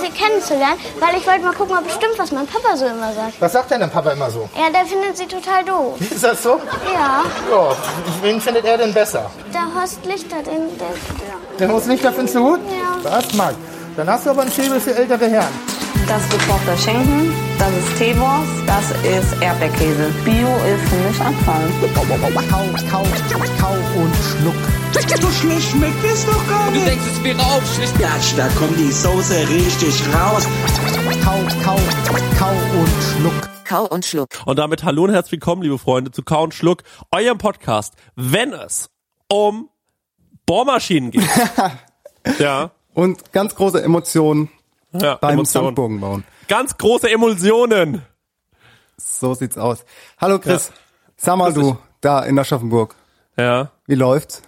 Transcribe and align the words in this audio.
Sie 0.00 0.10
kennenzulernen, 0.10 0.78
weil 0.98 1.16
ich 1.18 1.26
wollte 1.26 1.40
mal 1.40 1.52
gucken, 1.54 1.76
ob 1.76 1.84
bestimmt, 1.84 2.18
was 2.18 2.32
mein 2.32 2.46
Papa 2.46 2.76
so 2.76 2.86
immer 2.86 3.12
sagt. 3.12 3.40
Was 3.40 3.52
sagt 3.52 3.70
denn 3.70 3.80
dein 3.80 3.90
Papa 3.90 4.10
immer 4.10 4.30
so? 4.30 4.48
Ja, 4.56 4.70
der 4.70 4.84
findet 4.86 5.16
Sie 5.16 5.26
total 5.26 5.64
doof. 5.64 6.00
Ist 6.00 6.24
das 6.24 6.42
so? 6.42 6.60
Ja, 6.92 7.22
Ja, 7.50 7.76
wen 8.22 8.40
findet 8.40 8.64
er 8.64 8.78
denn 8.78 8.92
besser? 8.94 9.30
der 9.54 9.80
Horst 9.80 10.04
Lichter, 10.06 10.36
den, 10.42 10.78
der, 10.78 11.58
Den 11.58 11.72
Horst 11.72 11.86
Lichter 11.88 12.12
findest 12.12 12.34
du 12.36 12.42
gut? 12.42 12.60
Ja. 12.70 13.10
Das 13.10 13.32
mag. 13.34 13.54
Dann 14.00 14.08
hast 14.08 14.24
du 14.24 14.30
aber 14.30 14.40
einen 14.40 14.50
Faible 14.50 14.80
für 14.80 14.94
ältere 14.96 15.28
Herren. 15.28 15.52
Das 16.08 16.22
ist 16.22 16.30
gekochter 16.30 16.74
Schinken, 16.78 17.34
das 17.58 17.68
ist 17.68 17.98
Teewurst, 17.98 18.48
das 18.66 18.90
ist 19.04 19.42
Erdbeerkäse. 19.42 20.10
Bio 20.24 20.48
ist 20.64 20.88
für 20.88 20.96
mich 21.06 21.20
Abfall. 21.20 21.68
Kau, 21.94 22.00
kau, 22.88 23.04
kau 23.60 23.74
und 24.00 24.14
schluck. 24.24 24.54
So 25.20 25.30
schlecht 25.30 25.70
schmeckt 25.70 26.02
es 26.02 26.24
doch 26.24 26.48
gar 26.48 26.70
nicht. 26.70 26.82
Du 26.82 26.88
denkst, 26.88 27.04
es 27.12 27.24
wäre 27.24 27.40
aufschlicht. 27.40 28.00
Ja, 28.00 28.08
da 28.38 28.48
kommt 28.58 28.78
die 28.78 28.90
Soße 28.90 29.46
richtig 29.50 30.02
raus. 30.14 30.48
Kau, 31.22 31.34
kau, 31.62 31.76
kau 32.38 32.52
und 32.80 32.88
schluck. 33.02 33.50
Kau 33.66 33.84
und 33.84 34.06
schluck. 34.06 34.28
Und 34.46 34.58
damit 34.58 34.82
hallo 34.82 35.04
und 35.04 35.10
herzlich 35.12 35.32
willkommen, 35.32 35.60
liebe 35.60 35.76
Freunde, 35.76 36.10
zu 36.10 36.22
Kau 36.22 36.44
und 36.44 36.54
Schluck, 36.54 36.84
eurem 37.10 37.36
Podcast, 37.36 37.96
wenn 38.16 38.54
es 38.54 38.88
um 39.28 39.68
Bohrmaschinen 40.46 41.10
geht. 41.10 41.28
ja, 42.38 42.70
Und 43.00 43.32
ganz 43.32 43.54
große 43.54 43.82
Emotionen 43.82 44.50
ja 44.92 45.14
beim 45.16 45.34
Emotionen. 45.34 45.66
Sandbogen 45.68 46.00
bauen. 46.00 46.24
Ganz 46.48 46.76
große 46.76 47.08
Emulsionen. 47.10 48.02
So 48.98 49.32
sieht's 49.32 49.56
aus. 49.56 49.86
Hallo 50.18 50.38
Chris, 50.38 50.68
Ja. 50.68 50.74
sag 51.16 51.36
mal 51.38 51.50
Grüß 51.52 51.62
du, 51.64 51.78
da 52.02 52.20
in 52.24 52.38
Aschaffenburg. 52.38 52.94
Ja. 53.38 53.70
Wie 53.86 53.94
läuft's? 53.94 54.42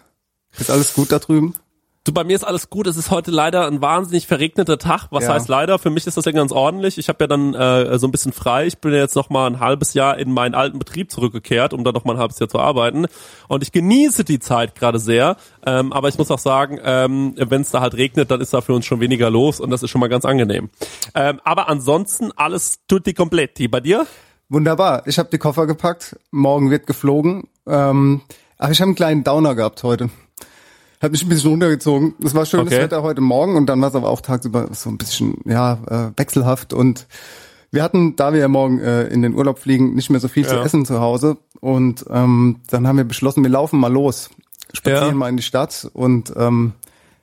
Ist 0.59 0.71
alles 0.71 0.93
gut 0.93 1.13
da 1.13 1.19
drüben? 1.19 1.55
Du, 2.05 2.13
bei 2.13 2.25
mir 2.25 2.35
ist 2.35 2.43
alles 2.43 2.69
gut. 2.69 2.89
Es 2.89 2.97
ist 2.97 3.13
heute 3.13 3.31
leider 3.31 3.65
ein 3.69 3.81
wahnsinnig 3.81 4.27
verregneter 4.27 4.77
Tag. 4.77 5.07
Was 5.13 5.23
Ja. 5.23 5.35
heißt 5.35 5.47
leider? 5.49 5.79
Für 5.79 5.89
mich 5.91 6.05
ist 6.05 6.17
das 6.17 6.25
ja 6.25 6.33
ganz 6.33 6.51
ordentlich. 6.51 6.99
Ich 6.99 7.09
habe 7.09 7.23
ja 7.23 7.29
dann 7.29 7.55
äh, 7.55 7.97
so 7.97 8.09
ein 8.09 8.11
bisschen 8.11 8.33
frei. 8.33 8.67
Ich 8.67 8.79
bin 8.79 8.91
ja 8.93 8.99
jetzt 8.99 9.15
noch 9.15 9.31
mal 9.31 9.47
ein 9.47 9.61
halbes 9.61 9.95
Jahr 9.95 10.19
in 10.19 10.33
meinen 10.33 10.57
alten 10.57 10.81
Betrieb 10.81 11.13
zurückgekehrt, 11.13 11.73
um 11.73 11.85
da 11.85 11.93
noch 11.93 12.05
mal 12.05 12.15
ein 12.15 12.19
halbes 12.19 12.41
Jahr 12.41 12.49
zu 12.49 12.59
arbeiten. 12.59 13.07
Und 13.47 13.63
ich 13.63 13.71
genieße 13.71 14.25
die 14.25 14.41
Zeit 14.41 14.75
gerade 14.75 14.99
sehr. 14.99 15.37
Ähm, 15.65 15.93
aber 15.93 16.09
ich 16.09 16.19
muss 16.19 16.29
auch 16.33 16.41
sagen, 16.41 16.81
ähm, 16.83 17.35
wenn 17.37 17.61
es 17.63 17.71
da 17.71 17.81
halt 17.81 17.95
regnet, 17.95 18.33
dann 18.33 18.41
ist 18.41 18.53
da 18.53 18.63
für 18.63 18.73
uns 18.73 18.85
schon 18.85 18.99
weniger 18.99 19.31
los 19.31 19.61
und 19.61 19.71
das 19.71 19.85
ist 19.85 19.91
schon 19.91 20.01
mal 20.01 20.09
ganz 20.09 20.25
angenehm. 20.25 20.71
Ähm, 21.15 21.41
aber 21.45 21.69
ansonsten 21.69 22.33
alles 22.35 22.81
tutti 22.89 23.15
completi. 23.15 23.69
Bei 23.69 23.79
dir? 23.79 24.09
Wunderbar. 24.49 25.07
Ich 25.07 25.21
habe 25.21 25.29
die 25.31 25.39
Koffer 25.39 25.69
gepackt. 25.69 26.17
Morgen 26.33 26.69
wird 26.69 26.89
geflogen. 26.89 27.45
Ähm, 27.65 28.23
aber 28.59 28.73
ich 28.73 28.81
habe 28.81 28.89
einen 28.89 28.97
kleinen 28.97 29.23
Downer 29.23 29.55
gehabt 29.55 29.85
heute. 29.85 30.11
Hat 31.03 31.11
mich 31.11 31.23
ein 31.25 31.29
bisschen 31.29 31.51
runtergezogen. 31.51 32.15
Es 32.25 32.35
war 32.35 32.47
schönes 32.47 32.69
Okay. 32.73 32.81
Wetter 32.83 33.03
heute 33.03 33.21
Morgen 33.21 33.57
und 33.57 33.67
dann 33.67 33.81
war 33.81 33.89
es 33.89 33.95
aber 33.97 34.09
auch 34.09 34.21
tagsüber 34.21 34.69
so 34.73 34.89
ein 34.89 34.99
bisschen 34.99 35.37
ja 35.45 35.79
äh, 35.89 36.13
wechselhaft 36.19 36.73
und 36.73 37.07
wir 37.73 37.83
hatten, 37.83 38.17
da 38.17 38.33
wir 38.33 38.41
ja 38.41 38.49
morgen 38.49 38.79
äh, 38.81 39.05
in 39.09 39.23
den 39.23 39.35
Urlaub 39.35 39.59
fliegen, 39.59 39.95
nicht 39.95 40.11
mehr 40.11 40.21
so 40.21 40.29
viel 40.29 40.47
zu 40.47 40.55
Ja. 40.55 40.63
essen 40.63 40.85
zu 40.87 41.01
Hause 41.01 41.39
und 41.61 42.05
ähm, 42.11 42.61
dann 42.71 42.87
haben 42.87 42.99
wir 42.99 43.05
beschlossen, 43.05 43.43
wir 43.43 43.51
laufen 43.51 43.81
mal 43.81 43.93
los, 43.93 44.31
spazieren 44.73 45.09
Ja. 45.09 45.15
mal 45.15 45.29
in 45.29 45.37
die 45.39 45.43
Stadt 45.43 45.89
und 45.93 46.33
ähm, 46.37 46.73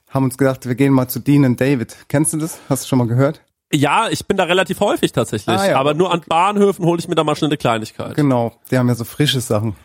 haben 0.09 0.23
uns 0.25 0.37
gedacht, 0.37 0.67
wir 0.67 0.75
gehen 0.75 0.91
mal 0.91 1.07
zu 1.07 1.19
Dean 1.19 1.45
und 1.45 1.61
David. 1.61 1.95
Kennst 2.09 2.33
du 2.33 2.37
das? 2.37 2.59
Hast 2.67 2.83
du 2.83 2.87
schon 2.89 2.97
mal 2.99 3.07
gehört? 3.07 3.41
Ja, 3.71 4.07
ich 4.09 4.25
bin 4.25 4.35
da 4.37 4.45
relativ 4.45 4.79
häufig 4.79 5.11
tatsächlich. 5.11 5.55
Ah, 5.55 5.67
ja. 5.69 5.79
Aber 5.79 5.93
nur 5.93 6.11
an 6.11 6.21
Bahnhöfen 6.27 6.83
hole 6.83 6.97
ich 6.99 7.07
mir 7.07 7.13
da 7.13 7.23
mal 7.23 7.35
schnell 7.35 7.49
eine 7.49 7.57
Kleinigkeit. 7.57 8.15
Genau, 8.15 8.53
die 8.71 8.77
haben 8.79 8.87
ja 8.87 8.95
so 8.95 9.03
frische 9.05 9.39
Sachen. 9.39 9.75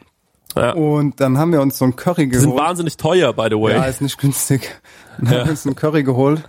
Ja. 0.56 0.72
Und 0.72 1.20
dann 1.20 1.38
haben 1.38 1.52
wir 1.52 1.60
uns 1.60 1.78
so 1.78 1.84
ein 1.84 1.96
Curry 1.96 2.28
Die 2.28 2.36
sind 2.36 2.50
geholt. 2.50 2.62
wahnsinnig 2.62 2.96
teuer, 2.96 3.32
by 3.32 3.48
the 3.50 3.56
way. 3.56 3.74
Ja, 3.74 3.84
ist 3.84 4.00
nicht 4.00 4.18
günstig. 4.18 4.70
Dann 5.18 5.28
haben 5.30 5.44
wir 5.44 5.50
uns 5.50 5.64
ein 5.64 5.74
Curry 5.76 6.02
geholt. 6.04 6.42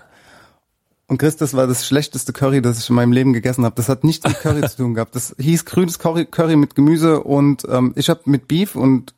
Und 1.07 1.19
Chris, 1.19 1.37
das 1.37 1.53
war 1.53 1.67
das 1.67 1.85
schlechteste 1.85 2.33
Curry, 2.33 2.61
das 2.63 2.79
ich 2.79 2.89
in 2.89 2.95
meinem 2.95 3.11
Leben 3.11 3.31
gegessen 3.33 3.63
habe. 3.63 3.75
Das 3.75 3.89
hat 3.89 4.03
nichts 4.03 4.27
mit 4.27 4.39
Curry 4.39 4.61
zu 4.67 4.77
tun 4.77 4.93
gehabt. 4.95 5.15
Das 5.15 5.35
hieß 5.37 5.65
grünes 5.65 5.99
Curry, 5.99 6.25
Curry 6.25 6.55
mit 6.55 6.73
Gemüse 6.75 7.21
und 7.21 7.63
ähm, 7.69 7.93
ich 7.95 8.09
habe 8.09 8.21
mit 8.25 8.47
Beef 8.47 8.75
und 8.75 9.13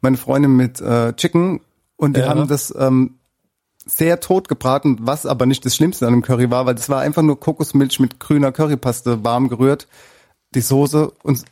meine 0.00 0.16
Freundin 0.16 0.56
mit 0.56 0.80
äh, 0.80 1.12
Chicken 1.14 1.60
und 1.96 2.16
die 2.16 2.20
Ja. 2.20 2.28
haben 2.28 2.48
das 2.48 2.74
ähm, 2.76 3.14
sehr 3.86 4.18
tot 4.18 4.48
gebraten, 4.48 4.98
was 5.00 5.26
aber 5.26 5.46
nicht 5.46 5.64
das 5.64 5.76
Schlimmste 5.76 6.06
an 6.08 6.12
dem 6.12 6.22
Curry 6.22 6.50
war, 6.50 6.66
weil 6.66 6.74
das 6.74 6.88
war 6.88 7.00
einfach 7.00 7.22
nur 7.22 7.38
Kokosmilch 7.38 8.00
mit 8.00 8.18
grüner 8.18 8.50
Currypaste 8.50 9.22
warm 9.22 9.48
gerührt, 9.48 9.86
die 10.56 10.60
Soße 10.60 11.12
und 11.22 11.44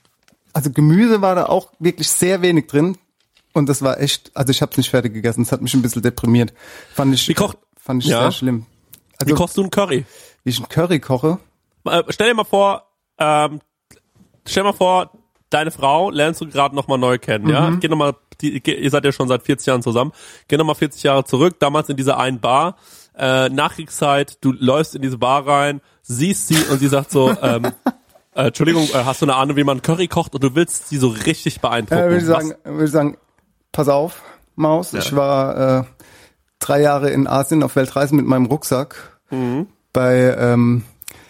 also 0.55 0.71
Gemüse 0.71 1.21
war 1.21 1.35
da 1.35 1.47
auch 1.47 1.73
wirklich 1.79 2.09
sehr 2.09 2.41
wenig 2.43 2.67
drin 2.69 2.97
und 3.53 3.69
das 3.69 3.83
war 3.83 4.01
echt, 4.01 4.31
also 4.35 4.51
ich 4.51 4.63
habe 4.63 4.73
es 4.73 4.79
nicht 4.79 4.91
fertig 4.91 5.13
gegessen, 5.13 5.43
das 5.45 5.53
hat 5.53 5.61
mich 5.61 5.75
ein 5.75 5.83
bisschen 5.83 6.01
deprimiert. 6.03 6.55
Fand 6.95 7.15
ich 7.15 7.29
Wie 7.29 7.35
kocht- 7.35 7.59
fand 7.77 8.03
ich 8.03 8.09
Ja. 8.09 8.23
sehr 8.23 8.33
schlimm. 8.33 8.65
Wie 9.21 9.31
Also 9.33 9.35
kochst 9.35 9.57
du 9.57 9.61
einen 9.63 9.71
Curry? 9.71 10.05
wie 10.45 10.51
ich 10.51 10.59
einen 10.59 10.69
Curry 10.69 11.01
koche, 11.01 11.39
Äh, 11.87 12.03
stell 12.09 12.29
dir 12.29 12.35
mal 12.35 12.45
vor, 12.45 12.89
ähm, 13.19 13.61
stell 14.47 14.63
dir 14.63 14.71
mal 14.71 14.77
vor, 14.77 15.11
deine 15.51 15.71
Frau 15.71 16.11
lernst 16.11 16.41
du 16.41 16.49
gerade 16.49 16.75
noch 16.75 16.89
mal 16.89 16.97
neu 16.99 17.19
kennen, 17.19 17.49
ja? 17.49 17.71
Mhm. 17.71 17.81
Geh 17.81 17.89
noch 17.89 17.97
mal, 17.99 18.15
die, 18.41 18.61
geh, 18.61 18.75
ihr 18.75 18.91
seid 18.91 19.05
ja 19.05 19.13
schon 19.13 19.29
seit 19.29 19.43
40 19.43 19.67
Jahren 19.67 19.83
zusammen. 19.83 20.13
Geh 20.49 20.57
noch 20.57 20.65
mal 20.65 20.75
40 20.75 21.03
Jahre 21.03 21.25
zurück, 21.25 21.57
damals 21.61 21.89
in 21.91 21.97
dieser 21.97 22.19
einen 22.19 22.41
Bar, 22.41 22.77
äh, 23.17 23.49
Nachkriegszeit, 23.51 24.39
du 24.41 24.53
läufst 24.53 24.95
in 24.95 25.03
diese 25.03 25.19
Bar 25.19 25.47
rein, 25.47 25.81
siehst 26.03 26.49
sie 26.49 26.57
und 26.71 26.79
sie 26.79 26.89
sagt 26.89 27.11
so, 27.13 27.31
ähm, 27.43 27.71
äh, 28.35 28.47
Entschuldigung, 28.49 28.85
äh, 28.93 29.05
hast 29.05 29.23
du 29.23 29.27
eine 29.27 29.35
Ahnung, 29.37 29.57
wie 29.57 29.65
man 29.65 29.83
Curry 29.83 30.09
kocht 30.09 30.35
und 30.35 30.43
du 30.45 30.55
willst 30.55 30.89
sie 30.89 30.99
so 30.99 31.09
richtig 31.09 31.61
beeindrucken? 31.61 32.03
äh, 32.03 32.07
würde 32.09 32.19
ich 32.19 32.25
sagen, 32.27 32.55
würde 32.65 32.85
ich 32.85 32.91
sagen, 32.91 33.17
pass 33.73 33.89
auf, 33.89 34.23
Maus, 34.57 34.93
Ja. 34.93 34.99
ich 35.01 35.15
war 35.17 35.81
äh, 35.81 35.85
drei 36.59 36.81
Jahre 36.81 37.11
in 37.11 37.27
Asien 37.27 37.63
auf 37.63 37.77
Weltreisen 37.77 38.17
mit 38.17 38.27
meinem 38.27 38.47
Rucksack. 38.47 39.19
Mhm. 39.31 39.67
Bei 39.93 40.37
ähm, 40.39 40.85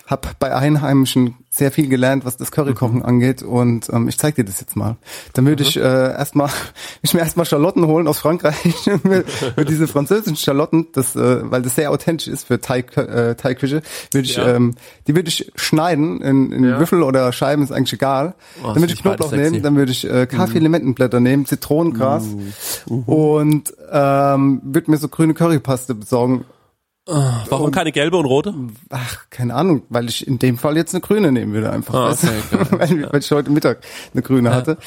hab 0.07 0.39
bei 0.39 0.55
Einheimischen 0.55 1.35
sehr 1.49 1.71
viel 1.71 1.89
gelernt, 1.89 2.25
was 2.25 2.37
das 2.37 2.51
Currykochen 2.51 2.97
Mhm. 2.99 3.05
angeht 3.05 3.43
und 3.43 3.89
ähm, 3.91 4.09
ich 4.09 4.19
zeig 4.19 4.35
dir 4.35 4.45
das 4.45 4.61
jetzt 4.61 4.77
mal. 4.77 4.97
Dann 5.35 5.47
würde 5.47 5.63
ich 5.63 5.77
äh, 5.77 5.81
erstmal 5.81 6.51
ich 7.03 7.15
mir 7.15 7.21
erstmal 7.21 7.47
Schalotten 7.47 7.87
holen 7.87 8.07
aus 8.09 8.19
Frankreich 8.19 8.91
mit, 9.05 9.25
mit 9.57 9.69
diese 9.69 9.87
französischen 9.89 10.37
Schalotten, 10.37 10.89
das 10.93 11.15
äh, 11.17 11.51
weil 11.51 11.63
das 11.63 11.77
sehr 11.77 11.91
authentisch 11.91 12.29
ist 12.29 12.49
für 12.49 12.61
Thai 12.61 12.81
äh, 12.81 13.35
Thai 13.37 13.55
Küche, 13.55 13.83
würde 14.13 14.27
ich 14.29 14.37
Ja. 14.37 14.57
ähm, 14.57 14.75
die 15.07 15.15
würde 15.15 15.29
ich 15.29 15.53
schneiden 15.55 16.21
in, 16.21 16.53
in 16.53 16.65
Ja. 16.65 16.79
Würfel 16.79 17.03
oder 17.03 17.33
Scheiben 17.33 17.63
ist 17.63 17.73
eigentlich 17.73 17.93
egal. 17.95 18.35
Oh, 18.63 18.67
dann 18.73 18.83
würde 18.83 18.93
ich 18.93 19.01
Knoblauch 19.01 19.33
nehmen, 19.33 19.63
dann 19.63 19.77
würde 19.77 19.93
ich 19.93 20.05
äh, 20.11 20.27
Kaffee-Limettenblätter 20.27 21.21
nehmen, 21.21 21.47
Zitronengras 21.47 22.25
Uh. 22.91 23.03
und 23.07 23.73
ähm, 23.91 24.61
würde 24.65 24.91
mir 24.91 24.97
so 24.99 25.09
grüne 25.09 25.35
Currypaste 25.35 25.95
besorgen. 25.95 26.45
Warum 27.07 27.71
keine 27.71 27.93
gelbe 27.93 28.17
und 28.17 28.25
rote? 28.25 28.55
Ach, 28.89 29.25
keine 29.31 29.55
Ahnung, 29.55 29.83
weil 29.91 30.09
ich 30.09 30.27
in 30.27 30.39
dem 30.39 30.57
Fall 30.57 30.77
jetzt 30.77 30.95
eine 30.95 31.03
grüne 31.03 31.33
nehmen 31.33 31.53
würde 31.53 31.71
einfach, 31.71 31.95
Ah, 31.95 32.09
weißt 32.11 32.25
okay, 32.25 32.67
weil, 32.71 33.13
weil 33.13 33.21
ich 33.21 33.31
heute 33.31 33.51
Mittag 33.51 33.79
eine 34.13 34.23
grüne 34.23 34.55
hatte. 34.55 34.79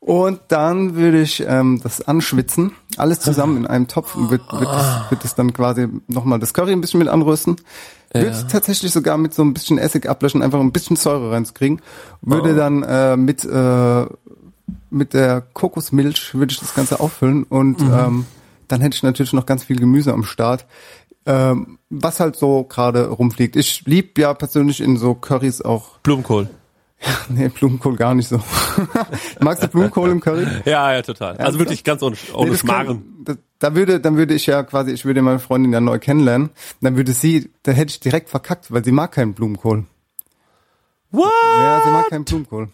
Und 0.00 0.40
dann 0.48 0.94
würde 0.96 1.20
ich 1.20 1.44
ähm, 1.46 1.80
das 1.82 2.00
anschwitzen, 2.00 2.72
alles 2.96 3.20
zusammen 3.20 3.58
in 3.58 3.66
einem 3.66 3.86
Topf 3.86 4.14
und 4.14 4.30
würde 4.30 4.44
würd 4.50 4.64
das, 4.64 5.10
würd 5.10 5.24
das 5.24 5.34
dann 5.34 5.52
quasi 5.52 5.88
nochmal 6.08 6.38
das 6.38 6.54
Curry 6.54 6.72
ein 6.72 6.80
bisschen 6.80 6.98
mit 7.00 7.08
anrösten. 7.08 7.56
Würde 8.12 8.28
es 8.30 8.46
tatsächlich 8.46 8.92
sogar 8.92 9.18
mit 9.18 9.34
so 9.34 9.42
ein 9.42 9.52
bisschen 9.52 9.76
Essig 9.76 10.08
ablöschen, 10.08 10.42
einfach 10.42 10.58
ein 10.58 10.72
bisschen 10.72 10.96
Säure 10.96 11.32
reinzukriegen. 11.32 11.82
Würde 12.22 12.54
dann 12.54 12.82
äh, 12.82 13.16
mit 13.18 13.44
äh, 13.44 14.06
mit 14.88 15.14
der 15.14 15.42
Kokosmilch 15.52 16.34
würde 16.34 16.52
ich 16.52 16.60
das 16.60 16.74
Ganze 16.74 17.00
auffüllen 17.00 17.44
und 17.44 17.80
ähm, 17.80 18.24
dann 18.68 18.80
hätte 18.80 18.94
ich 18.94 19.02
natürlich 19.02 19.32
noch 19.32 19.46
ganz 19.46 19.64
viel 19.64 19.78
Gemüse 19.78 20.12
am 20.12 20.22
Start. 20.24 20.66
Ähm, 21.26 21.78
was 21.90 22.18
halt 22.20 22.36
so 22.36 22.64
gerade 22.64 23.08
rumfliegt. 23.08 23.54
Ich 23.56 23.82
lieb 23.86 24.18
ja 24.18 24.32
persönlich 24.34 24.80
in 24.80 24.96
so 24.96 25.14
Currys 25.14 25.60
auch, 25.60 25.98
Blumenkohl. 25.98 26.48
nee, 27.28 27.48
Blumenkohl 27.48 27.96
gar 27.96 28.14
nicht 28.14 28.28
so. 28.28 28.40
Magst 29.40 29.62
du 29.62 29.68
Blumenkohl 29.68 30.10
im 30.10 30.20
Curry? 30.20 30.46
Ja, 30.64 30.92
ja, 30.92 31.02
total. 31.02 31.36
Also 31.38 31.58
wirklich 31.58 31.84
ganz 31.84 32.02
ohne, 32.02 32.16
ohne 32.34 32.50
Nee, 32.52 32.56
Schmarren. 32.56 32.86
kann- 32.86 33.04
da, 33.24 33.34
da 33.58 33.74
würde, 33.74 34.00
dann 34.00 34.16
würde 34.16 34.34
ich 34.34 34.46
ja 34.46 34.62
quasi, 34.62 34.92
ich 34.92 35.04
würde 35.04 35.20
meine 35.22 35.38
Freundin 35.38 35.72
ja 35.72 35.80
neu 35.80 35.98
kennenlernen. 35.98 36.50
Dann 36.80 36.96
würde 36.96 37.12
sie, 37.12 37.50
da 37.62 37.72
hätte 37.72 37.90
ich 37.90 38.00
direkt 38.00 38.28
verkackt, 38.30 38.70
weil 38.72 38.84
sie 38.84 38.92
mag 38.92 39.12
keinen 39.12 39.34
Blumenkohl. 39.34 39.84
What? 41.10 41.30
Ja, 41.58 41.82
sie 41.84 41.90
mag 41.90 42.08
keinen 42.10 42.24
Blumenkohl. 42.24 42.68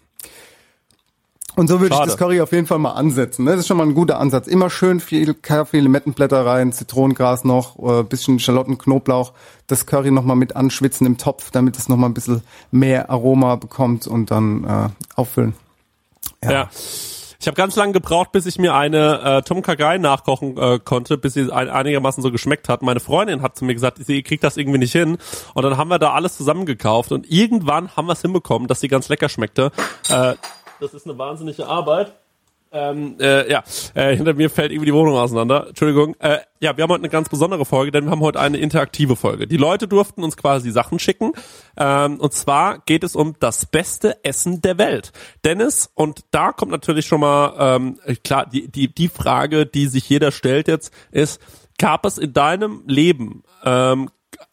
Und 1.57 1.67
so 1.67 1.79
würde 1.79 1.87
ich 1.87 1.97
Schade. 1.97 2.11
das 2.11 2.17
Curry 2.17 2.39
auf 2.39 2.51
jeden 2.51 2.67
Fall 2.67 2.77
mal 2.77 2.91
ansetzen. 2.91 3.43
ne? 3.43 3.51
Das 3.51 3.61
ist 3.61 3.67
schon 3.67 3.77
mal 3.77 3.87
ein 3.87 3.95
guter 3.95 4.19
Ansatz. 4.19 4.45
Immer 4.45 4.69
schön 4.69 4.99
viel 4.99 5.33
Kaffee, 5.33 5.79
Limettenblätter 5.79 6.45
rein, 6.45 6.71
Zitronengras 6.71 7.45
noch, 7.45 7.79
äh, 7.79 8.03
bisschen 8.03 8.37
Schalotten, 8.39 8.77
Knoblauch, 8.77 9.33
das 9.65 9.87
Curry 9.87 10.11
nochmal 10.11 10.35
mit 10.35 10.55
anschwitzen 10.55 11.07
im 11.07 11.17
Topf, 11.17 11.49
damit 11.49 11.75
es 11.75 11.89
nochmal 11.89 12.11
ein 12.11 12.13
bisschen 12.13 12.43
mehr 12.69 13.09
Aroma 13.09 13.55
bekommt 13.55 14.05
und 14.05 14.29
dann 14.29 14.65
äh, 14.65 14.89
auffüllen. 15.15 15.55
Ja. 16.43 16.69
Ich 17.39 17.47
habe 17.47 17.55
ganz 17.55 17.75
lange 17.75 17.93
gebraucht, 17.93 18.31
bis 18.31 18.45
ich 18.45 18.59
mir 18.59 18.75
eine 18.75 19.21
äh, 19.23 19.41
Tom 19.41 19.63
Kha 19.63 19.97
nachkochen 19.97 20.57
äh, 20.57 20.79
konnte, 20.79 21.17
bis 21.17 21.33
sie 21.33 21.51
ein, 21.51 21.69
einigermaßen 21.69 22.21
so 22.21 22.31
geschmeckt 22.31 22.69
hat. 22.69 22.83
Meine 22.83 22.99
Freundin 22.99 23.41
hat 23.41 23.55
zu 23.55 23.65
mir 23.65 23.73
gesagt, 23.73 23.97
sie 24.05 24.21
kriegt 24.21 24.43
das 24.43 24.57
irgendwie 24.57 24.79
nicht 24.79 24.91
hin. 24.91 25.17
Und 25.55 25.63
dann 25.63 25.77
haben 25.77 25.89
wir 25.89 25.97
da 25.97 26.13
alles 26.13 26.37
zusammengekauft 26.37 27.11
und 27.11 27.31
irgendwann 27.31 27.95
haben 27.95 28.07
wir 28.07 28.13
es 28.13 28.21
hinbekommen, 28.21 28.67
dass 28.67 28.79
sie 28.79 28.87
ganz 28.87 29.09
lecker 29.09 29.29
schmeckte. 29.29 29.71
Äh, 30.09 30.33
das 30.79 30.93
ist 30.93 31.07
eine 31.07 31.17
wahnsinnige 31.17 31.65
Arbeit. 31.65 32.13
Ähm, 32.71 33.15
äh, 33.19 33.49
ja, 33.49 33.63
äh, 33.93 34.15
hinter 34.15 34.33
mir 34.33 34.49
fällt 34.49 34.71
irgendwie 34.71 34.87
die 34.87 34.93
Wohnung 34.93 35.15
auseinander. 35.15 35.67
Entschuldigung. 35.69 36.15
Äh, 36.19 36.39
ja, 36.59 36.75
wir 36.75 36.83
haben 36.83 36.91
heute 36.91 37.01
eine 37.01 37.09
ganz 37.09 37.29
besondere 37.29 37.65
Folge, 37.65 37.91
denn 37.91 38.05
wir 38.05 38.11
haben 38.11 38.21
heute 38.21 38.39
eine 38.39 38.57
interaktive 38.57 39.15
Folge. 39.15 39.47
Die 39.47 39.57
Leute 39.57 39.87
durften 39.87 40.23
uns 40.23 40.35
quasi 40.35 40.71
Sachen 40.71 40.99
schicken. 40.99 41.31
Ähm, 41.77 42.19
und 42.19 42.33
zwar 42.33 42.79
geht 42.79 43.03
es 43.03 43.15
um 43.15 43.35
das 43.39 43.65
beste 43.65 44.23
Essen 44.25 44.61
der 44.61 44.77
Welt. 44.77 45.13
Dennis, 45.45 45.89
und 45.93 46.25
da 46.31 46.51
kommt 46.51 46.71
natürlich 46.71 47.05
schon 47.05 47.21
mal, 47.21 47.53
ähm, 47.57 47.99
klar, 48.23 48.45
die, 48.45 48.67
die, 48.69 48.93
die 48.93 49.07
Frage, 49.07 49.65
die 49.65 49.87
sich 49.87 50.09
jeder 50.09 50.31
stellt 50.31 50.67
jetzt, 50.67 50.93
ist, 51.11 51.39
gab 51.77 52.05
es 52.05 52.17
in 52.17 52.33
deinem 52.33 52.83
Leben 52.85 53.43
ähm, 53.63 54.09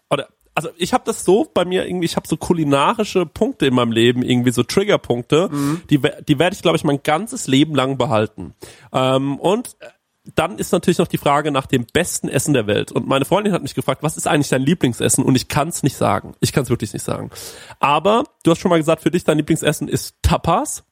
oder 0.09 0.29
also 0.55 0.69
ich 0.77 0.93
habe 0.93 1.05
das 1.06 1.25
so 1.25 1.51
bei 1.53 1.65
mir 1.65 1.87
irgendwie, 1.87 2.06
ich 2.06 2.17
habe 2.17 2.29
so 2.29 2.37
kulinarische 2.37 3.27
Punkte 3.27 3.67
in 3.67 3.75
meinem 3.75 3.93
Leben, 3.93 4.23
irgendwie 4.23 4.53
so 4.53 4.62
Triggerpunkte, 4.62 5.51
die, 5.91 6.03
we- 6.03 6.23
die 6.29 6.39
werde 6.39 6.55
ich, 6.55 6.62
glaube 6.62 6.77
ich, 6.77 6.85
mein 6.85 7.03
ganzes 7.03 7.47
Leben 7.47 7.75
lang 7.75 7.97
behalten. 7.99 8.55
Ähm, 8.93 9.39
und 9.39 9.77
dann 10.37 10.59
ist 10.59 10.73
natürlich 10.73 10.99
noch 10.99 11.09
die 11.09 11.19
Frage 11.19 11.51
nach 11.51 11.67
dem 11.67 11.85
besten 11.93 12.29
Essen 12.29 12.55
der 12.55 12.67
Welt. 12.67 12.91
Und 12.93 13.06
meine 13.06 13.27
Freundin 13.27 13.53
hat 13.53 13.62
mich 13.62 13.75
gefragt, 13.75 14.03
was 14.03 14.17
ist 14.17 14.27
eigentlich 14.27 14.49
dein 14.49 14.62
Lieblingsessen? 14.62 15.23
Und 15.23 15.35
ich 15.35 15.49
kann 15.49 15.69
es 15.69 15.83
nicht 15.83 15.97
sagen. 15.97 16.35
Ich 16.41 16.53
kann 16.53 16.62
es 16.62 16.71
wirklich 16.71 16.95
nicht 16.95 17.05
sagen. 17.05 17.31
Aber 17.79 18.25
du 18.43 18.51
hast 18.51 18.59
schon 18.61 18.71
mal 18.71 18.79
gesagt, 18.79 19.03
für 19.03 19.11
dich 19.11 19.25
dein 19.25 19.37
Lieblingsessen 19.37 19.87
ist 19.87 20.15
Tapas. 20.23 20.85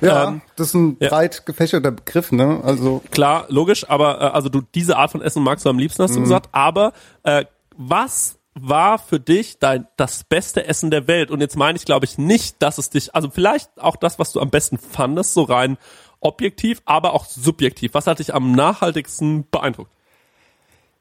Ja, 0.00 0.28
Ähm, 0.28 0.40
das 0.56 0.68
ist 0.68 0.74
ein 0.74 0.96
ja. 0.98 1.08
breit 1.08 1.44
gefächerter 1.46 1.90
Begriff, 1.92 2.32
ne? 2.32 2.60
Also 2.64 3.02
Klar, 3.10 3.46
logisch, 3.48 3.88
aber 3.88 4.20
äh, 4.20 4.24
also 4.24 4.48
du 4.48 4.62
diese 4.74 4.96
Art 4.96 5.10
von 5.12 5.22
Essen 5.22 5.42
magst 5.42 5.64
du 5.64 5.70
am 5.70 5.78
liebsten, 5.78 6.02
hast 6.02 6.16
du 6.16 6.20
gesagt. 6.20 6.48
Aber 6.52 6.92
äh, 7.24 7.44
was 7.76 8.37
war 8.62 8.98
für 8.98 9.20
dich 9.20 9.58
dein 9.58 9.86
das 9.96 10.24
beste 10.24 10.66
Essen 10.66 10.90
der 10.90 11.06
Welt? 11.06 11.30
Und 11.30 11.40
jetzt 11.40 11.56
meine 11.56 11.76
ich, 11.76 11.84
glaube 11.84 12.06
ich, 12.06 12.18
nicht, 12.18 12.62
dass 12.62 12.78
es 12.78 12.90
dich, 12.90 13.14
also 13.14 13.30
vielleicht 13.30 13.70
auch 13.78 13.96
das, 13.96 14.18
was 14.18 14.32
du 14.32 14.40
am 14.40 14.50
besten 14.50 14.78
fandest, 14.78 15.34
so 15.34 15.42
rein 15.42 15.78
objektiv, 16.20 16.82
aber 16.84 17.14
auch 17.14 17.26
subjektiv. 17.26 17.94
Was 17.94 18.06
hat 18.06 18.18
dich 18.18 18.34
am 18.34 18.52
nachhaltigsten 18.52 19.46
beeindruckt? 19.50 19.90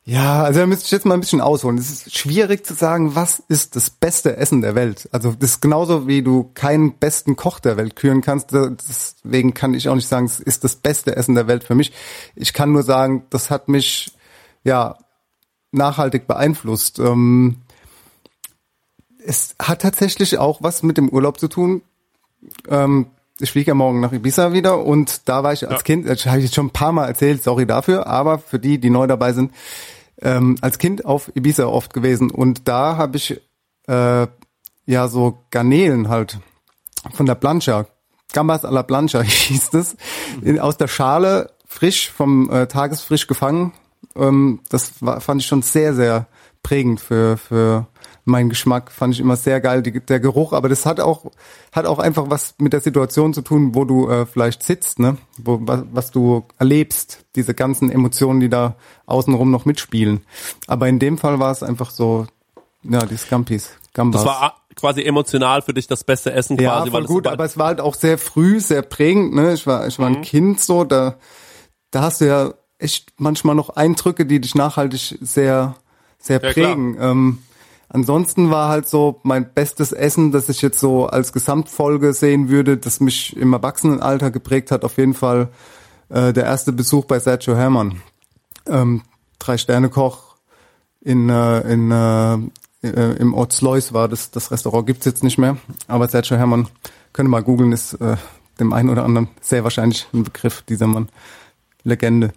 Ja, 0.10 0.44
also 0.44 0.62
da 0.62 0.68
müsste 0.68 0.86
ich 0.86 0.92
jetzt 0.92 1.06
mal 1.06 1.16
ein 1.16 1.20
bisschen 1.20 1.42
ausholen. 1.42 1.78
Es 1.78 1.90
ist 1.90 2.18
schwierig 2.18 2.66
zu 2.66 2.74
sagen, 2.74 3.16
was 3.16 3.44
ist 3.50 3.76
das 3.76 3.90
beste 3.90 4.38
Essen 4.38 4.62
der 4.62 4.74
Welt. 4.74 5.10
Also 5.12 5.34
das 5.34 5.50
ist 5.52 5.62
genauso 5.62 6.08
wie 6.08 6.22
du 6.22 6.50
keinen 6.54 6.94
besten 6.94 7.36
Koch 7.36 7.60
der 7.60 7.76
Welt 7.76 7.98
küren 7.98 8.22
kannst. 8.22 8.54
Deswegen 8.54 9.54
kann 9.54 9.74
ich 9.74 9.90
auch 9.90 9.96
nicht 9.96 10.08
sagen, 10.08 10.26
es 10.26 10.40
ist 10.40 10.64
das 10.64 10.78
beste 10.78 11.18
Essen 11.18 11.36
der 11.36 11.48
Welt 11.48 11.66
für 11.66 11.76
mich. 11.76 11.92
Ich 12.36 12.54
kann 12.54 12.72
nur 12.72 12.84
sagen, 12.84 13.26
das 13.32 13.50
hat 13.50 13.68
mich 13.68 14.14
ja 14.64 14.98
nachhaltig 15.72 16.28
beeinflusst. 16.28 17.00
Ähm, 17.00 17.58
es 19.26 19.56
hat 19.62 19.82
tatsächlich 19.82 20.38
auch 20.38 20.62
was 20.62 20.84
mit 20.84 20.98
dem 20.98 21.10
Urlaub 21.10 21.40
zu 21.40 21.48
tun. 21.48 21.82
Ähm, 22.70 23.08
ich 23.40 23.52
fliege 23.52 23.70
ja 23.70 23.76
morgen 23.76 24.00
nach 24.00 24.14
Ibiza 24.14 24.54
wieder 24.54 24.84
und 24.84 25.28
da 25.30 25.44
war 25.44 25.54
ich 25.54 25.68
als 25.68 25.80
Ja. 25.80 25.84
Kind, 25.84 26.08
das 26.08 26.26
habe 26.26 26.40
ich 26.40 26.46
jetzt 26.46 26.56
schon 26.56 26.68
ein 26.68 26.72
paar 26.72 26.92
Mal 26.92 27.06
erzählt, 27.08 27.44
sorry 27.44 27.66
dafür, 27.68 28.08
aber 28.08 28.40
für 28.40 28.60
die, 28.60 28.80
die 28.80 28.90
neu 28.90 29.06
dabei 29.06 29.34
sind, 29.34 29.52
ähm, 30.22 30.56
als 30.62 30.80
Kind 30.80 31.06
auf 31.06 31.32
Ibiza 31.36 31.66
oft 31.66 31.94
gewesen 31.94 32.32
und 32.32 32.68
da 32.68 32.98
habe 32.98 33.18
ich 33.18 33.40
äh, 33.88 34.28
ja 34.86 35.08
so 35.08 35.44
Garnelen 35.52 36.10
halt 36.10 36.40
von 37.14 37.26
der 37.28 37.36
Plancha, 37.36 37.86
Gambas 38.34 38.66
à 38.66 38.72
la 38.72 38.84
Plancha 38.84 39.22
hieß 39.24 39.74
es, 39.74 39.96
aus 40.60 40.78
der 40.78 40.88
Schale 40.88 41.52
frisch 41.68 42.10
vom 42.12 42.50
äh, 42.50 42.68
Tagesfrisch 42.68 43.28
gefangen. 43.28 43.74
Ähm, 44.16 44.60
das 44.70 45.02
war, 45.02 45.22
fand 45.22 45.42
ich 45.42 45.48
schon 45.48 45.62
sehr, 45.62 45.94
sehr 45.94 46.28
prägend 46.64 47.00
für 47.00 47.38
für 47.38 47.88
meinen 48.26 48.50
Geschmack. 48.50 48.92
Fand 48.92 49.14
ich 49.14 49.20
immer 49.20 49.38
sehr 49.38 49.62
geil, 49.62 49.82
die, 49.82 50.00
der 50.06 50.20
Geruch. 50.20 50.54
Aber 50.54 50.70
das 50.70 50.86
hat 50.86 51.00
auch 51.00 51.32
hat 51.72 51.86
auch 51.86 52.00
einfach 52.00 52.30
was 52.30 52.56
mit 52.58 52.74
der 52.74 52.82
Situation 52.82 53.34
zu 53.34 53.42
tun, 53.42 53.74
wo 53.74 53.86
du 53.86 54.10
äh, 54.10 54.26
vielleicht 54.26 54.64
sitzt, 54.64 55.00
ne, 55.00 55.18
wo 55.38 55.60
was, 55.62 55.84
was 55.92 56.12
du 56.12 56.46
erlebst, 56.60 57.26
diese 57.36 57.54
ganzen 57.54 57.90
Emotionen, 57.90 58.40
die 58.40 58.50
da 58.50 58.76
außenrum 59.06 59.50
noch 59.50 59.66
mitspielen. 59.66 60.22
Aber 60.68 60.88
in 60.88 61.00
dem 61.00 61.18
Fall 61.18 61.40
war 61.40 61.52
es 61.52 61.64
einfach 61.64 61.90
so, 61.90 62.28
ja, 62.84 63.06
die 63.06 63.18
Scampis, 63.18 63.72
Gambas. 63.94 64.24
Das 64.24 64.30
war 64.30 64.58
quasi 64.76 65.04
emotional 65.04 65.62
für 65.62 65.74
dich 65.74 65.88
das 65.88 66.04
beste 66.04 66.32
Essen 66.34 66.58
Ja, 66.60 66.78
quasi. 66.78 66.92
voll 66.92 67.02
es 67.04 67.08
gut, 67.08 67.24
so 67.26 67.32
aber 67.32 67.46
es 67.46 67.58
war 67.58 67.68
halt 67.68 67.82
auch 67.82 67.96
sehr 67.96 68.18
früh, 68.18 68.60
sehr 68.60 68.82
prägend. 68.82 69.34
Ne? 69.34 69.54
Ich 69.54 69.66
war, 69.66 69.88
ich 69.88 69.98
war 70.00 70.08
ein 70.08 70.22
Kind 70.22 70.60
so, 70.60 70.84
da, 70.84 71.16
da 71.92 72.02
hast 72.02 72.22
du 72.22 72.26
ja 72.26 72.54
echt 72.80 73.14
manchmal 73.18 73.56
noch 73.56 73.70
Eindrücke, 73.70 74.26
die 74.26 74.40
dich 74.40 74.56
nachhaltig 74.56 75.18
sehr, 75.22 75.76
sehr 76.20 76.42
Ja, 76.42 76.52
prägen. 76.52 76.98
Ähm, 77.00 77.38
ansonsten 77.90 78.52
war 78.52 78.70
halt 78.70 78.88
so 78.88 79.20
mein 79.24 79.54
bestes 79.54 79.92
Essen, 79.92 80.32
das 80.32 80.50
ich 80.50 80.62
jetzt 80.62 80.80
so 80.80 81.08
als 81.08 81.34
Gesamtfolge 81.34 82.14
sehen 82.14 82.50
würde, 82.50 82.78
das 82.78 83.00
mich 83.00 83.36
im 83.36 83.54
Erwachsenenalter 83.54 84.32
geprägt 84.32 84.72
hat, 84.72 84.84
auf 84.84 84.98
jeden 84.98 85.14
Fall 85.14 85.50
äh, 86.10 86.34
der 86.34 86.46
erste 86.46 86.72
Besuch 86.72 87.06
bei 87.06 87.20
Sergio 87.20 87.56
Herrmann. 87.56 88.02
Ähm, 88.68 89.02
Drei-Sterne-Koch 89.40 90.36
in, 91.02 91.30
äh, 91.30 91.60
in, 91.62 91.92
äh, 91.92 92.34
äh, 92.84 93.18
im 93.18 93.34
Ortslois 93.34 93.92
war 93.94 94.08
das, 94.08 94.32
das 94.32 94.52
Restaurant 94.52 94.88
gibt's 94.88 95.06
jetzt 95.06 95.24
nicht 95.24 95.38
mehr, 95.38 95.58
aber 95.88 96.08
Sergio 96.08 96.38
Herrmann, 96.38 96.68
könnt 97.14 97.28
ihr 97.28 97.32
mal 97.32 97.44
googeln, 97.44 97.72
ist 97.72 97.94
äh, 97.94 98.18
dem 98.60 98.74
einen 98.74 98.90
oder 98.90 99.06
anderen 99.06 99.30
sehr 99.42 99.64
wahrscheinlich 99.64 100.08
ein 100.14 100.24
Begriff, 100.24 100.64
dieser 100.64 100.88
Mann. 100.88 101.10
Legende. 101.84 102.34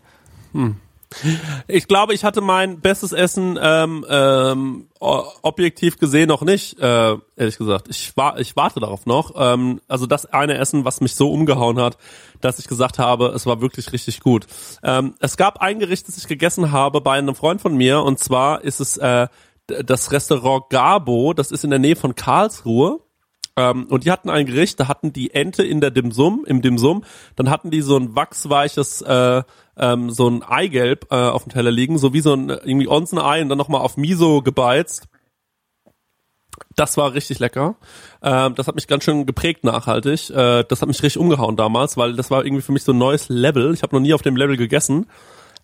Ich 1.67 1.89
glaube, 1.89 2.15
ich 2.15 2.25
hatte 2.25 2.41
mein 2.41 2.81
bestes 2.81 3.13
Essen 3.13 3.59
ähm, 3.61 4.07
ähm, 4.09 4.87
objektiv 5.01 5.99
gesehen 5.99 6.29
noch 6.29 6.43
nicht, 6.43 6.79
äh, 6.79 7.17
ehrlich 7.37 7.59
gesagt. 7.59 7.89
Ich, 7.89 8.17
war, 8.17 8.39
ich 8.39 8.55
warte 8.55 8.79
darauf 8.79 9.07
noch. 9.07 9.33
Ähm, 9.37 9.81
also 9.89 10.07
das 10.07 10.27
eine 10.27 10.57
Essen, 10.57 10.85
was 10.85 11.01
mich 11.01 11.17
so 11.17 11.33
umgehauen 11.33 11.81
hat, 11.81 11.99
dass 12.41 12.61
ich 12.61 12.69
gesagt 12.69 13.01
habe, 13.01 13.33
es 13.35 13.45
war 13.45 13.61
wirklich 13.61 13.93
richtig 13.93 14.21
gut. 14.21 14.47
Ähm, 14.85 15.15
es 15.19 15.37
gab 15.37 15.61
ein 15.61 15.81
Gericht, 15.81 16.07
das 16.07 16.17
ich 16.17 16.29
gegessen 16.29 16.71
habe 16.71 17.01
bei 17.01 17.19
einem 17.19 17.35
Freund 17.35 17.61
von 17.61 17.77
mir, 17.77 18.03
und 18.03 18.21
zwar 18.21 18.63
ist 18.63 18.81
es 18.81 18.97
äh, 18.97 19.27
das 19.67 20.13
Restaurant 20.13 20.71
Gabo, 20.71 21.33
das 21.33 21.51
ist 21.51 21.65
in 21.65 21.71
der 21.71 21.79
Nähe 21.81 21.97
von 21.97 22.15
Karlsruhe. 22.15 23.01
Ähm, 23.57 23.87
und 23.89 24.05
die 24.05 24.11
hatten 24.11 24.31
ein 24.31 24.47
Gericht, 24.47 24.79
da 24.81 24.89
hatten 24.89 25.13
die 25.13 25.35
Ente 25.35 25.65
in 25.65 25.81
der 25.81 25.91
Dimsum, 25.91 26.45
im 26.47 26.63
Dimsum, 26.63 27.05
dann 27.37 27.51
hatten 27.51 27.71
die 27.71 27.83
so 27.83 27.97
ein 27.97 28.15
wachsweiches, 28.15 29.03
äh, 29.03 29.43
ähm, 29.81 30.11
so 30.11 30.29
ein 30.29 30.43
Eigelb 30.43 31.07
äh, 31.11 31.17
auf 31.17 31.45
dem 31.45 31.53
Teller 31.53 31.71
liegen, 31.71 31.99
so 31.99 32.13
wie 32.13 32.21
so 32.21 32.35
ein 32.35 32.51
irgendwie 32.51 32.89
Onsen-Ei 32.89 33.43
und 33.43 33.49
dann 33.49 33.59
nochmal 33.59 33.81
auf 33.81 33.97
Miso 33.97 34.43
gebeizt. 34.43 35.09
Das 36.77 36.97
war 36.97 37.15
richtig 37.15 37.39
lecker. 37.39 37.77
Ähm, 38.23 38.55
das 38.55 38.69
hat 38.69 38.75
mich 38.75 38.87
ganz 38.87 39.05
schön 39.05 39.27
geprägt 39.27 39.65
nachhaltig. 39.65 40.31
Äh, 40.31 40.65
das 40.65 40.83
hat 40.83 40.89
mich 40.89 41.03
richtig 41.03 41.19
umgehauen 41.19 41.57
damals, 41.57 41.97
weil 41.97 42.15
das 42.15 42.31
war 42.31 42.45
irgendwie 42.45 42.63
für 42.63 42.73
mich 42.73 42.85
so 42.85 42.93
ein 42.93 42.99
neues 42.99 43.29
Level. 43.29 43.73
Ich 43.75 43.83
habe 43.83 43.97
noch 43.97 44.01
nie 44.01 44.15
auf 44.15 44.23
dem 44.23 44.37
Level 44.37 44.57
gegessen. 44.57 45.07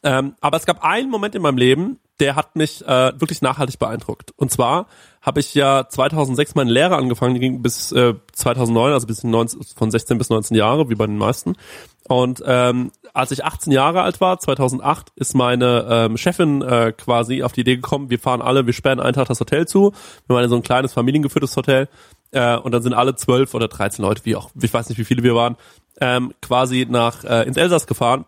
Ähm, 0.07 0.37
aber 0.41 0.57
es 0.57 0.67
gab 0.67 0.85
einen 0.85 1.11
Moment 1.11 1.35
in 1.35 1.43
meinem 1.43 1.59
Leben, 1.59 1.99
der 2.21 2.37
hat 2.37 2.55
mich 2.55 2.81
äh, 2.87 3.13
wirklich 3.21 3.43
nachhaltig 3.43 3.81
beeindruckt. 3.81 4.33
Und 4.37 4.53
zwar 4.53 4.87
habe 5.21 5.41
ich 5.41 5.53
ja 5.53 5.89
2006 5.89 6.55
meine 6.55 6.71
Lehre 6.71 6.95
angefangen, 6.95 7.35
die 7.35 7.41
ging 7.41 7.61
bis 7.61 7.91
äh, 7.91 8.15
2009, 8.33 8.93
also 8.93 9.09
bis 9.09 9.25
19, 9.25 9.63
von 9.77 9.91
16 9.91 10.17
bis 10.17 10.31
19 10.31 10.57
Jahre, 10.57 10.89
wie 10.89 10.95
bei 10.95 11.09
den 11.09 11.19
meisten. 11.19 11.57
Und 12.05 12.41
ähm, 12.47 12.93
als 13.15 13.33
ich 13.33 13.45
18 13.45 13.73
Jahre 13.73 14.03
alt 14.03 14.21
war, 14.21 14.39
2008, 14.39 15.11
ist 15.17 15.35
meine 15.35 15.89
ähm, 15.91 16.17
Chefin 16.17 16.63
äh, 16.63 16.93
quasi 16.97 17.43
auf 17.43 17.51
die 17.51 17.63
Idee 17.63 17.75
gekommen, 17.75 18.09
wir 18.09 18.21
fahren 18.21 18.43
alle, 18.43 18.65
wir 18.65 18.75
sperren 18.75 19.01
einen 19.01 19.15
Tag 19.15 19.27
das 19.27 19.41
Hotel 19.41 19.67
zu. 19.67 19.93
Wir 20.29 20.37
waren 20.37 20.49
so 20.49 20.55
ein 20.55 20.63
kleines 20.63 20.93
familiengeführtes 20.93 21.57
Hotel. 21.57 21.89
Äh, 22.31 22.59
und 22.59 22.71
dann 22.71 22.83
sind 22.83 22.95
alle 22.95 23.17
zwölf 23.17 23.55
oder 23.55 23.67
13 23.67 24.05
Leute, 24.05 24.25
wie 24.25 24.37
auch, 24.37 24.51
ich 24.55 24.73
weiß 24.73 24.89
nicht, 24.89 24.99
wie 24.99 25.05
viele 25.05 25.25
wir 25.25 25.35
waren, 25.35 25.57
ähm, 26.01 26.33
quasi 26.41 26.87
nach 26.89 27.25
äh, 27.25 27.43
ins 27.43 27.57
Elsass 27.57 27.89
gefahren 27.89 28.25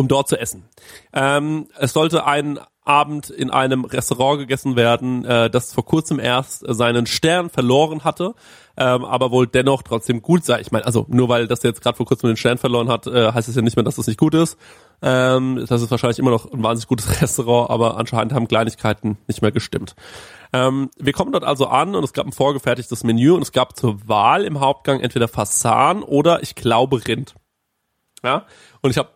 um 0.00 0.08
dort 0.08 0.28
zu 0.28 0.40
essen. 0.40 0.64
Ähm, 1.12 1.68
es 1.78 1.92
sollte 1.92 2.24
ein 2.24 2.58
Abend 2.84 3.28
in 3.28 3.50
einem 3.50 3.84
Restaurant 3.84 4.38
gegessen 4.38 4.74
werden, 4.74 5.24
äh, 5.26 5.50
das 5.50 5.74
vor 5.74 5.84
kurzem 5.84 6.18
erst 6.18 6.64
seinen 6.66 7.06
Stern 7.06 7.50
verloren 7.50 8.02
hatte, 8.02 8.34
ähm, 8.78 9.04
aber 9.04 9.30
wohl 9.30 9.46
dennoch 9.46 9.82
trotzdem 9.82 10.22
gut 10.22 10.44
sei. 10.44 10.60
Ich 10.60 10.72
meine, 10.72 10.86
also 10.86 11.04
nur 11.08 11.28
weil 11.28 11.46
das 11.46 11.62
jetzt 11.62 11.82
gerade 11.82 11.98
vor 11.98 12.06
kurzem 12.06 12.28
den 12.28 12.38
Stern 12.38 12.56
verloren 12.56 12.88
hat, 12.88 13.06
äh, 13.06 13.32
heißt 13.32 13.48
es 13.48 13.54
ja 13.54 13.60
nicht 13.60 13.76
mehr, 13.76 13.84
dass 13.84 13.98
es 13.98 14.06
nicht 14.06 14.18
gut 14.18 14.34
ist. 14.34 14.56
Ähm, 15.02 15.66
das 15.68 15.82
ist 15.82 15.90
wahrscheinlich 15.90 16.18
immer 16.18 16.30
noch 16.30 16.50
ein 16.50 16.62
wahnsinnig 16.62 16.88
gutes 16.88 17.20
Restaurant, 17.20 17.68
aber 17.68 17.98
anscheinend 17.98 18.32
haben 18.32 18.48
Kleinigkeiten 18.48 19.18
nicht 19.28 19.42
mehr 19.42 19.52
gestimmt. 19.52 19.94
Ähm, 20.54 20.90
wir 20.98 21.12
kommen 21.12 21.32
dort 21.32 21.44
also 21.44 21.66
an 21.66 21.94
und 21.94 22.02
es 22.02 22.14
gab 22.14 22.26
ein 22.26 22.32
vorgefertigtes 22.32 23.04
Menü 23.04 23.32
und 23.32 23.42
es 23.42 23.52
gab 23.52 23.76
zur 23.76 24.08
Wahl 24.08 24.44
im 24.44 24.60
Hauptgang 24.60 25.00
entweder 25.00 25.28
Fasan 25.28 26.02
oder 26.02 26.42
ich 26.42 26.54
glaube 26.54 27.06
Rind. 27.06 27.34
Ja, 28.22 28.46
und 28.82 28.90
ich 28.90 28.98
habe 28.98 29.10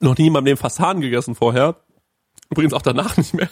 noch 0.00 0.16
nie 0.16 0.26
in 0.26 0.32
meinem 0.32 0.46
Leben 0.46 0.58
Fasan 0.58 1.00
gegessen 1.00 1.34
vorher. 1.34 1.76
Übrigens 2.50 2.74
auch 2.74 2.82
danach 2.82 3.16
nicht 3.18 3.34
mehr. 3.34 3.48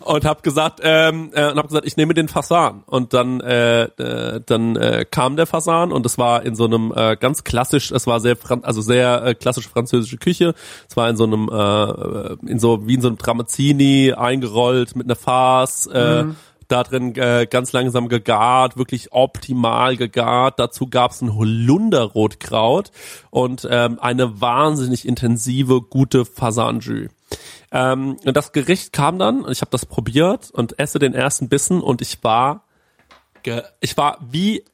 Und 0.00 0.24
habe 0.24 0.42
gesagt, 0.42 0.80
ähm, 0.82 1.30
äh, 1.34 1.50
und 1.50 1.58
hab 1.58 1.68
gesagt, 1.68 1.86
ich 1.86 1.96
nehme 1.96 2.14
den 2.14 2.28
Fasan. 2.28 2.82
Und 2.86 3.14
dann, 3.14 3.40
äh, 3.40 3.84
äh, 3.84 4.40
dann 4.44 4.76
äh, 4.76 5.06
kam 5.10 5.36
der 5.36 5.46
Fasan 5.46 5.92
und 5.92 6.04
es 6.04 6.18
war 6.18 6.42
in 6.42 6.54
so 6.54 6.64
einem 6.64 6.92
äh, 6.94 7.16
ganz 7.16 7.44
klassisch, 7.44 7.90
es 7.90 8.06
war 8.06 8.20
sehr, 8.20 8.36
also 8.62 8.80
sehr 8.82 9.24
äh, 9.24 9.34
klassische 9.34 9.68
französische 9.68 10.18
Küche. 10.18 10.54
Es 10.88 10.96
war 10.96 11.08
in 11.08 11.16
so 11.16 11.24
einem, 11.24 11.48
äh, 11.48 12.50
in 12.50 12.58
so 12.58 12.86
wie 12.86 12.94
in 12.94 13.00
so 13.00 13.08
einem 13.08 13.18
Tramezzini 13.18 14.12
eingerollt 14.12 14.94
mit 14.96 15.06
einer 15.06 15.16
Farce. 15.16 15.86
Äh, 15.86 16.24
mhm 16.24 16.36
da 16.68 16.82
drin 16.82 17.14
äh, 17.16 17.46
ganz 17.48 17.72
langsam 17.72 18.08
gegart, 18.08 18.76
wirklich 18.76 19.12
optimal 19.12 19.96
gegart. 19.96 20.58
Dazu 20.58 20.88
gab's 20.88 21.20
ein 21.20 21.34
Holunderrotkraut 21.34 22.90
und 23.30 23.66
ähm, 23.70 23.98
eine 24.00 24.40
wahnsinnig 24.40 25.06
intensive, 25.06 25.82
gute 25.82 26.24
Fasanjus. 26.24 27.10
Ähm, 27.72 28.16
und 28.24 28.36
das 28.36 28.52
Gericht 28.52 28.92
kam 28.92 29.18
dann, 29.18 29.44
und 29.44 29.52
ich 29.52 29.60
habe 29.60 29.70
das 29.70 29.86
probiert 29.86 30.50
und 30.50 30.78
esse 30.78 30.98
den 30.98 31.14
ersten 31.14 31.48
Bissen 31.48 31.80
und 31.80 32.02
ich 32.02 32.22
war, 32.22 32.64
ich 33.80 33.96
war 33.96 34.18
wie 34.20 34.64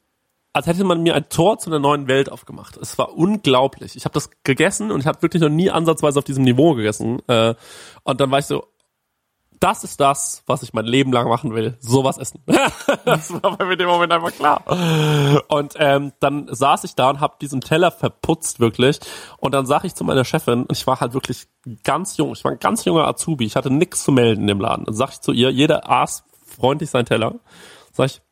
als 0.53 0.67
hätte 0.67 0.85
man 0.85 1.03
mir 1.03 1.15
ein 1.15 1.29
Tor 1.29 1.59
zu 1.59 1.71
einer 1.71 1.79
neuen 1.79 2.09
Welt 2.09 2.31
aufgemacht. 2.31 2.77
Es 2.77 2.99
war 2.99 3.17
unglaublich. 3.17 3.95
Ich 3.95 4.05
habe 4.05 4.15
das 4.15 4.31
gegessen 4.43 4.91
und 4.91 5.01
ich 5.01 5.07
habe 5.07 5.23
wirklich 5.23 5.43
noch 5.43 5.49
nie 5.49 5.71
ansatzweise 5.71 6.19
auf 6.19 6.25
diesem 6.25 6.45
Niveau 6.45 6.75
gegessen. 6.75 7.21
Äh, 7.29 7.55
und 8.03 8.21
dann 8.21 8.31
war 8.31 8.41
ich 8.41 8.47
so, 8.47 8.67
das 9.61 9.85
ist 9.85 10.01
das, 10.01 10.43
was 10.47 10.63
ich 10.63 10.73
mein 10.73 10.87
Leben 10.87 11.13
lang 11.13 11.29
machen 11.29 11.55
will. 11.55 11.77
Sowas 11.81 12.17
essen. 12.17 12.43
das 13.05 13.31
war 13.31 13.57
bei 13.57 13.67
mir 13.67 13.75
in 13.75 13.79
dem 13.79 13.89
Moment 13.89 14.11
einfach 14.13 14.33
klar. 14.33 14.65
Und 15.49 15.75
ähm, 15.77 16.13
dann 16.19 16.49
saß 16.51 16.85
ich 16.85 16.95
da 16.95 17.11
und 17.11 17.21
habe 17.21 17.37
diesen 17.41 17.61
Teller 17.61 17.91
verputzt 17.91 18.59
wirklich. 18.59 18.99
Und 19.37 19.53
dann 19.53 19.67
sag 19.67 19.85
ich 19.85 19.95
zu 19.95 20.03
meiner 20.03 20.25
Chefin, 20.25 20.67
ich 20.71 20.87
war 20.87 21.01
halt 21.01 21.13
wirklich 21.13 21.47
ganz 21.85 22.17
jung, 22.17 22.33
ich 22.33 22.43
war 22.43 22.53
ein 22.53 22.59
ganz 22.59 22.87
junger 22.87 23.07
Azubi, 23.07 23.45
ich 23.45 23.55
hatte 23.55 23.71
nichts 23.71 24.03
zu 24.03 24.13
melden 24.13 24.43
in 24.43 24.47
dem 24.47 24.61
Laden. 24.61 24.87
Dann 24.87 24.95
sag 24.95 25.11
ich 25.11 25.21
zu 25.21 25.33
ihr, 25.33 25.51
jeder 25.51 25.91
aß 25.91 26.25
freundlich 26.45 26.89
seinen 26.89 27.07
Teller. 27.07 27.35
Sag 27.93 28.07
ich, 28.07 28.23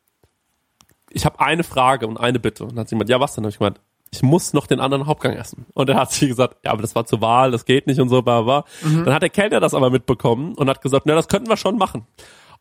ich 1.11 1.25
habe 1.25 1.39
eine 1.39 1.63
Frage 1.63 2.07
und 2.07 2.17
eine 2.17 2.39
Bitte. 2.39 2.63
Und 2.63 2.71
dann 2.71 2.79
hat 2.79 2.89
sie 2.89 2.95
gemeint, 2.95 3.09
ja 3.09 3.19
was 3.19 3.35
denn? 3.35 3.43
Dann 3.43 3.51
hab 3.51 3.53
ich 3.53 3.59
gemeint, 3.59 3.79
ich 4.11 4.23
muss 4.23 4.53
noch 4.53 4.67
den 4.67 4.79
anderen 4.79 5.05
Hauptgang 5.05 5.33
essen. 5.33 5.65
Und 5.73 5.89
dann 5.89 5.97
hat 5.97 6.11
sie 6.11 6.27
gesagt, 6.27 6.57
ja, 6.63 6.71
aber 6.71 6.81
das 6.81 6.95
war 6.95 7.05
zur 7.05 7.21
Wahl, 7.21 7.51
das 7.51 7.65
geht 7.65 7.87
nicht 7.87 7.99
und 7.99 8.09
so, 8.09 8.21
bla, 8.21 8.41
bla. 8.41 8.65
Mhm. 8.81 9.05
Dann 9.05 9.13
hat 9.13 9.21
der 9.21 9.29
Kellner 9.29 9.59
das 9.59 9.73
aber 9.73 9.89
mitbekommen 9.89 10.55
und 10.55 10.69
hat 10.69 10.81
gesagt, 10.81 11.05
na, 11.05 11.15
das 11.15 11.27
könnten 11.27 11.49
wir 11.49 11.57
schon 11.57 11.77
machen. 11.77 12.07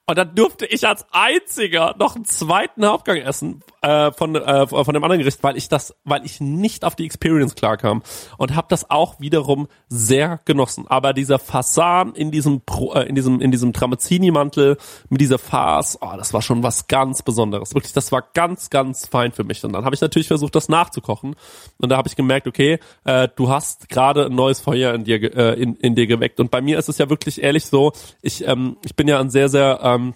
Und 0.06 0.16
dann 0.16 0.34
durfte 0.34 0.64
ich 0.64 0.86
als 0.86 1.06
einziger 1.10 1.94
noch 1.98 2.16
einen 2.16 2.24
zweiten 2.24 2.86
Hauptgang 2.86 3.18
essen 3.18 3.62
äh, 3.82 4.12
von 4.12 4.34
äh, 4.34 4.66
von 4.66 4.94
dem 4.94 5.04
anderen 5.04 5.18
Gericht, 5.18 5.42
weil 5.42 5.56
ich 5.56 5.68
das, 5.68 5.94
weil 6.04 6.24
ich 6.24 6.40
nicht 6.40 6.84
auf 6.84 6.96
die 6.96 7.04
Experience 7.04 7.54
klarkam 7.54 8.02
und 8.36 8.54
habe 8.54 8.66
das 8.70 8.90
auch 8.90 9.20
wiederum 9.20 9.68
sehr 9.88 10.40
genossen. 10.44 10.86
Aber 10.88 11.12
dieser 11.12 11.38
Fasan 11.38 12.14
in 12.14 12.30
diesem 12.30 12.60
Pro, 12.62 12.92
äh, 12.94 13.04
in 13.04 13.14
diesem 13.14 13.40
in 13.40 13.50
diesem 13.50 13.72
Tramezzini-Mantel 13.72 14.76
mit 15.08 15.20
dieser 15.20 15.38
Farce, 15.38 15.98
oh, 16.00 16.16
das 16.16 16.32
war 16.32 16.42
schon 16.42 16.62
was 16.62 16.88
ganz 16.88 17.22
Besonderes. 17.22 17.74
Wirklich, 17.74 17.92
das 17.92 18.12
war 18.12 18.22
ganz 18.34 18.70
ganz 18.70 19.06
fein 19.06 19.32
für 19.32 19.44
mich. 19.44 19.64
Und 19.64 19.72
dann 19.72 19.84
habe 19.84 19.94
ich 19.94 20.00
natürlich 20.00 20.28
versucht, 20.28 20.54
das 20.54 20.68
nachzukochen. 20.68 21.36
Und 21.78 21.88
da 21.88 21.96
habe 21.96 22.08
ich 22.08 22.16
gemerkt, 22.16 22.46
okay, 22.46 22.78
äh, 23.04 23.28
du 23.34 23.48
hast 23.48 23.88
gerade 23.88 24.26
ein 24.26 24.34
neues 24.34 24.60
Feuer 24.60 24.94
in 24.94 25.04
dir 25.04 25.36
äh, 25.36 25.60
in, 25.60 25.76
in 25.76 25.94
dir 25.94 26.06
geweckt. 26.06 26.40
Und 26.40 26.50
bei 26.50 26.60
mir 26.60 26.78
ist 26.78 26.88
es 26.88 26.98
ja 26.98 27.08
wirklich 27.10 27.42
ehrlich 27.42 27.66
so, 27.66 27.92
ich 28.22 28.46
ähm, 28.46 28.76
ich 28.84 28.96
bin 28.96 29.08
ja 29.08 29.20
ein 29.20 29.30
sehr 29.30 29.48
sehr 29.48 29.80
ähm, 29.82 30.14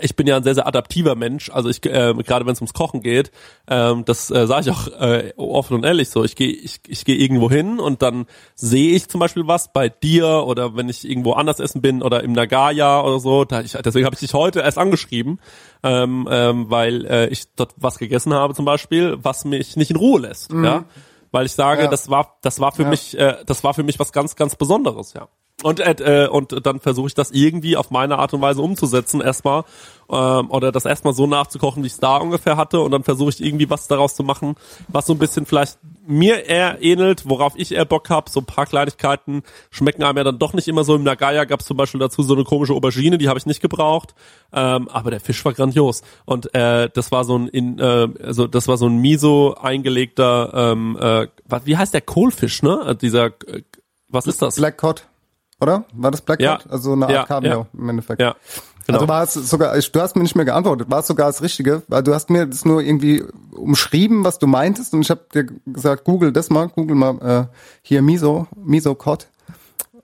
ich 0.00 0.16
bin 0.16 0.26
ja 0.26 0.36
ein 0.36 0.42
sehr, 0.42 0.54
sehr 0.54 0.66
adaptiver 0.66 1.14
Mensch. 1.16 1.50
Also 1.50 1.68
ich, 1.68 1.84
äh, 1.84 2.14
gerade 2.14 2.46
wenn 2.46 2.54
es 2.54 2.60
ums 2.60 2.72
Kochen 2.72 3.02
geht, 3.02 3.30
ähm, 3.68 4.04
das 4.06 4.30
äh, 4.30 4.46
sage 4.46 4.62
ich 4.62 4.70
auch 4.70 4.86
äh, 4.88 5.34
offen 5.36 5.74
und 5.74 5.84
ehrlich 5.84 6.08
so. 6.08 6.24
Ich 6.24 6.34
gehe 6.34 6.50
ich, 6.50 6.80
ich 6.88 7.04
geh 7.04 7.14
irgendwo 7.14 7.50
hin 7.50 7.78
und 7.78 8.00
dann 8.00 8.26
sehe 8.54 8.94
ich 8.94 9.08
zum 9.08 9.20
Beispiel 9.20 9.46
was 9.46 9.72
bei 9.72 9.90
dir 9.90 10.44
oder 10.46 10.76
wenn 10.76 10.88
ich 10.88 11.08
irgendwo 11.08 11.32
anders 11.34 11.60
essen 11.60 11.82
bin 11.82 12.02
oder 12.02 12.22
im 12.22 12.32
Nagaya 12.32 13.02
oder 13.02 13.20
so. 13.20 13.44
Da 13.44 13.60
ich, 13.60 13.72
deswegen 13.72 14.06
habe 14.06 14.14
ich 14.14 14.20
dich 14.20 14.32
heute 14.32 14.60
erst 14.60 14.78
angeschrieben, 14.78 15.40
ähm, 15.82 16.26
ähm, 16.30 16.70
weil 16.70 17.04
äh, 17.04 17.26
ich 17.28 17.54
dort 17.54 17.74
was 17.76 17.98
gegessen 17.98 18.32
habe 18.32 18.54
zum 18.54 18.64
Beispiel, 18.64 19.18
was 19.22 19.44
mich 19.44 19.76
nicht 19.76 19.90
in 19.90 19.96
Ruhe 19.96 20.22
lässt. 20.22 20.52
Mhm. 20.52 20.64
Ja, 20.64 20.84
weil 21.32 21.44
ich 21.44 21.52
sage, 21.52 21.82
ja. 21.82 21.88
das 21.88 22.08
war 22.08 22.38
das 22.40 22.60
war 22.60 22.72
für 22.72 22.84
ja. 22.84 22.88
mich 22.88 23.18
äh, 23.18 23.36
das 23.44 23.62
war 23.62 23.74
für 23.74 23.82
mich 23.82 23.98
was 23.98 24.12
ganz 24.12 24.36
ganz 24.36 24.56
Besonderes. 24.56 25.12
Ja. 25.12 25.28
Und, 25.62 25.80
äh, 25.80 26.28
und 26.30 26.66
dann 26.66 26.80
versuche 26.80 27.06
ich 27.06 27.14
das 27.14 27.30
irgendwie 27.30 27.76
auf 27.76 27.90
meine 27.90 28.18
Art 28.18 28.34
und 28.34 28.40
Weise 28.40 28.60
umzusetzen 28.62 29.20
erstmal 29.20 29.64
ähm, 30.10 30.50
oder 30.50 30.72
das 30.72 30.84
erstmal 30.84 31.14
so 31.14 31.26
nachzukochen, 31.26 31.82
wie 31.82 31.86
ich 31.86 31.94
es 31.94 32.00
da 32.00 32.16
ungefähr 32.16 32.56
hatte 32.56 32.80
und 32.80 32.90
dann 32.90 33.04
versuche 33.04 33.30
ich 33.30 33.42
irgendwie 33.42 33.70
was 33.70 33.88
daraus 33.88 34.14
zu 34.14 34.22
machen, 34.22 34.56
was 34.88 35.06
so 35.06 35.14
ein 35.14 35.18
bisschen 35.18 35.46
vielleicht 35.46 35.78
mir 36.06 36.46
eher 36.46 36.82
ähnelt, 36.82 37.28
worauf 37.28 37.54
ich 37.56 37.72
eher 37.72 37.84
Bock 37.84 38.10
habe. 38.10 38.28
So 38.28 38.40
ein 38.40 38.46
paar 38.46 38.66
Kleinigkeiten 38.66 39.42
schmecken 39.70 40.02
einem 40.02 40.18
ja 40.18 40.24
dann 40.24 40.38
doch 40.38 40.52
nicht 40.52 40.66
immer 40.66 40.82
so. 40.82 40.96
Im 40.96 41.04
Nagaya 41.04 41.44
gab 41.44 41.60
es 41.60 41.66
zum 41.66 41.76
Beispiel 41.76 42.00
dazu 42.00 42.22
so 42.22 42.34
eine 42.34 42.44
komische 42.44 42.74
Aubergine, 42.74 43.18
die 43.18 43.28
habe 43.28 43.38
ich 43.38 43.46
nicht 43.46 43.62
gebraucht, 43.62 44.14
ähm, 44.52 44.88
aber 44.88 45.10
der 45.10 45.20
Fisch 45.20 45.44
war 45.44 45.52
grandios 45.52 46.02
und 46.24 46.54
äh, 46.54 46.90
das 46.92 47.12
war 47.12 47.24
so 47.24 47.38
ein 47.38 47.48
in, 47.48 47.78
äh, 47.78 48.08
also 48.22 48.46
das 48.46 48.68
war 48.68 48.76
so 48.76 48.86
ein 48.86 48.98
miso 48.98 49.54
eingelegter 49.54 50.72
ähm, 50.72 50.98
äh, 51.00 51.28
wie 51.64 51.76
heißt 51.76 51.94
der 51.94 52.00
Kohlfisch, 52.00 52.62
ne? 52.62 52.96
Dieser 53.00 53.26
äh, 53.26 53.62
was 54.08 54.26
ist 54.26 54.42
das? 54.42 54.56
Black 54.56 54.76
Cod 54.76 55.06
oder? 55.62 55.84
War 55.92 56.10
das 56.10 56.20
Black 56.20 56.40
ja. 56.40 56.58
Also 56.68 56.92
eine 56.92 57.06
Art 57.06 57.14
ja, 57.14 57.24
Cameo 57.24 57.50
ja. 57.50 57.66
im 57.78 57.88
Endeffekt. 57.88 58.20
Ja. 58.20 58.36
Genau. 58.86 58.98
Also 58.98 59.08
war 59.08 59.22
es 59.22 59.34
sogar, 59.34 59.78
du 59.78 60.00
hast 60.00 60.16
mir 60.16 60.22
nicht 60.22 60.34
mehr 60.34 60.44
geantwortet, 60.44 60.90
war 60.90 61.00
es 61.00 61.06
sogar 61.06 61.28
das 61.28 61.40
Richtige, 61.40 61.82
weil 61.88 62.02
du 62.02 62.14
hast 62.14 62.30
mir 62.30 62.46
das 62.46 62.64
nur 62.64 62.82
irgendwie 62.82 63.22
umschrieben, 63.52 64.24
was 64.24 64.38
du 64.40 64.46
meintest 64.48 64.92
und 64.92 65.02
ich 65.02 65.10
habe 65.10 65.24
dir 65.32 65.46
gesagt, 65.66 66.04
google 66.04 66.32
das 66.32 66.50
mal, 66.50 66.68
google 66.68 66.96
mal 66.96 67.48
äh, 67.50 67.56
hier 67.82 68.02
Miso, 68.02 68.48
Miso 68.56 68.94
Cod 68.96 69.28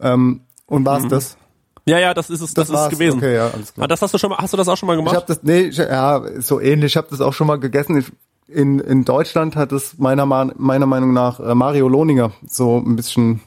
ähm, 0.01 0.43
und 0.67 0.87
war 0.87 0.99
es 0.99 1.05
mhm. 1.05 1.09
das? 1.09 1.37
Ja, 1.87 1.99
ja, 1.99 2.15
das 2.15 2.29
ist 2.29 2.43
es, 2.43 2.55
das, 2.55 2.69
das 2.69 2.79
ist 2.79 2.85
es 2.85 2.91
gewesen. 2.91 3.19
Okay, 3.19 3.35
ja, 3.35 3.49
alles 3.49 3.73
klar. 3.73 3.85
Ah, 3.85 3.89
das 3.89 4.03
hast 4.03 4.13
du 4.13 4.19
schon 4.19 4.31
mal, 4.31 4.39
hast 4.39 4.53
du 4.53 4.57
das 4.59 4.69
auch 4.69 4.77
schon 4.77 4.87
mal 4.87 4.97
gemacht? 4.97 5.15
Ich 5.15 5.17
habe 5.17 5.27
das, 5.27 5.43
nee, 5.43 5.61
ich, 5.63 5.79
ja, 5.79 6.23
so 6.39 6.61
ähnlich. 6.61 6.93
Ich 6.93 6.97
habe 6.99 7.09
das 7.11 7.23
auch 7.23 7.33
schon 7.33 7.47
mal 7.47 7.59
gegessen. 7.59 7.97
Ich, 7.97 8.13
in, 8.47 8.79
in 8.79 9.05
Deutschland 9.05 9.57
hat 9.57 9.73
es 9.73 9.99
meiner, 9.99 10.27
meiner 10.27 10.87
Meinung 10.87 11.15
nach 11.15 11.41
äh, 11.41 11.55
Mario 11.55 11.89
Lohninger 11.89 12.33
so 12.47 12.77
ein 12.77 12.95
bisschen 12.95 13.41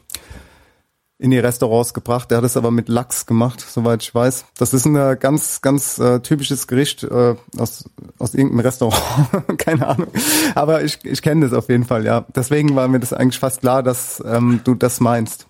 in 1.22 1.30
die 1.30 1.38
Restaurants 1.38 1.94
gebracht. 1.94 2.32
Der 2.32 2.40
hat 2.40 2.44
es 2.46 2.58
aber 2.58 2.72
mit 2.72 2.90
Lachs 2.90 3.28
gemacht, 3.28 3.62
soweit 3.62 4.02
ich 4.02 4.14
weiß. 4.14 4.46
Das 4.58 4.74
ist 4.74 4.86
ein 4.86 4.96
äh, 4.96 5.16
ganz, 5.20 5.62
ganz 5.62 6.00
äh, 6.00 6.20
typisches 6.20 6.66
Gericht 6.66 7.04
äh, 7.04 7.36
aus, 7.60 7.88
aus 8.18 8.34
irgendeinem 8.34 8.62
Restaurant. 8.62 9.04
Keine 9.60 9.86
Ahnung. 9.86 10.08
Aber 10.56 10.84
ich, 10.84 10.98
ich 11.04 11.22
kenne 11.22 11.48
das 11.48 11.54
auf 11.56 11.70
jeden 11.70 11.86
Fall, 11.86 12.06
ja. 12.06 12.26
Deswegen 12.36 12.76
war 12.76 12.88
mir 12.88 13.00
das 13.00 13.14
eigentlich 13.14 13.38
fast 13.38 13.62
klar, 13.62 13.84
dass 13.84 14.22
ähm, 14.26 14.62
du 14.64 14.74
das 14.74 15.00
meinst. 15.00 15.46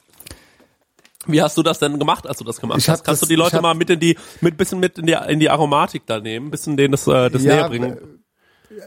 Wie 1.26 1.42
hast 1.42 1.58
du 1.58 1.64
das 1.64 1.80
denn 1.80 1.98
gemacht, 2.00 2.28
als 2.28 2.40
du 2.40 2.44
das 2.44 2.60
gemacht 2.60 2.80
hast? 2.80 3.06
Kannst 3.06 3.08
das, 3.08 3.20
du 3.22 3.26
die 3.28 3.36
Leute 3.36 3.62
mal 3.62 3.74
mit 3.74 3.90
in 3.90 4.02
die, 4.02 4.18
mit 4.42 4.58
bisschen 4.58 4.82
mit 4.82 4.98
in 4.98 5.06
die, 5.06 5.16
in 5.30 5.40
die 5.40 5.50
Aromatik 5.50 6.06
da 6.06 6.20
nehmen, 6.20 6.52
bisschen 6.52 6.76
denen 6.76 6.92
das, 6.92 7.08
äh, 7.08 7.30
das 7.30 7.44
ja, 7.44 7.56
näher 7.56 7.70
bringen? 7.70 7.98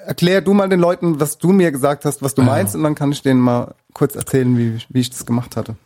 Erklär 0.05 0.43
du 0.43 0.53
mal 0.53 0.69
den 0.69 0.81
Leuten, 0.81 1.19
was 1.19 1.39
du 1.39 1.53
mir 1.53 1.73
gesagt 1.73 2.05
hast, 2.05 2.21
was 2.21 2.35
du 2.35 2.43
meinst, 2.43 2.75
und 2.75 2.83
dann 2.83 2.95
kann 2.95 3.11
ich 3.11 3.23
denen 3.23 3.41
mal 3.41 3.75
kurz 3.95 4.17
erzählen, 4.17 4.59
wie, 4.59 4.79
wie 4.91 5.01
ich 5.01 5.09
das 5.09 5.25
gemacht 5.25 5.57
hatte. 5.57 5.77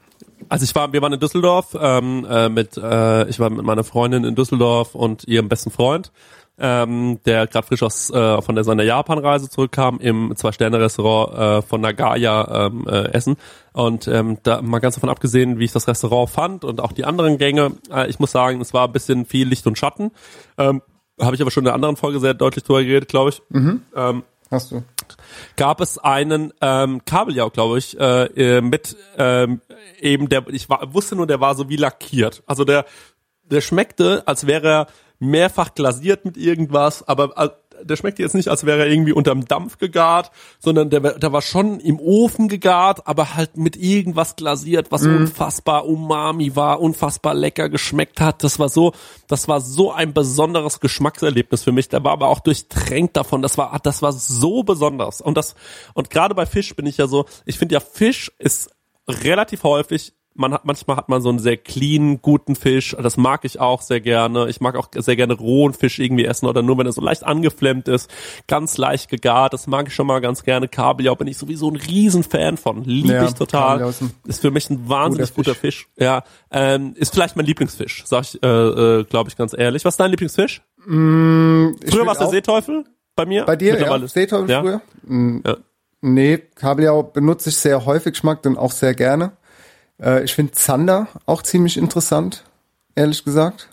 Also 0.49 0.65
ich 0.65 0.75
war, 0.75 0.93
wir 0.93 1.03
waren 1.03 1.13
in 1.13 1.21
Düsseldorf 1.21 1.77
ähm, 1.81 2.27
äh, 2.29 2.49
mit, 2.49 2.77
äh, 2.77 3.29
ich 3.29 3.39
war 3.39 3.51
mit 3.51 3.65
meiner 3.65 3.85
Freundin 3.85 4.25
in 4.25 4.35
Düsseldorf 4.35 4.95
und 4.95 5.27
ihrem 5.27 5.49
besten 5.49 5.71
Freund, 5.71 6.13
ähm, 6.59 7.21
der 7.25 7.47
gerade 7.47 7.67
frisch 7.67 7.83
aus 7.83 8.11
äh, 8.11 8.43
von 8.43 8.55
der 8.55 8.65
seiner 8.65 8.83
Japan-Reise 8.83 9.49
zurückkam, 9.49 9.99
im 10.01 10.35
Zwei-Sterne-Restaurant 10.35 11.35
äh, 11.35 11.63
von 11.63 11.81
Nagaya 11.81 12.67
ähm, 12.67 12.87
äh, 12.89 13.13
essen. 13.13 13.37
Und 13.73 14.09
ähm, 14.09 14.39
da 14.43 14.63
mal 14.63 14.81
ganz 14.81 14.95
davon 14.95 15.11
abgesehen, 15.11 15.59
wie 15.59 15.65
ich 15.65 15.73
das 15.73 15.87
Restaurant 15.87 16.31
fand 16.31 16.65
und 16.65 16.81
auch 16.81 16.93
die 16.93 17.05
anderen 17.05 17.39
Gänge, 17.39 17.73
äh, 17.93 18.09
ich 18.09 18.19
muss 18.19 18.33
sagen, 18.33 18.61
es 18.61 18.75
war 18.75 18.87
ein 18.87 18.93
bisschen 18.93 19.27
viel 19.27 19.49
Licht 19.49 19.67
und 19.67 19.79
Schatten. 19.79 20.11
Ähm, 20.57 20.83
Habe 21.21 21.35
ich 21.35 21.43
aber 21.43 21.51
schon 21.51 21.63
in 21.63 21.67
der 21.67 21.75
anderen 21.75 21.97
Folge 21.97 22.21
sehr 22.21 22.35
deutlich 22.35 22.65
drüber 22.65 22.83
geredet, 22.83 23.09
glaube 23.09 23.31
ich. 23.31 23.43
Mhm. 23.51 23.83
Ähm, 23.95 24.23
Hast 24.51 24.73
du? 24.73 24.83
Gab 25.57 25.81
es 25.81 25.99
einen 25.99 26.53
ähm, 26.61 27.05
Kabeljau, 27.05 27.51
glaube 27.51 27.79
ich, 27.79 27.99
äh, 27.99 28.25
äh, 28.25 28.61
mit 28.61 28.97
ähm, 29.17 29.61
eben 30.01 30.29
der, 30.29 30.47
ich 30.49 30.69
war, 30.69 30.93
wusste 30.95 31.17
nur, 31.17 31.27
der 31.27 31.41
war 31.41 31.55
so 31.55 31.69
wie 31.69 31.77
lackiert. 31.77 32.43
Also 32.47 32.65
der, 32.65 32.85
der 33.45 33.61
schmeckte, 33.61 34.23
als 34.27 34.47
wäre 34.47 34.69
er 34.69 34.87
mehrfach 35.19 35.75
glasiert 35.75 36.25
mit 36.25 36.37
irgendwas, 36.37 37.07
aber 37.07 37.37
äh, 37.37 37.51
der 37.83 37.97
schmeckte 37.97 38.23
jetzt 38.23 38.35
nicht, 38.35 38.49
als 38.49 38.65
wäre 38.65 38.81
er 38.81 38.87
irgendwie 38.89 39.13
unterm 39.13 39.45
Dampf 39.47 39.79
gegart, 39.79 40.31
sondern 40.59 40.91
der, 40.91 41.01
der 41.19 41.33
war 41.33 41.43
schon 41.43 41.81
im 41.81 41.99
Ofen 42.01 42.49
gegart, 42.49 43.07
aber 43.07 43.35
halt 43.35 43.57
mit 43.57 43.77
irgendwas 43.77 44.37
glasiert, 44.37 44.91
was 44.91 45.03
mm. 45.03 45.17
unfassbar 45.17 45.87
umami 45.87 46.57
war, 46.57 46.81
unfassbar 46.81 47.35
lecker 47.35 47.69
geschmeckt 47.69 48.21
hat. 48.21 48.45
Das 48.45 48.59
war 48.59 48.69
so, 48.69 48.93
das 49.27 49.49
war 49.49 49.61
so 49.61 49.93
ein 49.93 50.13
besonderes 50.13 50.81
Geschmackserlebnis 50.81 51.63
für 51.63 51.73
mich. 51.73 51.89
Der 51.89 52.05
war 52.05 52.13
aber 52.13 52.29
auch 52.29 52.41
durchtränkt 52.41 53.17
davon. 53.17 53.43
Das 53.43 53.59
war, 53.59 53.79
das 53.83 54.03
war 54.03 54.13
so 54.13 54.63
besonders. 54.63 55.21
Und 55.21 55.37
das, 55.37 55.55
und 55.95 56.11
gerade 56.11 56.35
bei 56.35 56.47
Fisch 56.47 56.75
bin 56.75 56.87
ich 56.87 56.97
ja 56.97 57.07
so, 57.07 57.27
ich 57.45 57.59
finde 57.59 57.75
ja 57.75 57.81
Fisch 57.81 58.33
ist 58.39 58.71
relativ 59.09 59.63
häufig 59.63 60.13
man 60.39 60.55
hat, 60.55 60.65
manchmal 60.65 60.97
hat 60.97 61.09
man 61.09 61.21
so 61.21 61.29
einen 61.29 61.41
sehr 61.41 61.57
clean, 61.57 62.23
guten 62.23 62.55
Fisch. 62.55 62.97
Das 63.01 63.17
mag 63.17 63.45
ich 63.45 63.59
auch 63.59 63.83
sehr 63.83 64.01
gerne. 64.01 64.49
Ich 64.49 64.61
mag 64.61 64.77
auch 64.77 64.89
sehr 64.95 65.17
gerne 65.17 65.35
rohen 65.35 65.75
Fisch 65.75 65.99
irgendwie 65.99 66.25
essen 66.25 66.47
oder 66.47 66.63
nur 66.63 66.79
wenn 66.79 66.87
er 66.87 66.93
so 66.93 67.01
leicht 67.01 67.25
angeflemmt 67.25 67.89
ist, 67.89 68.09
ganz 68.47 68.79
leicht 68.79 69.11
gegart. 69.11 69.53
Das 69.53 69.67
mag 69.67 69.89
ich 69.89 69.95
schon 69.95 70.07
mal 70.07 70.21
ganz 70.21 70.45
gerne. 70.45 70.69
Kabeljau 70.69 71.17
bin 71.17 71.27
ich 71.27 71.37
sowieso 71.37 71.69
ein 71.69 71.77
Riesenfan 71.77 72.57
von. 72.57 72.85
Liebe 72.85 73.15
Ja, 73.15 73.25
ich 73.25 73.35
total. 73.35 73.93
Ist 74.27 74.41
für 74.41 74.53
mich 74.53 74.71
ein 74.71 74.89
wahnsinnig 74.89 75.35
guter 75.35 75.49
guter 75.49 75.61
Fisch. 75.61 75.89
Ja, 75.97 76.23
ähm, 76.51 76.95
ist 76.97 77.15
vielleicht 77.15 77.37
mein 77.37 77.47
Lieblingsfisch, 77.47 78.05
sag 78.07 78.25
ich, 78.25 78.43
äh, 78.43 78.47
äh, 78.47 79.05
glaube 79.05 79.31
ich 79.31 79.37
ganz 79.37 79.55
ehrlich. 79.57 79.85
Was 79.85 79.95
ist 79.95 80.01
dein 80.01 80.11
Lieblingsfisch? 80.11 80.63
Ich 80.79 80.85
Früher 80.85 82.07
war 82.07 82.13
es 82.13 82.19
der 82.19 82.29
Seeteufel 82.29 82.85
bei 83.17 83.27
mir. 83.27 83.45
Bei 83.45 83.57
dir, 83.57 83.79
ja, 83.81 84.07
Seeteufel 84.07 84.51
ja? 84.51 84.61
früher? 84.61 84.81
Mm, 85.03 85.41
Ja. 85.45 85.57
Nee, 86.01 86.39
Kabeljau 86.55 87.03
benutze 87.03 87.49
ich 87.49 87.57
sehr 87.57 87.85
häufig, 87.85 88.23
mag 88.23 88.43
den 88.43 88.57
auch 88.57 88.71
sehr 88.71 88.95
gerne. 88.95 89.33
Äh, 90.01 90.25
ich 90.25 90.35
finde 90.35 90.53
Zander 90.53 91.09
auch 91.27 91.43
ziemlich 91.43 91.77
interessant, 91.77 92.45
ehrlich 92.95 93.25
gesagt. 93.25 93.69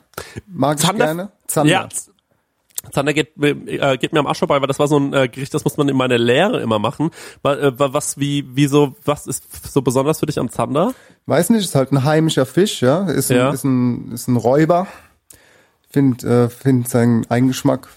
Mag 0.47 0.77
ich 0.79 0.85
Zander- 0.85 1.05
gerne. 1.05 1.31
Zander. 1.47 1.71
Ja, 1.71 1.89
Zander 2.91 3.13
geht, 3.13 3.35
mir- 3.37 3.67
äh, 3.67 3.97
geht 3.97 4.13
mir 4.13 4.19
am 4.19 4.27
Arsch 4.27 4.39
vorbei, 4.39 4.61
weil 4.61 4.67
das 4.67 4.77
war 4.79 4.87
so 4.87 4.97
ein 4.99 5.11
äh, 5.13 5.27
Gericht, 5.27 5.53
das 5.53 5.63
muss 5.63 5.75
man 5.77 5.89
in 5.89 5.97
meiner 5.97 6.17
Lehre 6.19 6.61
immer 6.61 6.77
machen. 6.79 7.09
Äh, 7.43 7.71
wa- 7.79 7.93
Was, 7.93 8.17
wie, 8.19 8.45
wie 8.55 8.67
so, 8.67 8.95
was 9.03 9.25
ist 9.27 9.71
so 9.73 9.81
besonders 9.81 10.19
für 10.19 10.27
dich 10.27 10.39
am 10.39 10.49
Zander? 10.49 10.93
Weiß 11.25 11.49
nicht, 11.49 11.63
ist 11.65 11.73
halt 11.75 11.91
ein 11.91 12.03
heimischer 12.03 12.45
Fisch, 12.45 12.81
ja. 12.81 13.07
Ist 13.09 13.31
ein, 13.31 13.37
Ja. 13.37 13.49
ist 13.49 13.63
ein, 13.63 14.11
ist 14.11 14.27
ein 14.27 14.35
Räuber. 14.37 14.87
Find, 15.89 16.23
äh, 16.23 16.49
find 16.49 16.87
seinen 16.89 17.29
Eigengeschmack 17.31 17.87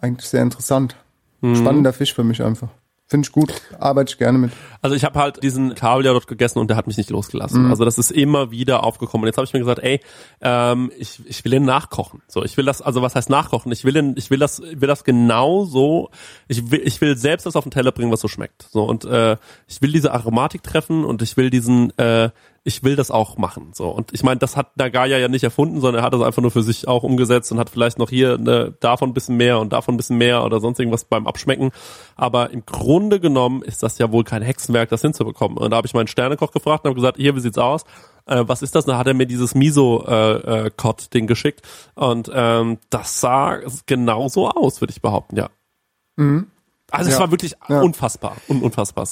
eigentlich 0.00 0.28
sehr 0.28 0.42
interessant. 0.42 0.96
Mhm. 1.40 1.56
Spannender 1.56 1.92
Fisch 1.92 2.14
für 2.14 2.24
mich 2.24 2.42
einfach. 2.42 2.68
Finde 3.10 3.26
ich 3.26 3.32
gut, 3.32 3.54
arbeite 3.78 4.12
ich 4.12 4.18
gerne 4.18 4.36
mit. 4.36 4.52
Also 4.82 4.94
ich 4.94 5.02
habe 5.02 5.18
halt 5.18 5.42
diesen 5.42 5.74
Kabeljau 5.74 6.12
dort 6.12 6.26
gegessen 6.26 6.58
und 6.58 6.68
der 6.68 6.76
hat 6.76 6.86
mich 6.86 6.98
nicht 6.98 7.08
losgelassen. 7.08 7.70
Also 7.70 7.86
das 7.86 7.96
ist 7.96 8.10
immer 8.10 8.50
wieder 8.50 8.84
aufgekommen. 8.84 9.24
Und 9.24 9.28
jetzt 9.28 9.38
habe 9.38 9.46
ich 9.46 9.52
mir 9.54 9.60
gesagt, 9.60 9.78
ey, 9.78 10.00
ähm, 10.42 10.92
ich, 10.98 11.18
ich 11.26 11.42
will 11.42 11.52
den 11.52 11.64
nachkochen. 11.64 12.20
So, 12.28 12.44
ich 12.44 12.54
will 12.58 12.66
das, 12.66 12.82
also 12.82 13.00
was 13.00 13.14
heißt 13.14 13.30
nachkochen? 13.30 13.72
Ich 13.72 13.82
will 13.84 13.94
den, 13.94 14.14
ich 14.18 14.30
will 14.30 14.38
das, 14.38 14.60
will 14.60 14.86
das 14.86 15.04
genau 15.04 15.64
so. 15.64 16.10
Ich 16.48 16.70
will, 16.70 16.82
ich 16.84 17.00
will 17.00 17.16
selbst 17.16 17.46
das 17.46 17.56
auf 17.56 17.64
den 17.64 17.70
Teller 17.70 17.92
bringen, 17.92 18.12
was 18.12 18.20
so 18.20 18.28
schmeckt. 18.28 18.68
So 18.70 18.84
und 18.84 19.06
äh, 19.06 19.38
ich 19.68 19.80
will 19.80 19.90
diese 19.90 20.12
Aromatik 20.12 20.62
treffen 20.62 21.06
und 21.06 21.22
ich 21.22 21.38
will 21.38 21.48
diesen, 21.48 21.96
äh, 21.98 22.28
ich 22.68 22.84
will 22.84 22.94
das 22.94 23.10
auch 23.10 23.36
machen. 23.38 23.70
So 23.74 23.88
und 23.88 24.12
ich 24.12 24.22
meine, 24.22 24.38
das 24.38 24.56
hat 24.56 24.76
Nagaya 24.76 25.18
ja 25.18 25.26
nicht 25.28 25.42
erfunden, 25.42 25.80
sondern 25.80 26.02
er 26.02 26.06
hat 26.06 26.12
das 26.14 26.22
einfach 26.22 26.42
nur 26.42 26.50
für 26.52 26.62
sich 26.62 26.86
auch 26.86 27.02
umgesetzt 27.02 27.50
und 27.50 27.58
hat 27.58 27.70
vielleicht 27.70 27.98
noch 27.98 28.10
hier 28.10 28.38
ne, 28.38 28.74
davon 28.80 29.10
ein 29.10 29.14
bisschen 29.14 29.36
mehr 29.36 29.58
und 29.58 29.72
davon 29.72 29.94
ein 29.94 29.96
bisschen 29.96 30.18
mehr 30.18 30.44
oder 30.44 30.60
sonst 30.60 30.78
irgendwas 30.78 31.04
beim 31.04 31.26
Abschmecken. 31.26 31.70
Aber 32.14 32.50
im 32.50 32.64
Grunde 32.66 33.18
genommen 33.18 33.62
ist 33.62 33.82
das 33.82 33.98
ja 33.98 34.12
wohl 34.12 34.22
kein 34.22 34.42
Hexenwerk, 34.42 34.88
das 34.90 35.00
hinzubekommen. 35.00 35.58
Und 35.58 35.70
da 35.70 35.76
habe 35.78 35.86
ich 35.86 35.94
meinen 35.94 36.06
Sternekoch 36.06 36.52
gefragt 36.52 36.84
und 36.84 36.90
habe 36.90 36.96
gesagt, 37.00 37.16
hier, 37.16 37.34
wie 37.34 37.40
sieht's 37.40 37.58
aus? 37.58 37.82
Äh, 38.26 38.44
was 38.46 38.62
ist 38.62 38.74
das? 38.74 38.84
Da 38.84 38.98
hat 38.98 39.06
er 39.06 39.14
mir 39.14 39.26
dieses 39.26 39.54
Miso-Cod-Ding 39.54 41.26
geschickt. 41.26 41.62
Und 41.94 42.30
ähm, 42.32 42.78
das 42.90 43.20
sah 43.20 43.58
genauso 43.86 44.48
aus, 44.50 44.80
würde 44.80 44.92
ich 44.92 45.02
behaupten, 45.02 45.36
ja. 45.36 45.48
Also 46.90 47.08
es 47.10 47.14
Ja. 47.16 47.20
war 47.20 47.30
wirklich 47.30 47.54
Ja. 47.68 47.80
unfassbar. 47.80 48.36
Un 48.48 48.62
unfassbar. 48.62 49.06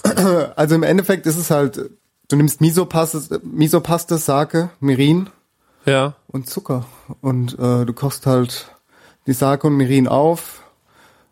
Also 0.56 0.74
im 0.74 0.82
Endeffekt 0.82 1.26
ist 1.26 1.36
es 1.36 1.50
halt, 1.50 1.90
du 2.28 2.36
nimmst 2.36 2.60
Misopaste, 2.60 3.40
Misopaste, 3.44 4.18
Sake, 4.18 4.70
Mirin 4.80 5.30
ja. 5.84 6.14
und 6.28 6.48
Zucker. 6.48 6.86
Und 7.20 7.54
äh, 7.58 7.84
du 7.84 7.92
kochst 7.92 8.26
halt 8.26 8.74
die 9.26 9.32
Sake 9.32 9.66
und 9.66 9.76
Mirin 9.76 10.08
auf, 10.08 10.62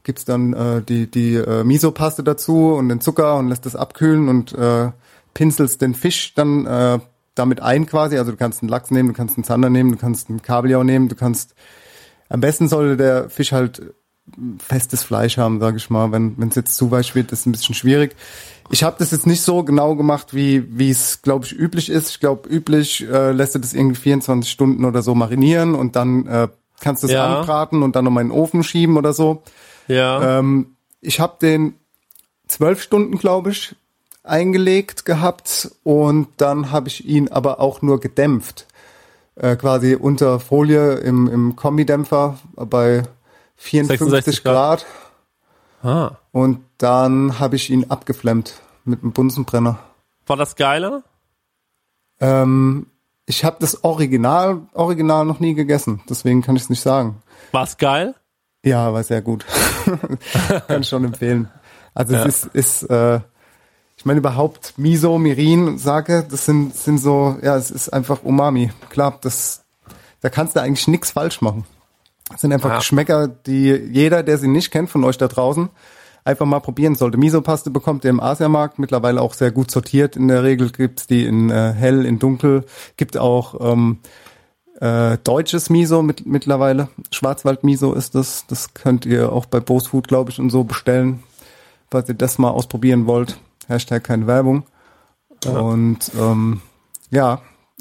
gibst 0.03 0.29
dann 0.29 0.53
äh, 0.53 0.83
die, 0.83 1.11
die 1.11 1.35
äh, 1.35 1.65
Misopaste 1.65 2.23
dazu 2.23 2.75
und 2.75 2.89
den 2.89 3.01
Zucker 3.01 3.37
und 3.37 3.49
lässt 3.49 3.67
das 3.67 3.77
abkühlen 3.77 4.29
und 4.29 4.53
äh, 4.53 4.91
pinselst 5.33 5.81
den 5.81 5.95
Fisch 5.95 6.35
dann 6.35 6.67
äh, 6.67 6.99
damit 7.35 7.61
ein 7.61 7.87
quasi. 7.87 8.19
Also 8.19 8.31
du 8.31 8.37
kannst 8.37 8.63
einen 8.63 8.69
Lachs 8.69 8.91
nehmen, 8.91 9.09
du 9.09 9.15
kannst 9.15 9.37
einen 9.37 9.45
Zander 9.45 9.71
nehmen, 9.71 9.93
du 9.93 9.99
kannst 9.99 10.29
einen 10.29 10.43
Kabeljau 10.43 10.85
nehmen, 10.85 11.09
du 11.09 11.17
kannst 11.17 11.55
am 12.29 12.41
besten 12.41 12.69
sollte 12.69 12.97
der 12.97 13.31
Fisch 13.31 13.53
halt 13.53 13.95
festes 14.59 15.03
Fleisch 15.03 15.37
haben, 15.37 15.61
sage 15.61 15.77
ich 15.77 15.91
mal. 15.91 16.13
Wenn 16.13 16.39
wenn 16.39 16.49
es 16.49 16.55
jetzt 16.55 16.77
zu 16.77 16.91
weich 16.91 17.15
wird, 17.15 17.33
ist 17.33 17.41
es 17.41 17.47
ein 17.47 17.53
bisschen 17.53 17.75
schwierig. 17.75 18.17
Ich 18.71 18.83
habe 18.83 18.97
das 18.99 19.11
jetzt 19.11 19.27
nicht 19.27 19.43
so 19.43 19.63
genau 19.63 19.95
gemacht, 19.95 20.35
wie 20.35 20.65
wie 20.79 20.91
es, 20.91 21.23
glaube 21.23 21.45
ich, 21.45 21.53
üblich 21.53 21.91
ist. 21.91 22.11
Ich 22.11 22.21
glaube, 22.21 22.49
üblich 22.49 23.07
äh, 23.09 23.31
lässt 23.33 23.55
du 23.55 23.59
das 23.59 23.75
irgendwie 23.75 23.97
24 24.01 24.51
Stunden 24.51 24.85
oder 24.85 25.03
so 25.03 25.15
marinieren 25.15 25.75
und 25.75 25.97
dann 25.97 26.27
äh, 26.27 26.49
kannst 26.81 27.03
du 27.03 27.07
es 27.07 27.13
Ja. 27.13 27.39
anbraten 27.41 27.83
und 27.83 27.95
dann 27.97 28.05
nochmal 28.05 28.23
in 28.23 28.31
den 28.31 28.37
Ofen 28.39 28.63
schieben 28.63 28.97
oder 28.97 29.13
so. 29.13 29.43
Ja. 29.87 30.39
Ähm, 30.39 30.77
ich 31.01 31.21
habe 31.21 31.35
den 31.41 31.75
zwölf 32.49 32.83
Stunden, 32.83 33.19
glaube 33.19 33.51
ich, 33.51 33.75
eingelegt 34.23 35.05
gehabt 35.05 35.71
und 35.83 36.29
dann 36.39 36.71
habe 36.71 36.89
ich 36.89 37.05
ihn 37.07 37.29
aber 37.29 37.61
auch 37.61 37.83
nur 37.83 38.01
gedämpft. 38.01 38.67
Äh, 39.37 39.57
quasi 39.57 39.95
unter 39.95 40.41
Folie 40.41 40.95
im, 40.95 41.29
im 41.29 41.57
Kombidämpfer 41.57 42.39
bei 42.57 43.03
54 43.57 43.99
66 44.09 44.45
Grad. 44.45 44.87
ah. 45.83 46.13
Und 46.33 46.61
dann 46.79 47.39
habe 47.39 47.57
ich 47.57 47.69
ihn 47.71 47.91
abgeflemmt 47.91 48.61
mit 48.85 49.03
einem 49.03 49.13
Bunsenbrenner. 49.13 49.79
War 50.27 50.37
das 50.37 50.57
geiler? 50.57 51.03
Ähm, 52.21 52.87
ich 53.27 53.45
habe 53.45 53.57
das 53.61 53.85
Original, 53.85 54.63
Original 54.73 55.25
noch 55.25 55.41
nie 55.41 55.55
gegessen, 55.55 56.03
deswegen 56.09 56.43
kann 56.43 56.57
ich 56.57 56.63
es 56.63 56.71
nicht 56.71 56.81
sagen. 56.81 57.23
War's 57.53 57.77
geil? 57.77 58.15
Ja, 58.65 58.93
war 58.93 59.03
sehr 59.03 59.21
gut. 59.21 59.45
Kann 60.69 60.81
ich 60.81 60.89
schon 60.89 61.05
empfehlen. 61.05 61.51
Also 61.93 62.15
Ja. 62.15 62.25
es 62.25 62.45
ist, 62.47 62.83
ist 62.83 62.91
äh, 62.91 63.21
ich 63.97 64.07
meine 64.07 64.19
überhaupt 64.21 64.75
Miso, 64.79 65.19
Mirin, 65.19 65.77
Sake, 65.79 66.27
das 66.31 66.47
sind, 66.47 66.75
sind 66.75 66.99
so, 66.99 67.37
ja, 67.43 67.57
es 67.57 67.71
ist 67.71 67.91
einfach 67.93 68.23
Umami. 68.23 68.73
Klar, 68.89 69.19
das, 69.21 69.65
da 70.23 70.31
kannst 70.31 70.57
du 70.57 70.61
eigentlich 70.63 70.89
nichts 70.89 71.11
falsch 71.11 71.43
machen. 71.43 71.65
Das 72.31 72.41
sind 72.41 72.53
einfach 72.55 72.71
Ja. 72.71 72.77
Geschmäcker, 72.79 73.29
die 73.29 73.69
jeder, 73.71 74.23
der 74.23 74.39
sie 74.39 74.49
nicht 74.49 74.71
kennt, 74.71 74.89
von 74.89 75.05
euch 75.05 75.19
da 75.19 75.29
draußen, 75.29 75.69
einfach 76.25 76.47
mal 76.47 76.61
probieren 76.61 76.95
sollte. 76.95 77.19
Miso-Paste 77.19 77.71
bekommt 77.71 78.05
ihr 78.05 78.11
im 78.11 78.21
Asiamarkt, 78.21 78.79
mittlerweile 78.79 79.21
auch 79.21 79.35
sehr 79.35 79.51
gut 79.53 79.71
sortiert. 79.71 80.17
In 80.17 80.29
der 80.29 80.43
Regel 80.43 80.71
gibt's 80.71 81.07
die 81.07 81.25
in 81.27 81.51
äh, 81.51 81.73
hell, 81.73 82.05
in 82.07 82.19
dunkel. 82.19 82.65
Gibt 82.97 83.17
auch 83.19 83.55
ähm, 83.61 83.99
äh, 84.81 85.19
deutsches 85.23 85.69
Miso 85.71 86.03
mit, 86.03 86.27
mittlerweile. 86.27 86.89
Schwarzwald-Miso 87.11 87.93
ist 87.93 88.15
das. 88.15 88.47
Das 88.47 88.75
könnt 88.75 89.05
ihr 89.07 89.33
auch 89.33 89.47
bei 89.47 89.61
Bose 89.61 89.89
Food, 89.91 90.09
glaube 90.09 90.31
ich, 90.31 90.39
und 90.41 90.51
so 90.51 90.65
bestellen, 90.65 91.23
falls 91.91 92.09
ihr 92.09 92.15
das 92.15 92.39
mal 92.39 92.51
ausprobieren 92.51 93.07
wollt. 93.07 93.39
Hashtag 93.69 94.03
keine 94.05 94.27
Werbung. 94.27 94.65
Und 95.47 95.99
ähm, 96.19 96.61
ja. 97.11 97.41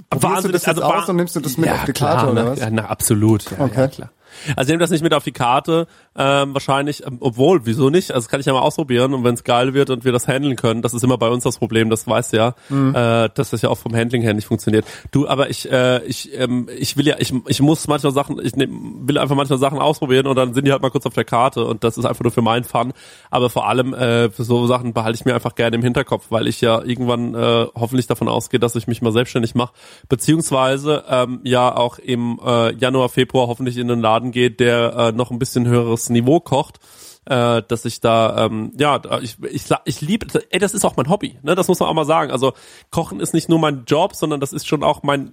Probierst 0.10 0.43
du 0.45 0.49
das 0.49 0.65
jetzt 0.65 0.82
wa- 0.82 0.99
aus 0.99 1.08
und 1.10 1.15
nimmst 1.15 1.36
du 1.36 1.39
das 1.39 1.58
mit 1.58 1.67
ja, 1.67 1.75
auf 1.75 1.86
die 1.86 1.93
klar, 1.93 2.15
Karte 2.17 2.32
oder 2.32 2.45
was? 2.51 2.60
Ja, 2.60 2.69
na, 2.69 2.86
absolut. 2.86 3.49
Ja, 3.51 3.60
Okay. 3.65 3.79
ja, 3.82 3.88
klar. 3.88 4.10
Also 4.56 4.71
nehme 4.71 4.79
das 4.82 4.89
nicht 4.89 5.03
mit 5.03 5.13
auf 5.13 5.23
die 5.23 5.32
Karte, 5.32 5.88
ähm, 6.15 6.54
wahrscheinlich, 6.54 7.06
ähm, 7.06 7.17
obwohl, 7.19 7.65
wieso 7.65 7.89
nicht? 7.89 8.12
Also 8.12 8.26
das 8.26 8.30
kann 8.30 8.39
ich 8.39 8.45
ja 8.45 8.54
mal 8.54 8.62
ausprobieren 8.62 9.13
und 9.13 9.23
wenn 9.23 9.34
es 9.34 9.43
geil 9.43 9.73
wird 9.73 9.89
und 9.89 10.06
wir 10.06 10.12
das 10.12 10.28
handeln 10.28 10.56
können, 10.56 10.82
das 10.82 10.93
ist 10.93 11.04
immer 11.04 11.17
bei 11.17 11.30
uns 11.30 11.43
das 11.43 11.58
Problem, 11.58 11.89
das 11.89 12.06
weißt 12.08 12.34
du 12.34 12.38
ja, 12.38 12.56
Mhm. 12.69 12.93
äh, 12.95 13.30
dass 13.34 13.49
das 13.49 13.62
ja 13.62 13.69
auch 13.69 13.78
vom 13.78 13.95
Handling 13.95 14.21
her 14.21 14.34
nicht 14.34 14.45
funktioniert. 14.45 14.86
Du, 15.12 15.28
aber 15.28 15.49
ich, 15.49 15.71
äh, 15.71 16.04
ich, 16.06 16.38
ähm, 16.38 16.69
ich 16.78 16.97
will 16.97 17.08
ja, 17.08 17.15
ich, 17.19 17.34
ich 17.47 17.62
muss 17.62 17.88
manchmal 17.88 18.13
Sachen, 18.13 18.39
ich 18.43 18.56
nehm, 18.56 19.08
will 19.08 19.17
einfach 19.17 19.36
manchmal 19.36 19.60
Sachen 19.60 19.80
ausprobieren 19.80 20.28
und 20.28 20.36
dann 20.36 20.54
sind 20.54 20.65
die 20.65 20.71
halt 20.71 20.82
mal 20.82 20.91
kurz 20.91 21.06
auf 21.06 21.13
der 21.13 21.26
Karte 21.26 21.65
und 21.65 21.84
das 21.84 21.97
ist 21.97 22.06
einfach 22.06 22.23
nur 22.23 22.32
für 22.32 22.41
meinen 22.41 22.63
Fun. 22.63 22.93
Aber 23.32 23.49
vor 23.49 23.67
allem 23.67 23.93
äh, 23.93 24.30
für 24.30 24.43
so 24.43 24.67
Sachen 24.67 24.93
behalte 24.93 25.17
ich 25.19 25.26
mir 25.26 25.34
einfach 25.34 25.56
gerne 25.56 25.76
im 25.76 25.82
Hinterkopf, 25.84 26.28
weil 26.30 26.47
ich 26.47 26.62
ja 26.62 26.82
irgendwann 26.84 27.34
äh, 27.36 27.65
hoffentlich 27.76 28.08
davon 28.08 28.28
ausgehe, 28.28 28.60
dass 28.60 28.76
ich 28.76 28.88
mich 28.88 29.02
mal 29.02 29.12
selbstständig 29.12 29.56
mache, 29.56 29.73
beziehungsweise 30.10 31.04
ähm, 31.10 31.41
ja 31.43 31.76
auch 31.76 31.99
im 31.99 32.39
äh, 32.45 32.73
Januar, 32.76 33.10
Februar 33.10 33.47
hoffentlich 33.47 33.78
in 33.78 33.88
den 33.88 33.99
Laden 33.99 34.32
geht, 34.32 34.60
der 34.60 34.95
äh, 34.95 35.12
noch 35.12 35.32
ein 35.32 35.39
bisschen 35.39 35.67
höheres 35.67 36.02
Niveau 36.09 36.39
kocht 36.39 36.79
äh, 37.25 37.61
dass 37.67 37.85
ich 37.85 38.01
da 38.01 38.45
ähm, 38.45 38.71
ja 38.77 38.99
ich 39.21 39.37
ich 39.43 39.63
ich 39.85 40.01
liebe 40.01 40.27
ey 40.49 40.59
das 40.59 40.73
ist 40.73 40.83
auch 40.83 40.97
mein 40.97 41.09
Hobby 41.09 41.37
ne? 41.41 41.55
Das 41.55 41.67
muss 41.67 41.79
man 41.79 41.89
auch 41.89 41.93
mal 41.93 42.05
sagen. 42.05 42.31
Also 42.31 42.53
Kochen 42.91 43.19
ist 43.19 43.33
nicht 43.33 43.49
nur 43.49 43.59
mein 43.59 43.83
Job 43.85 44.15
sondern 44.15 44.39
das 44.39 44.53
ist 44.53 44.67
schon 44.67 44.83
auch 44.83 45.03
mein 45.03 45.31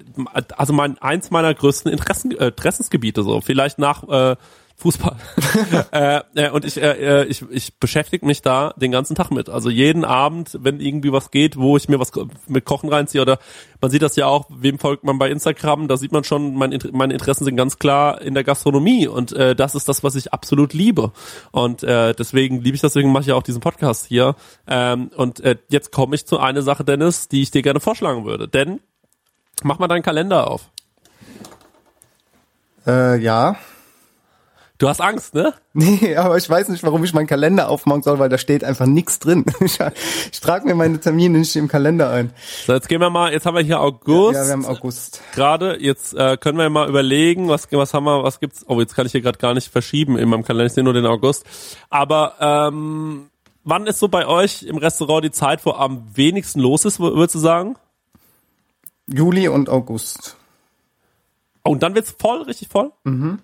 also 0.57 0.73
mein 0.73 0.99
eins 0.99 1.31
meiner 1.31 1.53
größten 1.53 1.91
Interessen 1.91 2.37
äh, 2.37 2.49
Interessensgebiete 2.49 3.23
so. 3.23 3.41
Vielleicht 3.41 3.79
nach 3.79 4.09
äh, 4.09 4.37
Fußball. 4.81 5.17
äh, 5.93 6.21
äh, 6.35 6.51
und 6.51 6.65
ich, 6.65 6.81
äh, 6.81 7.23
äh, 7.23 7.25
ich, 7.27 7.45
ich 7.51 7.79
beschäftige 7.79 8.25
mich 8.25 8.41
da 8.41 8.73
den 8.77 8.91
ganzen 8.91 9.15
Tag 9.15 9.31
mit. 9.31 9.51
Also 9.51 9.69
jeden 9.69 10.07
Abend, 10.07 10.59
wenn 10.63 10.81
irgendwie 10.81 11.13
was 11.13 11.31
geht, 11.31 11.59
wo 11.59 11.77
ich 11.77 11.89
mir 11.91 12.01
was 12.01 12.13
mit 12.49 12.65
Kochen 12.65 12.89
reinziehe 12.89 13.21
oder 13.21 13.39
man 13.83 13.91
sieht 13.91 14.01
das 14.01 14.17
ja 14.17 14.27
auch, 14.27 14.47
wem 14.49 14.79
folgt 14.79 15.05
man 15.05 15.19
bei 15.19 15.31
Instagram, 15.31 15.87
da 15.87 15.99
sieht 15.99 16.13
man 16.13 16.25
schon, 16.25 16.55
mein, 16.55 16.79
meine 16.93 17.13
Interessen 17.13 17.45
sind 17.45 17.57
ganz 17.57 17.79
klar 17.79 18.23
in 18.23 18.33
der 18.33 18.43
Gastronomie 18.43 19.07
und 19.07 19.33
äh, 19.33 19.55
das 19.55 19.75
ist 19.75 19.87
das, 19.89 20.03
was 20.03 20.15
ich 20.15 20.33
absolut 20.33 20.73
liebe. 20.73 21.13
Und 21.53 21.83
äh, 21.83 22.15
deswegen 22.15 22.63
liebe 22.63 22.75
ich 22.75 22.81
das, 22.81 22.95
deswegen 22.95 23.13
mache 23.13 23.23
ich 23.23 23.29
ja 23.29 23.35
auch 23.35 23.43
diesen 23.43 23.61
Podcast 23.61 24.07
hier. 24.07 24.35
Ähm, 24.67 25.11
und 25.15 25.41
äh, 25.41 25.57
jetzt 25.69 25.93
komme 25.93 26.15
ich 26.15 26.25
zu 26.25 26.39
einer 26.39 26.63
Sache, 26.63 26.85
Dennis, 26.85 27.29
die 27.29 27.43
ich 27.43 27.51
dir 27.51 27.61
gerne 27.61 27.81
vorschlagen 27.81 28.25
würde. 28.25 28.49
Denn 28.49 28.81
mach 29.63 29.79
mal 29.79 29.89
deinen 29.89 30.03
Kalender 30.03 30.51
auf. 30.51 30.71
Äh, 32.87 33.19
ja. 33.19 33.57
Du 34.81 34.89
hast 34.89 35.01
Angst, 35.01 35.35
ne? 35.35 35.53
Nee, 35.75 36.17
aber 36.17 36.37
ich 36.39 36.51
weiß 36.51 36.69
nicht, 36.71 36.83
warum 36.83 37.05
ich 37.05 37.13
meinen 37.15 37.27
Kalender 37.29 37.69
aufmachen 37.69 38.03
soll, 38.03 38.19
weil 38.19 38.29
da 38.31 38.39
steht 38.39 38.65
einfach 38.65 38.87
nichts 38.87 39.19
drin. 39.21 39.45
Ich, 39.61 39.79
ich 40.33 40.41
trage 40.41 40.67
mir 40.67 40.75
meine 40.75 40.99
Termine 40.99 41.39
nicht 41.39 41.55
im 41.55 41.69
Kalender 41.69 42.11
ein. 42.11 42.33
So, 42.67 42.73
jetzt 42.73 42.89
gehen 42.89 43.01
wir 43.01 43.11
mal, 43.11 43.31
jetzt 43.33 43.45
haben 43.47 43.55
wir 43.55 43.63
hier 43.63 43.81
August. 43.81 44.35
Ja, 44.35 44.47
wir 44.47 44.53
haben 44.53 44.65
August. 44.67 45.21
Gerade, 45.35 45.77
jetzt 45.81 46.15
äh, 46.15 46.37
können 46.39 46.59
wir 46.59 46.69
mal 46.71 46.89
überlegen, 46.89 47.49
was, 47.49 47.71
was 47.71 47.95
haben 47.95 48.05
wir, 48.05 48.25
was 48.25 48.41
gibt's. 48.41 48.65
Oh, 48.67 48.81
jetzt 48.81 48.97
kann 48.97 49.05
ich 49.07 49.13
hier 49.13 49.21
gerade 49.21 49.39
gar 49.39 49.55
nicht 49.55 49.71
verschieben 49.71 50.17
in 50.19 50.29
meinem 50.29 50.43
Kalender, 50.45 50.67
ich 50.67 50.73
sehe 50.73 50.83
nur 50.83 50.95
den 50.95 51.07
August. 51.07 51.45
Aber 51.91 52.35
ähm, 52.41 53.29
wann 53.65 53.87
ist 53.87 53.99
so 54.01 54.09
bei 54.09 54.27
euch 54.27 54.63
im 54.63 54.79
Restaurant 54.79 55.25
die 55.25 55.31
Zeit, 55.31 55.65
wo 55.67 55.73
am 55.73 56.05
wenigsten 56.15 56.59
los 56.59 56.85
ist, 56.87 56.99
wür- 56.99 57.15
würdest 57.15 57.35
du 57.35 57.39
sagen? 57.39 57.77
Juli 59.07 59.47
und 59.49 59.69
August. 59.69 60.37
Oh, 61.65 61.71
und 61.73 61.83
dann 61.83 61.95
wird's 61.95 62.15
voll, 62.19 62.43
richtig 62.43 62.69
voll? 62.69 62.93
Mhm. 63.05 63.41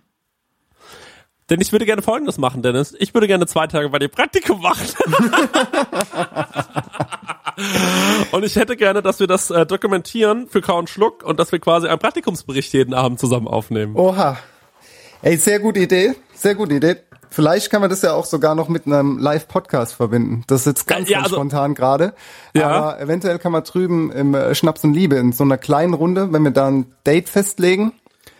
Denn 1.49 1.61
ich 1.61 1.71
würde 1.71 1.87
gerne 1.87 2.03
Folgendes 2.03 2.39
machen, 2.39 2.63
Dennis. 2.63 2.95
Ich 2.99 3.15
würde 3.15 3.29
gerne 3.29 3.47
zwei 3.47 3.69
Tage 3.69 3.89
bei 3.89 4.01
dir 4.01 4.09
Praktikum 4.09 4.61
machen. 4.61 4.85
und 8.33 8.45
ich 8.45 8.57
hätte 8.57 8.77
gerne, 8.77 9.01
dass 9.01 9.21
wir 9.21 9.29
das 9.29 9.51
äh, 9.51 9.65
dokumentieren 9.65 10.49
für 10.49 10.61
Kau 10.61 10.79
und 10.79 10.91
Schluck 10.91 11.23
und 11.23 11.39
dass 11.39 11.53
wir 11.53 11.61
quasi 11.61 11.87
einen 11.87 12.01
Praktikumsbericht 12.01 12.73
jeden 12.73 12.95
Abend 12.95 13.21
zusammen 13.21 13.47
aufnehmen. 13.47 13.95
Oha. 13.95 14.39
Ey, 15.23 15.37
sehr 15.37 15.61
gute 15.61 15.81
Idee. 15.81 16.15
Sehr 16.35 16.57
gute 16.57 16.75
Idee. 16.75 16.97
Vielleicht 17.31 17.71
kann 17.71 17.81
man 17.81 17.91
das 17.91 18.03
ja 18.03 18.13
auch 18.13 18.25
sogar 18.25 18.55
noch 18.55 18.69
mit 18.69 18.87
einem 18.87 19.19
Live-Podcast 19.19 19.95
verbinden. 19.95 20.43
Das 20.47 20.61
ist 20.61 20.67
jetzt 20.67 20.87
ganz, 20.87 21.09
Ja, 21.09 21.19
ganz 21.19 21.27
also- 21.27 21.37
spontan 21.37 21.75
gerade. 21.75 22.15
Ja. 22.55 22.69
Aber 22.69 23.01
eventuell 23.01 23.39
kann 23.39 23.53
man 23.53 23.63
drüben 23.63 24.11
im 24.11 24.35
äh, 24.35 24.55
Schnaps 24.55 24.83
und 24.85 24.95
Liebe 24.95 25.17
in 25.17 25.33
so 25.33 25.45
einer 25.45 25.59
kleinen 25.59 25.95
Runde, 25.95 26.33
wenn 26.33 26.43
wir 26.43 26.51
da 26.51 26.67
ein 26.69 26.93
Date 27.07 27.29
festlegen. 27.29 27.93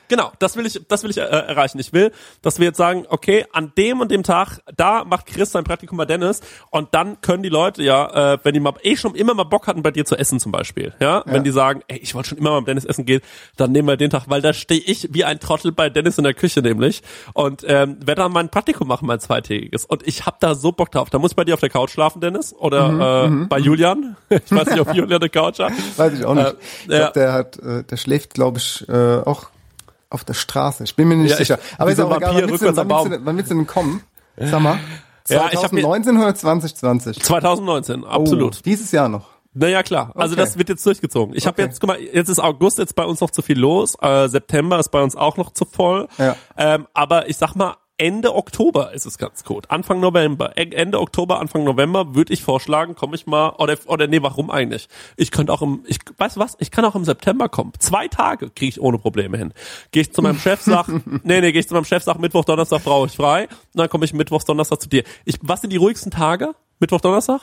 Genau, 0.09 0.33
das 0.39 0.57
will 0.57 0.67
ich, 0.67 0.81
das 0.89 1.03
will 1.03 1.11
ich 1.11 1.19
äh, 1.19 1.23
erreichen. 1.23 1.79
Ich 1.79 1.93
will, 1.93 2.13
dass 2.43 2.59
wir 2.59 2.67
jetzt 2.67 2.77
sagen, 2.77 3.07
okay, 3.09 3.47
an 3.53 3.73
dem 3.77 4.01
und 4.01 4.11
dem 4.11 4.23
Tag, 4.23 4.61
da 4.77 5.05
macht 5.05 5.27
Chris 5.27 5.53
sein 5.53 5.65
Praktikum 5.65 5.99
bei 5.99 6.05
Dennis 6.05 6.41
und 6.71 6.95
dann 6.95 7.21
können 7.21 7.43
die 7.43 7.49
Leute 7.49 7.83
ja, 7.83 8.35
äh, 8.35 8.39
wenn 8.43 8.55
die 8.55 8.61
mal 8.61 8.75
eh 8.83 8.97
schon 8.97 9.15
immer 9.15 9.35
mal 9.35 9.45
Bock 9.45 9.67
hatten, 9.67 9.83
bei 9.83 9.91
dir 9.91 10.05
zu 10.05 10.17
essen 10.17 10.41
zum 10.41 10.53
Beispiel, 10.53 10.93
ja, 11.01 11.23
wenn 11.27 11.45
die 11.45 11.51
sagen, 11.51 11.83
ey, 11.89 11.99
ich 11.99 12.15
wollte 12.15 12.31
schon 12.31 12.39
immer 12.39 12.51
mal 12.51 12.61
mit 12.61 12.69
Dennis 12.69 12.85
essen 12.85 13.05
gehen, 13.05 13.21
dann 13.57 13.73
nehmen 13.73 13.89
wir 13.89 13.97
den 13.97 14.11
Tag, 14.11 14.25
weil 14.27 14.43
da 14.43 14.53
stehe 14.53 14.81
ich 14.81 15.09
wie 15.13 15.25
ein 15.25 15.41
Trottel 15.41 15.73
bei 15.73 15.91
Dennis 15.91 16.19
in 16.19 16.25
der 16.25 16.35
Küche 16.35 16.61
nämlich 16.61 17.03
und 17.35 17.65
ähm, 17.67 17.97
werde 18.05 18.23
dann 18.23 18.33
mein 18.33 18.49
Praktikum 18.49 18.89
machen, 18.89 19.07
mein 19.07 19.21
zweitägiges 19.21 19.85
und 19.85 20.07
ich 20.07 20.27
habe 20.27 20.37
da 20.41 20.55
so 20.55 20.73
Bock 20.73 20.91
drauf. 20.91 21.11
Da 21.11 21.19
muss 21.19 21.33
ich 21.33 21.37
bei 21.37 21.45
dir 21.45 21.55
auf 21.55 21.61
der 21.61 21.71
Couch 21.71 21.91
schlafen, 21.91 22.21
Dennis, 22.21 22.55
oder 22.55 23.27
äh, 23.27 23.47
bei 23.47 23.59
Julian. 23.59 24.17
Ich 24.29 24.53
weiß 24.53 24.69
nicht, 24.69 24.81
ob 24.81 24.89
Julian 24.95 25.21
eine 25.21 25.31
Couch 25.31 25.59
hat. 25.59 25.73
Weiß 25.97 26.13
ich 26.13 26.25
auch 26.25 26.35
nicht. 26.35 26.47
Äh, 26.47 26.55
ich 26.85 26.89
ja. 26.89 26.99
glaube, 26.99 27.13
der 27.15 27.33
hat, 27.33 27.59
äh, 27.59 27.85
der 27.85 27.97
schläft, 27.97 28.35
glaube 28.35 28.59
ich, 28.59 28.89
äh, 28.89 29.19
auch 29.25 29.47
auf 30.11 30.25
der 30.25 30.35
Straße. 30.35 30.85
Ich 30.85 30.95
bin 30.97 31.09
mir 31.09 31.17
nicht 31.17 31.31
Ja, 31.31 31.35
ich- 31.41 31.49
sicher. 31.49 31.59
Aber 31.79 31.91
ist 31.91 32.01
auch 32.01 32.07
egal. 32.17 32.31
Vampir 32.35 32.43
Wann 32.45 32.51
willst, 32.51 32.63
du, 32.63 32.77
wann, 32.77 32.89
willst 32.89 33.21
du, 33.21 33.25
wann 33.27 33.37
willst 33.37 33.51
du 33.51 33.55
denn 33.55 33.67
kommen? 33.67 34.03
Sag 34.37 34.61
mal. 34.61 34.79
Ja, 35.29 35.49
ich 35.51 35.63
hab 35.63 35.73
mir- 35.73 35.83
2019 35.83 36.17
oder 36.19 36.35
2020? 36.35 37.23
2019, 37.23 38.05
absolut. 38.05 38.57
Oh, 38.59 38.61
dieses 38.65 38.93
Jahr 38.93 39.09
noch. 39.09 39.27
Naja, 39.55 39.83
klar. 39.83 40.13
Also 40.15 40.35
Okay. 40.35 40.43
das 40.43 40.59
wird 40.59 40.69
jetzt 40.69 40.85
durchgezogen. 40.85 41.35
Ich 41.35 41.47
habe 41.47 41.55
Okay. 41.55 41.63
jetzt, 41.71 41.81
guck 41.81 41.89
mal, 41.89 41.99
jetzt 42.01 42.29
ist 42.29 42.39
August, 42.39 42.79
jetzt 42.79 42.95
bei 42.95 43.05
uns 43.05 43.21
noch 43.21 43.31
zu 43.31 43.41
viel 43.41 43.59
los. 43.59 43.97
Äh, 44.03 44.29
September 44.29 44.79
ist 44.79 44.91
bei 44.91 45.03
uns 45.03 45.17
auch 45.17 45.37
noch 45.39 45.51
zu 45.53 45.65
voll. 45.65 46.09
Ja. 46.19 46.37
Ähm, 46.59 46.87
aber 46.93 47.29
ich 47.31 47.39
sag 47.39 47.55
mal, 47.55 47.75
Ende 47.99 48.35
Oktober 48.35 48.93
ist 48.93 49.07
es 49.07 49.17
ganz 49.17 49.43
gut. 49.43 49.71
Anfang 49.71 50.01
November, 50.01 50.57
Ende 50.57 51.01
Oktober, 51.01 51.41
Anfang 51.41 51.65
November 51.65 52.15
würde 52.15 52.33
ich 52.33 52.43
vorschlagen, 52.43 52.95
komme 52.95 53.17
ich 53.17 53.27
mal, 53.27 53.55
oder, 53.59 53.79
oder 53.87 54.07
nee, 54.07 54.21
warum 54.21 54.51
eigentlich? 54.51 54.89
Ich 55.17 55.31
könnte 55.31 55.51
auch 55.51 55.63
im, 55.63 55.83
ich, 55.87 55.99
weißt 56.19 56.37
du 56.37 56.41
was? 56.41 56.57
Ich 56.61 56.71
kann 56.71 56.85
auch 56.85 56.95
im 56.95 57.07
September 57.07 57.49
kommen. 57.49 57.73
Zwei 57.79 58.09
Tage 58.09 58.51
kriege 58.51 58.69
ich 58.69 58.81
ohne 58.83 58.99
Probleme 58.99 59.39
hin. 59.39 59.55
Gehe 59.93 60.03
ich 60.03 60.13
zu 60.13 60.21
meinem 60.21 60.39
Chef, 60.39 60.61
sag, 60.61 60.89
nee, 61.23 61.41
nee, 61.41 61.53
gehe 61.53 61.61
ich 61.61 61.69
zu 61.69 61.75
meinem 61.75 61.87
Chef, 61.87 62.03
sag, 62.03 62.19
Mittwoch, 62.19 62.45
Donnerstag 62.45 62.85
brauche 62.85 63.07
ich 63.07 63.17
frei. 63.17 63.45
Und 63.45 63.77
dann 63.77 63.89
komme 63.89 64.05
ich 64.05 64.13
Mittwoch, 64.13 64.43
Donnerstag 64.43 64.83
zu 64.83 64.91
dir. 64.91 65.03
Ich, 65.25 65.37
was 65.41 65.63
sind 65.63 65.73
die 65.73 65.79
ruhigsten 65.79 66.11
Tage? 66.11 66.55
Mittwoch, 66.79 67.01
Donnerstag? 67.01 67.41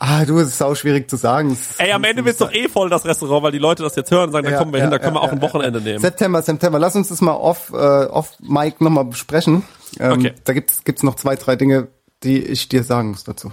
Ah, 0.00 0.24
du, 0.24 0.38
es 0.38 0.48
ist 0.48 0.58
sau 0.58 0.74
schwierig 0.76 1.10
zu 1.10 1.16
sagen. 1.16 1.50
Es- 1.50 1.76
Ey, 1.78 1.90
am 1.92 2.04
Ende 2.04 2.24
wird's 2.24 2.38
doch 2.38 2.52
eh 2.52 2.68
voll, 2.68 2.88
das 2.88 3.04
Restaurant, 3.04 3.42
weil 3.42 3.52
die 3.52 3.58
Leute 3.58 3.82
das 3.82 3.96
jetzt 3.96 4.10
hören 4.12 4.26
und 4.26 4.32
sagen, 4.32 4.46
da 4.46 4.52
Ja, 4.52 4.58
kommen 4.58 4.72
wir 4.72 4.80
hin, 4.80 4.90
ja, 4.92 4.96
da 4.96 5.02
können 5.02 5.16
wir 5.16 5.22
ja, 5.22 5.28
auch 5.28 5.32
ein 5.32 5.42
Wochenende 5.42 5.80
nehmen. 5.80 5.98
September, 5.98 6.40
September. 6.42 6.78
Lass 6.78 6.94
uns 6.94 7.08
das 7.08 7.20
mal 7.20 7.32
off, 7.34 7.70
äh, 7.72 7.76
off 7.76 8.32
Mike 8.40 8.82
nochmal 8.84 9.04
besprechen. 9.06 9.64
Ähm, 9.98 10.12
Okay. 10.12 10.34
Da 10.44 10.52
gibt's 10.52 10.84
gibt's 10.84 11.02
noch 11.02 11.16
zwei, 11.16 11.34
drei 11.34 11.56
Dinge, 11.56 11.88
die 12.22 12.40
ich 12.42 12.68
dir 12.68 12.84
sagen 12.84 13.10
muss 13.10 13.24
dazu. 13.24 13.52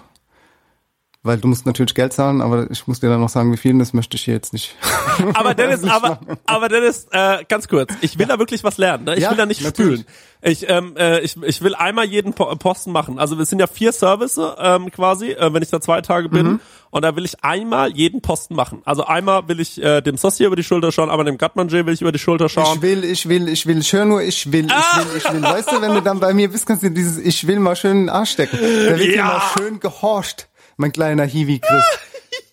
Weil 1.25 1.37
du 1.39 1.47
musst 1.47 1.65
natürlich 1.65 1.95
Geld 1.95 2.13
zahlen, 2.13 2.39
aber 2.41 2.69
ich 2.69 2.85
muss 2.87 2.99
dir 2.99 3.09
dann 3.09 3.19
noch 3.19 3.29
sagen, 3.29 3.51
wie 3.51 3.57
viel, 3.57 3.75
das 3.79 3.93
möchte 3.93 4.15
ich 4.15 4.23
hier 4.23 4.35
jetzt 4.35 4.53
nicht. 4.53 4.75
Aber 5.33 5.53
Dennis, 5.55 5.83
aber, 5.89 6.19
aber 6.45 6.69
Dennis, 6.69 7.07
äh, 7.11 7.43
ganz 7.49 7.67
kurz, 7.67 7.91
ich 8.01 8.19
will 8.19 8.27
da 8.27 8.37
wirklich 8.37 8.63
was 8.63 8.77
lernen. 8.77 9.05
Ne? 9.05 9.15
Ich 9.15 9.21
Ja, 9.23 9.31
will 9.31 9.37
da 9.37 9.45
nicht 9.45 9.61
natürlich. 9.63 10.01
spülen. 10.01 10.15
Ich, 10.41 10.69
ähm, 10.69 10.95
äh, 10.97 11.21
ich, 11.21 11.35
ich 11.41 11.61
will 11.63 11.73
einmal 11.73 12.05
jeden 12.05 12.33
Po- 12.33 12.53
Posten 12.57 12.91
machen. 12.91 13.17
Also 13.17 13.39
es 13.39 13.49
sind 13.49 13.57
ja 13.59 13.65
vier 13.67 13.91
Service 13.91 14.39
ähm, 14.59 14.91
quasi, 14.91 15.31
äh, 15.31 15.51
wenn 15.51 15.63
ich 15.63 15.69
da 15.69 15.81
zwei 15.81 16.01
Tage 16.01 16.29
bin. 16.29 16.45
Mhm. 16.45 16.59
Und 16.91 17.01
da 17.03 17.15
will 17.15 17.25
ich 17.25 17.43
einmal 17.43 17.91
jeden 17.91 18.21
Posten 18.21 18.53
machen. 18.55 18.81
Also 18.85 19.05
einmal 19.05 19.47
will 19.47 19.59
ich 19.59 19.81
äh, 19.81 20.01
dem 20.01 20.17
Saucier 20.17 20.47
über 20.47 20.55
die 20.55 20.63
Schulter 20.63 20.91
schauen, 20.91 21.09
aber 21.09 21.23
dem 21.23 21.37
Gatmanger 21.39 21.85
will 21.87 21.93
ich 21.93 22.01
über 22.01 22.11
die 22.11 22.19
Schulter 22.19 22.47
schauen. 22.49 22.75
Ich 22.75 22.81
will, 22.83 23.03
ich 23.03 23.27
will, 23.27 23.47
ich 23.49 23.65
will, 23.65 23.79
ich 23.79 23.91
höre 23.91 24.05
nur, 24.05 24.21
ich 24.21 24.51
will, 24.51 24.67
ich 24.67 24.71
will, 24.71 25.17
ich 25.17 25.33
will. 25.33 25.41
Weißt 25.41 25.71
du, 25.71 25.81
wenn 25.81 25.93
du 25.95 26.01
dann 26.01 26.19
bei 26.19 26.33
mir 26.35 26.49
bist, 26.51 26.67
kannst 26.67 26.83
du 26.83 26.91
dieses 26.91 27.17
Ich 27.17 27.47
will 27.47 27.59
mal 27.59 27.75
schön 27.75 27.91
in 27.91 27.97
den 28.03 28.09
Arsch 28.09 28.31
stecken. 28.31 28.57
Da 28.61 28.99
wird 28.99 28.99
Ja. 28.99 29.05
dir 29.15 29.23
mal 29.23 29.41
schön 29.57 29.79
gehorcht, 29.79 30.47
mein 30.77 30.91
kleiner 30.91 31.23
Hiwi 31.23 31.59
Chris. 31.59 31.83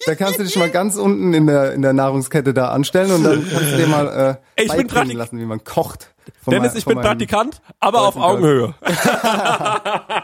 Da 0.04 0.16
kannst 0.16 0.40
du 0.40 0.42
dich 0.42 0.56
mal 0.56 0.68
ganz 0.68 0.96
unten 0.96 1.32
in 1.32 1.46
der, 1.46 1.74
in 1.74 1.80
der 1.82 1.92
Nahrungskette 1.92 2.52
da 2.52 2.70
anstellen 2.70 3.12
und 3.12 3.22
dann 3.22 3.48
kannst 3.48 3.70
du 3.72 3.76
dir 3.76 3.86
mal 3.86 4.38
äh, 4.56 4.60
ich 4.60 4.66
beibringen 4.66 4.88
Praktik- 4.88 5.16
lassen, 5.16 5.38
wie 5.38 5.44
man 5.44 5.62
kocht. 5.62 6.12
Dennis, 6.50 6.72
mein- 6.72 6.78
ich 6.78 6.84
bin 6.86 7.00
Praktikant, 7.00 7.62
aber 7.78 8.00
auf 8.08 8.16
Augenhöhe. 8.16 8.74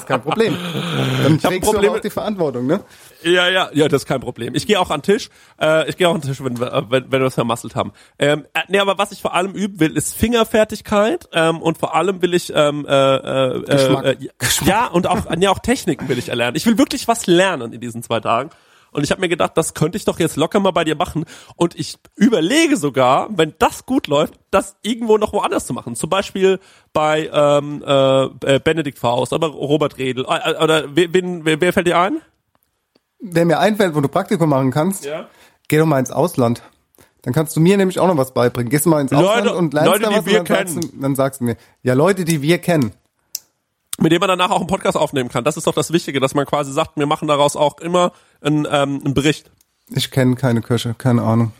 Ist 0.00 0.08
kein 0.08 0.22
Problem. 0.22 0.56
Dann 1.22 1.38
trägst 1.42 1.72
du 1.72 1.78
aber 1.78 1.92
auch 1.92 2.00
die 2.00 2.10
Verantwortung, 2.10 2.66
ne? 2.66 2.80
Ja, 3.22 3.48
ja, 3.48 3.70
ja, 3.72 3.88
das 3.88 4.02
ist 4.02 4.08
kein 4.08 4.20
Problem. 4.20 4.54
Ich 4.54 4.66
gehe 4.66 4.80
auch 4.80 4.90
an 4.90 5.00
den 5.00 5.14
Tisch. 5.14 5.28
Äh, 5.60 5.88
ich 5.88 5.96
gehe 5.96 6.08
auch 6.08 6.14
an 6.14 6.20
den 6.20 6.28
Tisch, 6.28 6.42
wenn 6.42 6.58
wir, 6.58 6.72
äh, 6.72 6.82
wenn, 6.88 7.04
wenn 7.04 7.12
wir 7.12 7.20
das 7.20 7.34
vermasselt 7.34 7.74
haben. 7.74 7.92
Ähm, 8.18 8.46
äh, 8.54 8.60
nee, 8.68 8.78
aber 8.78 8.98
was 8.98 9.12
ich 9.12 9.20
vor 9.20 9.34
allem 9.34 9.52
üben 9.52 9.80
will, 9.80 9.96
ist 9.96 10.14
Fingerfertigkeit 10.14 11.28
ähm, 11.32 11.60
und 11.62 11.78
vor 11.78 11.94
allem 11.94 12.22
will 12.22 12.34
ich 12.34 12.52
ähm, 12.54 12.86
äh, 12.88 13.16
äh, 13.16 13.62
Geschmack. 13.62 14.04
Äh, 14.04 14.16
ja 14.64 14.86
und 14.86 15.06
auch 15.06 15.26
ja 15.38 15.50
auch 15.50 15.58
Techniken 15.58 16.08
will 16.08 16.18
ich 16.18 16.28
erlernen. 16.28 16.56
Ich 16.56 16.66
will 16.66 16.78
wirklich 16.78 17.08
was 17.08 17.26
lernen 17.26 17.72
in 17.72 17.80
diesen 17.80 18.02
zwei 18.02 18.20
Tagen. 18.20 18.50
Und 18.92 19.04
ich 19.04 19.10
habe 19.10 19.20
mir 19.20 19.28
gedacht, 19.28 19.52
das 19.56 19.74
könnte 19.74 19.96
ich 19.98 20.04
doch 20.04 20.18
jetzt 20.18 20.36
locker 20.36 20.58
mal 20.60 20.72
bei 20.72 20.84
dir 20.84 20.96
machen. 20.96 21.24
Und 21.56 21.78
ich 21.78 21.96
überlege 22.16 22.76
sogar, 22.76 23.28
wenn 23.30 23.54
das 23.58 23.86
gut 23.86 24.06
läuft, 24.08 24.34
das 24.50 24.76
irgendwo 24.82 25.16
noch 25.18 25.32
woanders 25.32 25.66
zu 25.66 25.72
machen. 25.72 25.94
Zum 25.96 26.10
Beispiel 26.10 26.58
bei 26.92 27.30
ähm, 27.32 27.82
äh, 27.86 28.24
äh, 28.56 28.58
Benedikt 28.58 28.98
Faust, 28.98 29.32
aber 29.32 29.48
Robert 29.48 29.98
Redl. 29.98 30.24
Äh, 30.28 30.50
äh, 30.52 30.62
oder 30.62 30.96
wen, 30.96 31.44
wer, 31.44 31.60
wer 31.60 31.72
fällt 31.72 31.86
dir 31.86 31.98
ein? 31.98 32.20
Wer 33.20 33.44
mir 33.44 33.58
einfällt, 33.58 33.94
wo 33.94 34.00
du 34.00 34.08
Praktikum 34.08 34.48
machen 34.48 34.70
kannst, 34.70 35.04
Ja. 35.04 35.28
geh 35.68 35.78
doch 35.78 35.86
mal 35.86 35.98
ins 35.98 36.10
Ausland. 36.10 36.62
Dann 37.22 37.34
kannst 37.34 37.54
du 37.54 37.60
mir 37.60 37.76
nämlich 37.76 38.00
auch 38.00 38.06
noch 38.08 38.16
was 38.16 38.32
beibringen. 38.32 38.70
Gehst 38.70 38.86
du 38.86 38.90
mal 38.90 39.00
ins 39.02 39.10
Leute- 39.10 39.28
Ausland 39.28 39.56
und 39.58 39.74
lernst 39.74 39.90
Leute, 39.90 40.02
da 40.04 40.08
die 40.10 40.16
was 40.16 40.26
wir 40.26 40.40
und 40.40 40.48
dann 40.50 40.56
sagst, 40.56 40.74
kennen. 40.80 40.90
du, 40.94 41.00
dann 41.02 41.14
sagst 41.16 41.40
du 41.40 41.44
mir, 41.44 41.56
ja, 41.82 41.92
Leute, 41.94 42.24
die 42.24 42.40
wir 42.42 42.58
kennen. 42.58 42.92
mit 43.98 44.10
dem 44.12 44.20
man 44.20 44.28
danach 44.28 44.50
auch 44.50 44.60
einen 44.60 44.66
Podcast 44.66 44.96
aufnehmen 44.96 45.28
kann. 45.28 45.44
Das 45.44 45.58
ist 45.58 45.66
doch 45.66 45.74
das 45.74 45.92
Wichtige, 45.92 46.20
dass 46.20 46.32
man 46.34 46.46
quasi 46.46 46.72
sagt, 46.72 46.96
wir 46.96 47.04
machen 47.04 47.28
daraus 47.28 47.54
auch 47.56 47.78
immer 47.80 48.12
einen, 48.40 48.66
ähm, 48.70 49.00
einen 49.04 49.14
Bericht. 49.14 49.50
Ich 49.90 50.10
kenne 50.10 50.36
keine 50.36 50.60
Köche, 50.62 50.94
keine 50.96 51.22
Ahnung. 51.22 51.52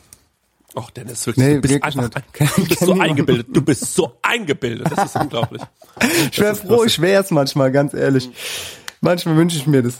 Ach, 0.77 0.90
Dennis, 0.90 1.27
wirklich, 1.27 1.45
Nee, 1.45 1.55
du 1.55 1.61
bist 1.62 1.83
einfach, 1.83 2.03
nicht. 2.05 2.57
du 2.57 2.64
bist 2.69 2.81
so 2.81 2.93
eingebildet. 3.01 3.47
Du 3.51 3.61
bist 3.62 3.95
so 3.95 4.12
eingebildet. 4.23 4.87
Das 4.95 5.07
ist 5.07 5.16
unglaublich. 5.16 5.62
Ich 6.31 6.38
wäre 6.38 6.55
froh, 6.55 6.85
ich 6.85 7.01
wäre 7.01 7.23
es 7.25 7.31
manchmal, 7.31 7.73
ganz 7.73 7.93
ehrlich. 7.93 8.31
Manchmal 9.01 9.37
wünsche 9.37 9.57
ich 9.57 9.66
mir 9.66 9.83
das. 9.83 9.99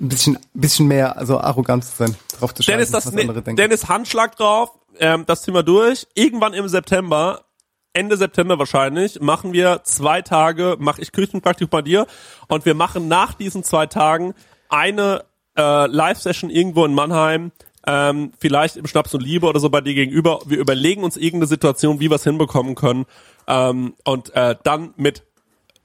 Ein 0.00 0.08
bisschen, 0.08 0.38
bisschen 0.54 0.88
mehr, 0.88 1.16
also 1.16 1.38
arrogant 1.38 1.84
zu 1.84 1.92
sein, 1.96 2.16
drauf 2.36 2.52
zu 2.52 2.64
schauen, 2.64 2.72
Dennis, 2.74 2.90
das, 2.90 3.06
was 3.06 3.14
ne, 3.14 3.20
andere 3.22 3.42
denken. 3.42 3.56
Dennis 3.56 3.88
Handschlag 3.88 4.36
drauf. 4.36 4.70
Ähm, 4.98 5.24
das 5.24 5.42
ziehen 5.42 5.54
wir 5.54 5.62
durch. 5.62 6.08
Irgendwann 6.14 6.52
im 6.52 6.66
September, 6.66 7.44
Ende 7.92 8.16
September 8.16 8.58
wahrscheinlich, 8.58 9.20
machen 9.20 9.52
wir 9.52 9.82
zwei 9.84 10.20
Tage, 10.20 10.76
mache 10.80 11.00
ich 11.00 11.12
Küchenpraktik 11.12 11.70
bei 11.70 11.80
dir 11.80 12.08
und 12.48 12.66
wir 12.66 12.74
machen 12.74 13.06
nach 13.06 13.34
diesen 13.34 13.62
zwei 13.62 13.86
Tagen 13.86 14.34
eine 14.68 15.24
äh, 15.56 15.86
Live-Session 15.86 16.50
irgendwo 16.50 16.84
in 16.84 16.94
Mannheim, 16.94 17.52
ähm, 17.86 18.32
vielleicht 18.38 18.76
im 18.76 18.86
Schnaps 18.86 19.14
und 19.14 19.22
Liebe 19.22 19.46
oder 19.46 19.60
so 19.60 19.68
bei 19.68 19.80
dir 19.80 19.94
gegenüber. 19.94 20.40
Wir 20.46 20.58
überlegen 20.58 21.04
uns 21.04 21.16
irgendeine 21.16 21.46
Situation, 21.46 22.00
wie 22.00 22.10
wir 22.10 22.16
es 22.16 22.24
hinbekommen 22.24 22.74
können 22.74 23.06
ähm, 23.46 23.94
und 24.04 24.34
äh, 24.34 24.56
dann 24.62 24.94
mit 24.96 25.22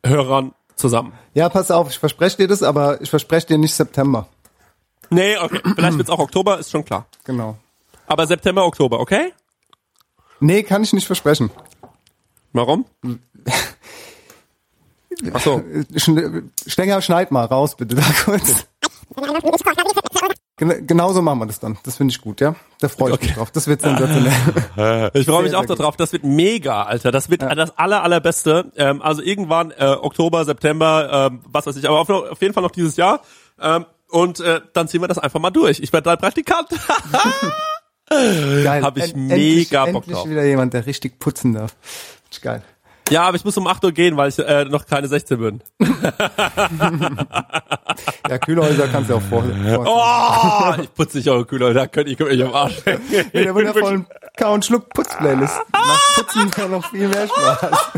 Hörern 0.05 0.53
zusammen. 0.75 1.13
Ja, 1.33 1.49
pass 1.49 1.71
auf, 1.71 1.89
ich 1.89 1.99
verspreche 1.99 2.37
dir 2.37 2.47
das, 2.47 2.63
aber 2.63 3.01
ich 3.01 3.09
verspreche 3.09 3.47
dir 3.47 3.57
nicht 3.57 3.75
September. 3.75 4.27
Nee, 5.09 5.37
okay, 5.37 5.59
vielleicht 5.75 5.97
wird's 5.97 6.09
auch 6.09 6.19
Oktober, 6.19 6.59
ist 6.59 6.71
schon 6.71 6.85
klar. 6.85 7.07
Genau. 7.25 7.57
Aber 8.07 8.27
September, 8.27 8.65
Oktober, 8.65 8.99
okay? 8.99 9.33
Nee, 10.39 10.63
kann 10.63 10.83
ich 10.83 10.93
nicht 10.93 11.07
versprechen. 11.07 11.51
Warum? 12.53 12.85
Ach 15.33 15.41
so. 15.41 15.61
Stenger, 16.65 17.01
schneid 17.01 17.31
mal 17.31 17.45
raus, 17.45 17.75
bitte, 17.75 17.95
da 17.95 18.03
kurz. 18.23 18.67
Gen 20.57 20.85
genauso 20.87 21.21
machen 21.21 21.39
wir 21.39 21.45
das 21.45 21.59
dann. 21.59 21.77
Das 21.83 21.95
finde 21.97 22.11
ich 22.11 22.19
gut, 22.21 22.41
ja. 22.41 22.53
Da 22.81 22.89
freue 22.89 23.13
ich 23.13 23.21
mich 23.21 23.33
drauf. 23.33 23.49
Das 23.51 23.67
wird 23.67 23.81
sensationell. 23.81 25.11
Ich 25.13 25.25
freue 25.25 25.43
mich 25.43 25.55
auch 25.55 25.65
darauf. 25.65 25.95
Das 25.95 26.11
wird 26.11 26.23
mega, 26.25 26.83
Alter. 26.83 27.11
Das 27.11 27.29
wird 27.29 27.41
das 27.41 27.77
aller, 27.77 28.03
allerbeste. 28.03 28.71
Ähm, 28.75 29.01
also 29.01 29.21
irgendwann 29.21 29.71
äh, 29.71 29.85
Oktober, 30.01 30.43
September, 30.45 31.29
ähm, 31.31 31.41
was 31.45 31.65
weiß 31.65 31.75
ich, 31.77 31.87
aber 31.87 31.99
auf, 31.99 32.09
auf 32.09 32.41
jeden 32.41 32.53
Fall 32.53 32.63
noch 32.63 32.71
dieses 32.71 32.97
Jahr. 32.97 33.21
Ähm, 33.61 33.85
und 34.09 34.39
äh, 34.41 34.59
dann 34.73 34.87
ziehen 34.89 35.01
wir 35.01 35.07
das 35.07 35.17
einfach 35.19 35.39
mal 35.39 35.49
durch. 35.51 35.79
Ich 35.79 35.93
werde 35.93 36.05
dein 36.09 36.17
Praktikant. 36.17 36.67
Geil. 38.09 38.83
Hab 38.83 38.97
ich 38.97 39.13
En- 39.13 39.27
mega 39.27 39.37
endlich, 39.37 39.69
Bock 39.69 39.85
endlich 39.85 40.15
drauf. 40.17 40.29
wieder 40.29 40.43
jemand, 40.45 40.73
der 40.73 40.85
richtig 40.85 41.19
putzen 41.19 41.53
darf. 41.53 41.75
Geil. 42.41 42.63
Ja, 43.09 43.23
aber 43.23 43.35
ich 43.35 43.45
muss 43.45 43.57
um 43.57 43.67
8 43.67 43.83
Uhr 43.83 43.91
gehen, 43.91 44.17
weil 44.17 44.29
ich 44.29 44.39
äh, 44.39 44.65
noch 44.65 44.85
keine 44.85 45.07
16 45.07 45.39
bin. 45.39 45.61
Ja, 48.29 48.37
Kühlhäuser 48.37 48.87
kannst 48.87 49.09
du 49.09 49.15
auch 49.15 49.21
vor. 49.21 49.43
vor 49.43 49.85
Oh, 49.85 50.81
ich 50.81 50.93
putze 50.93 51.17
nicht 51.17 51.29
eure 51.29 51.45
Kühler, 51.45 51.73
da 51.73 51.87
könnt 51.87 52.07
ihr 52.07 52.15
könnt 52.15 52.31
mich 52.31 52.43
am 52.43 52.53
Arsch 52.53 52.85
hängen. 52.85 53.01
Mit 53.09 53.45
der 53.45 53.55
wundervollen 53.55 54.05
Kau- 54.39 54.53
und 54.53 54.63
Schluck-Putz-Playlist. 54.63 55.59
Macht 55.73 56.15
Putzen 56.15 56.49
ja 56.55 56.67
noch 56.69 56.89
viel 56.89 57.09
mehr 57.09 57.27
Spaß. 57.27 57.61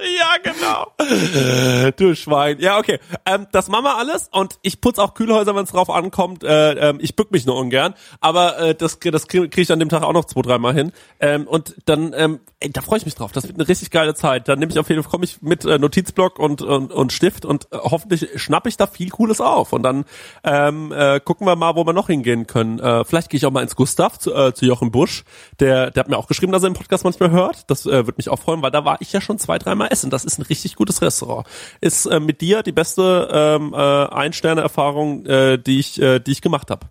ja, 0.00 0.36
genau. 0.42 1.92
Du 1.96 2.16
Schwein. 2.16 2.58
Ja, 2.58 2.78
okay. 2.78 2.98
Ähm, 3.24 3.46
das 3.52 3.68
machen 3.68 3.84
wir 3.84 3.96
alles 3.96 4.28
und 4.32 4.58
ich 4.62 4.80
putze 4.80 5.00
auch 5.00 5.14
Kühlhäuser, 5.14 5.54
wenn 5.54 5.62
es 5.62 5.70
drauf 5.70 5.88
ankommt. 5.88 6.42
Äh, 6.42 6.72
ähm, 6.72 6.98
ich 7.00 7.14
bück 7.14 7.30
mich 7.30 7.46
nur 7.46 7.56
ungern, 7.56 7.94
aber 8.20 8.58
äh, 8.58 8.74
das, 8.74 8.98
das 8.98 9.28
kriege 9.28 9.48
krieg 9.48 9.62
ich 9.62 9.70
an 9.70 9.78
dem 9.78 9.88
Tag 9.88 10.02
auch 10.02 10.12
noch 10.12 10.24
zwei, 10.24 10.42
dreimal 10.42 10.74
hin. 10.74 10.90
Ähm, 11.20 11.46
und 11.46 11.76
dann, 11.84 12.12
ähm, 12.16 12.40
ey, 12.58 12.70
da 12.70 12.80
freue 12.80 12.98
ich 12.98 13.04
mich 13.04 13.14
drauf. 13.14 13.30
Das 13.30 13.46
wird 13.46 13.56
eine 13.56 13.68
richtig 13.68 13.92
geile 13.92 14.16
Zeit. 14.16 14.48
Dann 14.48 14.58
nehme 14.58 14.72
ich 14.72 14.80
auf 14.80 14.88
jeden 14.88 15.04
Fall, 15.04 15.10
komme 15.12 15.26
ich 15.26 15.42
mit 15.42 15.64
äh, 15.64 15.78
Notizblock 15.78 16.40
und, 16.40 16.60
und, 16.62 16.92
und 16.92 17.12
Stift 17.12 17.44
und 17.44 17.66
äh, 17.70 17.78
hoffentlich 17.78 18.30
schnapp 18.34 18.66
ich 18.66 18.76
da 18.76 18.88
viel 18.88 19.10
Cooles 19.10 19.40
auf. 19.40 19.72
Und 19.72 19.84
dann 19.84 20.06
ähm, 20.42 20.90
äh, 20.90 21.20
gucken 21.20 21.46
wir 21.46 21.54
mal, 21.54 21.76
wo 21.76 21.86
wir 21.86 21.92
noch 21.92 22.08
hingehen 22.08 22.48
können. 22.48 22.80
Äh, 22.80 23.04
vielleicht 23.04 23.30
gehe 23.30 23.38
ich 23.38 23.46
auch 23.46 23.52
mal 23.52 23.62
ins 23.62 23.76
Gustav 23.76 24.18
zu, 24.18 24.34
äh, 24.34 24.52
zu 24.52 24.66
Jochen 24.66 24.90
Busch. 24.90 25.22
Der, 25.60 25.90
der 25.90 26.00
hat 26.02 26.08
mir 26.08 26.16
auch 26.16 26.26
geschrieben, 26.26 26.52
dass 26.52 26.62
er 26.62 26.70
den 26.70 26.74
Podcast 26.74 27.04
manchmal 27.04 27.30
hört. 27.30 27.70
Das 27.70 27.86
äh, 27.86 27.90
würde 27.90 28.14
mich 28.16 28.28
auch 28.28 28.38
freuen, 28.38 28.62
weil 28.62 28.70
da 28.70 28.84
war 28.84 29.00
ich 29.00 29.12
ja 29.12 29.20
schon 29.20 29.38
zwei, 29.38 29.58
dreimal 29.58 29.88
essen. 29.90 30.10
Das 30.10 30.24
ist 30.24 30.38
ein 30.38 30.42
richtig 30.42 30.76
gutes 30.76 31.02
Restaurant. 31.02 31.46
Ist 31.80 32.06
äh, 32.06 32.20
mit 32.20 32.40
dir 32.40 32.62
die 32.62 32.72
beste 32.72 33.28
ähm, 33.32 33.72
äh, 33.74 33.76
Ein-Sterne-Erfahrung, 33.76 35.26
äh, 35.26 35.58
die 35.58 35.78
ich, 35.78 36.00
äh, 36.00 36.18
die 36.20 36.32
ich 36.32 36.42
gemacht 36.42 36.70
habe. 36.70 36.86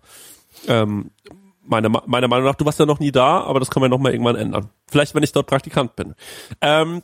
Ähm, 0.68 1.10
meiner, 1.62 1.88
meiner 1.88 2.28
Meinung 2.28 2.46
nach, 2.46 2.54
du 2.54 2.64
warst 2.64 2.78
ja 2.78 2.86
noch 2.86 3.00
nie 3.00 3.12
da, 3.12 3.40
aber 3.40 3.60
das 3.60 3.70
können 3.70 3.84
wir 3.84 3.88
noch 3.88 3.98
mal 3.98 4.12
irgendwann 4.12 4.36
ändern. 4.36 4.70
Vielleicht, 4.88 5.14
wenn 5.14 5.22
ich 5.22 5.32
dort 5.32 5.46
Praktikant 5.46 5.96
bin. 5.96 6.14
Ähm, 6.60 7.02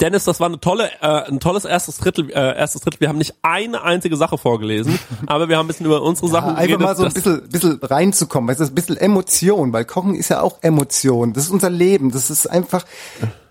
Dennis, 0.00 0.24
das 0.24 0.40
war 0.40 0.48
eine 0.48 0.60
tolle, 0.60 0.90
äh, 1.00 1.28
ein 1.28 1.40
tolles 1.40 1.64
erstes 1.64 1.98
Drittel, 1.98 2.30
äh, 2.30 2.56
erstes 2.56 2.82
Drittel. 2.82 3.00
Wir 3.00 3.08
haben 3.08 3.18
nicht 3.18 3.34
eine 3.42 3.82
einzige 3.82 4.16
Sache 4.16 4.38
vorgelesen, 4.38 4.98
aber 5.26 5.48
wir 5.48 5.56
haben 5.58 5.66
ein 5.66 5.68
bisschen 5.68 5.86
über 5.86 6.02
unsere 6.02 6.28
Sachen 6.28 6.50
Ja, 6.50 6.54
einfach 6.54 6.78
geredet. 6.78 6.80
mal 6.80 6.96
so 6.96 7.04
ein 7.04 7.12
bisschen, 7.12 7.48
bisschen 7.48 7.78
reinzukommen. 7.82 8.48
Weißt 8.48 8.60
du, 8.60 8.64
ein 8.64 8.74
bisschen 8.74 8.96
Emotion, 8.96 9.72
weil 9.72 9.84
Kochen 9.84 10.14
ist 10.14 10.28
ja 10.28 10.40
auch 10.40 10.58
Emotion. 10.62 11.32
Das 11.32 11.44
ist 11.44 11.50
unser 11.50 11.70
Leben. 11.70 12.10
Das 12.10 12.30
ist 12.30 12.46
einfach 12.48 12.84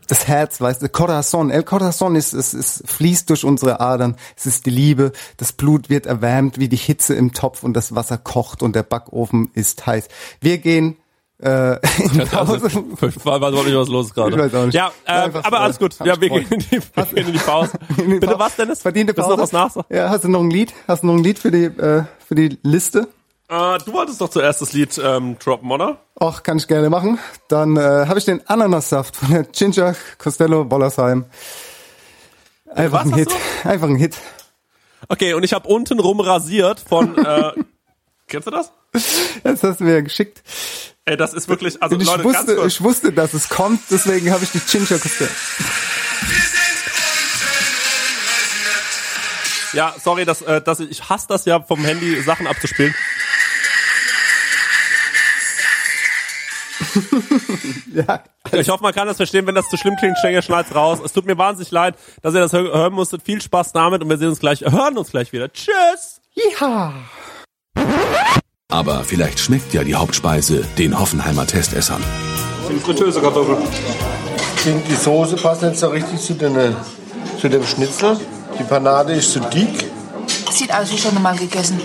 das 0.08 0.28
Herz, 0.28 0.60
weißt 0.60 0.82
du, 0.82 0.90
Corazon. 0.90 1.50
El 1.52 1.64
Corazon 1.64 2.16
ist, 2.16 2.34
es, 2.34 2.54
es 2.54 2.84
fließt 2.86 3.30
durch 3.30 3.46
unsere 3.46 3.80
Adern. 3.80 4.18
Es 4.36 4.46
ist 4.46 4.66
die 4.66 4.70
Liebe. 4.70 5.14
Das 5.38 5.54
Blut 5.54 5.90
wird 5.90 6.06
erwärmt 6.06 6.60
wie 6.60 6.68
die 6.68 6.76
Hitze 6.76 7.14
im 7.14 7.34
Topf 7.34 7.64
und 7.64 7.74
das 7.74 7.96
Wasser 7.96 8.18
kocht 8.18 8.62
und 8.62 8.76
der 8.76 8.84
Backofen 8.84 9.52
ist 9.54 9.86
heiß. 9.86 10.10
Wir 10.42 10.58
gehen 10.58 10.98
äh, 11.42 11.74
in 12.04 12.28
Pause. 12.32 12.58
ich 13.02 13.26
weiß 13.26 13.42
auch 13.44 13.66
nicht, 13.66 13.76
was 13.76 13.88
los 13.90 14.14
gerade. 14.14 14.36
Ich 14.36 14.42
weiß 14.42 14.56
auch 14.56 14.66
nicht. 14.66 14.76
Ja, 14.76 14.92
äh, 15.06 15.12
Einfach, 15.12 15.44
aber 15.44 15.60
alles 15.62 15.80
gut. 15.80 15.96
Ja, 16.04 16.20
wir 16.20 16.30
gehen, 16.30 16.46
in 16.50 16.60
die, 16.60 16.72
wir 16.72 17.06
gehen 17.06 17.18
in 17.28 17.34
die 17.34 17.40
Pause. 17.40 17.78
In 17.98 18.10
die 18.12 18.20
Bitte 18.20 18.38
was, 18.38 18.56
Dennis? 18.56 18.82
Verdiente 18.82 19.16
Willst 19.16 19.28
Pause. 19.30 19.36
du 19.36 19.38
noch 19.38 19.44
was 19.44 19.52
nachsagen? 19.52 19.96
Ja, 19.96 20.10
hast 20.10 20.24
du 20.24 20.30
noch 20.30 20.42
ein 20.42 20.50
Lied? 20.52 20.74
Hast 20.88 21.04
du 21.04 21.08
noch 21.08 21.16
ein 21.16 21.24
Lied 21.24 21.40
für 21.40 21.52
die, 21.52 21.66
äh, 21.66 22.04
für 22.26 22.36
die 22.36 22.58
Liste? 22.64 23.08
Äh, 23.50 23.78
du 23.86 23.94
wolltest 23.94 24.22
doch 24.22 24.30
zuerst 24.30 24.62
das 24.62 24.74
Lied 24.74 25.00
ähm, 25.04 25.38
droppen, 25.40 25.72
oder? 25.72 25.98
Och, 26.22 26.44
kann 26.44 26.58
ich 26.58 26.68
gerne 26.68 26.90
machen. 26.90 27.20
Dann 27.50 27.76
äh, 27.76 27.82
habe 28.08 28.18
ich 28.20 28.26
den 28.26 28.48
Ananassaft 28.48 29.16
von 29.18 29.32
der 29.32 29.44
Ginger 29.44 29.96
Costello 30.18 30.64
Bollersheim. 30.64 31.26
Einfach 32.74 33.04
Was 33.06 33.12
ein 33.12 33.16
Hit. 33.16 33.30
Einfach 33.66 33.88
ein 33.90 33.96
Hit. 33.96 34.16
Okay, 35.10 35.34
und 35.34 35.44
ich 35.44 35.52
habe 35.54 35.68
unten 35.68 36.00
rum 36.00 36.20
rasiert 36.22 36.80
von. 36.80 37.18
Äh, 37.18 37.52
kennst 38.28 38.48
du 38.48 38.52
das? 38.52 38.72
Das 39.44 39.64
hast 39.64 39.80
du 39.80 39.84
mir 39.86 40.02
geschickt. 40.04 40.44
Ey, 41.06 41.18
das 41.18 41.34
ist 41.34 41.48
wirklich. 41.50 41.82
Also 41.82 41.98
ich 41.98 42.06
Leute, 42.06 42.24
wusste, 42.24 42.64
ich 42.68 42.82
wusste, 42.82 43.12
dass 43.12 43.34
es 43.34 43.50
kommt, 43.50 43.80
deswegen 43.90 44.32
habe 44.32 44.44
ich 44.44 44.52
die 44.52 44.60
Ginger 44.60 45.00
Costello. 45.00 45.30
Ja, 49.74 49.96
sorry, 50.04 50.26
dass, 50.26 50.42
äh, 50.42 50.62
dass 50.62 50.80
ich, 50.82 50.92
ich 50.92 51.10
hasse 51.10 51.28
das 51.30 51.46
ja 51.46 51.62
vom 51.62 51.84
Handy 51.84 52.22
Sachen 52.22 52.46
abzuspielen. 52.48 52.94
Ja. 57.94 58.24
Ich 58.54 58.70
hoffe, 58.70 58.84
man 58.84 58.94
kann 58.94 59.08
das 59.08 59.18
verstehen. 59.18 59.46
Wenn 59.48 59.56
das 59.56 59.70
zu 59.70 59.78
schlimm 59.78 59.96
klingt, 59.98 60.18
Stenger 60.18 60.42
schneid's 60.42 60.74
raus. 60.74 61.00
Es 61.04 61.12
tut 61.14 61.26
mir 61.26 61.38
wahnsinnig 61.38 61.72
leid, 61.72 61.96
dass 62.22 62.34
ihr 62.34 62.40
das 62.40 62.54
hö- 62.54 62.72
hören 62.74 62.94
musstet. 62.94 63.22
Viel 63.24 63.42
Spaß 63.42 63.74
damit 63.74 64.02
und 64.02 64.10
wir 64.10 64.18
sehen 64.18 64.30
uns 64.30 64.40
gleich, 64.40 64.62
hören 64.62 64.98
uns 64.98 65.12
gleich 65.12 65.32
wieder. 65.34 65.52
Tschüss! 65.52 66.22
Ja. 66.60 66.94
Aber 68.72 69.04
vielleicht 69.04 69.40
schmeckt 69.40 69.74
ja 69.74 69.84
die 69.84 69.96
Hauptspeise 69.96 70.64
den 70.78 70.98
Hoffenheimer 70.98 71.46
Testessern. 71.46 72.02
Sind 72.68 72.82
fritteuse 72.82 73.22
Kartoffeln. 73.22 73.58
Die 74.66 74.96
Soße 74.96 75.36
passt 75.36 75.62
nicht 75.62 75.78
so 75.78 75.90
richtig 75.90 76.22
zu, 76.22 76.34
den, 76.34 76.76
zu 77.40 77.50
dem 77.50 77.66
Schnitzel. 77.66 78.18
Die 78.58 78.64
Panade 78.64 79.14
ist 79.14 79.34
zu 79.34 79.40
dick. 79.42 79.92
Sieht 80.52 80.74
aus 80.74 80.92
wie 80.92 80.98
schon 80.98 81.16
einmal 81.18 81.36
gegessen. 81.36 81.82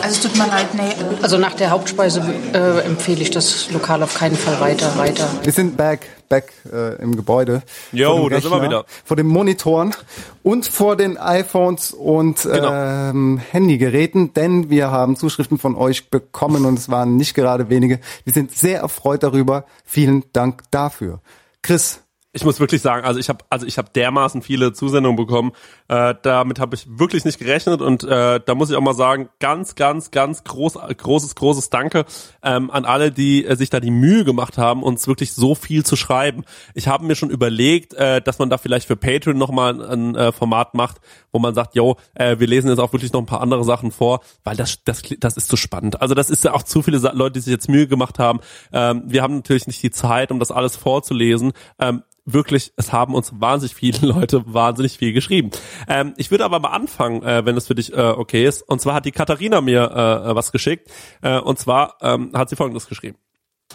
Also 0.00 0.14
es 0.14 0.20
tut 0.20 0.36
mir 0.36 0.46
leid, 0.46 0.74
nee. 0.74 0.94
Also 1.22 1.38
nach 1.38 1.54
der 1.54 1.70
Hauptspeise 1.70 2.22
äh, 2.52 2.80
empfehle 2.80 3.20
ich 3.20 3.30
das 3.30 3.70
Lokal 3.70 4.02
auf 4.02 4.14
keinen 4.14 4.36
Fall 4.36 4.60
weiter, 4.60 4.96
weiter. 4.96 5.28
Wir 5.42 5.52
sind 5.52 5.76
back, 5.76 6.06
back 6.28 6.52
äh, 6.72 6.96
im 7.02 7.16
Gebäude. 7.16 7.62
Jo, 7.92 8.28
da 8.28 8.40
sind 8.40 8.50
wir 8.50 8.62
wieder. 8.62 8.84
Vor 9.04 9.16
den 9.16 9.26
Monitoren 9.26 9.94
und 10.42 10.66
vor 10.66 10.96
den 10.96 11.18
iPhones 11.18 11.92
und 11.92 12.42
Genau. 12.42 12.72
ähm, 12.72 13.40
Handygeräten, 13.50 14.32
denn 14.34 14.70
wir 14.70 14.90
haben 14.90 15.16
Zuschriften 15.16 15.58
von 15.58 15.74
euch 15.76 16.10
bekommen 16.10 16.64
und 16.64 16.78
es 16.78 16.88
waren 16.90 17.16
nicht 17.16 17.34
gerade 17.34 17.68
wenige. 17.68 18.00
Wir 18.24 18.32
sind 18.32 18.52
sehr 18.56 18.80
erfreut 18.80 19.22
darüber. 19.22 19.64
Vielen 19.84 20.24
Dank 20.32 20.62
dafür. 20.70 21.20
Chris, 21.62 22.00
Ich 22.34 22.46
muss 22.46 22.60
wirklich 22.60 22.80
sagen, 22.80 23.04
also 23.04 23.20
ich 23.20 23.28
habe 23.28 23.44
also 23.50 23.66
ich 23.66 23.76
habe 23.76 23.90
dermaßen 23.94 24.40
viele 24.40 24.72
Zusendungen 24.72 25.16
bekommen. 25.16 25.52
Äh, 25.88 26.14
damit 26.22 26.60
habe 26.60 26.74
ich 26.74 26.86
wirklich 26.88 27.26
nicht 27.26 27.38
gerechnet 27.38 27.82
und 27.82 28.04
äh, 28.04 28.40
da 28.42 28.54
muss 28.54 28.70
ich 28.70 28.76
auch 28.76 28.80
mal 28.80 28.94
sagen, 28.94 29.28
ganz, 29.38 29.74
ganz, 29.74 30.10
ganz 30.12 30.42
groß, 30.42 30.78
großes, 30.96 31.34
großes 31.34 31.68
Danke 31.68 32.06
ähm, 32.42 32.70
an 32.70 32.86
alle, 32.86 33.12
die 33.12 33.44
äh, 33.44 33.54
sich 33.54 33.68
da 33.68 33.80
die 33.80 33.90
Mühe 33.90 34.24
gemacht 34.24 34.56
haben, 34.56 34.82
uns 34.82 35.06
wirklich 35.06 35.34
so 35.34 35.54
viel 35.54 35.84
zu 35.84 35.94
schreiben. 35.94 36.44
Ich 36.72 36.88
habe 36.88 37.04
mir 37.04 37.16
schon 37.16 37.28
überlegt, 37.28 37.92
äh, 37.92 38.22
dass 38.22 38.38
man 38.38 38.48
da 38.48 38.56
vielleicht 38.56 38.86
für 38.86 38.96
Patreon 38.96 39.36
nochmal 39.36 39.82
ein 39.82 40.14
äh, 40.14 40.32
Format 40.32 40.72
macht, 40.72 41.02
wo 41.32 41.38
man 41.38 41.54
sagt, 41.54 41.74
yo, 41.74 41.96
äh, 42.14 42.38
wir 42.38 42.46
lesen 42.46 42.70
jetzt 42.70 42.78
auch 42.78 42.94
wirklich 42.94 43.12
noch 43.12 43.20
ein 43.20 43.26
paar 43.26 43.42
andere 43.42 43.64
Sachen 43.64 43.92
vor, 43.92 44.20
weil 44.42 44.56
das, 44.56 44.82
das, 44.84 45.02
das 45.18 45.36
ist 45.36 45.48
zu 45.48 45.58
spannend. 45.58 46.00
Also 46.00 46.14
das 46.14 46.30
ist 46.30 46.44
ja 46.44 46.54
auch 46.54 46.62
zu 46.62 46.80
viele 46.80 46.96
Leute, 46.96 47.32
die 47.32 47.40
sich 47.40 47.52
jetzt 47.52 47.68
Mühe 47.68 47.86
gemacht 47.86 48.18
haben. 48.18 48.40
Ähm, 48.72 49.02
wir 49.04 49.22
haben 49.22 49.36
natürlich 49.36 49.66
nicht 49.66 49.82
die 49.82 49.90
Zeit, 49.90 50.32
um 50.32 50.38
das 50.38 50.50
alles 50.50 50.76
vorzulesen. 50.76 51.52
Ähm, 51.78 52.02
wirklich, 52.24 52.72
es 52.76 52.92
haben 52.92 53.14
uns 53.14 53.32
wahnsinnig 53.40 53.74
viele 53.74 53.98
Leute 54.06 54.42
wahnsinnig 54.46 54.98
viel 54.98 55.12
geschrieben. 55.12 55.50
Ähm, 55.88 56.14
ich 56.16 56.30
würde 56.30 56.44
aber 56.44 56.60
mal 56.60 56.70
anfangen, 56.70 57.22
äh, 57.22 57.44
wenn 57.44 57.56
es 57.56 57.66
für 57.66 57.74
dich 57.74 57.92
äh, 57.92 58.00
okay 58.00 58.46
ist. 58.46 58.62
Und 58.62 58.80
zwar 58.80 58.94
hat 58.94 59.04
die 59.04 59.12
Katharina 59.12 59.60
mir 59.60 59.90
äh, 59.94 60.30
äh, 60.30 60.34
was 60.34 60.52
geschickt. 60.52 60.90
Äh, 61.22 61.38
und 61.38 61.58
zwar 61.58 61.96
ähm, 62.00 62.30
hat 62.34 62.48
sie 62.48 62.56
folgendes 62.56 62.86
geschrieben. 62.86 63.18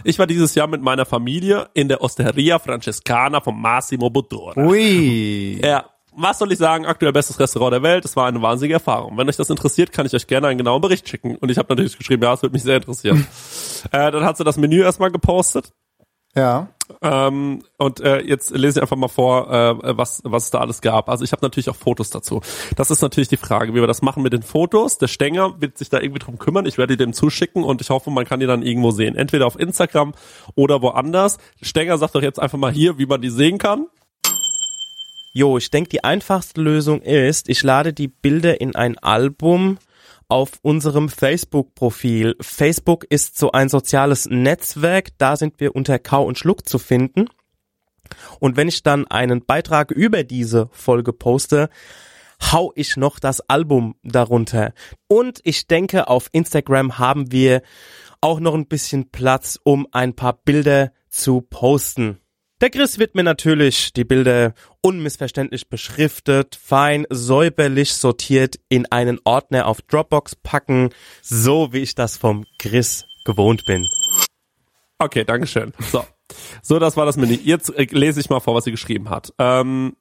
Ich 0.04 0.20
war 0.20 0.28
dieses 0.28 0.54
Jahr 0.56 0.68
mit 0.68 0.82
meiner 0.82 1.06
Familie 1.06 1.70
in 1.74 1.88
der 1.88 2.02
Osteria 2.02 2.60
Francescana 2.60 3.42
von 3.42 3.60
Massimo 3.60 4.10
Bottura. 4.10 4.56
ui. 4.56 5.60
Ja, 5.64 5.86
was 6.20 6.40
soll 6.40 6.52
ich 6.52 6.58
sagen? 6.58 6.86
Aktuell 6.88 7.14
bestes 7.14 7.40
Restaurant 7.40 7.74
der 7.74 7.84
Welt. 7.84 8.04
Es 8.04 8.16
war 8.16 8.26
eine 8.26 8.42
wahnsinnige 8.42 8.76
Erfahrung. 8.76 9.18
Wenn 9.18 9.30
euch 9.30 9.36
das 9.36 9.52
interessiert, 9.52 9.92
kann 9.92 10.06
ich 10.08 10.16
euch 10.16 10.26
gerne 10.26 10.48
einen 10.48 10.58
genauen 10.58 10.82
Bericht 10.82 11.08
schicken. 11.08 11.36
Und 11.36 11.50
ich 11.50 11.60
habe 11.60 11.68
natürlich 11.70 11.96
geschrieben, 11.98 12.24
ja, 12.24 12.34
es 12.34 12.42
würde 12.42 12.54
mich 12.54 12.64
sehr 12.64 12.78
interessieren. 12.78 13.28
äh, 13.92 14.12
dann 14.12 14.26
hat 14.26 14.38
sie 14.38 14.44
das 14.44 14.58
Menü 14.58 14.82
erstmal 14.82 15.12
gepostet. 15.12 15.74
Ja. 16.38 16.68
Ähm, 17.02 17.64
und 17.78 18.00
äh, 18.00 18.22
jetzt 18.22 18.52
lese 18.52 18.80
ich 18.80 18.82
einfach 18.82 18.96
mal 18.96 19.08
vor, 19.08 19.52
äh, 19.52 19.98
was, 19.98 20.22
was 20.24 20.46
es 20.46 20.52
da 20.52 20.60
alles 20.60 20.82
gab. 20.82 21.10
Also 21.10 21.24
ich 21.24 21.32
habe 21.32 21.44
natürlich 21.44 21.70
auch 21.70 21.76
Fotos 21.76 22.12
dazu. 22.12 22.42
Das 22.76 22.92
ist 22.92 23.02
natürlich 23.02 23.28
die 23.28 23.38
Frage, 23.38 23.74
wie 23.74 23.82
wir 23.82 23.88
das 23.88 24.02
machen 24.02 24.24
mit 24.24 24.34
den 24.34 24.44
Fotos. 24.44 25.00
Der 25.00 25.08
Stenger 25.08 25.60
wird 25.60 25.78
sich 25.78 25.90
da 25.90 26.00
irgendwie 26.00 26.20
drum 26.20 26.38
kümmern. 26.38 26.66
Ich 26.66 26.78
werde 26.78 26.96
die 26.96 27.04
dem 27.04 27.14
zuschicken 27.14 27.64
und 27.64 27.82
ich 27.82 27.90
hoffe, 27.90 28.12
man 28.12 28.26
kann 28.26 28.40
die 28.40 28.46
dann 28.46 28.62
irgendwo 28.62 28.92
sehen. 28.92 29.16
Entweder 29.16 29.48
auf 29.48 29.60
Instagram 29.60 30.14
oder 30.56 30.82
woanders. 30.82 31.40
Stenger 31.62 31.98
sagt 31.98 32.16
doch 32.16 32.22
jetzt 32.22 32.40
einfach 32.40 32.58
mal 32.58 32.72
hier, 32.72 32.98
wie 33.00 33.08
man 33.08 33.20
die 33.20 33.32
sehen 33.32 33.58
kann. 33.58 33.88
Jo, 35.34 35.58
ich 35.58 35.70
denke, 35.70 35.90
die 35.90 36.04
einfachste 36.04 36.62
Lösung 36.62 37.02
ist, 37.02 37.50
ich 37.50 37.64
lade 37.64 37.94
die 37.94 38.08
Bilder 38.08 38.62
in 38.62 38.76
ein 38.76 38.98
Album 38.98 39.78
auf 40.30 40.60
unserem 40.62 41.10
Facebook-Profil. 41.10 42.36
Facebook 42.42 43.06
ist 43.10 43.38
so 43.38 43.52
ein 43.52 43.70
soziales 43.70 44.26
Netzwerk, 44.26 45.18
da 45.18 45.36
sind 45.36 45.60
wir 45.60 45.76
unter 45.76 46.00
Kau 46.00 46.26
und 46.26 46.38
Schluck 46.38 46.68
zu 46.68 46.80
finden. 46.80 47.28
Und 48.40 48.58
wenn 48.58 48.68
ich 48.68 48.84
dann 48.84 49.08
einen 49.08 49.46
Beitrag 49.46 49.92
über 49.92 50.24
diese 50.24 50.70
Folge 50.72 51.14
poste, 51.14 51.70
hau 52.52 52.72
ich 52.76 52.98
noch 52.98 53.20
das 53.20 53.42
Album 53.42 53.96
darunter. 54.04 54.74
Und 55.08 55.40
ich 55.44 55.68
denke, 55.68 56.08
auf 56.08 56.30
Instagram 56.32 56.98
haben 56.98 57.32
wir 57.32 57.62
auch 58.22 58.40
noch 58.40 58.54
ein 58.54 58.68
bisschen 58.68 59.12
Platz, 59.12 59.60
um 59.64 59.88
ein 59.92 60.16
paar 60.16 60.34
Bilder 60.34 60.92
zu 61.10 61.42
posten. 61.42 62.20
Der 62.60 62.72
Chris 62.72 62.98
wird 62.98 63.14
mir 63.14 63.22
natürlich 63.22 63.94
die 63.94 64.04
Bilder 64.04 64.56
unmissverständlich 64.82 65.70
beschriftet, 65.70 66.56
fein 66.60 67.06
säuberlich 67.12 67.94
sortiert 67.94 68.56
in 68.68 68.88
einen 68.92 69.20
Ordner 69.26 69.68
auf 69.68 69.84
Dropbox 69.84 70.38
packen, 70.38 70.90
so 71.22 71.72
wie 71.72 71.84
ich 71.84 71.94
das 71.94 72.18
vom 72.18 72.46
Chris 72.58 73.06
gewohnt 73.26 73.64
bin. 73.68 73.86
Okay, 74.98 75.24
Dankeschön. 75.24 75.72
So. 75.92 76.04
So, 76.64 76.80
das 76.80 76.98
war 76.98 77.06
das 77.06 77.16
Mini. 77.16 77.36
Jetzt 77.36 77.70
äh, 77.70 77.86
lese 77.92 78.20
ich 78.20 78.30
mal 78.32 78.40
vor, 78.40 78.56
was 78.56 78.64
sie 78.64 78.72
geschrieben 78.72 79.12
hat. 79.12 79.32
Ähm, 79.38 79.96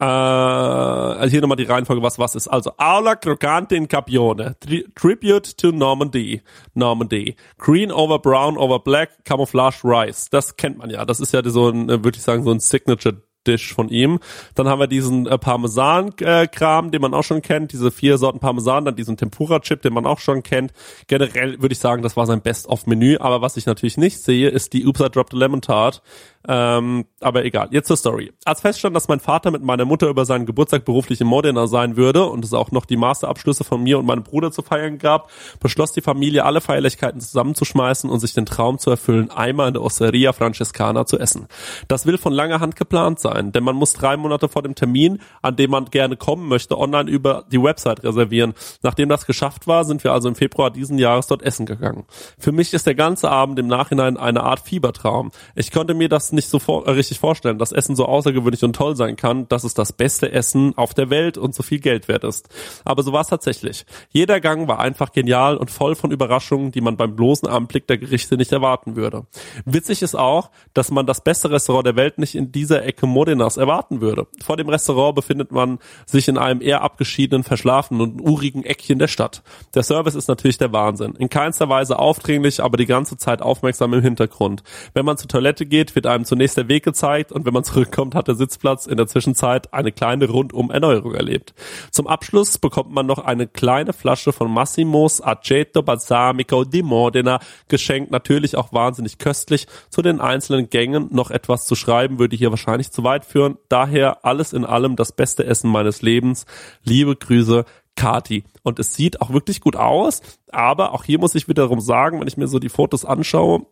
äh, 0.00 0.04
also 0.04 1.30
hier 1.30 1.40
nochmal 1.40 1.56
die 1.56 1.64
Reihenfolge, 1.64 2.02
was 2.02 2.18
was 2.18 2.34
ist. 2.34 2.48
Also 2.48 2.72
Aula 2.76 3.16
Crocante 3.16 3.74
in 3.74 3.88
Capione, 3.88 4.56
Tri 4.60 4.84
Tribute 4.94 5.56
to 5.56 5.72
Normandy, 5.72 6.42
Normandy, 6.74 7.36
Green 7.58 7.90
over 7.90 8.18
Brown 8.18 8.56
over 8.56 8.78
Black, 8.78 9.24
Camouflage 9.24 9.84
Rice. 9.84 10.30
Das 10.30 10.56
kennt 10.56 10.78
man 10.78 10.90
ja. 10.90 11.04
Das 11.04 11.20
ist 11.20 11.32
ja 11.32 11.42
so 11.48 11.68
ein, 11.68 11.88
äh, 11.88 12.04
würde 12.04 12.16
ich 12.16 12.22
sagen, 12.22 12.44
so 12.44 12.50
ein 12.50 12.60
Signature 12.60 13.22
Dish 13.46 13.72
von 13.74 13.88
ihm. 13.88 14.20
Dann 14.54 14.68
haben 14.68 14.78
wir 14.78 14.86
diesen 14.86 15.26
äh, 15.26 15.38
Parmesan-Kram, 15.38 16.86
äh, 16.86 16.90
den 16.90 17.00
man 17.00 17.14
auch 17.14 17.24
schon 17.24 17.42
kennt, 17.42 17.72
diese 17.72 17.90
vier 17.90 18.18
Sorten 18.18 18.40
Parmesan, 18.40 18.84
dann 18.84 18.94
diesen 18.94 19.16
Tempura-Chip, 19.16 19.82
den 19.82 19.94
man 19.94 20.06
auch 20.06 20.20
schon 20.20 20.42
kennt. 20.42 20.72
Generell 21.06 21.60
würde 21.60 21.72
ich 21.72 21.78
sagen, 21.78 22.02
das 22.02 22.16
war 22.16 22.26
sein 22.26 22.42
Best-of-Menü, 22.42 23.16
aber 23.18 23.40
was 23.40 23.56
ich 23.56 23.66
natürlich 23.66 23.96
nicht 23.96 24.22
sehe, 24.22 24.50
ist 24.50 24.72
die 24.72 24.86
Oops, 24.86 25.00
I 25.00 25.08
Dropped 25.08 25.34
a 25.34 25.36
Lemon 25.36 25.62
Tart. 25.62 26.02
Ähm, 26.46 27.06
aber 27.20 27.44
egal, 27.44 27.68
jetzt 27.72 27.88
zur 27.88 27.96
Story. 27.96 28.32
Als 28.44 28.60
feststand, 28.60 28.94
dass 28.94 29.08
mein 29.08 29.20
Vater 29.20 29.50
mit 29.50 29.62
meiner 29.62 29.84
Mutter 29.84 30.08
über 30.08 30.24
seinen 30.24 30.46
Geburtstag 30.46 30.84
beruflich 30.84 31.20
im 31.20 31.26
Modena 31.26 31.66
sein 31.66 31.96
würde 31.96 32.24
und 32.26 32.44
es 32.44 32.52
auch 32.52 32.70
noch 32.70 32.84
die 32.84 32.96
Masterabschlüsse 32.96 33.64
von 33.64 33.82
mir 33.82 33.98
und 33.98 34.06
meinem 34.06 34.22
Bruder 34.22 34.52
zu 34.52 34.62
feiern 34.62 34.98
gab, 34.98 35.30
beschloss 35.60 35.92
die 35.92 36.00
Familie, 36.00 36.44
alle 36.44 36.60
Feierlichkeiten 36.60 37.20
zusammenzuschmeißen 37.20 38.08
und 38.08 38.20
sich 38.20 38.34
den 38.34 38.46
Traum 38.46 38.78
zu 38.78 38.90
erfüllen, 38.90 39.30
einmal 39.30 39.68
in 39.68 39.74
der 39.74 39.82
Osteria 39.82 40.32
Francescana 40.32 41.06
zu 41.06 41.18
essen. 41.18 41.48
Das 41.88 42.06
will 42.06 42.18
von 42.18 42.32
langer 42.32 42.60
Hand 42.60 42.76
geplant 42.76 43.18
sein, 43.18 43.52
denn 43.52 43.64
man 43.64 43.76
muss 43.76 43.92
drei 43.92 44.16
Monate 44.16 44.48
vor 44.48 44.62
dem 44.62 44.74
Termin, 44.74 45.20
an 45.42 45.56
dem 45.56 45.72
man 45.72 45.86
gerne 45.86 46.16
kommen 46.16 46.48
möchte, 46.48 46.78
online 46.78 47.10
über 47.10 47.44
die 47.50 47.62
Website 47.62 48.04
reservieren. 48.04 48.54
Nachdem 48.82 49.08
das 49.08 49.26
geschafft 49.26 49.66
war, 49.66 49.84
sind 49.84 50.04
wir 50.04 50.12
also 50.12 50.28
im 50.28 50.36
Februar 50.36 50.70
diesen 50.70 50.98
Jahres 50.98 51.26
dort 51.26 51.42
essen 51.42 51.66
gegangen. 51.66 52.04
Für 52.38 52.52
mich 52.52 52.72
ist 52.72 52.86
der 52.86 52.94
ganze 52.94 53.30
Abend 53.30 53.58
im 53.58 53.66
Nachhinein 53.66 54.16
eine 54.16 54.44
Art 54.44 54.60
Fiebertraum. 54.60 55.32
Ich 55.56 55.72
konnte 55.72 55.94
mir 55.94 56.08
das 56.08 56.32
nicht 56.38 56.48
so 56.48 56.58
vor, 56.58 56.86
äh, 56.86 56.92
richtig 56.92 57.18
vorstellen, 57.18 57.58
dass 57.58 57.72
Essen 57.72 57.96
so 57.96 58.06
außergewöhnlich 58.06 58.62
und 58.62 58.74
toll 58.74 58.96
sein 58.96 59.16
kann, 59.16 59.48
dass 59.48 59.64
es 59.64 59.74
das 59.74 59.92
beste 59.92 60.30
Essen 60.32 60.76
auf 60.78 60.94
der 60.94 61.10
Welt 61.10 61.36
und 61.36 61.54
so 61.54 61.62
viel 61.62 61.80
Geld 61.80 62.08
wert 62.08 62.24
ist. 62.24 62.48
Aber 62.84 63.02
so 63.02 63.12
war 63.12 63.22
es 63.22 63.26
tatsächlich. 63.26 63.84
Jeder 64.10 64.40
Gang 64.40 64.68
war 64.68 64.78
einfach 64.78 65.12
genial 65.12 65.56
und 65.56 65.70
voll 65.70 65.96
von 65.96 66.12
Überraschungen, 66.12 66.70
die 66.70 66.80
man 66.80 66.96
beim 66.96 67.16
bloßen 67.16 67.48
Anblick 67.48 67.88
der 67.88 67.98
Gerichte 67.98 68.36
nicht 68.36 68.52
erwarten 68.52 68.94
würde. 68.94 69.26
Witzig 69.64 70.02
ist 70.02 70.14
auch, 70.14 70.50
dass 70.74 70.90
man 70.90 71.06
das 71.06 71.22
beste 71.22 71.50
Restaurant 71.50 71.86
der 71.86 71.96
Welt 71.96 72.18
nicht 72.18 72.36
in 72.36 72.52
dieser 72.52 72.84
Ecke 72.84 73.06
Modenas 73.06 73.56
erwarten 73.56 74.00
würde. 74.00 74.28
Vor 74.42 74.56
dem 74.56 74.68
Restaurant 74.68 75.16
befindet 75.16 75.50
man 75.50 75.78
sich 76.06 76.28
in 76.28 76.38
einem 76.38 76.62
eher 76.62 76.82
abgeschiedenen, 76.82 77.42
verschlafenen 77.42 78.00
und 78.00 78.20
urigen 78.20 78.64
Eckchen 78.64 79.00
der 79.00 79.08
Stadt. 79.08 79.42
Der 79.74 79.82
Service 79.82 80.14
ist 80.14 80.28
natürlich 80.28 80.58
der 80.58 80.72
Wahnsinn. 80.72 81.16
In 81.16 81.28
keinster 81.28 81.68
Weise 81.68 81.98
aufdringlich, 81.98 82.62
aber 82.62 82.76
die 82.76 82.86
ganze 82.86 83.16
Zeit 83.16 83.42
aufmerksam 83.42 83.92
im 83.94 84.02
Hintergrund. 84.02 84.62
Wenn 84.94 85.04
man 85.04 85.16
zur 85.16 85.28
Toilette 85.28 85.66
geht, 85.66 85.94
wird 85.94 86.06
einem 86.06 86.17
zunächst 86.24 86.56
der 86.56 86.68
Weg 86.68 86.84
gezeigt 86.84 87.32
und 87.32 87.46
wenn 87.46 87.52
man 87.54 87.64
zurückkommt, 87.64 88.14
hat 88.14 88.28
der 88.28 88.34
Sitzplatz 88.34 88.86
in 88.86 88.96
der 88.96 89.06
Zwischenzeit 89.06 89.72
eine 89.72 89.92
kleine 89.92 90.28
rundum 90.28 90.70
Erneuerung 90.70 91.14
erlebt. 91.14 91.54
Zum 91.90 92.06
Abschluss 92.06 92.58
bekommt 92.58 92.90
man 92.90 93.06
noch 93.06 93.18
eine 93.18 93.46
kleine 93.46 93.92
Flasche 93.92 94.32
von 94.32 94.50
Massimos 94.52 95.20
Aceto 95.20 95.82
Balsamico 95.82 96.64
di 96.64 96.82
Modena 96.82 97.40
geschenkt, 97.68 98.10
natürlich 98.10 98.56
auch 98.56 98.72
wahnsinnig 98.72 99.18
köstlich. 99.18 99.66
Zu 99.90 100.02
den 100.02 100.20
einzelnen 100.20 100.70
Gängen 100.70 101.08
noch 101.10 101.30
etwas 101.30 101.66
zu 101.66 101.74
schreiben, 101.74 102.18
würde 102.18 102.36
hier 102.36 102.50
wahrscheinlich 102.50 102.90
zu 102.90 103.04
weit 103.04 103.24
führen. 103.24 103.58
Daher 103.68 104.24
alles 104.24 104.52
in 104.52 104.64
allem 104.64 104.96
das 104.96 105.12
beste 105.12 105.44
Essen 105.44 105.70
meines 105.70 106.02
Lebens. 106.02 106.46
Liebe 106.84 107.16
Grüße, 107.16 107.64
Kati. 107.98 108.44
Und 108.62 108.78
es 108.78 108.94
sieht 108.94 109.20
auch 109.20 109.30
wirklich 109.30 109.60
gut 109.60 109.76
aus, 109.76 110.22
aber 110.52 110.94
auch 110.94 111.04
hier 111.04 111.18
muss 111.18 111.34
ich 111.34 111.48
wiederum 111.48 111.80
sagen, 111.80 112.20
wenn 112.20 112.28
ich 112.28 112.36
mir 112.36 112.46
so 112.46 112.58
die 112.58 112.68
Fotos 112.68 113.04
anschaue, 113.04 113.66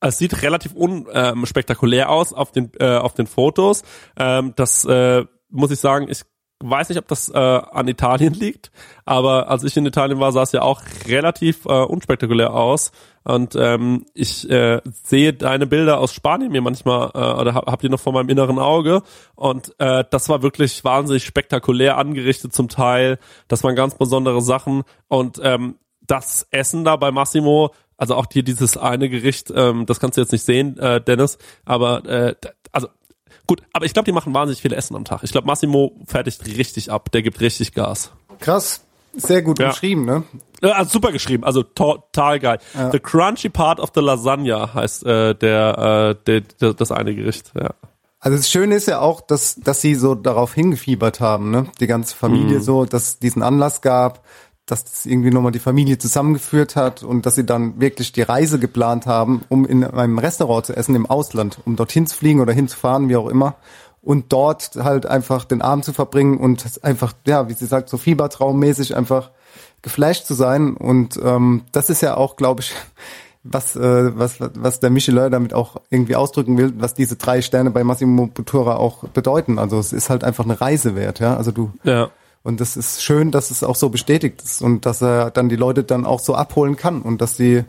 es 0.00 0.18
sieht 0.18 0.42
relativ 0.42 0.74
unspektakulär 0.74 2.04
ähm, 2.04 2.10
aus 2.10 2.32
auf 2.32 2.52
den 2.52 2.70
äh, 2.78 2.96
auf 2.96 3.14
den 3.14 3.26
Fotos. 3.26 3.82
Ähm, 4.16 4.52
das 4.56 4.84
äh, 4.84 5.24
muss 5.50 5.70
ich 5.70 5.80
sagen, 5.80 6.08
ich 6.08 6.22
weiß 6.60 6.88
nicht, 6.88 6.98
ob 6.98 7.06
das 7.08 7.28
äh, 7.28 7.38
an 7.38 7.88
Italien 7.88 8.34
liegt, 8.34 8.70
aber 9.04 9.48
als 9.48 9.64
ich 9.64 9.76
in 9.76 9.86
Italien 9.86 10.20
war, 10.20 10.32
sah 10.32 10.42
es 10.42 10.52
ja 10.52 10.62
auch 10.62 10.82
relativ 11.06 11.64
äh, 11.66 11.82
unspektakulär 11.82 12.52
aus. 12.52 12.92
Und 13.24 13.54
ähm, 13.56 14.06
ich 14.14 14.48
äh, 14.48 14.80
sehe 14.86 15.34
deine 15.34 15.66
Bilder 15.66 15.98
aus 15.98 16.14
Spanien 16.14 16.50
mir 16.50 16.62
manchmal 16.62 17.10
äh, 17.14 17.40
oder 17.40 17.52
hab, 17.52 17.66
hab 17.66 17.80
die 17.80 17.90
noch 17.90 18.00
vor 18.00 18.14
meinem 18.14 18.30
inneren 18.30 18.58
Auge. 18.58 19.02
Und 19.34 19.74
äh, 19.78 20.04
das 20.10 20.30
war 20.30 20.42
wirklich 20.42 20.82
wahnsinnig 20.82 21.24
spektakulär 21.24 21.98
angerichtet 21.98 22.54
zum 22.54 22.68
Teil. 22.68 23.18
Das 23.46 23.62
waren 23.64 23.76
ganz 23.76 23.96
besondere 23.96 24.40
Sachen. 24.40 24.82
Und 25.08 25.38
ähm, 25.42 25.76
das 26.00 26.46
Essen 26.50 26.84
da 26.84 26.96
bei 26.96 27.10
Massimo 27.12 27.74
also 27.98 28.14
auch 28.14 28.26
hier 28.32 28.42
dieses 28.42 28.78
eine 28.78 29.10
Gericht, 29.10 29.52
ähm, 29.54 29.84
das 29.84 30.00
kannst 30.00 30.16
du 30.16 30.22
jetzt 30.22 30.32
nicht 30.32 30.44
sehen, 30.44 30.78
äh, 30.78 31.02
Dennis, 31.02 31.36
aber 31.66 32.06
äh, 32.06 32.34
also 32.72 32.88
gut, 33.46 33.60
aber 33.72 33.84
ich 33.84 33.92
glaube, 33.92 34.06
die 34.06 34.12
machen 34.12 34.32
wahnsinnig 34.32 34.62
viel 34.62 34.72
Essen 34.72 34.96
am 34.96 35.04
Tag. 35.04 35.22
Ich 35.24 35.32
glaube, 35.32 35.46
Massimo 35.46 35.92
fertigt 36.06 36.46
richtig 36.46 36.90
ab, 36.90 37.10
der 37.10 37.22
gibt 37.22 37.40
richtig 37.40 37.74
Gas. 37.74 38.12
Krass, 38.38 38.84
sehr 39.14 39.42
gut 39.42 39.58
ja. 39.58 39.70
geschrieben, 39.70 40.04
ne? 40.04 40.22
Ja, 40.62 40.70
also 40.72 40.90
super 40.90 41.12
geschrieben, 41.12 41.44
also 41.44 41.62
total 41.62 42.38
geil. 42.38 42.58
Ja. 42.74 42.90
The 42.90 43.00
crunchy 43.00 43.48
part 43.48 43.80
of 43.80 43.90
the 43.94 44.00
lasagna 44.00 44.72
heißt 44.74 45.04
äh, 45.04 45.34
der, 45.34 46.16
äh, 46.18 46.24
der, 46.24 46.40
der 46.40 46.74
das 46.74 46.92
eine 46.92 47.14
Gericht, 47.14 47.52
ja. 47.58 47.70
Also 48.20 48.36
das 48.36 48.50
Schöne 48.50 48.74
ist 48.74 48.88
ja 48.88 49.00
auch, 49.00 49.20
dass 49.20 49.54
dass 49.56 49.80
sie 49.80 49.94
so 49.94 50.16
darauf 50.16 50.52
hingefiebert 50.52 51.20
haben, 51.20 51.52
ne? 51.52 51.66
Die 51.80 51.86
ganze 51.86 52.16
Familie 52.16 52.58
mm. 52.58 52.62
so, 52.62 52.84
dass 52.84 53.20
diesen 53.20 53.44
Anlass 53.44 53.80
gab 53.80 54.24
dass 54.68 54.84
das 54.84 55.06
irgendwie 55.06 55.30
nochmal 55.30 55.50
die 55.50 55.58
Familie 55.58 55.96
zusammengeführt 55.96 56.76
hat 56.76 57.02
und 57.02 57.24
dass 57.24 57.34
sie 57.34 57.46
dann 57.46 57.80
wirklich 57.80 58.12
die 58.12 58.22
Reise 58.22 58.58
geplant 58.58 59.06
haben, 59.06 59.42
um 59.48 59.64
in 59.64 59.82
einem 59.82 60.18
Restaurant 60.18 60.66
zu 60.66 60.76
essen 60.76 60.94
im 60.94 61.06
Ausland, 61.06 61.58
um 61.64 61.74
dorthin 61.74 62.06
zu 62.06 62.14
fliegen 62.14 62.40
oder 62.40 62.52
hinzufahren, 62.52 63.08
wie 63.08 63.16
auch 63.16 63.28
immer. 63.28 63.56
Und 64.02 64.30
dort 64.32 64.72
halt 64.76 65.06
einfach 65.06 65.46
den 65.46 65.62
Abend 65.62 65.86
zu 65.86 65.94
verbringen 65.94 66.36
und 66.38 66.64
einfach, 66.82 67.14
ja, 67.26 67.48
wie 67.48 67.54
sie 67.54 67.66
sagt, 67.66 67.88
so 67.88 67.96
fiebertraummäßig 67.96 68.94
einfach 68.94 69.30
geflasht 69.80 70.26
zu 70.26 70.34
sein. 70.34 70.76
Und 70.76 71.18
ähm, 71.22 71.62
das 71.72 71.88
ist 71.88 72.02
ja 72.02 72.16
auch, 72.18 72.36
glaube 72.36 72.60
ich, 72.60 72.74
was, 73.42 73.74
äh, 73.74 74.18
was, 74.18 74.36
was 74.38 74.80
der 74.80 74.90
Michelin 74.90 75.30
damit 75.30 75.54
auch 75.54 75.76
irgendwie 75.88 76.16
ausdrücken 76.16 76.58
will, 76.58 76.74
was 76.76 76.92
diese 76.92 77.16
drei 77.16 77.40
Sterne 77.40 77.70
bei 77.70 77.84
Massimo 77.84 78.26
Bottura 78.26 78.76
auch 78.76 79.04
bedeuten. 79.04 79.58
Also 79.58 79.78
es 79.78 79.94
ist 79.94 80.10
halt 80.10 80.24
einfach 80.24 80.44
eine 80.44 80.60
Reise 80.60 80.94
wert, 80.94 81.20
ja. 81.20 81.36
Also 81.36 81.52
du 81.52 81.72
ja 81.84 82.10
und 82.48 82.60
das 82.60 82.78
ist 82.78 83.02
schön, 83.02 83.30
dass 83.30 83.50
es 83.50 83.62
auch 83.62 83.76
so 83.76 83.90
bestätigt 83.90 84.40
ist 84.42 84.62
und 84.62 84.86
dass 84.86 85.02
er 85.02 85.30
dann 85.30 85.50
die 85.50 85.56
Leute 85.56 85.84
dann 85.84 86.06
auch 86.06 86.18
so 86.18 86.34
abholen 86.34 86.76
kann 86.76 87.02
und 87.02 87.20
dass 87.20 87.36
sie 87.36 87.64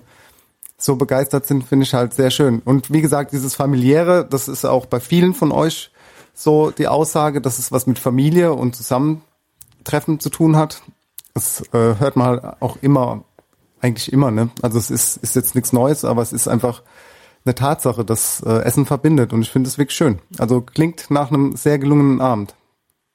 so 0.78 0.96
begeistert 0.96 1.46
sind, 1.46 1.66
finde 1.66 1.84
ich 1.84 1.94
halt 1.94 2.14
sehr 2.14 2.32
schön. 2.32 2.62
Und 2.64 2.90
wie 2.90 3.02
gesagt, 3.02 3.34
dieses 3.34 3.56
familiäre, 3.56 4.26
das 4.26 4.48
ist 4.48 4.64
auch 4.64 4.86
bei 4.86 5.02
vielen 5.02 5.34
von 5.34 5.52
euch 5.52 5.92
so 6.34 6.72
die 6.72 6.88
Aussage, 6.88 7.42
dass 7.42 7.60
es 7.60 7.74
was 7.74 7.88
mit 7.88 8.00
Familie 8.00 8.54
und 8.54 8.74
Zusammentreffen 8.74 10.22
zu 10.22 10.30
tun 10.30 10.56
hat. 10.56 10.82
Das 11.34 11.62
äh, 11.74 11.96
hört 12.00 12.16
man 12.16 12.28
halt 12.28 12.44
auch 12.62 12.78
immer, 12.82 13.26
eigentlich 13.82 14.14
immer, 14.14 14.32
ne? 14.32 14.50
Also 14.62 14.80
es 14.80 14.90
ist, 14.90 15.18
ist 15.18 15.36
jetzt 15.36 15.56
nichts 15.56 15.74
Neues, 15.74 16.06
aber 16.06 16.22
es 16.22 16.32
ist 16.32 16.48
einfach 16.48 16.84
eine 17.44 17.54
Tatsache, 17.54 18.06
dass 18.06 18.42
äh, 18.44 18.62
Essen 18.62 18.86
verbindet 18.86 19.34
und 19.34 19.42
ich 19.42 19.52
finde 19.52 19.68
es 19.68 19.78
wirklich 19.78 19.98
schön. 19.98 20.20
Also 20.38 20.62
klingt 20.62 21.12
nach 21.12 21.32
einem 21.32 21.58
sehr 21.58 21.80
gelungenen 21.80 22.22
Abend. 22.22 22.56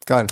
Geil. 0.05 0.27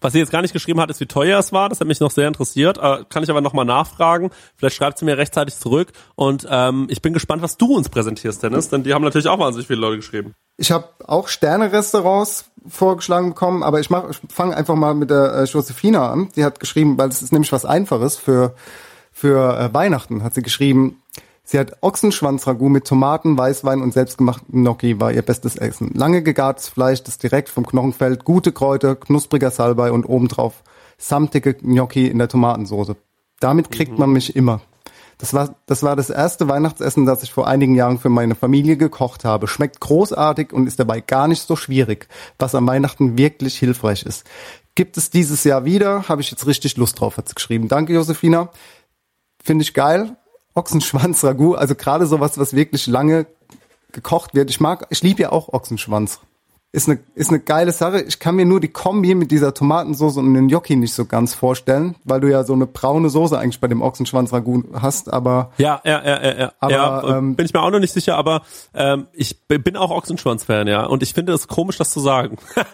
Was 0.00 0.12
sie 0.12 0.18
jetzt 0.18 0.30
gar 0.30 0.42
nicht 0.42 0.52
geschrieben 0.52 0.80
hat, 0.80 0.90
ist, 0.90 1.00
wie 1.00 1.06
teuer 1.06 1.38
es 1.38 1.52
war. 1.52 1.68
Das 1.68 1.80
hat 1.80 1.88
mich 1.88 2.00
noch 2.00 2.10
sehr 2.10 2.28
interessiert. 2.28 2.78
Äh, 2.78 3.04
kann 3.08 3.22
ich 3.22 3.30
aber 3.30 3.40
nochmal 3.40 3.64
nachfragen. 3.64 4.30
Vielleicht 4.56 4.76
schreibt 4.76 4.98
sie 4.98 5.04
mir 5.04 5.16
rechtzeitig 5.16 5.56
zurück. 5.56 5.92
Und 6.14 6.46
ähm, 6.50 6.86
ich 6.90 7.02
bin 7.02 7.12
gespannt, 7.12 7.42
was 7.42 7.56
du 7.56 7.74
uns 7.74 7.88
präsentierst, 7.88 8.42
Dennis. 8.42 8.68
Denn 8.68 8.82
die 8.82 8.92
haben 8.92 9.02
natürlich 9.02 9.28
auch 9.28 9.38
wahnsinnig 9.38 9.66
viele 9.66 9.80
Leute 9.80 9.96
geschrieben. 9.96 10.34
Ich 10.58 10.70
habe 10.70 10.88
auch 11.06 11.28
Sterne-Restaurants 11.28 12.50
vorgeschlagen 12.66 13.30
bekommen, 13.30 13.62
aber 13.62 13.80
ich, 13.80 13.90
mach, 13.90 14.10
ich 14.10 14.18
fange 14.28 14.56
einfach 14.56 14.74
mal 14.74 14.94
mit 14.94 15.10
der 15.10 15.34
äh, 15.34 15.44
Josephina 15.44 16.10
an. 16.10 16.28
Die 16.36 16.44
hat 16.44 16.60
geschrieben, 16.60 16.98
weil 16.98 17.08
es 17.08 17.22
ist 17.22 17.32
nämlich 17.32 17.52
was 17.52 17.64
Einfaches 17.64 18.16
für, 18.16 18.54
für 19.12 19.58
äh, 19.58 19.72
Weihnachten, 19.72 20.22
hat 20.22 20.34
sie 20.34 20.42
geschrieben, 20.42 21.02
Sie 21.48 21.60
hat 21.60 21.80
Ochsenschwanzragout 21.80 22.68
mit 22.68 22.88
Tomaten, 22.88 23.38
Weißwein 23.38 23.80
und 23.80 23.92
selbstgemachten 23.92 24.62
Gnocchi 24.62 24.98
war 24.98 25.12
ihr 25.12 25.22
bestes 25.22 25.56
Essen. 25.56 25.92
Lange 25.94 26.24
gegartes 26.24 26.68
Fleisch, 26.68 27.04
das 27.04 27.18
direkt 27.18 27.48
vom 27.48 27.64
Knochen 27.64 27.92
fällt, 27.92 28.24
gute 28.24 28.50
Kräuter, 28.50 28.96
knuspriger 28.96 29.52
Salbei 29.52 29.92
und 29.92 30.06
obendrauf 30.06 30.64
samtige 30.98 31.54
Gnocchi 31.54 32.08
in 32.08 32.18
der 32.18 32.28
Tomatensoße. 32.28 32.96
Damit 33.38 33.70
kriegt 33.70 33.92
mhm. 33.92 33.98
man 33.98 34.10
mich 34.10 34.34
immer. 34.34 34.60
Das 35.18 35.34
war, 35.34 35.54
das 35.66 35.84
war 35.84 35.94
das 35.94 36.10
erste 36.10 36.48
Weihnachtsessen, 36.48 37.06
das 37.06 37.22
ich 37.22 37.32
vor 37.32 37.46
einigen 37.46 37.76
Jahren 37.76 38.00
für 38.00 38.08
meine 38.08 38.34
Familie 38.34 38.76
gekocht 38.76 39.24
habe. 39.24 39.46
Schmeckt 39.46 39.80
großartig 39.80 40.52
und 40.52 40.66
ist 40.66 40.80
dabei 40.80 41.00
gar 41.00 41.28
nicht 41.28 41.46
so 41.46 41.54
schwierig, 41.54 42.08
was 42.40 42.56
am 42.56 42.66
Weihnachten 42.66 43.16
wirklich 43.16 43.56
hilfreich 43.56 44.02
ist. 44.02 44.26
Gibt 44.74 44.96
es 44.96 45.10
dieses 45.10 45.44
Jahr 45.44 45.64
wieder, 45.64 46.08
habe 46.08 46.22
ich 46.22 46.32
jetzt 46.32 46.46
richtig 46.46 46.76
Lust 46.76 47.00
drauf, 47.00 47.16
hat 47.16 47.28
sie 47.28 47.34
geschrieben. 47.36 47.68
Danke, 47.68 47.94
Josefina. 47.94 48.50
Finde 49.42 49.62
ich 49.62 49.74
geil. 49.74 50.16
Ochsenschwanz-Ragout, 50.56 51.54
also 51.56 51.74
gerade 51.74 52.06
sowas, 52.06 52.38
was 52.38 52.54
wirklich 52.54 52.86
lange 52.86 53.26
gekocht 53.92 54.34
wird. 54.34 54.50
Ich 54.50 54.60
mag, 54.60 54.86
ich 54.90 55.02
liebe 55.02 55.22
ja 55.22 55.32
auch 55.32 55.52
Ochsenschwanz. 55.52 56.20
Ist 56.72 56.88
eine, 56.90 56.98
ist 57.14 57.30
eine 57.30 57.38
geile 57.40 57.72
Sache. 57.72 58.02
Ich 58.02 58.18
kann 58.18 58.34
mir 58.36 58.44
nur 58.44 58.60
die 58.60 58.68
Kombi 58.68 59.14
mit 59.14 59.30
dieser 59.30 59.54
Tomatensauce 59.54 60.18
und 60.18 60.34
den 60.34 60.48
Gnocchi 60.48 60.76
nicht 60.76 60.92
so 60.92 61.06
ganz 61.06 61.32
vorstellen, 61.32 61.94
weil 62.04 62.20
du 62.20 62.30
ja 62.30 62.44
so 62.44 62.52
eine 62.52 62.66
braune 62.66 63.08
Soße 63.08 63.38
eigentlich 63.38 63.60
bei 63.60 63.68
dem 63.68 63.80
Ochsenschwanz-Ragout 63.80 64.64
hast, 64.78 65.10
aber. 65.10 65.52
Ja, 65.56 65.80
ja, 65.84 66.04
ja, 66.04 66.22
ja, 66.22 66.38
ja. 66.38 66.52
Aber, 66.60 66.72
ja, 66.72 67.16
ähm, 67.16 67.34
bin 67.34 67.46
ich 67.46 67.54
mir 67.54 67.62
auch 67.62 67.70
noch 67.70 67.78
nicht 67.78 67.94
sicher, 67.94 68.16
aber 68.18 68.42
ähm, 68.74 69.06
ich 69.14 69.46
bin 69.46 69.74
auch 69.76 69.90
Ochsenschwanz-Fan, 69.90 70.66
ja. 70.66 70.84
Und 70.84 71.02
ich 71.02 71.14
finde 71.14 71.32
es 71.32 71.48
komisch, 71.48 71.78
das 71.78 71.92
zu 71.92 72.00
sagen. 72.00 72.36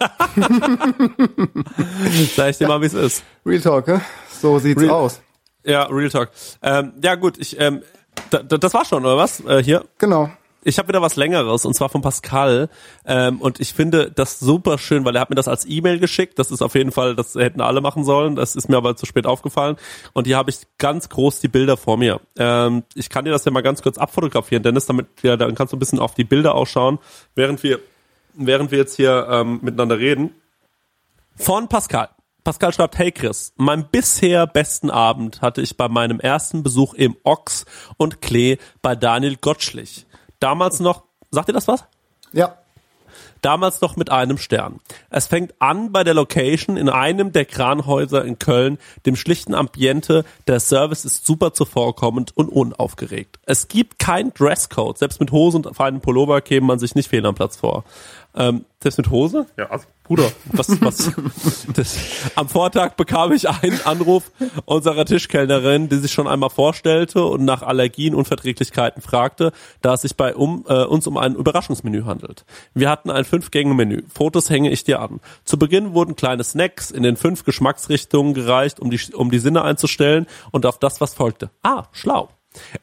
Sag 2.35 2.49
ich 2.49 2.57
dir 2.57 2.67
mal, 2.67 2.81
wie 2.81 2.87
es 2.87 2.93
ist. 2.93 3.23
Real 3.45 3.61
Talk, 3.61 3.87
hä? 3.87 3.99
So 4.41 4.59
sieht's 4.59 4.81
Real- 4.81 4.91
aus. 4.91 5.21
Ja, 5.63 5.83
Real 5.83 6.09
Talk. 6.09 6.29
Ähm, 6.61 6.93
ja 7.01 7.15
gut, 7.15 7.37
ich 7.37 7.59
ähm, 7.59 7.83
da, 8.29 8.43
da, 8.43 8.57
das 8.57 8.73
war 8.73 8.85
schon, 8.85 9.05
oder 9.05 9.17
was? 9.17 9.39
Äh, 9.41 9.63
hier. 9.63 9.85
Genau. 9.97 10.29
Ich 10.65 10.77
habe 10.77 10.87
wieder 10.87 11.01
was 11.01 11.17
längeres 11.17 11.65
und 11.65 11.73
zwar 11.73 11.89
von 11.89 12.01
Pascal 12.01 12.69
ähm, 13.05 13.41
und 13.41 13.59
ich 13.59 13.73
finde 13.73 14.09
das 14.09 14.39
super 14.39 14.77
schön, 14.77 15.03
weil 15.03 15.13
er 15.13 15.21
hat 15.21 15.29
mir 15.29 15.35
das 15.35 15.49
als 15.49 15.65
E-Mail 15.65 15.99
geschickt. 15.99 16.39
Das 16.39 16.51
ist 16.51 16.61
auf 16.61 16.75
jeden 16.75 16.93
Fall, 16.93 17.17
das 17.17 17.35
hätten 17.35 17.59
alle 17.59 17.81
machen 17.81 18.05
sollen. 18.05 18.37
Das 18.37 18.55
ist 18.55 18.69
mir 18.69 18.77
aber 18.77 18.95
zu 18.95 19.05
spät 19.05 19.25
aufgefallen 19.25 19.75
und 20.13 20.25
hier 20.25 20.37
habe 20.37 20.51
ich 20.51 20.59
ganz 20.77 21.09
groß 21.09 21.41
die 21.41 21.49
Bilder 21.49 21.75
vor 21.75 21.97
mir. 21.97 22.21
Ähm, 22.37 22.83
ich 22.95 23.09
kann 23.09 23.25
dir 23.25 23.31
das 23.31 23.43
ja 23.43 23.51
mal 23.51 23.61
ganz 23.61 23.81
kurz 23.81 23.97
abfotografieren, 23.97 24.63
Dennis, 24.63 24.85
damit 24.85 25.07
ja 25.21 25.35
dann 25.35 25.53
kannst 25.53 25.73
du 25.73 25.77
ein 25.77 25.79
bisschen 25.79 25.99
auf 25.99 26.13
die 26.13 26.23
Bilder 26.23 26.55
ausschauen, 26.55 26.99
während 27.35 27.61
wir 27.63 27.79
während 28.35 28.71
wir 28.71 28.77
jetzt 28.77 28.95
hier 28.95 29.27
ähm, 29.29 29.59
miteinander 29.61 29.99
reden. 29.99 30.31
Von 31.35 31.67
Pascal. 31.67 32.09
Pascal 32.43 32.73
schreibt, 32.73 32.97
hey 32.97 33.11
Chris, 33.11 33.53
mein 33.55 33.87
bisher 33.89 34.47
besten 34.47 34.89
Abend 34.89 35.41
hatte 35.41 35.61
ich 35.61 35.77
bei 35.77 35.87
meinem 35.87 36.19
ersten 36.19 36.61
Besuch 36.61 36.93
im 36.93 37.15
Ochs 37.23 37.65
und 37.95 38.21
Klee 38.21 38.57
bei 38.81 38.95
Daniel 38.95 39.37
Gottschlich. 39.37 40.05
Damals 40.39 40.81
noch, 40.81 41.03
sagt 41.31 41.47
ihr 41.47 41.53
das 41.53 41.69
was? 41.69 41.85
Ja. 42.33 42.57
Damals 43.41 43.81
noch 43.81 43.95
mit 43.95 44.09
einem 44.09 44.37
Stern. 44.37 44.79
Es 45.09 45.27
fängt 45.27 45.53
an 45.59 45.91
bei 45.91 46.03
der 46.03 46.13
Location 46.13 46.75
in 46.75 46.89
einem 46.89 47.31
der 47.31 47.45
Kranhäuser 47.45 48.25
in 48.25 48.39
Köln, 48.39 48.77
dem 49.05 49.15
schlichten 49.15 49.53
Ambiente. 49.53 50.25
Der 50.47 50.59
Service 50.59 51.05
ist 51.05 51.25
super 51.25 51.53
zuvorkommend 51.53 52.35
und 52.35 52.49
unaufgeregt. 52.49 53.39
Es 53.45 53.67
gibt 53.67 53.99
kein 53.99 54.33
Dresscode. 54.33 54.97
Selbst 54.97 55.19
mit 55.19 55.31
Hose 55.31 55.57
und 55.57 55.75
feinem 55.75 56.01
Pullover 56.01 56.41
käme 56.41 56.67
man 56.67 56.79
sich 56.79 56.95
nicht 56.95 57.09
fehl 57.09 57.25
am 57.25 57.35
Platz 57.35 57.57
vor. 57.57 57.83
Ähm, 58.35 58.65
selbst 58.81 58.97
mit 58.97 59.09
Hose? 59.09 59.45
Ja, 59.57 59.69
also, 59.69 59.85
Bruder, 60.03 60.31
was, 60.51 60.81
was? 60.81 61.11
Das, 61.73 61.97
am 62.35 62.49
Vortag 62.49 62.95
bekam 62.95 63.31
ich 63.31 63.49
einen 63.49 63.79
Anruf 63.85 64.31
unserer 64.65 65.05
Tischkellnerin, 65.05 65.87
die 65.87 65.95
sich 65.95 66.11
schon 66.11 66.27
einmal 66.27 66.49
vorstellte 66.49 67.23
und 67.23 67.45
nach 67.45 67.61
Allergien 67.61 68.13
und 68.13 68.25
Verträglichkeiten 68.25 69.01
fragte, 69.01 69.53
da 69.81 69.93
es 69.93 70.01
sich 70.01 70.17
bei 70.17 70.35
um, 70.35 70.65
äh, 70.67 70.83
uns 70.83 71.07
um 71.07 71.17
ein 71.17 71.35
Überraschungsmenü 71.35 72.03
handelt. 72.03 72.45
Wir 72.73 72.89
hatten 72.89 73.09
ein 73.09 73.23
Fünf-Gänge-Menü. 73.23 74.03
Fotos 74.13 74.49
hänge 74.49 74.71
ich 74.71 74.83
dir 74.83 74.99
an. 74.99 75.21
Zu 75.45 75.57
Beginn 75.57 75.93
wurden 75.93 76.17
kleine 76.17 76.43
Snacks 76.43 76.91
in 76.91 77.03
den 77.03 77.15
fünf 77.15 77.45
Geschmacksrichtungen 77.45 78.33
gereicht, 78.33 78.81
um 78.81 78.91
die, 78.91 78.99
um 79.13 79.31
die 79.31 79.39
Sinne 79.39 79.63
einzustellen 79.63 80.27
und 80.51 80.65
auf 80.65 80.79
das, 80.79 80.99
was 80.99 81.13
folgte. 81.13 81.49
Ah, 81.61 81.85
schlau. 81.93 82.29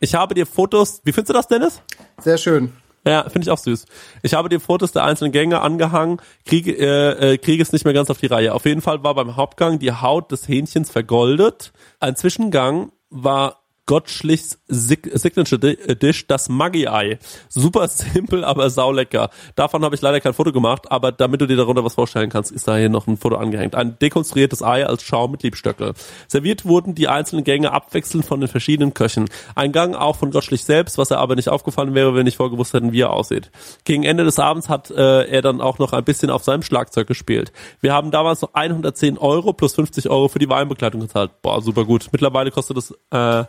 Ich 0.00 0.14
habe 0.14 0.34
dir 0.34 0.46
Fotos, 0.46 1.02
wie 1.04 1.12
findest 1.12 1.30
du 1.30 1.34
das, 1.34 1.48
Dennis? 1.48 1.82
Sehr 2.18 2.38
schön. 2.38 2.72
Ja, 3.06 3.22
finde 3.24 3.46
ich 3.46 3.50
auch 3.50 3.58
süß. 3.58 3.86
Ich 4.22 4.34
habe 4.34 4.48
dir 4.48 4.60
Fotos 4.60 4.92
der 4.92 5.04
einzelnen 5.04 5.32
Gänge 5.32 5.60
angehangen, 5.60 6.20
kriege 6.44 6.72
äh, 6.72 7.32
äh, 7.32 7.38
kriege 7.38 7.62
es 7.62 7.72
nicht 7.72 7.84
mehr 7.84 7.94
ganz 7.94 8.10
auf 8.10 8.18
die 8.18 8.26
Reihe. 8.26 8.54
Auf 8.54 8.66
jeden 8.66 8.82
Fall 8.82 9.02
war 9.02 9.14
beim 9.14 9.36
Hauptgang 9.36 9.78
die 9.78 9.92
Haut 9.92 10.30
des 10.30 10.46
Hähnchens 10.48 10.90
vergoldet. 10.90 11.72
Ein 11.98 12.16
Zwischengang 12.16 12.92
war 13.08 13.59
Gottschlichs 13.90 14.56
Sig 14.68 15.10
Signature 15.14 15.58
Di- 15.58 15.96
Dish, 15.96 16.28
das 16.28 16.48
Maggi-Ei. 16.48 17.18
Super 17.48 17.88
simpel, 17.88 18.44
aber 18.44 18.70
saulecker. 18.70 19.30
Davon 19.56 19.84
habe 19.84 19.96
ich 19.96 20.00
leider 20.00 20.20
kein 20.20 20.32
Foto 20.32 20.52
gemacht, 20.52 20.92
aber 20.92 21.10
damit 21.10 21.40
du 21.40 21.46
dir 21.48 21.56
darunter 21.56 21.84
was 21.84 21.94
vorstellen 21.94 22.30
kannst, 22.30 22.52
ist 22.52 22.68
da 22.68 22.76
hier 22.76 22.88
noch 22.88 23.08
ein 23.08 23.16
Foto 23.16 23.34
angehängt. 23.34 23.74
Ein 23.74 23.98
dekonstruiertes 23.98 24.62
Ei 24.62 24.86
als 24.86 25.02
Schaum 25.02 25.32
mit 25.32 25.42
Liebstöckel. 25.42 25.94
Serviert 26.28 26.64
wurden 26.66 26.94
die 26.94 27.08
einzelnen 27.08 27.42
Gänge 27.42 27.72
abwechselnd 27.72 28.24
von 28.24 28.38
den 28.38 28.48
verschiedenen 28.48 28.94
Köchen. 28.94 29.28
Ein 29.56 29.72
Gang 29.72 29.96
auch 29.96 30.14
von 30.14 30.30
Gottschlich 30.30 30.62
selbst, 30.62 30.96
was 30.96 31.10
er 31.10 31.18
aber 31.18 31.34
nicht 31.34 31.48
aufgefallen 31.48 31.92
wäre, 31.92 32.14
wenn 32.14 32.26
nicht 32.26 32.36
vorgewusst 32.36 32.72
hätten, 32.72 32.92
wie 32.92 33.00
er 33.00 33.12
aussieht. 33.12 33.50
Gegen 33.82 34.04
Ende 34.04 34.22
des 34.22 34.38
Abends 34.38 34.68
hat 34.68 34.92
äh, 34.92 35.24
er 35.24 35.42
dann 35.42 35.60
auch 35.60 35.80
noch 35.80 35.92
ein 35.92 36.04
bisschen 36.04 36.30
auf 36.30 36.44
seinem 36.44 36.62
Schlagzeug 36.62 37.08
gespielt. 37.08 37.50
Wir 37.80 37.92
haben 37.92 38.12
damals 38.12 38.40
noch 38.40 38.54
110 38.54 39.18
Euro 39.18 39.52
plus 39.52 39.74
50 39.74 40.08
Euro 40.10 40.28
für 40.28 40.38
die 40.38 40.48
Weinbegleitung 40.48 41.00
gezahlt. 41.00 41.32
Boah, 41.42 41.60
super 41.60 41.84
gut. 41.84 42.06
Mittlerweile 42.12 42.52
kostet 42.52 42.76
es 42.76 42.94
äh, 43.10 43.42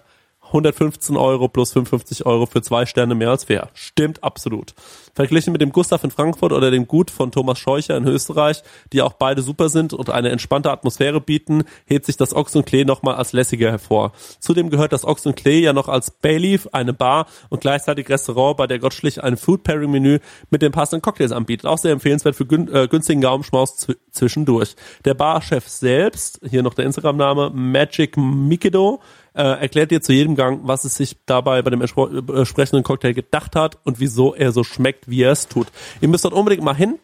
115 0.51 1.15
Euro 1.15 1.47
plus 1.47 1.71
55 1.71 2.25
Euro 2.25 2.45
für 2.45 2.61
zwei 2.61 2.85
Sterne 2.85 3.15
mehr 3.15 3.29
als 3.29 3.45
fair. 3.45 3.69
Stimmt 3.73 4.23
absolut. 4.23 4.73
Verglichen 5.13 5.51
mit 5.51 5.61
dem 5.61 5.71
Gustav 5.71 6.03
in 6.03 6.11
Frankfurt 6.11 6.51
oder 6.51 6.71
dem 6.71 6.87
Gut 6.87 7.09
von 7.09 7.31
Thomas 7.31 7.57
Scheucher 7.57 7.97
in 7.97 8.05
Österreich, 8.05 8.63
die 8.91 9.01
auch 9.01 9.13
beide 9.13 9.41
super 9.41 9.69
sind 9.69 9.93
und 9.93 10.09
eine 10.09 10.29
entspannte 10.29 10.71
Atmosphäre 10.71 11.21
bieten, 11.21 11.63
hebt 11.85 12.05
sich 12.05 12.17
das 12.17 12.33
Ochs 12.33 12.55
und 12.55 12.65
Klee 12.65 12.85
nochmal 12.85 13.15
als 13.15 13.33
lässiger 13.33 13.71
hervor. 13.71 14.11
Zudem 14.39 14.69
gehört 14.69 14.93
das 14.93 15.05
Ochs 15.05 15.25
und 15.25 15.35
Klee 15.35 15.61
ja 15.61 15.73
noch 15.73 15.87
als 15.87 16.11
Bayleaf, 16.11 16.67
eine 16.71 16.93
Bar 16.93 17.27
und 17.49 17.61
gleichzeitig 17.61 18.09
Restaurant, 18.09 18.57
bei 18.57 18.67
der 18.67 18.79
Gottschlich 18.79 19.23
ein 19.23 19.37
Food 19.37 19.63
Pairing 19.63 19.91
Menü 19.91 20.19
mit 20.49 20.61
den 20.61 20.71
passenden 20.71 21.01
Cocktails 21.01 21.31
anbietet. 21.31 21.65
Auch 21.65 21.77
sehr 21.77 21.91
empfehlenswert 21.91 22.35
für 22.35 22.45
gün 22.45 22.67
äh, 22.73 22.87
günstigen 22.89 23.21
Gaumenschmaus 23.21 23.77
zw 23.77 23.93
zwischendurch. 24.11 24.75
Der 25.05 25.13
Barchef 25.13 25.67
selbst, 25.67 26.41
hier 26.47 26.63
noch 26.63 26.73
der 26.73 26.85
Instagram-Name, 26.85 27.51
Magic 27.53 28.17
Mikido, 28.17 29.01
äh, 29.33 29.43
erklärt 29.43 29.91
dir 29.91 30.01
zu 30.01 30.13
jedem 30.13 30.35
Gang, 30.35 30.61
was 30.63 30.83
es 30.85 30.95
sich 30.95 31.17
dabei 31.25 31.61
bei 31.61 31.69
dem 31.69 31.81
entspro- 31.81 32.11
äh, 32.11 32.37
entsprechenden 32.39 32.83
Cocktail 32.83 33.13
gedacht 33.13 33.55
hat 33.55 33.77
und 33.83 33.99
wieso 33.99 34.33
er 34.35 34.51
so 34.51 34.63
schmeckt, 34.63 35.09
wie 35.09 35.23
er 35.23 35.31
es 35.31 35.47
tut. 35.47 35.67
Ihr 36.01 36.07
müsst 36.07 36.25
dort 36.25 36.33
unbedingt 36.33 36.63
mal 36.63 36.75
hin. 36.75 36.99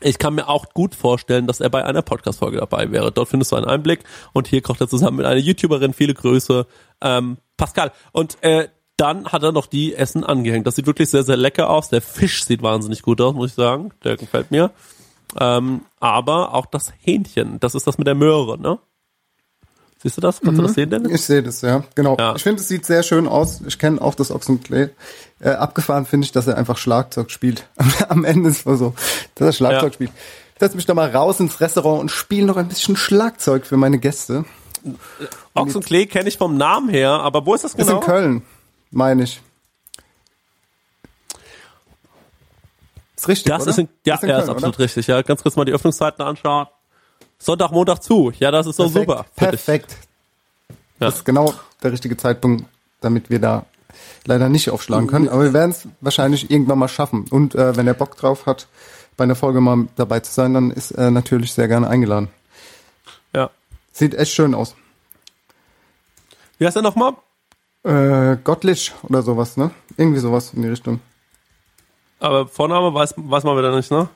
Ich 0.00 0.18
kann 0.18 0.34
mir 0.34 0.48
auch 0.48 0.74
gut 0.74 0.94
vorstellen, 0.94 1.46
dass 1.46 1.60
er 1.60 1.70
bei 1.70 1.84
einer 1.84 2.02
Podcast-Folge 2.02 2.58
dabei 2.58 2.90
wäre. 2.92 3.10
Dort 3.10 3.28
findest 3.28 3.52
du 3.52 3.56
einen 3.56 3.64
Einblick 3.64 4.00
und 4.34 4.46
hier 4.46 4.60
kocht 4.60 4.80
er 4.82 4.88
zusammen 4.88 5.16
mit 5.16 5.26
einer 5.26 5.40
YouTuberin. 5.40 5.94
Viele 5.94 6.12
Grüße, 6.12 6.66
ähm, 7.00 7.38
Pascal. 7.56 7.92
Und 8.12 8.36
äh, 8.42 8.68
dann 8.98 9.28
hat 9.28 9.42
er 9.42 9.52
noch 9.52 9.66
die 9.66 9.94
Essen 9.94 10.24
angehängt. 10.24 10.66
Das 10.66 10.76
sieht 10.76 10.86
wirklich 10.86 11.08
sehr, 11.08 11.22
sehr 11.22 11.38
lecker 11.38 11.70
aus. 11.70 11.88
Der 11.88 12.02
Fisch 12.02 12.44
sieht 12.44 12.62
wahnsinnig 12.62 13.02
gut 13.02 13.20
aus, 13.22 13.34
muss 13.34 13.50
ich 13.50 13.56
sagen. 13.56 13.90
Der 14.04 14.16
gefällt 14.16 14.50
mir. 14.50 14.70
Ähm, 15.40 15.82
aber 15.98 16.54
auch 16.54 16.66
das 16.66 16.92
Hähnchen, 17.00 17.58
das 17.60 17.74
ist 17.74 17.86
das 17.86 17.98
mit 17.98 18.06
der 18.06 18.14
Möhre, 18.14 18.58
ne? 18.58 18.78
Siehst 20.02 20.16
du 20.16 20.20
das? 20.20 20.40
Kannst 20.40 20.58
du 20.58 20.62
das 20.62 20.74
sehen, 20.74 20.90
Dennis? 20.90 21.10
Ich 21.12 21.22
sehe 21.24 21.42
das, 21.42 21.62
ja. 21.62 21.82
Genau. 21.94 22.16
Ich 22.36 22.42
finde, 22.42 22.60
es 22.60 22.68
sieht 22.68 22.84
sehr 22.84 23.02
schön 23.02 23.26
aus. 23.26 23.60
Ich 23.66 23.78
kenne 23.78 24.00
auch 24.00 24.14
das 24.14 24.30
Ochsenklee. 24.30 24.90
Äh, 25.40 25.50
abgefahren 25.50 26.06
finde 26.06 26.26
ich, 26.26 26.32
dass 26.32 26.46
er 26.46 26.56
einfach 26.58 26.76
Schlagzeug 26.76 27.30
spielt. 27.30 27.66
Am 28.08 28.24
Ende 28.24 28.50
ist 28.50 28.66
es 28.66 28.78
so, 28.78 28.94
dass 29.34 29.46
er 29.48 29.52
Schlagzeug 29.52 29.92
Ja. 29.92 29.94
spielt. 29.94 30.10
Ich 30.54 30.60
setze 30.60 30.76
mich 30.76 30.86
da 30.86 30.94
mal 30.94 31.10
raus 31.10 31.40
ins 31.40 31.60
Restaurant 31.60 32.00
und 32.00 32.10
spiele 32.10 32.46
noch 32.46 32.56
ein 32.56 32.68
bisschen 32.68 32.96
Schlagzeug 32.96 33.66
für 33.66 33.76
meine 33.76 33.98
Gäste. 33.98 34.44
Ochs 35.54 35.74
und 35.74 35.84
Klee 35.84 36.06
kenne 36.06 36.28
ich 36.28 36.38
vom 36.38 36.56
Namen 36.56 36.88
her, 36.88 37.10
aber 37.10 37.44
wo 37.44 37.54
ist 37.54 37.64
das 37.64 37.74
Ist 37.74 37.86
genau? 37.86 37.98
in 38.00 38.06
Köln, 38.06 38.42
meine 38.90 39.24
ich. 39.24 39.40
Ist 43.16 43.28
richtig, 43.28 43.46
Das 43.50 43.62
oder? 43.62 43.70
ist, 43.70 43.78
in, 43.78 43.88
ja, 44.04 44.14
Ist 44.14 44.22
in 44.22 44.28
ja, 44.28 44.38
ist 44.38 44.44
Köln, 44.44 44.50
absolut 44.56 44.74
oder? 44.76 44.84
richtig. 44.84 45.06
Ja, 45.06 45.22
ganz 45.22 45.42
kurz 45.42 45.56
mal 45.56 45.64
die 45.64 45.72
Öffnungszeiten 45.72 46.24
anschauen. 46.24 46.66
Sonntag, 47.38 47.70
Montag 47.70 48.02
zu. 48.02 48.32
Ja, 48.38 48.50
das 48.50 48.66
ist 48.66 48.76
so 48.76 48.84
Perfekt, 48.84 49.08
super. 49.08 49.26
Perfekt. 49.36 49.96
Das 50.98 51.16
ist 51.16 51.24
genau 51.24 51.52
der 51.82 51.92
richtige 51.92 52.16
Zeitpunkt, 52.16 52.64
damit 53.00 53.30
wir 53.30 53.38
da 53.38 53.66
leider 54.24 54.48
nicht 54.48 54.70
aufschlagen 54.70 55.06
können. 55.06 55.28
Aber 55.28 55.44
wir 55.44 55.52
werden 55.52 55.70
es 55.70 55.86
wahrscheinlich 56.00 56.50
irgendwann 56.50 56.78
mal 56.78 56.88
schaffen. 56.88 57.26
Und 57.30 57.54
äh, 57.54 57.76
wenn 57.76 57.86
er 57.86 57.94
Bock 57.94 58.16
drauf 58.16 58.46
hat, 58.46 58.66
bei 59.16 59.24
einer 59.24 59.34
Folge 59.34 59.60
mal 59.60 59.86
dabei 59.96 60.20
zu 60.20 60.32
sein, 60.32 60.54
dann 60.54 60.70
ist 60.70 60.90
er 60.90 61.10
natürlich 61.10 61.52
sehr 61.52 61.68
gerne 61.68 61.88
eingeladen. 61.88 62.28
Ja. 63.34 63.50
Sieht 63.92 64.14
echt 64.14 64.32
schön 64.32 64.54
aus. 64.54 64.74
Wie 66.58 66.66
heißt 66.66 66.76
er 66.76 66.82
nochmal? 66.82 67.14
Äh, 67.82 68.36
Gottlich 68.42 68.92
oder 69.02 69.22
sowas, 69.22 69.56
ne? 69.56 69.70
Irgendwie 69.96 70.20
sowas 70.20 70.52
in 70.54 70.62
die 70.62 70.68
Richtung. 70.68 71.00
Aber 72.18 72.48
Vorname 72.48 72.92
weiß, 72.92 73.14
weiß 73.16 73.44
man 73.44 73.56
wieder 73.56 73.74
nicht, 73.74 73.90
ne? 73.90 74.08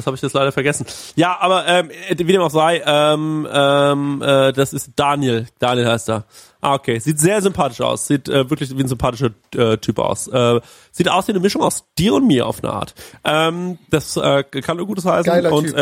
Das 0.00 0.06
habe 0.06 0.16
ich 0.16 0.22
jetzt 0.22 0.32
leider 0.32 0.50
vergessen. 0.50 0.86
Ja, 1.14 1.36
aber 1.40 1.66
ähm, 1.68 1.90
wie 2.08 2.24
dem 2.24 2.40
auch 2.40 2.50
sei, 2.50 2.82
ähm, 2.86 3.46
ähm, 3.52 4.22
äh, 4.22 4.52
das 4.52 4.72
ist 4.72 4.92
Daniel. 4.96 5.46
Daniel 5.58 5.88
heißt 5.88 6.08
er. 6.08 6.24
Ah, 6.62 6.74
okay. 6.74 6.98
Sieht 6.98 7.18
sehr 7.18 7.42
sympathisch 7.42 7.82
aus. 7.82 8.06
Sieht 8.06 8.28
äh, 8.30 8.48
wirklich 8.48 8.74
wie 8.76 8.82
ein 8.82 8.88
sympathischer 8.88 9.30
äh, 9.54 9.76
Typ 9.76 9.98
aus. 9.98 10.28
Äh, 10.28 10.60
sieht 10.90 11.10
aus 11.10 11.28
wie 11.28 11.32
eine 11.32 11.40
Mischung 11.40 11.62
aus 11.62 11.84
dir 11.98 12.14
und 12.14 12.26
mir 12.26 12.46
auf 12.46 12.64
eine 12.64 12.72
Art. 12.72 12.94
Ähm, 13.24 13.78
das 13.90 14.16
äh, 14.16 14.42
kann 14.42 14.78
nur 14.78 14.86
Gutes 14.86 15.04
heißen. 15.04 15.30
Geiler 15.30 15.52
und 15.52 15.66
Typ. 15.66 15.76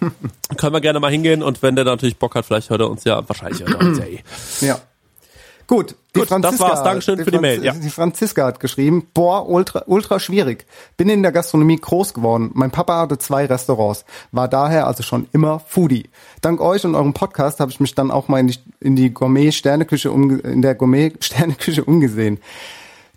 ähm, 0.00 0.12
können 0.58 0.74
wir 0.74 0.80
gerne 0.82 1.00
mal 1.00 1.10
hingehen. 1.10 1.42
Und 1.42 1.62
wenn 1.62 1.74
der 1.74 1.86
natürlich 1.86 2.18
Bock 2.18 2.34
hat, 2.34 2.44
vielleicht 2.44 2.68
hört 2.68 2.82
er 2.82 2.90
uns 2.90 3.04
ja, 3.04 3.26
wahrscheinlich 3.26 3.60
hört 3.60 3.80
er 3.80 3.80
uns 3.80 3.98
ja 3.98 4.04
eh. 4.04 4.22
Ja. 4.60 4.80
Gut, 5.66 5.96
die 6.14 6.20
Gut, 6.20 6.22
das 6.22 6.28
Franziska, 6.28 6.68
war's. 6.68 6.82
Dankeschön 6.82 7.24
für 7.24 7.30
die 7.30 7.38
Mail, 7.38 7.64
ja. 7.64 7.72
Die 7.72 7.90
Franziska 7.90 8.46
hat 8.46 8.60
geschrieben, 8.60 9.06
boah, 9.14 9.48
ultra, 9.48 9.84
ultra 9.86 10.20
schwierig. 10.20 10.66
Bin 10.96 11.08
in 11.08 11.22
der 11.22 11.32
Gastronomie 11.32 11.76
groß 11.76 12.14
geworden. 12.14 12.50
Mein 12.54 12.70
Papa 12.70 13.00
hatte 13.00 13.18
zwei 13.18 13.46
Restaurants, 13.46 14.04
war 14.30 14.48
daher 14.48 14.86
also 14.86 15.02
schon 15.02 15.26
immer 15.32 15.60
Foodie. 15.60 16.10
Dank 16.40 16.60
euch 16.60 16.84
und 16.84 16.94
eurem 16.94 17.14
Podcast 17.14 17.60
habe 17.60 17.70
ich 17.70 17.80
mich 17.80 17.94
dann 17.94 18.10
auch 18.10 18.28
mal 18.28 18.40
in 18.40 18.48
die, 18.48 18.58
in 18.80 18.96
die 18.96 19.12
Gourmet-Sterneküche 19.12 20.12
umge 20.12 20.38
in 20.38 20.62
der 20.62 20.74
Gourmet-Sterneküche 20.74 21.84
umgesehen. 21.86 22.40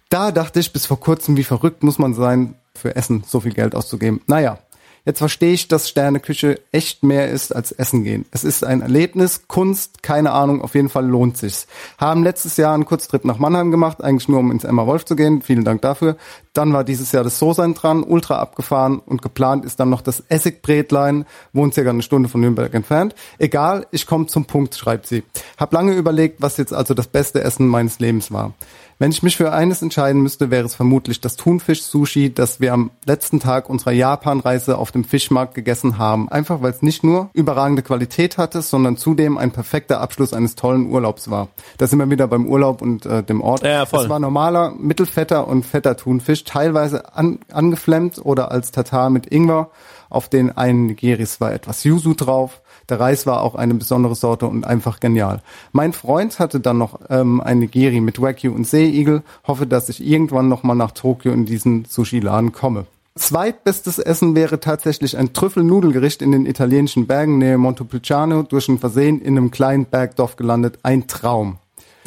Da 0.10 0.32
dachte 0.32 0.60
ich 0.60 0.72
bis 0.72 0.86
vor 0.86 1.00
kurzem, 1.00 1.36
wie 1.36 1.44
verrückt 1.44 1.84
muss 1.84 2.00
man 2.00 2.14
sein, 2.14 2.56
für 2.74 2.96
Essen 2.96 3.24
so 3.28 3.42
viel 3.42 3.54
Geld 3.54 3.76
auszugeben. 3.76 4.22
Naja, 4.28 4.60
Jetzt 5.08 5.20
verstehe 5.20 5.54
ich, 5.54 5.70
dass 5.70 5.88
Sterneküche 5.88 6.60
echt 6.74 7.02
mehr 7.02 7.30
ist 7.30 7.56
als 7.56 7.72
Essen 7.72 8.04
gehen. 8.04 8.26
Es 8.32 8.44
ist 8.44 8.66
ein 8.66 8.82
Erlebnis, 8.82 9.48
Kunst, 9.48 10.04
keine 10.04 10.34
Ahnung, 10.34 10.62
auf 10.62 10.76
jeden 10.76 10.90
Fall 10.90 11.08
lohnt 11.08 11.38
sich's. 11.38 11.66
Haben 11.98 12.26
letztes 12.26 12.58
Jahr 12.58 12.74
einen 12.74 12.84
Kurztrip 12.84 13.24
nach 13.24 13.40
Mannheim 13.40 13.72
gemacht, 13.72 14.04
eigentlich 14.04 14.28
nur 14.28 14.40
um 14.40 14.52
ins 14.52 14.66
Emma 14.66 14.86
Wolf 14.86 15.06
zu 15.06 15.16
gehen. 15.16 15.42
Vielen 15.42 15.64
Dank 15.64 15.82
dafür. 15.82 16.18
Dann 16.52 16.74
war 16.74 16.84
dieses 16.84 17.14
Jahr 17.14 17.24
das 17.24 17.40
So-Sein 17.40 17.74
dran, 17.74 18.04
ultra 18.04 18.40
abgefahren 18.40 19.00
und 19.00 19.22
geplant 19.22 19.64
ist 19.64 19.80
dann 19.80 19.90
noch 19.90 20.02
das 20.02 20.20
Essigbrätlein, 20.28 21.26
wohnt 21.54 21.74
circa 21.74 21.92
eine 21.92 22.02
Stunde 22.02 22.28
von 22.28 22.42
Nürnberg 22.42 22.74
entfernt. 22.74 23.16
Egal, 23.38 23.88
ich 23.92 24.08
komme 24.08 24.28
zum 24.28 24.44
Punkt, 24.44 24.76
schreibt 24.76 25.08
sie. 25.08 25.24
Hab 25.58 25.72
lange 25.72 25.94
überlegt, 25.94 26.42
was 26.42 26.58
jetzt 26.58 26.74
also 26.74 26.94
das 26.94 27.08
beste 27.08 27.42
Essen 27.42 27.68
meines 27.68 28.00
Lebens 28.00 28.30
war. 28.30 28.56
Wenn 29.00 29.12
ich 29.12 29.22
mich 29.22 29.38
für 29.38 29.54
eines 29.54 29.84
entscheiden 29.84 30.24
müsste, 30.24 30.50
wäre 30.50 30.66
es 30.66 30.74
vermutlich 30.74 31.22
das 31.22 31.36
Thunfisch-Sushi, 31.36 32.34
das 32.34 32.60
wir 32.60 32.74
am 32.74 32.90
letzten 33.06 33.40
Tag 33.40 33.70
unserer 33.70 33.92
Japan-Reise 33.92 34.76
auf 34.76 34.92
dem 34.92 35.04
Fischmarkt 35.04 35.54
gegessen 35.54 36.00
haben. 36.00 36.30
Einfach 36.30 36.64
weil 36.64 36.72
es 36.72 36.82
nicht 36.82 37.04
nur 37.04 37.30
überragende 37.34 37.84
Qualität 37.84 38.40
hatte, 38.40 38.64
sondern 38.64 38.98
zudem 38.98 39.38
ein 39.38 39.52
perfekter 39.52 40.02
Abschluss 40.02 40.34
eines 40.34 40.56
tollen 40.56 40.90
Urlaubs 40.90 41.30
war. 41.30 41.50
Da 41.78 41.86
sind 41.86 42.00
wir 42.00 42.10
wieder 42.10 42.28
beim 42.28 42.48
Urlaub 42.48 42.82
und 42.82 43.06
äh, 43.06 43.22
dem 43.22 43.42
Ort. 43.42 43.62
Ja, 43.62 43.86
voll. 43.86 44.06
Es 44.06 44.10
war 44.10 44.20
normaler, 44.20 44.74
mittelfetter 44.80 45.48
und 45.48 45.64
fetter 45.64 45.96
Thunfisch, 45.96 46.44
teilweise 46.44 47.14
an, 47.14 47.38
angeflemmt 47.52 48.20
oder 48.26 48.50
als 48.50 48.72
Tatar 48.72 49.12
mit 49.12 49.32
Ingwer. 49.32 49.70
Auf 50.10 50.28
den 50.28 50.58
einen 50.58 50.88
Nigiris 50.88 51.40
war 51.40 51.54
etwas 51.54 51.84
Yuzu 51.84 52.16
drauf. 52.16 52.62
Der 52.90 53.00
Reis 53.00 53.26
war 53.26 53.42
auch 53.42 53.56
eine 53.56 53.74
besondere 53.74 54.16
Sorte 54.16 54.48
und 54.48 54.66
einfach 54.66 55.00
genial. 55.00 55.42
Mein 55.74 55.92
Freund 55.92 56.40
hatte 56.40 56.60
dann 56.60 56.78
noch 56.78 57.00
ähm, 57.10 57.42
ein 57.42 57.60
Nigiri 57.60 58.00
mit 58.00 58.22
Wagyu 58.22 58.54
und 58.54 58.66
Seeigel. 58.66 59.24
Hoffe, 59.46 59.68
dass 59.68 59.90
ich 59.90 60.06
irgendwann 60.06 60.48
noch 60.48 60.64
mal 60.64 60.76
nach 60.76 60.92
Tokio 60.92 61.34
in 61.34 61.46
diesen 61.46 61.86
Sushi-Laden 61.86 62.54
komme. 62.54 62.86
Zweitbestes 63.16 64.00
Essen 64.00 64.36
wäre 64.36 64.60
tatsächlich 64.60 65.18
ein 65.18 65.34
Trüffelnudelgericht 65.34 66.22
in 66.22 66.32
den 66.32 66.46
italienischen 66.46 67.08
Bergen 67.08 67.40
nähe 67.40 67.58
Montepulciano 67.58 68.44
durch 68.44 68.70
ein 68.70 68.78
Versehen 68.78 69.22
in 69.22 69.38
einem 69.38 69.52
kleinen 69.52 69.86
Bergdorf 69.86 70.36
gelandet. 70.36 70.80
Ein 70.84 71.08
Traum. 71.08 71.58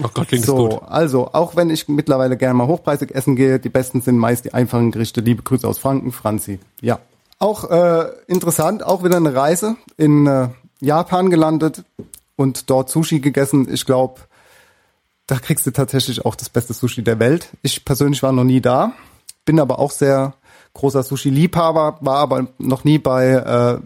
Oh 0.02 0.08
Gott, 0.14 0.28
klingt 0.28 0.46
so, 0.46 0.68
gut. 0.68 0.80
also, 0.86 1.28
auch 1.32 1.56
wenn 1.56 1.68
ich 1.68 1.88
mittlerweile 1.88 2.36
gerne 2.36 2.54
mal 2.54 2.66
hochpreisig 2.66 3.14
essen 3.14 3.36
gehe, 3.36 3.58
die 3.58 3.68
besten 3.68 4.00
sind 4.00 4.16
meist 4.16 4.44
die 4.44 4.54
einfachen 4.54 4.92
Gerichte. 4.92 5.20
Liebe 5.20 5.42
Grüße 5.42 5.68
aus 5.68 5.78
Franken, 5.78 6.12
Franzi. 6.12 6.58
Ja. 6.80 7.00
Auch 7.38 7.70
äh, 7.70 8.06
interessant, 8.26 8.82
auch 8.84 9.02
wieder 9.02 9.16
eine 9.16 9.34
Reise 9.34 9.76
in 9.96 10.26
äh, 10.26 10.48
Japan 10.80 11.30
gelandet 11.30 11.84
und 12.36 12.70
dort 12.70 12.90
Sushi 12.90 13.20
gegessen. 13.20 13.68
Ich 13.72 13.86
glaube, 13.86 14.20
da 15.26 15.38
kriegst 15.38 15.66
du 15.66 15.70
tatsächlich 15.70 16.24
auch 16.24 16.34
das 16.34 16.48
beste 16.48 16.72
Sushi 16.72 17.02
der 17.02 17.18
Welt. 17.18 17.48
Ich 17.62 17.84
persönlich 17.84 18.22
war 18.22 18.32
noch 18.32 18.44
nie 18.44 18.60
da, 18.60 18.92
bin 19.44 19.60
aber 19.60 19.78
auch 19.78 19.90
sehr 19.90 20.34
großer 20.74 21.02
Sushi-Liebhaber, 21.02 21.98
war 22.00 22.18
aber 22.18 22.48
noch 22.58 22.84
nie 22.84 22.98
bei 22.98 23.28
äh, 23.30 23.80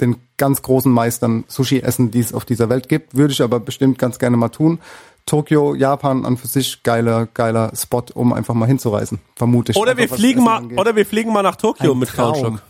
den 0.00 0.16
ganz 0.36 0.62
großen 0.62 0.90
Meistern 0.90 1.44
Sushi 1.48 1.80
essen, 1.80 2.10
die 2.10 2.20
es 2.20 2.32
auf 2.32 2.44
dieser 2.44 2.68
Welt 2.68 2.88
gibt. 2.88 3.16
Würde 3.16 3.32
ich 3.32 3.42
aber 3.42 3.60
bestimmt 3.60 3.98
ganz 3.98 4.18
gerne 4.18 4.36
mal 4.36 4.48
tun. 4.48 4.78
Tokio, 5.26 5.74
Japan 5.74 6.24
an 6.24 6.36
für 6.38 6.46
sich 6.46 6.82
geiler, 6.84 7.26
geiler 7.26 7.72
Spot, 7.76 8.04
um 8.14 8.32
einfach 8.32 8.54
mal 8.54 8.66
hinzureisen, 8.66 9.20
vermute 9.36 9.72
ich. 9.72 9.78
Oder 9.78 9.96
wir 9.96 10.04
Einfach, 10.04 10.14
was 10.14 10.20
fliegen 10.20 10.42
mal, 10.42 10.56
angeht. 10.56 10.78
oder 10.78 10.96
wir 10.96 11.04
fliegen 11.04 11.32
mal 11.32 11.42
nach 11.42 11.56
Tokio 11.56 11.92
Ein 11.92 11.98
mit. 11.98 12.12
Kautschuk. 12.14 12.62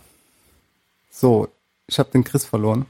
So, 1.10 1.48
ich 1.86 1.98
habe 1.98 2.10
den 2.10 2.24
Chris 2.24 2.44
verloren. 2.44 2.86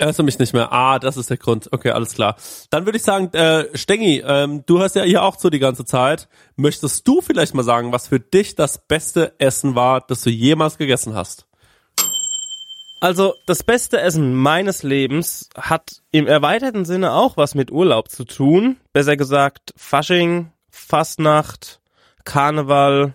Hörst 0.00 0.18
du 0.18 0.22
mich 0.22 0.38
nicht 0.38 0.52
mehr? 0.52 0.72
Ah, 0.72 1.00
das 1.00 1.16
ist 1.16 1.28
der 1.28 1.38
Grund. 1.38 1.68
Okay, 1.72 1.90
alles 1.90 2.14
klar. 2.14 2.36
Dann 2.70 2.86
würde 2.86 2.98
ich 2.98 3.02
sagen, 3.02 3.32
äh, 3.32 3.66
Stengi, 3.76 4.22
ähm, 4.24 4.62
du 4.64 4.80
hast 4.80 4.94
ja 4.94 5.02
hier 5.02 5.24
auch 5.24 5.36
so 5.38 5.50
die 5.50 5.58
ganze 5.58 5.84
Zeit. 5.84 6.28
Möchtest 6.54 7.06
du 7.08 7.20
vielleicht 7.20 7.54
mal 7.54 7.64
sagen, 7.64 7.90
was 7.90 8.06
für 8.06 8.20
dich 8.20 8.54
das 8.54 8.78
beste 8.86 9.34
Essen 9.38 9.74
war, 9.74 10.00
das 10.00 10.22
du 10.22 10.30
jemals 10.30 10.78
gegessen 10.78 11.14
hast? 11.14 11.48
Also 13.00 13.34
das 13.46 13.64
beste 13.64 14.00
Essen 14.00 14.34
meines 14.34 14.84
Lebens 14.84 15.50
hat 15.56 16.02
im 16.12 16.26
erweiterten 16.26 16.84
Sinne 16.84 17.12
auch 17.12 17.36
was 17.36 17.54
mit 17.54 17.72
Urlaub 17.72 18.08
zu 18.08 18.24
tun. 18.24 18.76
Besser 18.92 19.16
gesagt 19.16 19.72
Fasching, 19.76 20.52
Fastnacht, 20.70 21.80
Karneval, 22.24 23.14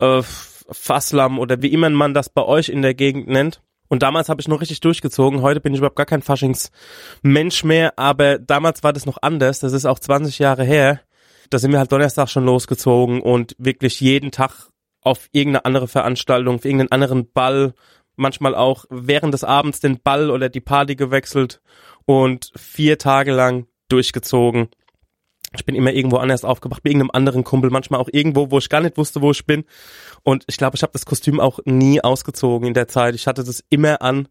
äh, 0.00 0.22
Fasslam 0.22 1.38
oder 1.38 1.60
wie 1.62 1.72
immer 1.72 1.90
man 1.90 2.14
das 2.14 2.28
bei 2.28 2.42
euch 2.42 2.68
in 2.68 2.82
der 2.82 2.94
Gegend 2.94 3.28
nennt. 3.28 3.60
Und 3.94 4.02
damals 4.02 4.28
habe 4.28 4.40
ich 4.40 4.48
noch 4.48 4.60
richtig 4.60 4.80
durchgezogen. 4.80 5.40
Heute 5.40 5.60
bin 5.60 5.72
ich 5.72 5.78
überhaupt 5.78 5.94
gar 5.94 6.04
kein 6.04 6.20
Faschingsmensch 6.20 7.62
mehr, 7.62 7.96
aber 7.96 8.40
damals 8.40 8.82
war 8.82 8.92
das 8.92 9.06
noch 9.06 9.18
anders. 9.22 9.60
Das 9.60 9.72
ist 9.72 9.84
auch 9.84 10.00
20 10.00 10.40
Jahre 10.40 10.64
her. 10.64 11.00
Da 11.48 11.60
sind 11.60 11.70
wir 11.70 11.78
halt 11.78 11.92
Donnerstag 11.92 12.28
schon 12.28 12.44
losgezogen 12.44 13.22
und 13.22 13.54
wirklich 13.56 14.00
jeden 14.00 14.32
Tag 14.32 14.70
auf 15.00 15.28
irgendeine 15.30 15.64
andere 15.64 15.86
Veranstaltung, 15.86 16.56
auf 16.56 16.64
irgendeinen 16.64 16.90
anderen 16.90 17.30
Ball, 17.30 17.72
manchmal 18.16 18.56
auch 18.56 18.84
während 18.90 19.32
des 19.32 19.44
Abends 19.44 19.78
den 19.78 20.00
Ball 20.00 20.32
oder 20.32 20.48
die 20.48 20.60
Party 20.60 20.96
gewechselt 20.96 21.60
und 22.04 22.50
vier 22.56 22.98
Tage 22.98 23.30
lang 23.30 23.68
durchgezogen. 23.88 24.70
Ich 25.54 25.64
bin 25.64 25.74
immer 25.74 25.92
irgendwo 25.92 26.16
anders 26.16 26.44
aufgewacht, 26.44 26.82
bei 26.82 26.90
irgendeinem 26.90 27.10
anderen 27.12 27.44
Kumpel, 27.44 27.70
manchmal 27.70 28.00
auch 28.00 28.08
irgendwo, 28.10 28.50
wo 28.50 28.58
ich 28.58 28.68
gar 28.68 28.80
nicht 28.80 28.96
wusste, 28.96 29.20
wo 29.20 29.30
ich 29.30 29.46
bin. 29.46 29.64
Und 30.22 30.44
ich 30.46 30.56
glaube, 30.56 30.76
ich 30.76 30.82
habe 30.82 30.92
das 30.92 31.06
Kostüm 31.06 31.40
auch 31.40 31.60
nie 31.64 32.00
ausgezogen 32.00 32.68
in 32.68 32.74
der 32.74 32.88
Zeit. 32.88 33.14
Ich 33.14 33.26
hatte 33.26 33.44
das 33.44 33.64
immer 33.70 34.02
an 34.02 34.28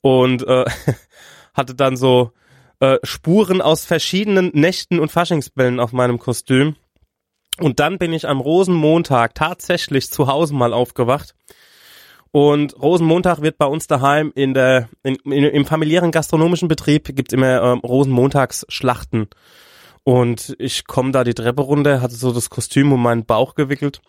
und 0.00 0.46
äh, 0.46 0.64
hatte 1.54 1.74
dann 1.74 1.96
so 1.96 2.32
äh, 2.80 2.98
Spuren 3.02 3.60
aus 3.60 3.84
verschiedenen 3.84 4.50
Nächten 4.54 5.00
und 5.00 5.10
Faschingsbällen 5.10 5.80
auf 5.80 5.92
meinem 5.92 6.18
Kostüm. 6.18 6.76
Und 7.60 7.80
dann 7.80 7.98
bin 7.98 8.12
ich 8.12 8.28
am 8.28 8.40
Rosenmontag 8.40 9.34
tatsächlich 9.34 10.10
zu 10.10 10.28
Hause 10.28 10.54
mal 10.54 10.72
aufgewacht. 10.72 11.34
Und 12.30 12.80
Rosenmontag 12.80 13.40
wird 13.40 13.58
bei 13.58 13.66
uns 13.66 13.86
daheim 13.86 14.32
in 14.34 14.54
der 14.54 14.88
in, 15.02 15.16
in, 15.24 15.44
im 15.44 15.64
familiären 15.64 16.10
gastronomischen 16.10 16.68
Betrieb 16.68 17.04
gibt's 17.16 17.32
immer 17.32 17.62
ähm, 17.62 17.78
Rosenmontagsschlachten. 17.78 19.28
Und 20.08 20.56
ich 20.58 20.86
komme 20.86 21.12
da 21.12 21.22
die 21.22 21.34
Treppe 21.34 21.60
runter, 21.60 22.00
hatte 22.00 22.14
so 22.14 22.32
das 22.32 22.48
Kostüm 22.48 22.94
um 22.94 23.02
meinen 23.02 23.26
Bauch 23.26 23.54
gewickelt 23.54 24.00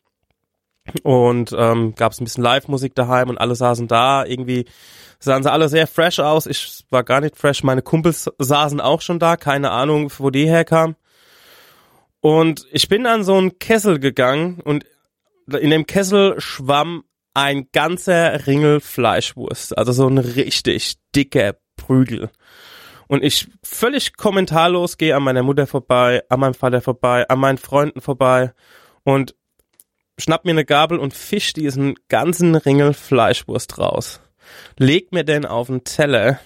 und 1.04 1.54
ähm, 1.54 1.94
gab 1.94 2.14
es 2.14 2.22
ein 2.22 2.24
bisschen 2.24 2.42
Live-Musik 2.42 2.96
daheim 2.96 3.28
und 3.28 3.38
alle 3.38 3.54
saßen 3.54 3.90
da. 3.90 4.24
Irgendwie 4.24 4.64
sahen 5.20 5.44
sie 5.44 5.52
alle 5.52 5.68
sehr 5.68 5.88
fresh 5.88 6.20
aus. 6.20 6.46
Ich 6.46 6.86
war 6.90 7.04
gar 7.04 7.20
nicht 7.20 7.36
fresh. 7.36 7.64
Meine 7.64 7.82
Kumpels 7.82 8.32
saßen 8.38 8.80
auch 8.80 9.02
schon 9.02 9.20
da. 9.20 9.36
Keine 9.36 9.72
Ahnung, 9.72 10.10
wo 10.20 10.30
die 10.30 10.48
herkamen. 10.48 10.96
Und 12.22 12.66
ich 12.72 12.88
bin 12.88 13.06
an 13.06 13.26
so 13.26 13.36
einen 13.36 13.60
Kessel 13.60 14.00
gegangen 14.00 14.62
und 14.62 14.86
in 15.52 15.70
dem 15.70 15.86
Kessel 15.86 16.40
schwamm 16.40 17.04
ein 17.34 17.68
ganzer 17.74 18.48
Ringel 18.48 18.80
Fleischwurst. 18.80 19.78
Also 19.78 19.92
so 19.92 20.08
ein 20.08 20.18
richtig 20.18 20.96
dicker 21.14 21.56
Prügel. 21.76 22.30
Und 23.10 23.24
ich 23.24 23.50
völlig 23.64 24.18
kommentarlos 24.18 24.98
gehe 24.98 25.16
an 25.16 25.24
meiner 25.24 25.42
Mutter 25.42 25.66
vorbei, 25.66 26.22
an 26.30 26.40
meinem 26.40 26.54
Vater 26.54 26.80
vorbei, 26.80 27.28
an 27.28 27.40
meinen 27.40 27.58
Freunden 27.58 28.02
vorbei 28.02 28.54
und 29.04 29.36
schnapp 30.20 30.46
mir 30.46 30.52
eine 30.52 30.64
Gabel 30.64 31.00
und 31.00 31.16
fisch 31.16 31.54
diesen 31.54 31.96
ganzen 32.08 32.54
Ringel 32.54 32.94
Fleischwurst 32.94 33.80
raus. 33.80 34.22
Leg 34.78 35.12
mir 35.12 35.24
den 35.24 35.48
auf 35.48 35.68
den 35.68 35.84
Teller, 35.84 36.40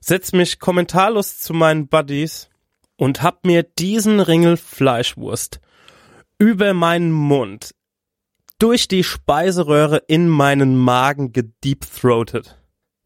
setz 0.00 0.32
mich 0.32 0.60
kommentarlos 0.60 1.40
zu 1.40 1.52
meinen 1.52 1.88
Buddies 1.88 2.48
und 2.96 3.22
hab 3.22 3.44
mir 3.44 3.64
diesen 3.64 4.20
Ringel 4.20 4.56
Fleischwurst 4.56 5.60
über 6.38 6.74
meinen 6.74 7.10
Mund 7.10 7.74
durch 8.60 8.86
die 8.86 9.02
Speiseröhre 9.02 10.00
in 10.06 10.28
meinen 10.28 10.76
Magen 10.76 11.32
gedeepthroated. 11.32 12.56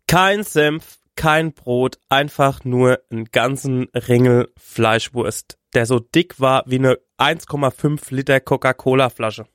Kein 0.06 0.44
Senf, 0.44 0.99
kein 1.16 1.52
Brot, 1.52 1.98
einfach 2.08 2.64
nur 2.64 3.00
einen 3.10 3.26
ganzen 3.26 3.88
Ringel 3.94 4.52
Fleischwurst, 4.56 5.58
der 5.74 5.86
so 5.86 5.98
dick 5.98 6.40
war 6.40 6.64
wie 6.66 6.76
eine 6.76 6.98
1,5 7.18 8.14
Liter 8.14 8.40
Coca-Cola 8.40 9.10
Flasche. 9.10 9.46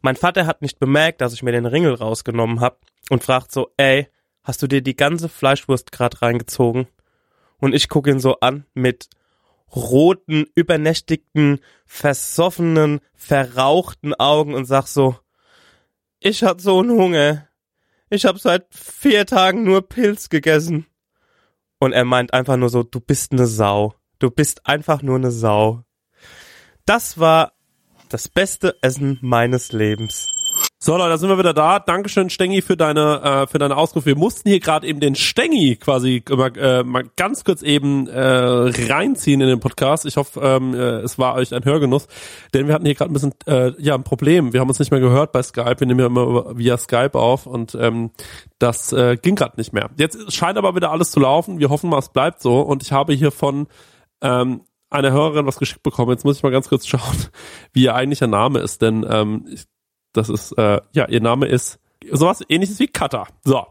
Mein 0.00 0.16
Vater 0.16 0.46
hat 0.46 0.60
nicht 0.60 0.78
bemerkt, 0.78 1.20
dass 1.20 1.32
ich 1.32 1.42
mir 1.42 1.52
den 1.52 1.66
Ringel 1.66 1.94
rausgenommen 1.94 2.60
hab 2.60 2.80
und 3.08 3.24
fragt 3.24 3.52
so, 3.52 3.70
ey, 3.76 4.08
hast 4.42 4.62
du 4.62 4.66
dir 4.66 4.82
die 4.82 4.96
ganze 4.96 5.28
Fleischwurst 5.28 5.92
grad 5.92 6.20
reingezogen? 6.22 6.86
Und 7.58 7.74
ich 7.74 7.88
gucke 7.88 8.10
ihn 8.10 8.20
so 8.20 8.40
an 8.40 8.66
mit 8.74 9.08
roten, 9.74 10.46
übernächtigten, 10.54 11.60
versoffenen, 11.86 13.00
verrauchten 13.14 14.14
Augen 14.14 14.54
und 14.54 14.66
sag 14.66 14.86
so, 14.86 15.16
ich 16.20 16.42
hab 16.42 16.60
so 16.60 16.80
einen 16.80 16.90
Hunger. 16.90 17.48
Ich 18.14 18.24
hab 18.26 18.38
seit 18.38 18.66
vier 18.70 19.26
Tagen 19.26 19.64
nur 19.64 19.88
Pilz 19.88 20.28
gegessen. 20.28 20.86
Und 21.80 21.92
er 21.92 22.04
meint 22.04 22.32
einfach 22.32 22.56
nur 22.56 22.68
so, 22.68 22.84
du 22.84 23.00
bist 23.00 23.32
ne 23.32 23.44
Sau. 23.44 23.96
Du 24.20 24.30
bist 24.30 24.68
einfach 24.68 25.02
nur 25.02 25.16
eine 25.16 25.32
Sau. 25.32 25.82
Das 26.86 27.18
war 27.18 27.54
das 28.10 28.28
beste 28.28 28.76
Essen 28.82 29.18
meines 29.20 29.72
Lebens. 29.72 30.33
So 30.84 30.98
Leute, 30.98 31.08
da 31.08 31.16
sind 31.16 31.30
wir 31.30 31.38
wieder 31.38 31.54
da. 31.54 31.78
Dankeschön 31.78 32.28
Stengi 32.28 32.60
für 32.60 32.76
deine 32.76 33.22
äh, 33.22 33.46
für 33.46 33.58
deine 33.58 33.74
Auskunft. 33.74 34.04
Wir 34.04 34.18
mussten 34.18 34.50
hier 34.50 34.60
gerade 34.60 34.86
eben 34.86 35.00
den 35.00 35.14
Stengi 35.14 35.76
quasi 35.76 36.22
äh, 36.28 36.82
mal 36.82 37.04
ganz 37.16 37.42
kurz 37.42 37.62
eben 37.62 38.06
äh, 38.06 38.20
reinziehen 38.20 39.40
in 39.40 39.46
den 39.46 39.60
Podcast. 39.60 40.04
Ich 40.04 40.18
hoffe, 40.18 40.40
ähm, 40.42 40.74
äh, 40.74 41.00
es 41.00 41.18
war 41.18 41.36
euch 41.36 41.54
ein 41.54 41.64
Hörgenuss, 41.64 42.06
denn 42.52 42.66
wir 42.66 42.74
hatten 42.74 42.84
hier 42.84 42.94
gerade 42.94 43.10
ein 43.10 43.14
bisschen 43.14 43.32
äh, 43.46 43.72
ja 43.78 43.94
ein 43.94 44.04
Problem. 44.04 44.52
Wir 44.52 44.60
haben 44.60 44.68
uns 44.68 44.78
nicht 44.78 44.90
mehr 44.90 45.00
gehört 45.00 45.32
bei 45.32 45.42
Skype. 45.42 45.76
Wir 45.78 45.86
nehmen 45.86 46.00
ja 46.00 46.06
immer 46.06 46.54
via 46.54 46.76
Skype 46.76 47.14
auf 47.14 47.46
und 47.46 47.74
ähm, 47.80 48.10
das 48.58 48.92
äh, 48.92 49.16
ging 49.16 49.36
gerade 49.36 49.56
nicht 49.56 49.72
mehr. 49.72 49.88
Jetzt 49.96 50.34
scheint 50.34 50.58
aber 50.58 50.76
wieder 50.76 50.90
alles 50.90 51.12
zu 51.12 51.18
laufen. 51.18 51.60
Wir 51.60 51.70
hoffen 51.70 51.88
mal, 51.88 51.98
es 51.98 52.10
bleibt 52.10 52.42
so. 52.42 52.60
Und 52.60 52.82
ich 52.82 52.92
habe 52.92 53.14
hier 53.14 53.30
von 53.30 53.68
ähm, 54.20 54.60
einer 54.90 55.12
Hörerin 55.12 55.46
was 55.46 55.58
geschickt 55.58 55.82
bekommen. 55.82 56.10
Jetzt 56.10 56.26
muss 56.26 56.36
ich 56.36 56.42
mal 56.42 56.52
ganz 56.52 56.68
kurz 56.68 56.86
schauen, 56.86 57.24
wie 57.72 57.84
ihr 57.84 57.94
eigentlicher 57.94 58.26
Name 58.26 58.58
ist, 58.58 58.82
denn 58.82 59.06
ähm, 59.08 59.46
ich, 59.50 59.64
das 60.14 60.30
ist, 60.30 60.52
äh, 60.52 60.80
ja, 60.92 61.08
ihr 61.08 61.20
Name 61.20 61.46
ist 61.46 61.78
sowas 62.10 62.42
ähnliches 62.48 62.78
wie 62.80 62.86
Kata. 62.88 63.26
So. 63.44 63.66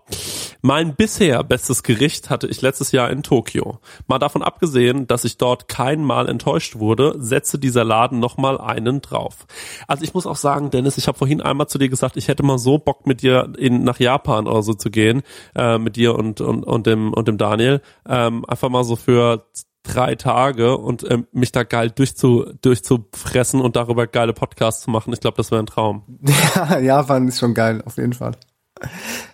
Mein 0.62 0.96
bisher 0.96 1.44
bestes 1.44 1.84
Gericht 1.84 2.30
hatte 2.30 2.48
ich 2.48 2.62
letztes 2.62 2.94
Jahr 2.94 3.10
in 3.10 3.22
Tokio. 3.22 3.80
Mal 4.08 4.20
davon 4.20 4.42
abgesehen, 4.42 5.08
dass 5.08 5.26
ich 5.26 5.38
dort 5.38 5.68
kein 5.68 6.04
Mal 6.04 6.30
enttäuscht 6.30 6.78
wurde, 6.80 7.16
setze 7.18 7.60
dieser 7.60 7.84
Laden 7.84 8.20
nochmal 8.20 8.60
einen 8.60 9.02
drauf. 9.02 9.46
Also 9.88 10.06
ich 10.06 10.14
muss 10.14 10.26
auch 10.26 10.38
sagen, 10.38 10.72
Dennis, 10.72 10.98
ich 10.98 11.08
habe 11.08 11.18
vorhin 11.18 11.42
einmal 11.42 11.68
zu 11.68 11.78
dir 11.78 11.90
gesagt, 11.90 12.16
ich 12.16 12.30
hätte 12.30 12.44
mal 12.44 12.58
so 12.58 12.78
Bock 12.78 13.06
mit 13.06 13.22
dir 13.22 13.52
in, 13.58 13.84
nach 13.84 14.00
Japan 14.00 14.48
oder 14.48 14.64
so 14.64 14.74
zu 14.74 14.90
gehen, 14.90 15.22
äh, 15.54 15.78
mit 15.78 15.98
dir 15.98 16.16
und, 16.16 16.40
und, 16.40 16.64
und, 16.64 16.88
dem, 16.88 17.14
und 17.14 17.28
dem 17.28 17.38
Daniel. 17.38 17.82
Ähm, 18.08 18.46
einfach 18.46 18.70
mal 18.70 18.86
so 18.86 18.96
für 18.96 19.46
drei 19.84 20.16
Tage 20.16 20.78
und 20.78 21.10
ähm, 21.10 21.28
mich 21.32 21.52
da 21.52 21.64
geil 21.64 21.92
durchzu, 21.92 22.46
durchzufressen 22.62 23.62
und 23.62 23.76
darüber 23.76 24.08
geile 24.08 24.34
Podcasts 24.34 24.84
zu 24.84 24.92
machen. 24.92 25.14
Ich 25.14 25.20
glaube, 25.20 25.38
das 25.38 25.52
wäre 25.52 25.62
ein 25.62 25.68
Traum. 25.68 26.04
Ja, 26.56 26.80
Japan 26.80 27.28
ist 27.28 27.40
schon 27.40 27.54
geil, 27.54 27.82
auf 27.86 27.98
jeden 27.98 28.14
Fall. 28.14 28.36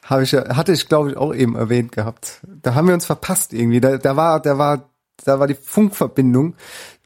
Habe 0.03 0.23
ich, 0.23 0.33
hatte 0.33 0.73
ich, 0.73 0.87
glaube 0.87 1.11
ich, 1.11 1.17
auch 1.17 1.33
eben 1.33 1.55
erwähnt 1.55 1.91
gehabt. 1.91 2.41
Da 2.61 2.75
haben 2.75 2.87
wir 2.87 2.93
uns 2.93 3.05
verpasst 3.05 3.53
irgendwie. 3.53 3.79
Da, 3.79 3.97
da 3.97 4.15
war, 4.15 4.41
da 4.41 4.57
war, 4.57 4.89
da 5.23 5.39
war 5.39 5.47
die 5.47 5.55
Funkverbindung. 5.55 6.55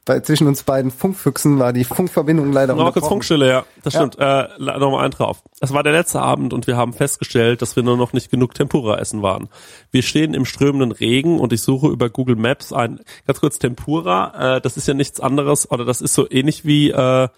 Bei, 0.06 0.20
zwischen 0.20 0.46
uns 0.46 0.62
beiden 0.64 0.90
Funkfüchsen 0.90 1.58
war 1.58 1.72
die 1.72 1.84
Funkverbindung 1.84 2.52
leider 2.52 2.74
Noch 2.74 2.92
kurz. 2.92 3.08
Funkstille, 3.08 3.48
ja. 3.48 3.64
Das 3.82 3.94
Ja. 3.94 4.00
stimmt. 4.00 4.18
Äh, 4.18 4.48
la- 4.58 4.78
noch 4.78 4.90
mal 4.90 5.02
ein 5.04 5.10
drauf. 5.10 5.42
Es 5.60 5.72
war 5.72 5.82
der 5.82 5.92
letzte 5.92 6.20
Abend 6.20 6.52
und 6.52 6.66
wir 6.66 6.76
haben 6.76 6.92
festgestellt, 6.92 7.62
dass 7.62 7.74
wir 7.74 7.82
nur 7.82 7.96
noch 7.96 8.12
nicht 8.12 8.30
genug 8.30 8.52
Tempura 8.54 8.98
essen 8.98 9.22
waren. 9.22 9.48
Wir 9.90 10.02
stehen 10.02 10.34
im 10.34 10.44
strömenden 10.44 10.92
Regen 10.92 11.40
und 11.40 11.54
ich 11.54 11.62
suche 11.62 11.86
über 11.88 12.10
Google 12.10 12.36
Maps 12.36 12.72
ein, 12.72 13.00
ganz 13.26 13.40
kurz 13.40 13.58
Tempura, 13.58 14.56
äh, 14.56 14.60
das 14.60 14.76
ist 14.76 14.86
ja 14.86 14.92
nichts 14.94 15.20
anderes, 15.20 15.70
oder 15.70 15.86
das 15.86 16.02
ist 16.02 16.12
so 16.12 16.30
ähnlich 16.30 16.66
wie, 16.66 16.90
äh, 16.90 17.28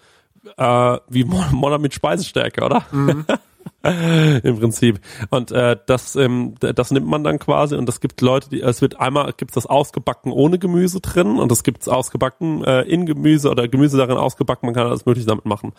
äh, 0.57 0.97
wie 1.09 1.23
Monat 1.23 1.81
mit 1.81 1.93
Speisestärke, 1.93 2.63
oder? 2.63 2.83
Im 4.43 4.59
Prinzip. 4.59 4.99
Und 5.29 5.51
äh, 5.51 5.77
das, 5.85 6.15
ähm, 6.15 6.55
das 6.59 6.91
nimmt 6.91 7.07
man 7.07 7.23
dann 7.23 7.39
quasi 7.39 7.75
und 7.75 7.87
es 7.87 8.01
gibt 8.01 8.19
Leute, 8.21 8.49
die, 8.49 8.61
es 8.61 8.81
wird 8.81 8.99
einmal 8.99 9.31
gibt's 9.37 9.53
das 9.53 9.65
ausgebacken 9.65 10.31
ohne 10.31 10.57
Gemüse 10.59 10.99
drin 10.99 11.37
und 11.37 11.51
es 11.51 11.63
gibt's 11.63 11.87
ausgebacken 11.87 12.63
äh, 12.65 12.81
in 12.81 13.05
Gemüse 13.05 13.49
oder 13.49 13.67
Gemüse 13.67 13.97
darin 13.97 14.17
ausgebacken, 14.17 14.67
man 14.67 14.75
kann 14.75 14.87
alles 14.87 15.05
mögliche 15.05 15.27
damit 15.27 15.45
machen. 15.45 15.73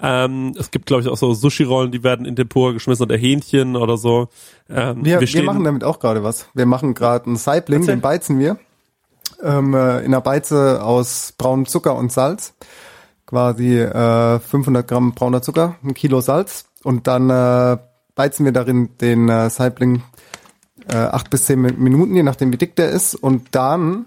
Ähm, 0.00 0.54
es 0.58 0.70
gibt, 0.70 0.86
glaube 0.86 1.02
ich, 1.02 1.08
auch 1.08 1.16
so 1.16 1.34
Sushi-Rollen, 1.34 1.90
die 1.90 2.02
werden 2.02 2.24
in 2.24 2.36
Tempura 2.36 2.72
geschmissen 2.72 3.02
oder 3.04 3.16
Hähnchen 3.16 3.76
oder 3.76 3.96
so. 3.96 4.28
Ähm, 4.70 5.04
Wir, 5.04 5.20
wir, 5.20 5.26
stehen- 5.26 5.44
machen 5.44 5.64
damit 5.64 5.84
auch 5.84 5.98
gerade 5.98 6.22
was. 6.22 6.48
Wir 6.54 6.66
machen 6.66 6.94
gerade 6.94 7.26
einen 7.26 7.36
Saibling, 7.36 7.84
den 7.84 8.00
beizen 8.00 8.38
wir. 8.38 8.58
Ähm, 9.42 9.74
äh, 9.74 9.98
in 10.00 10.06
einer 10.06 10.20
Beize 10.20 10.82
aus 10.82 11.34
braunem 11.36 11.66
Zucker 11.66 11.96
und 11.96 12.12
Salz. 12.12 12.54
Quasi 13.34 13.80
äh, 13.80 14.38
500 14.38 14.86
Gramm 14.86 15.12
brauner 15.12 15.42
Zucker, 15.42 15.74
ein 15.82 15.92
Kilo 15.94 16.20
Salz. 16.20 16.66
Und 16.84 17.08
dann 17.08 17.30
äh, 17.30 17.78
beizen 18.14 18.44
wir 18.44 18.52
darin 18.52 18.90
den 19.00 19.28
äh, 19.28 19.50
Saibling 19.50 20.04
äh, 20.88 20.94
acht 20.94 21.30
bis 21.30 21.46
zehn 21.46 21.60
Min- 21.60 21.80
Minuten, 21.80 22.14
je 22.14 22.22
nachdem 22.22 22.52
wie 22.52 22.58
dick 22.58 22.76
der 22.76 22.90
ist. 22.90 23.16
Und 23.16 23.48
dann, 23.56 24.06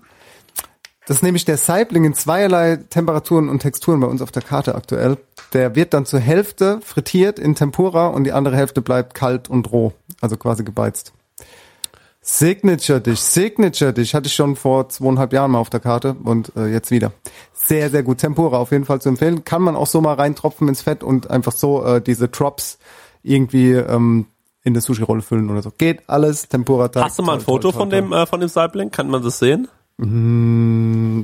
das 1.08 1.18
ist 1.18 1.24
nämlich 1.24 1.44
der 1.44 1.58
Saibling 1.58 2.06
in 2.06 2.14
zweierlei 2.14 2.78
Temperaturen 2.90 3.50
und 3.50 3.60
Texturen 3.60 4.00
bei 4.00 4.08
uns 4.08 4.22
auf 4.22 4.32
der 4.32 4.44
Karte 4.44 4.76
aktuell. 4.76 5.18
Der 5.52 5.76
wird 5.76 5.94
dann 5.94 6.06
zur 6.06 6.22
Hälfte 6.22 6.80
frittiert 6.82 7.38
in 7.38 7.54
Tempura 7.54 8.08
und 8.08 8.24
die 8.24 8.32
andere 8.32 8.56
Hälfte 8.56 8.82
bleibt 8.82 9.14
kalt 9.14 9.50
und 9.50 9.70
roh, 9.74 9.92
also 10.22 10.38
quasi 10.38 10.64
gebeizt. 10.64 11.12
Signature 12.30 13.00
Dish, 13.00 13.22
Signature 13.22 13.94
Dish 13.94 14.14
hatte 14.14 14.28
ich 14.28 14.34
schon 14.36 14.58
vor 14.58 14.90
zweieinhalb 14.90 15.32
Jahren 15.32 15.52
mal 15.52 15.60
auf 15.60 15.70
der 15.70 15.80
Karte 15.80 16.18
und 16.26 16.52
äh, 16.58 16.68
jetzt 16.68 16.92
wieder. 16.92 17.14
Sehr, 17.54 17.90
sehr 17.90 18.04
gut. 18.04 18.18
Tempura 18.18 18.58
auf 18.58 18.72
jeden 18.72 18.84
Fall 18.84 19.00
zu 19.00 19.08
empfehlen. 19.08 19.46
Kann 19.46 19.62
man 19.62 19.78
auch 19.78 19.88
so 19.88 20.02
mal 20.02 20.16
reintropfen 20.16 20.68
ins 20.68 20.82
Fett 20.82 21.04
und 21.04 21.32
einfach 21.32 21.54
so 21.54 21.86
äh, 21.86 22.02
diese 22.02 22.28
Drops 22.28 22.80
irgendwie 23.24 23.72
ähm, 23.72 24.26
in 24.66 24.74
eine 24.74 24.82
Sushi-Rolle 24.82 25.22
füllen 25.22 25.50
oder 25.50 25.62
so. 25.62 25.72
Geht 25.78 26.10
alles. 26.10 26.50
Tempura 26.50 26.88
-Teig. 26.88 27.02
Hast 27.02 27.18
du 27.18 27.24
mal 27.24 27.36
ein 27.36 27.40
Foto 27.40 27.72
von 27.72 27.90
dem 27.90 28.12
äh, 28.12 28.26
von 28.26 28.42
dem 28.42 28.50
Saibling? 28.50 28.92
Kann 28.92 29.08
man 29.10 29.24
das 29.24 29.40
sehen? 29.40 29.70
Mm, 29.96 31.22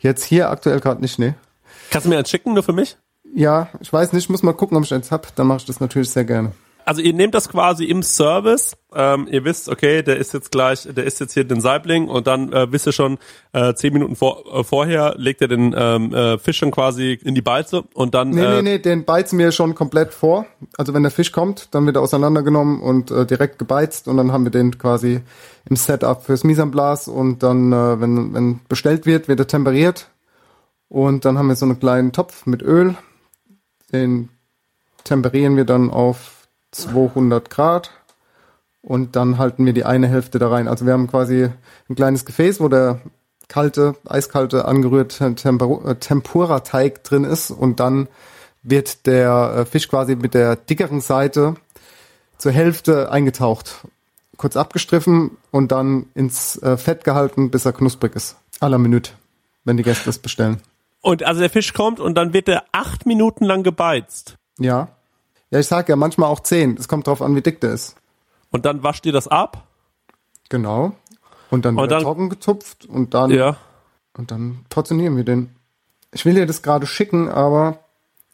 Jetzt 0.00 0.24
hier 0.24 0.48
aktuell 0.48 0.80
gerade 0.80 1.02
nicht, 1.02 1.18
ne? 1.18 1.34
Kannst 1.90 2.06
du 2.06 2.08
mir 2.08 2.16
eins 2.16 2.30
schicken, 2.30 2.54
nur 2.54 2.62
für 2.62 2.72
mich? 2.72 2.96
Ja, 3.34 3.68
ich 3.80 3.92
weiß 3.92 4.14
nicht, 4.14 4.30
muss 4.30 4.42
mal 4.42 4.54
gucken, 4.54 4.78
ob 4.78 4.84
ich 4.84 4.94
eins 4.94 5.10
hab. 5.10 5.36
Dann 5.36 5.46
mache 5.46 5.58
ich 5.58 5.66
das 5.66 5.78
natürlich 5.78 6.08
sehr 6.08 6.24
gerne. 6.24 6.52
Also 6.84 7.00
ihr 7.00 7.12
nehmt 7.12 7.34
das 7.34 7.48
quasi 7.48 7.84
im 7.84 8.02
Service. 8.02 8.76
Ähm, 8.94 9.26
ihr 9.30 9.44
wisst, 9.44 9.68
okay, 9.68 10.02
der 10.02 10.16
ist 10.16 10.34
jetzt 10.34 10.50
gleich, 10.50 10.86
der 10.90 11.04
ist 11.04 11.20
jetzt 11.20 11.32
hier 11.32 11.44
den 11.44 11.60
Saibling 11.60 12.08
und 12.08 12.26
dann 12.26 12.52
äh, 12.52 12.70
wisst 12.70 12.86
ihr 12.86 12.92
schon, 12.92 13.18
äh, 13.52 13.72
zehn 13.74 13.92
Minuten 13.92 14.16
vor, 14.16 14.44
äh, 14.52 14.64
vorher 14.64 15.14
legt 15.16 15.40
er 15.40 15.48
den 15.48 15.74
ähm, 15.76 16.12
äh, 16.12 16.38
Fisch 16.38 16.60
dann 16.60 16.70
quasi 16.70 17.18
in 17.22 17.34
die 17.34 17.42
Balze 17.42 17.84
und 17.94 18.14
dann 18.14 18.30
Nee, 18.30 18.44
äh, 18.44 18.56
nee, 18.56 18.62
nee, 18.62 18.78
den 18.78 19.04
beizen 19.04 19.38
wir 19.38 19.52
schon 19.52 19.74
komplett 19.74 20.12
vor. 20.12 20.46
Also 20.76 20.92
wenn 20.92 21.02
der 21.02 21.12
Fisch 21.12 21.32
kommt, 21.32 21.74
dann 21.74 21.86
wird 21.86 21.96
er 21.96 22.02
auseinandergenommen 22.02 22.80
und 22.80 23.10
äh, 23.10 23.24
direkt 23.24 23.58
gebeizt 23.58 24.08
und 24.08 24.16
dann 24.16 24.32
haben 24.32 24.44
wir 24.44 24.50
den 24.50 24.76
quasi 24.76 25.20
im 25.68 25.76
Setup 25.76 26.22
fürs 26.22 26.44
Mise 26.44 26.62
en 26.62 26.70
place 26.70 27.08
und 27.08 27.42
dann, 27.42 27.72
äh, 27.72 28.00
wenn, 28.00 28.34
wenn 28.34 28.60
bestellt 28.68 29.06
wird, 29.06 29.28
wird 29.28 29.40
er 29.40 29.46
temperiert 29.46 30.10
und 30.88 31.24
dann 31.24 31.38
haben 31.38 31.48
wir 31.48 31.56
so 31.56 31.64
einen 31.64 31.80
kleinen 31.80 32.12
Topf 32.12 32.44
mit 32.44 32.60
Öl. 32.62 32.94
Den 33.92 34.28
temperieren 35.04 35.56
wir 35.56 35.64
dann 35.64 35.90
auf 35.90 36.41
200 36.72 37.48
Grad 37.48 37.90
und 38.82 39.16
dann 39.16 39.38
halten 39.38 39.64
wir 39.64 39.72
die 39.72 39.84
eine 39.84 40.08
Hälfte 40.08 40.38
da 40.38 40.48
rein. 40.48 40.68
Also 40.68 40.84
wir 40.84 40.92
haben 40.92 41.06
quasi 41.06 41.48
ein 41.88 41.94
kleines 41.94 42.24
Gefäß, 42.24 42.60
wo 42.60 42.68
der 42.68 43.00
kalte, 43.48 43.94
eiskalte, 44.06 44.64
angerührte 44.64 45.34
Temper 45.34 45.80
äh, 45.86 45.94
Tempura-Teig 45.94 47.04
drin 47.04 47.24
ist 47.24 47.50
und 47.50 47.80
dann 47.80 48.08
wird 48.62 49.06
der 49.06 49.54
äh, 49.56 49.64
Fisch 49.64 49.88
quasi 49.88 50.16
mit 50.16 50.34
der 50.34 50.56
dickeren 50.56 51.00
Seite 51.00 51.54
zur 52.38 52.52
Hälfte 52.52 53.12
eingetaucht, 53.12 53.86
kurz 54.36 54.56
abgestriffen 54.56 55.36
und 55.50 55.70
dann 55.70 56.06
ins 56.14 56.60
äh, 56.62 56.76
Fett 56.76 57.04
gehalten, 57.04 57.50
bis 57.50 57.66
er 57.66 57.72
knusprig 57.72 58.16
ist. 58.16 58.36
À 58.60 58.68
la 58.68 58.78
Minute, 58.78 59.12
wenn 59.64 59.76
die 59.76 59.82
Gäste 59.82 60.10
es 60.10 60.18
bestellen. 60.18 60.60
und 61.02 61.24
also 61.24 61.40
der 61.40 61.50
Fisch 61.50 61.74
kommt 61.74 62.00
und 62.00 62.14
dann 62.14 62.32
wird 62.32 62.48
er 62.48 62.64
acht 62.72 63.06
Minuten 63.06 63.44
lang 63.44 63.62
gebeizt. 63.62 64.36
Ja. 64.58 64.88
Ja, 65.52 65.60
ich 65.60 65.66
sag 65.68 65.88
ja 65.88 65.96
manchmal 65.96 66.28
auch 66.30 66.40
zehn. 66.40 66.76
Es 66.78 66.88
kommt 66.88 67.06
drauf 67.06 67.22
an, 67.22 67.36
wie 67.36 67.42
dick 67.42 67.60
der 67.60 67.72
ist. 67.72 67.94
Und 68.50 68.64
dann 68.64 68.82
wascht 68.82 69.06
ihr 69.06 69.12
das 69.12 69.28
ab? 69.28 69.68
Genau. 70.48 70.92
Und 71.50 71.64
dann 71.64 71.76
Und 71.76 71.82
wird 71.82 71.92
er 71.92 71.96
dann- 71.98 72.02
trocken 72.04 72.28
gezupft 72.30 72.86
und 72.86 73.14
dann 73.14 73.30
Ja. 73.30 73.56
und 74.16 74.30
dann 74.30 74.64
portionieren 74.70 75.16
wir 75.16 75.24
den. 75.24 75.50
Ich 76.12 76.24
will 76.24 76.34
dir 76.34 76.46
das 76.46 76.62
gerade 76.62 76.86
schicken, 76.86 77.28
aber 77.28 77.78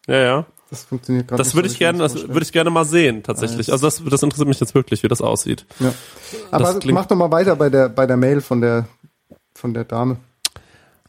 Ja, 0.07 0.16
ja. 0.19 0.47
das 0.71 0.85
funktioniert 0.85 1.29
gerade 1.29 1.43
Das 1.43 1.55
würde 1.55 1.69
so, 1.69 1.73
ich 1.73 1.79
gerne, 1.79 1.99
das 1.99 2.14
würde 2.29 2.43
ich 2.43 2.53
gerne 2.53 2.71
mal 2.71 2.85
sehen, 2.85 3.23
tatsächlich. 3.25 3.71
Also 3.73 3.87
das, 3.87 4.03
das 4.05 4.23
interessiert 4.23 4.49
mich 4.49 4.61
jetzt 4.61 4.75
wirklich, 4.75 5.03
wie 5.03 5.09
das 5.09 5.21
aussieht. 5.21 5.66
Ja. 5.81 5.93
Aber 6.53 6.79
mach 6.87 7.07
doch 7.07 7.16
mal 7.16 7.31
weiter 7.33 7.57
bei 7.57 7.69
der 7.71 7.89
bei 7.89 8.07
der 8.07 8.16
Mail 8.16 8.41
von 8.41 8.61
der 8.61 8.87
von 9.55 9.75
der 9.75 9.85
Dame. 9.85 10.19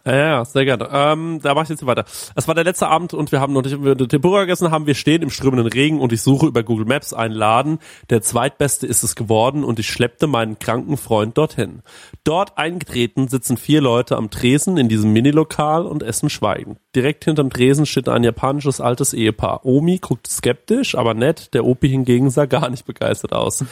Ja, 0.05 0.15
ja, 0.15 0.45
sehr 0.45 0.63
gerne. 0.63 0.89
Ähm, 0.91 1.39
da 1.43 1.53
mache 1.53 1.63
ich 1.65 1.69
jetzt 1.69 1.85
weiter. 1.85 2.05
Es 2.35 2.47
war 2.47 2.55
der 2.55 2.63
letzte 2.63 2.87
Abend 2.87 3.13
und 3.13 3.33
wir 3.33 3.41
haben 3.41 3.51
noch 3.51 3.63
nicht 3.63 3.83
wir 3.83 3.97
Tempura 3.97 4.41
gegessen, 4.41 4.71
haben 4.71 4.87
wir 4.87 4.95
stehen 4.95 5.21
im 5.21 5.29
strömenden 5.29 5.67
Regen 5.67 5.99
und 5.99 6.13
ich 6.13 6.21
suche 6.21 6.47
über 6.47 6.63
Google 6.63 6.85
Maps 6.85 7.13
einen 7.13 7.33
Laden. 7.33 7.79
Der 8.09 8.21
zweitbeste 8.21 8.87
ist 8.87 9.03
es 9.03 9.15
geworden 9.15 9.63
und 9.63 9.77
ich 9.77 9.89
schleppte 9.89 10.27
meinen 10.27 10.57
kranken 10.57 10.95
Freund 10.95 11.37
dorthin. 11.37 11.81
Dort 12.23 12.57
eingetreten 12.57 13.27
sitzen 13.27 13.57
vier 13.57 13.81
Leute 13.81 14.15
am 14.15 14.29
Tresen 14.29 14.77
in 14.77 14.87
diesem 14.87 15.11
Minilokal 15.11 15.85
und 15.85 16.01
essen 16.01 16.29
schweigend. 16.29 16.79
Direkt 16.95 17.25
hinterm 17.25 17.49
Tresen 17.49 17.85
steht 17.85 18.07
ein 18.07 18.23
japanisches 18.23 18.79
altes 18.79 19.13
Ehepaar. 19.13 19.65
Omi 19.65 19.97
guckt 19.97 20.27
skeptisch, 20.27 20.95
aber 20.95 21.13
nett. 21.13 21.53
Der 21.53 21.65
Opi 21.65 21.89
hingegen 21.89 22.29
sah 22.29 22.45
gar 22.45 22.69
nicht 22.69 22.85
begeistert 22.85 23.33
aus. 23.33 23.65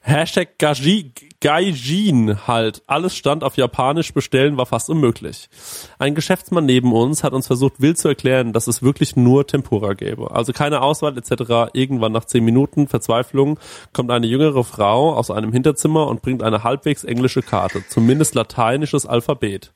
Hashtag 0.00 0.58
Gaji, 0.58 1.10
Gaijin 1.40 2.46
halt. 2.46 2.82
Alles 2.86 3.14
stand 3.14 3.44
auf 3.44 3.56
Japanisch, 3.56 4.12
bestellen 4.14 4.56
war 4.56 4.66
fast 4.66 4.88
unmöglich. 4.90 5.48
Ein 5.98 6.14
Geschäftsmann 6.14 6.64
neben 6.64 6.92
uns 6.92 7.22
hat 7.22 7.32
uns 7.32 7.46
versucht 7.46 7.80
wild 7.80 7.98
zu 7.98 8.08
erklären, 8.08 8.52
dass 8.52 8.66
es 8.66 8.82
wirklich 8.82 9.16
nur 9.16 9.46
Tempura 9.46 9.94
gäbe. 9.94 10.30
Also 10.30 10.52
keine 10.52 10.80
Auswahl 10.82 11.16
etc. 11.18 11.70
Irgendwann 11.72 12.12
nach 12.12 12.24
zehn 12.24 12.44
Minuten 12.44 12.88
Verzweiflung 12.88 13.58
kommt 13.92 14.10
eine 14.10 14.26
jüngere 14.26 14.64
Frau 14.64 15.14
aus 15.14 15.30
einem 15.30 15.52
Hinterzimmer 15.52 16.06
und 16.06 16.22
bringt 16.22 16.42
eine 16.42 16.64
halbwegs 16.64 17.04
englische 17.04 17.42
Karte, 17.42 17.82
zumindest 17.88 18.34
lateinisches 18.34 19.06
Alphabet. 19.06 19.72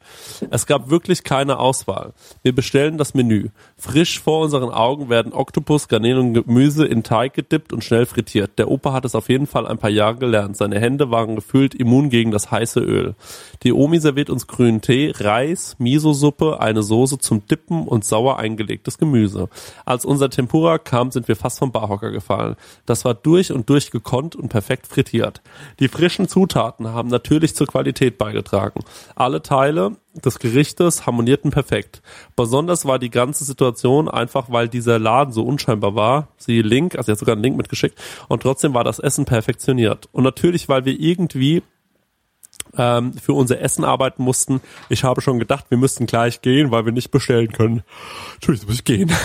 Es 0.50 0.66
gab 0.66 0.90
wirklich 0.90 1.24
keine 1.24 1.58
Auswahl. 1.58 2.12
Wir 2.42 2.54
bestellen 2.54 2.98
das 2.98 3.14
Menü. 3.14 3.48
Frisch 3.76 4.20
vor 4.20 4.40
unseren 4.42 4.70
Augen 4.70 5.08
werden 5.08 5.32
Oktopus, 5.32 5.88
Garnelen 5.88 6.28
und 6.28 6.46
Gemüse 6.46 6.86
in 6.86 7.02
Teig 7.02 7.34
gedippt 7.34 7.72
und 7.72 7.84
schnell 7.84 8.06
frittiert. 8.06 8.58
Der 8.58 8.70
Opa 8.70 8.92
hat 8.92 9.04
es 9.04 9.14
auf 9.14 9.28
jeden 9.28 9.46
Fall 9.46 9.66
ein 9.66 9.78
paar 9.78 9.90
Jahre 9.90 10.16
gelernt. 10.16 10.56
Seine 10.56 10.80
Hände 10.80 11.10
waren 11.10 11.36
gefühlt 11.50 11.74
immun 11.74 12.10
gegen 12.10 12.30
das 12.30 12.52
heiße 12.52 12.78
Öl. 12.78 13.16
Die 13.64 13.72
Omi 13.72 13.98
serviert 13.98 14.30
uns 14.30 14.46
grünen 14.46 14.80
Tee, 14.80 15.12
Reis, 15.16 15.74
Miso-Suppe, 15.78 16.60
eine 16.60 16.84
Soße 16.84 17.18
zum 17.18 17.44
Dippen 17.46 17.88
und 17.88 18.04
sauer 18.04 18.38
eingelegtes 18.38 18.98
Gemüse. 18.98 19.48
Als 19.84 20.04
unser 20.04 20.30
Tempura 20.30 20.78
kam, 20.78 21.10
sind 21.10 21.26
wir 21.26 21.34
fast 21.34 21.58
vom 21.58 21.72
Barhocker 21.72 22.12
gefallen. 22.12 22.54
Das 22.86 23.04
war 23.04 23.14
durch 23.14 23.50
und 23.50 23.68
durch 23.68 23.90
gekonnt 23.90 24.36
und 24.36 24.48
perfekt 24.48 24.86
frittiert. 24.86 25.42
Die 25.80 25.88
frischen 25.88 26.28
Zutaten 26.28 26.88
haben 26.88 27.08
natürlich 27.08 27.56
zur 27.56 27.66
Qualität 27.66 28.16
beigetragen. 28.16 28.84
Alle 29.16 29.42
Teile 29.42 29.96
des 30.14 30.38
Gerichtes 30.38 31.06
harmonierten 31.06 31.50
perfekt. 31.50 32.02
Besonders 32.36 32.84
war 32.84 32.98
die 32.98 33.10
ganze 33.10 33.44
Situation 33.44 34.08
einfach, 34.08 34.50
weil 34.50 34.68
dieser 34.68 34.98
Laden 34.98 35.32
so 35.32 35.44
unscheinbar 35.44 35.94
war. 35.94 36.28
Sie 36.36 36.62
Link, 36.62 36.96
also 36.96 37.10
er 37.10 37.12
hat 37.12 37.18
sogar 37.18 37.34
einen 37.34 37.42
Link 37.42 37.56
mitgeschickt 37.56 37.98
und 38.28 38.42
trotzdem 38.42 38.74
war 38.74 38.84
das 38.84 38.98
Essen 38.98 39.24
perfektioniert. 39.24 40.08
Und 40.12 40.24
natürlich, 40.24 40.68
weil 40.68 40.84
wir 40.84 40.98
irgendwie 40.98 41.62
ähm, 42.76 43.12
für 43.14 43.32
unser 43.32 43.60
Essen 43.60 43.84
arbeiten 43.84 44.22
mussten. 44.22 44.60
Ich 44.88 45.04
habe 45.04 45.20
schon 45.20 45.38
gedacht, 45.38 45.66
wir 45.68 45.78
müssten 45.78 46.06
gleich 46.06 46.42
gehen, 46.42 46.70
weil 46.70 46.84
wir 46.84 46.92
nicht 46.92 47.10
bestellen 47.10 47.52
können. 47.52 47.82
Entschuldigung, 48.34 48.68
muss 48.68 48.76
ich 48.76 48.84
gehen. 48.84 49.12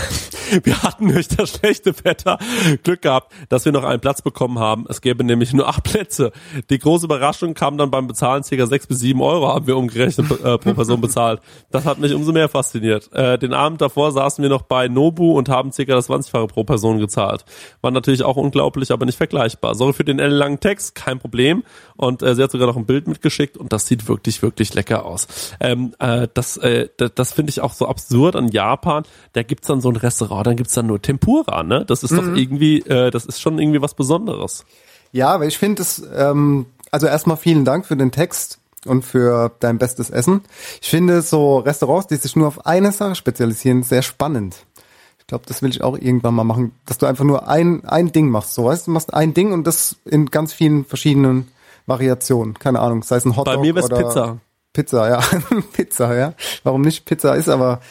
Wir 0.64 0.84
hatten 0.84 1.12
durch 1.12 1.28
das 1.28 1.58
schlechte 1.58 1.96
Wetter 2.04 2.38
Glück 2.84 3.02
gehabt, 3.02 3.34
dass 3.50 3.66
wir 3.66 3.72
noch 3.72 3.84
einen 3.84 4.00
Platz 4.00 4.22
bekommen 4.22 4.60
haben. 4.60 4.86
Es 4.88 5.02
gäbe 5.02 5.24
nämlich 5.24 5.54
nur 5.54 5.68
acht 5.68 5.84
Plätze. 5.84 6.32
Die 6.70 6.78
große 6.78 7.06
Überraschung 7.06 7.56
kam 7.56 7.80
dann 7.80 7.90
beim 7.90 8.06
Bezahlen 8.06 8.44
ca. 8.44 8.68
sechs 8.68 8.86
bis 8.86 9.00
sieben 9.00 9.22
Euro 9.22 9.48
haben 9.48 9.66
wir 9.66 9.76
umgerechnet 9.76 10.30
äh, 10.32 10.58
pro 10.60 10.74
Person 10.74 11.02
bezahlt. 11.02 11.42
Das 11.72 11.86
hat 11.86 11.98
mich 11.98 12.14
umso 12.14 12.32
mehr 12.32 12.48
fasziniert. 12.48 13.12
Äh, 13.12 13.40
den 13.40 13.54
Abend 13.54 13.82
davor 13.82 14.12
saßen 14.12 14.42
wir 14.42 14.50
noch 14.50 14.62
bei 14.62 14.88
Nobu 14.88 15.32
und 15.32 15.50
haben 15.50 15.72
ca. 15.72 15.84
das 15.84 16.10
20-fache 16.10 16.48
pro 16.48 16.64
Person 16.64 17.00
gezahlt. 17.00 17.46
War 17.82 17.92
natürlich 17.92 18.24
auch 18.24 18.38
unglaublich, 18.38 18.92
aber 18.92 19.06
nicht 19.06 19.18
vergleichbar. 19.18 19.76
Sorry 19.76 19.94
für 19.94 20.04
den 20.04 20.20
ellenlangen 20.20 20.60
Text, 20.60 20.96
kein 20.96 21.20
Problem. 21.20 21.64
Und 21.96 22.22
äh, 22.22 22.36
sie 22.36 22.44
hat 22.44 22.52
sogar 22.52 22.68
noch 22.68 22.78
ein 22.78 22.86
Bild 22.86 23.08
mitgeschickt 23.36 23.58
und 23.58 23.74
das 23.74 23.88
sieht 23.88 24.08
wirklich, 24.08 24.42
wirklich 24.42 24.74
lecker 24.74 25.06
aus. 25.06 25.28
Ähm, 25.60 25.94
äh, 26.00 26.28
das 26.34 26.58
äh, 26.58 26.88
das, 26.98 27.34
finde 27.34 27.50
ich 27.50 27.62
auch 27.62 27.74
so 27.74 27.88
absurd 27.88 28.36
an 28.36 28.50
Japan. 28.50 29.04
Da 29.34 29.44
gibt's 29.44 29.68
dann 29.68 29.82
so 29.82 29.90
ein 29.90 29.96
Restaurant, 29.96 30.48
dann 30.48 30.56
gibt's 30.56 30.74
dann 30.74 30.88
nur 30.88 31.02
Tempura, 31.02 31.64
ne? 31.64 31.86
Das 31.86 32.04
ist 32.04 32.12
Mhm. 32.12 32.18
doch 32.18 32.36
irgendwie, 32.38 32.80
äh, 32.82 33.12
das 33.12 33.26
ist 33.26 33.42
schon 33.42 33.60
irgendwie 33.60 33.82
was 33.82 33.94
Besonderes. 33.94 34.66
Ja, 35.12 35.30
aber 35.30 35.46
ich 35.46 35.58
finde 35.58 35.82
es, 35.82 36.04
ähm, 36.16 36.66
also 36.92 37.08
erstmal 37.08 37.38
vielen 37.38 37.66
Dank 37.66 37.86
für 37.86 37.98
den 37.98 38.12
Text 38.12 38.60
und 38.86 39.04
für 39.04 39.52
dein 39.60 39.78
bestes 39.78 40.10
Essen. 40.10 40.42
Ich 40.82 40.90
finde 40.90 41.22
so 41.22 41.60
Restaurants, 41.60 42.08
die 42.08 42.16
sich 42.16 42.36
nur 42.36 42.48
auf 42.48 42.66
eine 42.66 42.92
Sache 42.92 43.16
spezialisieren, 43.16 43.84
sehr 43.84 44.02
spannend. 44.02 44.56
Ich 45.20 45.28
glaube, 45.28 45.46
das 45.48 45.64
will 45.64 45.72
ich 45.72 45.82
auch 45.82 45.98
irgendwann 45.98 46.36
mal 46.36 46.44
machen, 46.44 46.74
dass 46.86 47.00
du 47.00 47.08
einfach 47.08 47.24
nur 47.24 47.48
ein, 47.48 47.84
ein 47.86 48.12
Ding 48.12 48.30
machst. 48.30 48.54
So, 48.54 48.66
weißt 48.66 48.86
du 48.88 48.92
machst 48.92 49.12
ein 49.14 49.34
Ding 49.34 49.54
und 49.54 49.66
das 49.66 49.96
in 50.06 50.28
ganz 50.28 50.54
vielen 50.54 50.86
verschiedenen 50.86 51.48
Variationen. 51.86 52.58
Keine 52.58 52.80
Ahnung, 52.80 53.04
sei 53.04 53.18
es 53.18 53.26
ein 53.26 53.36
Hotdog 53.36 53.56
Bei 53.56 53.62
mir 53.62 53.76
wär's 53.76 53.86
oder 53.86 53.98
Pizza. 53.98 54.38
Pizza, 54.74 55.10
ja. 55.10 55.20
Pizza, 55.74 56.16
ja. 56.16 56.34
Warum 56.64 56.82
nicht? 56.82 57.06
Pizza 57.06 57.34
ist 57.36 57.50
aber, 57.50 57.82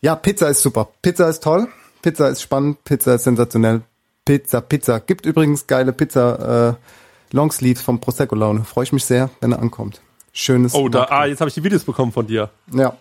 ja, 0.00 0.14
Pizza 0.14 0.48
ist 0.48 0.62
super. 0.62 0.88
Pizza 1.02 1.28
ist 1.28 1.42
toll. 1.42 1.68
Pizza 2.02 2.28
ist 2.28 2.42
spannend. 2.42 2.84
Pizza 2.84 3.14
ist 3.14 3.24
sensationell. 3.24 3.82
Pizza, 4.24 4.60
Pizza. 4.60 5.00
Gibt 5.00 5.24
übrigens 5.24 5.66
geile 5.66 5.92
Pizza, 5.92 6.76
äh, 6.78 7.34
Longsleeves 7.34 7.82
vom 7.82 8.00
Prosecco 8.00 8.34
Laune. 8.34 8.64
Freue 8.64 8.84
ich 8.84 8.92
mich 8.92 9.04
sehr, 9.04 9.30
wenn 9.40 9.52
er 9.52 9.60
ankommt. 9.60 10.00
Schönes. 10.32 10.74
Oh, 10.74 10.88
da, 10.88 11.04
ah, 11.04 11.26
jetzt 11.26 11.40
habe 11.40 11.48
ich 11.48 11.54
die 11.54 11.64
Videos 11.64 11.84
bekommen 11.84 12.12
von 12.12 12.26
dir. 12.26 12.50
Ja. 12.72 12.96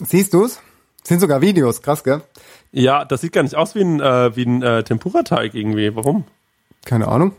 Siehst 0.00 0.34
du's? 0.34 0.60
Sind 1.02 1.20
sogar 1.20 1.40
Videos, 1.40 1.80
krass, 1.80 2.04
gell? 2.04 2.20
Ja, 2.70 3.04
das 3.04 3.22
sieht 3.22 3.32
gar 3.32 3.42
nicht 3.42 3.54
aus 3.54 3.74
wie 3.74 3.80
ein, 3.80 4.00
äh, 4.00 4.36
wie 4.36 4.44
ein 4.44 4.62
äh, 4.62 4.84
Tempura-Teig 4.84 5.54
irgendwie. 5.54 5.96
Warum? 5.96 6.24
Keine 6.84 7.08
Ahnung. 7.08 7.34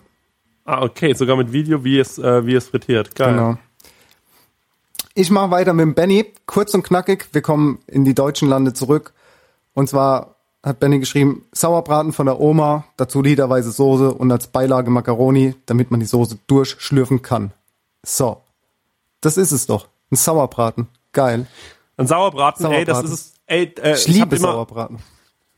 Ah, 0.69 0.83
okay, 0.83 1.13
sogar 1.15 1.35
mit 1.35 1.51
Video, 1.51 1.83
wie 1.83 1.97
es, 1.97 2.19
äh, 2.19 2.45
wie 2.45 2.53
es 2.53 2.67
frittiert. 2.67 3.15
Geil. 3.15 3.33
Genau. 3.33 3.57
Ich 5.15 5.31
mache 5.31 5.49
weiter 5.49 5.73
mit 5.73 5.81
dem 5.81 5.95
Benny. 5.95 6.31
Kurz 6.45 6.75
und 6.75 6.83
knackig. 6.83 7.29
Wir 7.31 7.41
kommen 7.41 7.79
in 7.87 8.05
die 8.05 8.13
deutschen 8.13 8.47
Lande 8.47 8.73
zurück. 8.73 9.13
Und 9.73 9.89
zwar 9.89 10.35
hat 10.61 10.79
Benny 10.79 10.99
geschrieben, 10.99 11.45
Sauerbraten 11.51 12.13
von 12.13 12.27
der 12.27 12.39
Oma, 12.39 12.85
dazu 12.97 13.23
literweise 13.23 13.71
Soße 13.71 14.13
und 14.13 14.31
als 14.31 14.45
Beilage 14.45 14.91
Macaroni, 14.91 15.55
damit 15.65 15.89
man 15.89 16.01
die 16.01 16.05
Soße 16.05 16.37
durchschlürfen 16.45 17.23
kann. 17.23 17.51
So. 18.03 18.43
Das 19.21 19.37
ist 19.37 19.51
es 19.51 19.65
doch. 19.65 19.87
Ein 20.11 20.17
Sauerbraten. 20.17 20.87
Geil. 21.13 21.47
Ein 21.97 22.05
Sauerbraten, 22.05 22.63
ey, 22.67 22.85
das 22.85 22.97
Sauerbraten. 22.97 23.13
ist 23.15 23.19
es. 23.19 23.33
Ey, 23.47 23.73
äh, 23.81 23.95
Ich 23.95 24.07
liebe 24.07 24.35
immer, 24.35 24.51
Sauerbraten. 24.51 24.99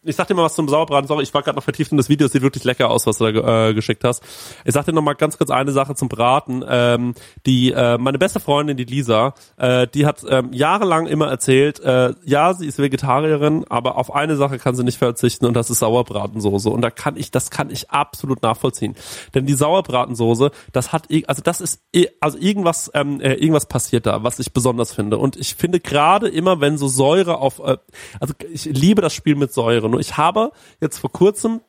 Ich 0.03 0.15
sag 0.15 0.25
dir 0.27 0.33
mal 0.33 0.41
was 0.41 0.55
zum 0.55 0.67
Sauerbraten. 0.67 1.07
Sorry, 1.07 1.21
ich 1.21 1.31
war 1.31 1.43
gerade 1.43 1.55
noch 1.55 1.63
vertieft 1.63 1.91
in 1.91 1.97
das 1.97 2.09
Video. 2.09 2.25
Es 2.25 2.33
sieht 2.33 2.41
wirklich 2.41 2.63
lecker 2.63 2.89
aus, 2.89 3.05
was 3.05 3.19
du 3.19 3.31
da 3.31 3.67
äh, 3.67 3.73
geschickt 3.75 4.03
hast. 4.03 4.23
Ich 4.65 4.73
sag 4.73 4.85
dir 4.85 4.93
noch 4.93 5.03
mal 5.03 5.13
ganz 5.13 5.37
kurz 5.37 5.51
eine 5.51 5.71
Sache 5.71 5.93
zum 5.93 6.09
Braten. 6.09 6.65
Ähm, 6.67 7.13
die 7.45 7.71
äh, 7.71 7.99
meine 7.99 8.17
beste 8.17 8.39
Freundin, 8.39 8.77
die 8.77 8.83
Lisa, 8.85 9.35
äh, 9.57 9.85
die 9.85 10.07
hat 10.07 10.25
ähm, 10.27 10.53
jahrelang 10.53 11.05
immer 11.05 11.27
erzählt, 11.27 11.81
äh, 11.81 12.15
ja, 12.25 12.55
sie 12.55 12.65
ist 12.65 12.79
Vegetarierin, 12.79 13.63
aber 13.69 13.95
auf 13.95 14.11
eine 14.11 14.37
Sache 14.37 14.57
kann 14.57 14.73
sie 14.73 14.83
nicht 14.83 14.97
verzichten 14.97 15.45
und 15.45 15.53
das 15.53 15.69
ist 15.69 15.77
Sauerbratensoße. 15.77 16.71
Und 16.71 16.81
da 16.81 16.89
kann 16.89 17.15
ich, 17.15 17.29
das 17.29 17.51
kann 17.51 17.69
ich 17.69 17.91
absolut 17.91 18.41
nachvollziehen. 18.41 18.95
Denn 19.35 19.45
die 19.45 19.53
Sauerbratensoße, 19.53 20.49
das 20.71 20.93
hat, 20.93 21.09
also 21.27 21.43
das 21.43 21.61
ist, 21.61 21.79
also 22.19 22.39
irgendwas, 22.39 22.89
ähm, 22.95 23.21
äh, 23.21 23.33
irgendwas 23.33 23.67
passiert 23.67 24.07
da, 24.07 24.23
was 24.23 24.39
ich 24.39 24.51
besonders 24.51 24.95
finde. 24.95 25.19
Und 25.19 25.35
ich 25.35 25.53
finde 25.53 25.79
gerade 25.79 26.27
immer, 26.27 26.59
wenn 26.59 26.79
so 26.79 26.87
Säure 26.87 27.37
auf, 27.37 27.59
äh, 27.59 27.77
also 28.19 28.33
ich 28.51 28.65
liebe 28.65 29.03
das 29.03 29.13
Spiel 29.13 29.35
mit 29.35 29.53
Säure. 29.53 29.90
Nur 29.91 29.99
ich 29.99 30.17
habe 30.17 30.51
jetzt 30.79 30.97
vor 30.97 31.11
kurzem 31.11 31.61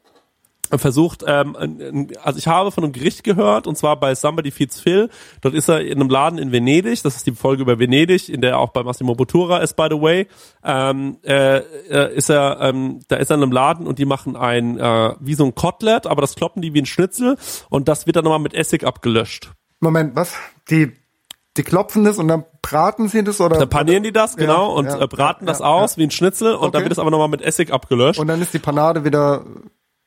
versucht, 0.78 1.24
ähm, 1.26 2.08
also 2.22 2.38
ich 2.38 2.46
habe 2.46 2.70
von 2.70 2.84
einem 2.84 2.92
Gericht 2.92 3.24
gehört, 3.24 3.66
und 3.66 3.76
zwar 3.76 3.98
bei 3.98 4.14
Somebody 4.14 4.50
Feeds 4.50 4.80
Phil. 4.80 5.10
Dort 5.40 5.54
ist 5.54 5.68
er 5.68 5.80
in 5.80 6.00
einem 6.00 6.08
Laden 6.08 6.38
in 6.38 6.52
Venedig, 6.52 7.02
das 7.02 7.16
ist 7.16 7.26
die 7.26 7.32
Folge 7.32 7.62
über 7.62 7.78
Venedig, 7.78 8.28
in 8.28 8.40
der 8.40 8.52
er 8.52 8.58
auch 8.58 8.70
bei 8.70 8.82
Massimo 8.82 9.14
Bottura 9.14 9.58
ist, 9.58 9.74
by 9.74 9.88
the 9.90 10.00
way. 10.00 10.26
Ähm, 10.64 11.18
äh, 11.24 11.58
äh, 11.58 12.14
ist 12.14 12.30
er, 12.30 12.58
ähm, 12.60 13.00
da 13.08 13.16
ist 13.16 13.30
er 13.30 13.36
in 13.36 13.42
einem 13.42 13.52
Laden 13.52 13.86
und 13.86 13.98
die 13.98 14.04
machen 14.04 14.36
ein, 14.36 14.78
äh, 14.78 15.14
wie 15.20 15.34
so 15.34 15.44
ein 15.44 15.54
Kotelett, 15.54 16.06
aber 16.06 16.22
das 16.22 16.34
kloppen 16.34 16.62
die 16.62 16.72
wie 16.74 16.80
ein 16.80 16.86
Schnitzel 16.86 17.36
und 17.68 17.88
das 17.88 18.06
wird 18.06 18.16
dann 18.16 18.24
nochmal 18.24 18.38
mit 18.38 18.54
Essig 18.54 18.84
abgelöscht. 18.84 19.52
Moment, 19.80 20.16
was? 20.16 20.34
Die, 20.70 20.92
die 21.56 21.62
klopfen 21.64 22.04
das 22.04 22.18
und 22.18 22.28
dann 22.28 22.44
braten 22.62 23.08
sie 23.08 23.22
das 23.24 23.40
oder? 23.40 23.58
Dann 23.58 23.68
panieren 23.68 24.02
die 24.02 24.12
das, 24.12 24.36
genau, 24.36 24.68
Ja, 24.70 24.74
und 24.76 24.86
ja, 24.86 25.00
äh, 25.02 25.06
braten 25.08 25.46
ja, 25.46 25.52
das 25.52 25.58
ja, 25.60 25.66
aus 25.66 25.96
ja. 25.96 26.00
wie 26.00 26.06
ein 26.06 26.10
Schnitzel 26.10 26.54
und 26.54 26.74
dann 26.74 26.80
Okay. 26.80 26.84
wird 26.84 26.92
es 26.92 26.98
aber 26.98 27.10
nochmal 27.10 27.28
mit 27.28 27.42
Essig 27.42 27.72
abgelöscht. 27.72 28.18
Und 28.20 28.28
dann 28.28 28.40
ist 28.40 28.54
die 28.54 28.58
Panade 28.58 29.04
wieder 29.04 29.44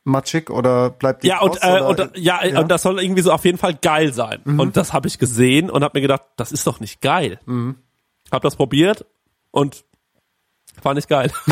matschig 0.04 0.50
oder 0.50 0.90
bleibt 0.90 1.22
die 1.24 1.28
Ja, 1.28 1.40
und, 1.40 1.58
äh, 1.62 1.80
und 1.80 2.10
ja, 2.16 2.40
und 2.60 2.68
das 2.70 2.82
soll 2.82 3.00
irgendwie 3.02 3.22
so 3.22 3.32
auf 3.32 3.44
jeden 3.44 3.58
Fall 3.58 3.74
geil 3.74 4.12
sein. 4.12 4.40
Mhm. 4.44 4.60
Und 4.60 4.76
das 4.76 4.92
habe 4.92 5.08
ich 5.08 5.18
gesehen 5.18 5.68
und 5.70 5.82
habe 5.84 5.98
mir 5.98 6.02
gedacht, 6.02 6.22
das 6.36 6.52
ist 6.52 6.66
doch 6.66 6.80
nicht 6.80 7.00
geil. 7.00 7.40
Hab 8.32 8.42
das 8.42 8.56
probiert 8.56 9.04
und 9.50 9.84
war 10.84 10.94
nicht 10.94 11.08
geil. 11.08 11.30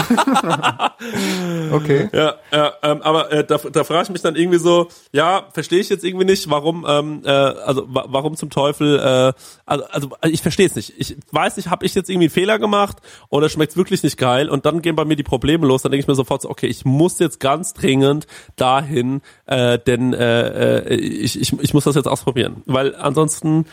Okay. 1.72 2.08
Ja, 2.12 2.36
ja 2.52 2.72
ähm, 2.82 3.02
aber 3.02 3.30
äh, 3.32 3.44
da, 3.44 3.58
da 3.58 3.84
frage 3.84 4.04
ich 4.04 4.10
mich 4.10 4.22
dann 4.22 4.36
irgendwie 4.36 4.58
so, 4.58 4.88
ja, 5.12 5.48
verstehe 5.52 5.80
ich 5.80 5.88
jetzt 5.88 6.04
irgendwie 6.04 6.24
nicht, 6.24 6.48
warum, 6.48 6.86
ähm, 6.88 7.22
äh, 7.24 7.30
also 7.30 7.84
wa 7.88 8.06
warum 8.08 8.36
zum 8.36 8.50
Teufel, 8.50 8.98
äh, 8.98 9.32
also, 9.66 9.84
also 9.90 10.10
ich 10.22 10.42
verstehe 10.42 10.66
es 10.66 10.74
nicht. 10.74 10.94
Ich 10.96 11.16
weiß 11.30 11.56
nicht, 11.56 11.70
habe 11.70 11.84
ich 11.84 11.94
jetzt 11.94 12.08
irgendwie 12.08 12.26
einen 12.26 12.32
Fehler 12.32 12.58
gemacht 12.58 12.98
oder 13.28 13.48
schmeckt's 13.48 13.76
wirklich 13.76 14.02
nicht 14.02 14.18
geil 14.18 14.48
und 14.48 14.66
dann 14.66 14.82
gehen 14.82 14.96
bei 14.96 15.04
mir 15.04 15.16
die 15.16 15.22
Probleme 15.22 15.66
los. 15.66 15.82
Dann 15.82 15.92
denke 15.92 16.02
ich 16.02 16.08
mir 16.08 16.14
sofort 16.14 16.42
so, 16.42 16.50
okay, 16.50 16.66
ich 16.66 16.84
muss 16.84 17.18
jetzt 17.18 17.40
ganz 17.40 17.74
dringend 17.74 18.26
dahin, 18.56 19.20
äh, 19.46 19.78
denn 19.78 20.14
äh, 20.14 20.78
äh, 20.78 20.94
ich, 20.94 21.40
ich, 21.40 21.52
ich 21.60 21.74
muss 21.74 21.84
das 21.84 21.96
jetzt 21.96 22.08
ausprobieren, 22.08 22.62
weil 22.66 22.94
ansonsten 22.94 23.66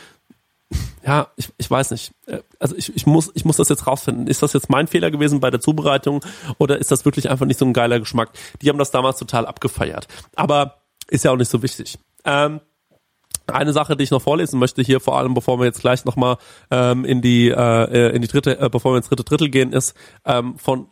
ja, 1.06 1.28
ich, 1.36 1.50
ich 1.58 1.70
weiß 1.70 1.92
nicht. 1.92 2.12
Äh, 2.28 2.40
Also 2.60 2.76
ich, 2.76 2.96
ich, 2.96 3.06
muss, 3.06 3.32
ich 3.34 3.46
muss 3.46 3.58
das 3.58 3.70
jetzt 3.70 3.88
rausfinden. 3.88 4.28
Ist 4.28 4.42
das 4.42 4.54
jetzt 4.54 4.70
mein 4.70 4.88
Fehler 4.88 5.12
gewesen 5.12 5.40
bei 5.40 5.50
der 5.50 5.60
Zubereitung 5.60 6.24
oder 6.58 6.78
ist 6.78 6.92
das 6.92 7.06
wirklich 7.06 7.30
einfach 7.30 7.46
nicht 7.46 7.60
so 7.60 7.66
ein 7.66 7.74
geiler 7.74 8.00
Geschmack? 8.00 8.30
Die 8.62 8.70
haben 8.70 8.78
das 8.78 8.92
damals 8.92 9.18
total 9.18 9.46
abgefeiert. 9.46 10.08
Aber 10.36 10.82
ist 11.08 11.26
ja 11.26 11.32
auch 11.32 11.38
nicht 11.38 11.52
so 11.52 11.62
wichtig. 11.64 11.98
Ähm, 12.24 12.62
eine 13.48 13.74
Sache, 13.74 13.98
die 13.98 14.04
ich 14.04 14.12
noch 14.12 14.22
vorlesen 14.22 14.60
möchte 14.60 14.82
hier, 14.82 15.00
vor 15.00 15.18
allem 15.18 15.34
bevor 15.34 15.60
wir 15.60 15.66
jetzt 15.66 15.82
gleich 15.82 16.06
nochmal 16.06 16.38
ähm, 16.70 17.04
in 17.06 17.22
die 17.22 17.50
äh, 17.50 18.16
in 18.16 18.22
die 18.22 18.28
dritte, 18.28 18.60
äh, 18.60 18.70
bevor 18.70 18.94
wir 18.94 18.98
ins 18.98 19.10
dritte 19.10 19.24
Drittel 19.24 19.50
gehen, 19.50 19.74
ist 19.74 19.96
ähm, 20.26 20.58
von 20.58 20.88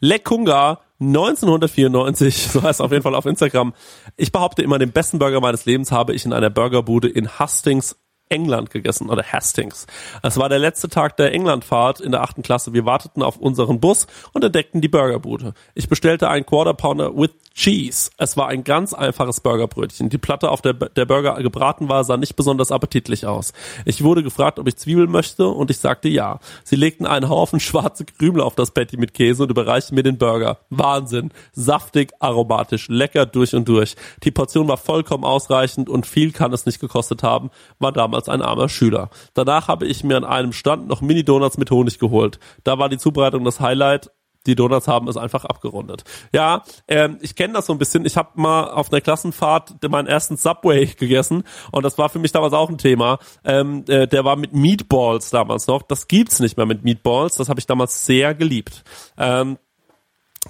Lekunga 0.00 0.80
1994, 1.00 2.48
so 2.52 2.62
heißt 2.62 2.80
es 2.80 2.84
auf 2.84 2.90
jeden 2.90 3.02
Fall 3.02 3.14
auf 3.14 3.26
Instagram. 3.26 3.74
Ich 4.16 4.32
behaupte 4.32 4.62
immer, 4.62 4.78
den 4.78 4.92
besten 4.92 5.18
Burger 5.18 5.40
meines 5.40 5.64
Lebens 5.64 5.92
habe 5.92 6.14
ich 6.14 6.24
in 6.24 6.32
einer 6.32 6.50
Burgerbude 6.50 7.08
in 7.08 7.38
Hastings 7.38 7.96
England 8.28 8.70
gegessen 8.70 9.08
oder 9.08 9.22
Hastings. 9.22 9.86
Es 10.22 10.36
war 10.36 10.48
der 10.48 10.58
letzte 10.58 10.88
Tag 10.88 11.16
der 11.16 11.32
Englandfahrt 11.32 12.00
in 12.00 12.12
der 12.12 12.22
achten 12.22 12.42
Klasse. 12.42 12.72
Wir 12.72 12.84
warteten 12.84 13.22
auf 13.22 13.36
unseren 13.36 13.80
Bus 13.80 14.06
und 14.32 14.44
entdeckten 14.44 14.80
die 14.80 14.88
Burgerbude. 14.88 15.54
Ich 15.74 15.88
bestellte 15.88 16.28
einen 16.28 16.46
Quarter 16.46 16.74
Pounder 16.74 17.16
with 17.16 17.30
Cheese. 17.56 18.10
Es 18.18 18.36
war 18.36 18.48
ein 18.48 18.64
ganz 18.64 18.92
einfaches 18.92 19.40
Burgerbrötchen. 19.40 20.10
Die 20.10 20.18
Platte, 20.18 20.50
auf 20.50 20.60
der 20.60 20.74
der 20.74 21.06
Burger 21.06 21.42
gebraten 21.42 21.88
war, 21.88 22.04
sah 22.04 22.18
nicht 22.18 22.36
besonders 22.36 22.70
appetitlich 22.70 23.26
aus. 23.26 23.54
Ich 23.86 24.04
wurde 24.04 24.22
gefragt, 24.22 24.58
ob 24.58 24.68
ich 24.68 24.76
Zwiebeln 24.76 25.10
möchte 25.10 25.48
und 25.48 25.70
ich 25.70 25.78
sagte 25.78 26.10
ja. 26.10 26.38
Sie 26.64 26.76
legten 26.76 27.06
einen 27.06 27.30
Haufen 27.30 27.58
schwarze 27.58 28.04
Krümel 28.04 28.42
auf 28.42 28.56
das 28.56 28.72
Patty 28.72 28.98
mit 28.98 29.14
Käse 29.14 29.42
und 29.42 29.50
überreichten 29.50 29.94
mir 29.94 30.02
den 30.02 30.18
Burger. 30.18 30.58
Wahnsinn. 30.68 31.32
Saftig, 31.52 32.12
aromatisch, 32.20 32.88
lecker 32.88 33.24
durch 33.24 33.54
und 33.54 33.66
durch. 33.66 33.96
Die 34.22 34.30
Portion 34.30 34.68
war 34.68 34.76
vollkommen 34.76 35.24
ausreichend 35.24 35.88
und 35.88 36.06
viel 36.06 36.32
kann 36.32 36.52
es 36.52 36.66
nicht 36.66 36.78
gekostet 36.78 37.22
haben, 37.22 37.50
war 37.78 37.92
damals 37.92 38.28
ein 38.28 38.42
armer 38.42 38.68
Schüler. 38.68 39.08
Danach 39.32 39.68
habe 39.68 39.86
ich 39.86 40.04
mir 40.04 40.18
an 40.18 40.24
einem 40.24 40.52
Stand 40.52 40.88
noch 40.88 41.00
Mini-Donuts 41.00 41.56
mit 41.56 41.70
Honig 41.70 41.98
geholt. 41.98 42.38
Da 42.64 42.78
war 42.78 42.90
die 42.90 42.98
Zubereitung 42.98 43.44
das 43.44 43.60
Highlight 43.60 44.10
die 44.46 44.54
Donuts 44.54 44.88
haben 44.88 45.08
es 45.08 45.16
einfach 45.16 45.44
abgerundet. 45.44 46.04
Ja, 46.32 46.62
ähm, 46.88 47.18
ich 47.20 47.34
kenne 47.34 47.54
das 47.54 47.66
so 47.66 47.72
ein 47.72 47.78
bisschen. 47.78 48.04
Ich 48.04 48.16
habe 48.16 48.30
mal 48.34 48.70
auf 48.70 48.92
einer 48.92 49.00
Klassenfahrt 49.00 49.74
meinen 49.88 50.06
ersten 50.06 50.36
Subway 50.36 50.86
gegessen 50.86 51.44
und 51.72 51.82
das 51.84 51.98
war 51.98 52.08
für 52.08 52.18
mich 52.18 52.32
damals 52.32 52.52
auch 52.52 52.70
ein 52.70 52.78
Thema. 52.78 53.18
Ähm, 53.44 53.84
äh, 53.88 54.06
der 54.06 54.24
war 54.24 54.36
mit 54.36 54.52
Meatballs 54.52 55.30
damals 55.30 55.66
noch. 55.66 55.82
Das 55.82 56.08
gibt's 56.08 56.40
nicht 56.40 56.56
mehr 56.56 56.66
mit 56.66 56.84
Meatballs. 56.84 57.36
Das 57.36 57.48
habe 57.48 57.60
ich 57.60 57.66
damals 57.66 58.06
sehr 58.06 58.34
geliebt. 58.34 58.84
Ähm, 59.18 59.58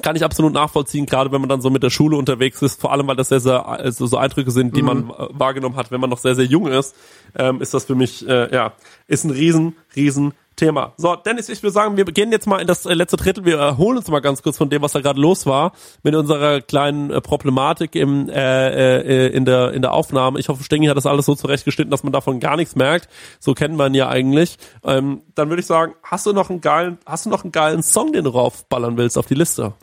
kann 0.03 0.17
ich 0.17 0.25
absolut 0.25 0.53
nachvollziehen, 0.53 1.07
gerade 1.07 1.33
wenn 1.33 1.41
man 1.41 1.49
dann 1.49 1.61
so 1.63 1.71
mit 1.71 1.83
der 1.83 1.91
Schule 1.91 2.17
unterwegs 2.17 2.61
ist, 2.63 2.81
vor 2.81 2.93
allem 2.93 3.07
weil 3.07 3.17
das 3.17 3.29
sehr, 3.29 3.41
sehr 3.41 3.67
also 3.67 4.07
so 4.07 4.19
Eindrücke 4.19 4.51
sind, 4.51 4.77
die 4.77 4.83
Mhm. 4.83 4.87
man 4.87 5.11
äh, 5.11 5.29
wahrgenommen 5.31 5.77
hat, 5.77 5.91
wenn 5.91 6.01
man 6.01 6.11
noch 6.11 6.19
sehr, 6.19 6.35
sehr 6.35 6.45
jung 6.45 6.67
ist, 6.67 6.95
ähm, 7.35 7.61
ist 7.61 7.73
das 7.73 7.85
für 7.85 7.95
mich, 7.95 8.27
äh, 8.29 8.55
ja, 8.55 8.75
ist 9.07 9.25
ein 9.25 9.31
riesen, 9.31 9.77
riesen 9.95 10.35
Thema. 10.57 10.95
So, 10.97 11.15
Dennis, 11.15 11.49
ich 11.49 11.63
würde 11.63 11.73
sagen, 11.73 11.97
wir 11.97 12.05
gehen 12.07 12.33
jetzt 12.33 12.47
mal 12.47 12.61
in 12.61 12.67
das 12.67 12.87
äh, 12.87 12.95
letzte 12.95 13.17
Drittel. 13.17 13.45
Wir 13.45 13.59
erholen 13.59 13.99
uns 13.99 14.09
mal 14.09 14.21
ganz 14.21 14.43
kurz 14.43 14.57
von 14.57 14.71
dem, 14.71 14.83
was 14.83 14.93
da 14.93 15.01
gerade 15.01 15.21
los 15.21 15.47
war, 15.47 15.73
mit 16.03 16.15
unserer 16.15 16.61
kleinen 16.63 17.11
äh, 17.11 17.21
Problematik 17.21 17.95
im, 17.95 18.29
äh, 18.29 18.99
äh, 18.99 19.27
in, 19.29 19.45
der, 19.45 19.73
in 19.73 19.83
der 19.83 19.93
Aufnahme. 19.93 20.41
Ich 20.41 20.49
hoffe, 20.49 20.65
Stengi 20.65 20.87
hat 20.87 20.97
das 20.97 21.07
alles 21.07 21.27
so 21.27 21.35
zurechtgeschnitten, 21.35 21.91
dass 21.91 22.03
man 22.03 22.13
davon 22.13 22.41
gar 22.41 22.57
nichts 22.57 22.75
merkt. 22.75 23.09
So 23.39 23.55
kennt 23.55 23.77
man 23.77 23.95
ja 23.95 24.09
eigentlich. 24.09 24.57
Ähm, 24.83 25.23
dann 25.35 25.51
würde 25.51 25.61
ich 25.61 25.67
sagen, 25.67 25.95
hast 26.03 26.27
du 26.27 26.33
noch 26.33 26.51
einen 26.51 26.61
geilen, 26.61 26.99
hast 27.05 27.27
du 27.27 27.31
noch 27.31 27.45
einen 27.45 27.53
geilen 27.53 27.83
Song, 27.83 28.13
den 28.13 28.25
du 28.25 28.31
raufballern 28.31 28.97
willst 28.97 29.19
auf 29.19 29.27
die 29.27 29.35
Liste? 29.35 29.75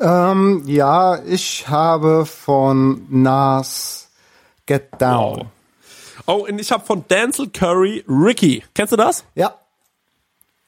Ähm, 0.00 0.62
ja, 0.66 1.22
ich 1.24 1.68
habe 1.68 2.24
von 2.24 3.04
Nas 3.10 4.08
Get 4.66 5.00
Down. 5.00 5.48
Oh, 6.26 6.46
und 6.48 6.60
ich 6.60 6.70
habe 6.70 6.84
von 6.84 7.04
Denzel 7.08 7.48
Curry 7.48 8.04
Ricky. 8.06 8.62
Kennst 8.74 8.92
du 8.92 8.96
das? 8.96 9.24
Ja. 9.34 9.57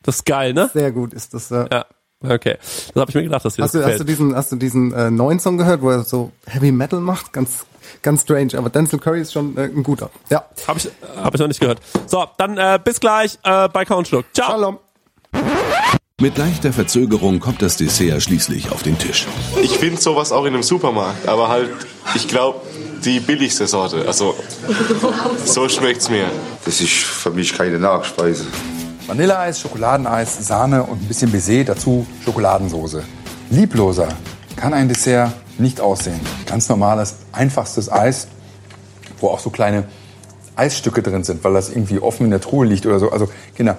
Das 0.03 0.17
ist 0.17 0.27
geil, 0.27 0.53
ne? 0.55 0.71
Sehr 0.73 0.93
gut 0.93 1.13
ist 1.13 1.35
das. 1.35 1.51
Ja. 1.51 1.69
Ja. 1.71 1.87
Okay. 2.23 2.57
Das 2.93 3.01
habe 3.01 3.11
ich 3.11 3.15
mir 3.15 3.23
gedacht, 3.25 3.45
dass 3.45 3.55
dir 3.55 3.63
das 3.63 3.69
Hast 3.69 3.75
du, 3.75 3.79
hast 3.79 3.85
gefällt. 3.85 4.01
du 4.01 4.05
diesen, 4.05 4.37
hast 4.37 4.53
du 4.53 4.57
diesen 4.57 4.93
äh, 4.93 5.11
neuen 5.11 5.41
Song 5.41 5.57
gehört, 5.57 5.81
wo 5.81 5.91
er 5.91 6.05
so 6.05 6.33
Heavy 6.47 6.71
Metal 6.71 7.01
macht? 7.01 7.33
Ganz, 7.33 7.65
ganz 8.03 8.23
strange. 8.23 8.59
Aber 8.59 8.69
Denzel 8.69 8.99
Curry 8.99 9.23
ist 9.23 9.33
schon 9.33 9.57
äh, 9.57 9.63
ein 9.63 9.83
guter. 9.83 10.11
Ja. 10.29 10.45
Habe 10.69 10.79
ich, 10.79 10.91
hab 11.17 11.35
ich 11.35 11.41
noch 11.41 11.49
nicht 11.49 11.61
gehört. 11.61 11.81
So, 12.07 12.27
dann 12.37 12.59
äh, 12.59 12.79
bis 12.83 13.01
gleich 13.01 13.39
äh, 13.43 13.69
bei 13.69 13.85
Countschluck. 13.85 14.27
Ciao. 14.35 14.51
Shalom. 14.51 14.79
Mit 16.21 16.37
leichter 16.37 16.75
Verzögerung 16.75 17.41
kommt 17.41 17.63
das 17.63 17.79
Dessert 17.79 18.21
schließlich 18.23 18.71
auf 18.71 18.83
den 18.83 18.99
Tisch. 18.99 19.27
Ich 19.63 19.79
finde 19.79 19.99
sowas 19.99 20.33
auch 20.33 20.45
in 20.45 20.53
einem 20.53 20.63
Supermarkt, 20.63 21.27
aber 21.27 21.49
halt, 21.49 21.71
ich 22.15 22.29
glaube, 22.29 22.61
die 23.07 23.21
billigste 23.21 23.67
Sorte. 23.67 24.05
Also, 24.07 24.35
so 25.47 25.67
schmeckt's 25.71 26.11
mir. 26.11 26.27
Das 26.67 26.83
ist 26.83 26.91
für 26.93 27.31
mich 27.31 27.55
keine 27.57 27.79
Nachspeise. 27.79 28.45
Vanilleeis, 29.11 29.59
Schokoladeneis, 29.59 30.47
Sahne 30.47 30.85
und 30.85 31.03
ein 31.03 31.09
bisschen 31.09 31.33
Baiser, 31.33 31.65
dazu 31.65 32.07
Schokoladensoße. 32.25 33.03
Liebloser 33.51 34.07
kann 34.55 34.73
ein 34.73 34.87
Dessert 34.87 35.33
nicht 35.59 35.81
aussehen. 35.81 36.21
Ganz 36.47 36.69
normales, 36.69 37.17
einfachstes 37.33 37.91
Eis, 37.91 38.29
wo 39.19 39.27
auch 39.27 39.41
so 39.41 39.51
kleine 39.51 39.83
Eisstücke 40.55 41.03
drin 41.03 41.25
sind, 41.25 41.43
weil 41.43 41.55
das 41.55 41.71
irgendwie 41.71 41.99
offen 41.99 42.27
in 42.27 42.31
der 42.31 42.41
Truhe 42.41 42.65
liegt 42.65 42.87
oder 42.87 43.01
so. 43.01 43.11
Also, 43.11 43.29
Kinder, 43.57 43.79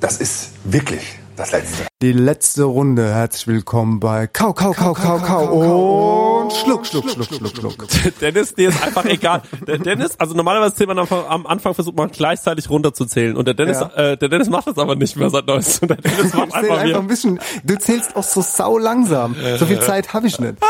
das 0.00 0.16
ist 0.16 0.48
wirklich 0.64 1.20
das 1.36 1.52
Letzte. 1.52 1.86
Die 2.02 2.12
letzte 2.12 2.64
Runde. 2.64 3.14
Herzlich 3.14 3.46
willkommen 3.46 4.00
bei 4.00 4.26
Kau, 4.26 4.52
Kau, 4.54 4.72
Kau, 4.72 4.92
Kau, 4.92 5.18
Kau 5.18 5.44
und 5.52 6.31
Schluck, 6.54 6.86
Schluck, 6.86 7.10
Schluck, 7.10 7.26
Schluck, 7.26 7.56
Schluck. 7.56 7.86
Dennis, 8.20 8.54
dir 8.54 8.68
ist 8.70 8.82
einfach 8.82 9.04
egal. 9.04 9.42
Der 9.66 9.78
Dennis, 9.78 10.18
also 10.18 10.34
normalerweise 10.34 10.74
zählt 10.74 10.88
man 10.88 10.98
am 10.98 11.02
Anfang, 11.04 11.24
am 11.28 11.46
Anfang 11.46 11.74
versucht 11.74 11.96
man 11.96 12.10
gleichzeitig 12.10 12.68
runterzuzählen 12.70 13.36
und 13.36 13.46
der 13.46 13.54
Dennis, 13.54 13.80
Ja. 13.80 13.88
äh, 14.12 14.16
der 14.16 14.28
Dennis 14.28 14.48
macht 14.50 14.66
das 14.66 14.78
aber 14.78 14.94
nicht 14.96 15.16
mehr 15.16 15.30
seit 15.30 15.46
neuestem. 15.46 15.88
Der 15.88 15.96
Dennis 15.98 16.34
macht 16.34 16.48
Ich 16.48 16.54
einfach, 16.54 16.78
einfach 16.78 17.00
ein 17.00 17.06
bisschen. 17.06 17.40
Du 17.64 17.78
zählst 17.78 18.14
auch 18.16 18.22
so 18.24 18.40
sau 18.42 18.78
langsam. 18.78 19.34
So 19.58 19.66
viel 19.66 19.80
Zeit 19.80 20.12
habe 20.14 20.26
ich 20.26 20.38
nicht. 20.38 20.54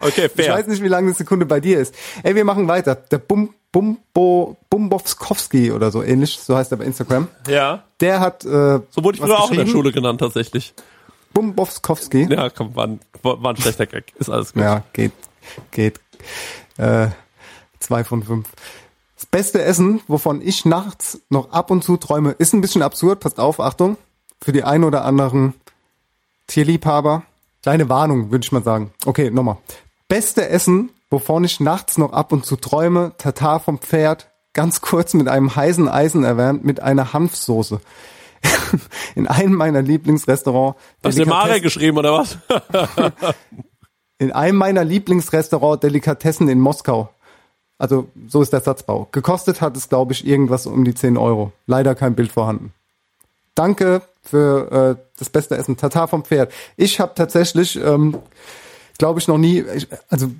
Okay, 0.00 0.26
Ich 0.26 0.44
fair. 0.44 0.54
weiß 0.54 0.66
nicht, 0.66 0.82
wie 0.82 0.88
lange 0.88 1.08
eine 1.08 1.14
Sekunde 1.16 1.46
bei 1.46 1.60
dir 1.60 1.78
ist. 1.80 1.94
Ey, 2.22 2.34
wir 2.34 2.44
machen 2.44 2.68
weiter. 2.68 2.94
Der 2.94 3.18
Bum, 3.18 3.54
Bumbo, 3.72 4.56
Bumbowskowski 4.68 5.70
oder 5.72 5.90
so 5.90 6.02
ähnlich, 6.02 6.38
so 6.38 6.56
heißt 6.56 6.72
er 6.72 6.78
bei 6.78 6.84
Instagram. 6.84 7.28
Ja. 7.48 7.84
Der 8.00 8.20
hat, 8.20 8.44
äh, 8.44 8.48
So 8.90 9.04
wurde 9.04 9.16
ich 9.16 9.22
früher 9.22 9.38
auch 9.38 9.50
in 9.50 9.58
der. 9.58 9.66
Schule 9.66 9.92
genannt, 9.92 10.20
tatsächlich. 10.20 10.74
Bumbowskowski. 11.32 12.28
Ja, 12.30 12.50
komm, 12.50 12.74
war 12.74 12.86
ein, 12.86 13.00
war 13.22 13.50
ein 13.50 13.56
schlechter 13.56 13.86
Gag. 13.86 14.12
Ist 14.18 14.30
alles 14.30 14.52
gut. 14.52 14.62
Ja, 14.62 14.82
geht, 14.92 15.12
geht. 15.70 16.00
Äh, 16.76 17.08
zwei 17.78 18.04
von 18.04 18.22
fünf. 18.22 18.48
Das 19.16 19.26
beste 19.26 19.62
Essen, 19.62 20.00
wovon 20.08 20.40
ich 20.40 20.64
nachts 20.64 21.20
noch 21.28 21.52
ab 21.52 21.70
und 21.70 21.84
zu 21.84 21.96
träume, 21.96 22.32
ist 22.32 22.54
ein 22.54 22.60
bisschen 22.60 22.82
absurd. 22.82 23.20
Passt 23.20 23.38
auf, 23.38 23.60
Achtung. 23.60 23.96
Für 24.40 24.52
die 24.52 24.64
ein 24.64 24.84
oder 24.84 25.04
anderen 25.04 25.54
Tierliebhaber. 26.46 27.24
Kleine 27.62 27.88
Warnung, 27.88 28.30
würde 28.30 28.44
ich 28.44 28.52
mal 28.52 28.62
sagen. 28.62 28.92
Okay, 29.04 29.30
nochmal. 29.30 29.58
Beste 30.08 30.48
Essen, 30.48 30.90
wovon 31.10 31.44
ich 31.44 31.60
nachts 31.60 31.98
noch 31.98 32.12
ab 32.12 32.32
und 32.32 32.46
zu 32.46 32.56
träume, 32.56 33.12
Tatar 33.18 33.60
vom 33.60 33.78
Pferd, 33.78 34.30
ganz 34.54 34.80
kurz 34.80 35.14
mit 35.14 35.28
einem 35.28 35.54
heißen 35.54 35.88
Eisen 35.88 36.24
erwärmt, 36.24 36.64
mit 36.64 36.80
einer 36.80 37.12
Hanfsoße. 37.12 37.80
In 39.14 39.26
einem 39.26 39.54
meiner 39.54 39.82
Lieblingsrestaurants. 39.82 40.78
Hast 41.02 41.18
du 41.18 41.24
Delikatessen- 41.24 41.62
geschrieben 41.62 41.98
oder 41.98 42.12
was? 42.14 42.38
in 44.18 44.32
einem 44.32 44.58
meiner 44.58 44.84
Lieblingsrestaurant 44.84 45.82
Delikatessen 45.82 46.48
in 46.48 46.60
Moskau. 46.60 47.10
Also 47.78 48.08
so 48.28 48.42
ist 48.42 48.52
der 48.52 48.60
Satzbau. 48.60 49.08
Gekostet 49.10 49.60
hat 49.62 49.76
es, 49.76 49.88
glaube 49.88 50.12
ich, 50.12 50.26
irgendwas 50.26 50.66
um 50.66 50.84
die 50.84 50.94
10 50.94 51.16
Euro. 51.16 51.52
Leider 51.66 51.94
kein 51.94 52.14
Bild 52.14 52.30
vorhanden. 52.30 52.74
Danke 53.54 54.02
für 54.22 54.96
äh, 54.98 55.02
das 55.18 55.30
beste 55.30 55.56
Essen. 55.56 55.76
Tatar 55.78 56.06
vom 56.06 56.22
Pferd. 56.24 56.52
Ich 56.76 57.00
habe 57.00 57.12
tatsächlich, 57.14 57.76
ähm, 57.82 58.18
glaube 58.98 59.20
ich, 59.20 59.28
noch 59.28 59.38
nie, 59.38 59.64
ich, 59.74 59.88
also 60.10 60.30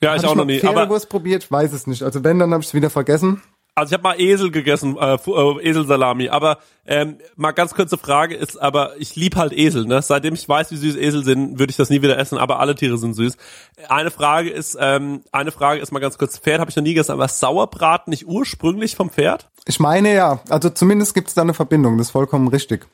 Ja, 0.00 0.16
ich 0.16 0.24
auch 0.24 0.34
noch 0.34 0.44
nie. 0.44 0.60
Aber 0.62 0.72
Pferdewurst 0.72 1.08
probiert, 1.08 1.44
ich 1.44 1.52
weiß 1.52 1.72
es 1.72 1.86
nicht. 1.86 2.02
Also 2.02 2.24
wenn, 2.24 2.40
dann 2.40 2.52
habe 2.52 2.62
ich 2.62 2.68
es 2.68 2.74
wieder 2.74 2.90
vergessen. 2.90 3.40
Also 3.80 3.92
ich 3.92 3.94
habe 3.94 4.02
mal 4.02 4.20
Esel 4.20 4.50
gegessen, 4.50 4.98
äh, 4.98 5.14
äh, 5.14 5.68
Eselsalami. 5.70 6.28
Aber 6.28 6.58
ähm, 6.86 7.16
mal 7.36 7.52
ganz 7.52 7.74
kurze 7.74 7.96
Frage 7.96 8.34
ist, 8.34 8.60
aber 8.60 8.92
ich 8.98 9.16
lieb 9.16 9.36
halt 9.36 9.54
Esel. 9.54 9.86
Ne? 9.86 10.02
Seitdem 10.02 10.34
ich 10.34 10.46
weiß, 10.46 10.70
wie 10.70 10.76
süß 10.76 10.96
Esel 10.96 11.24
sind, 11.24 11.58
würde 11.58 11.70
ich 11.70 11.78
das 11.78 11.88
nie 11.88 12.02
wieder 12.02 12.18
essen. 12.18 12.36
Aber 12.36 12.60
alle 12.60 12.74
Tiere 12.74 12.98
sind 12.98 13.14
süß. 13.14 13.38
Eine 13.88 14.10
Frage 14.10 14.50
ist, 14.50 14.76
ähm, 14.78 15.22
eine 15.32 15.50
Frage 15.50 15.80
ist 15.80 15.92
mal 15.92 15.98
ganz 15.98 16.18
kurz. 16.18 16.36
Pferd 16.36 16.60
habe 16.60 16.70
ich 16.70 16.76
noch 16.76 16.82
nie 16.82 16.90
gegessen, 16.90 17.12
aber 17.12 17.26
Sauerbraten 17.26 18.10
nicht 18.10 18.26
ursprünglich 18.26 18.96
vom 18.96 19.08
Pferd? 19.08 19.48
Ich 19.64 19.80
meine 19.80 20.12
ja, 20.12 20.40
also 20.50 20.68
zumindest 20.68 21.14
gibt 21.14 21.28
es 21.28 21.34
da 21.34 21.40
eine 21.40 21.54
Verbindung, 21.54 21.96
das 21.96 22.08
ist 22.08 22.12
vollkommen 22.12 22.48
richtig. 22.48 22.86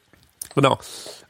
Genau. 0.54 0.78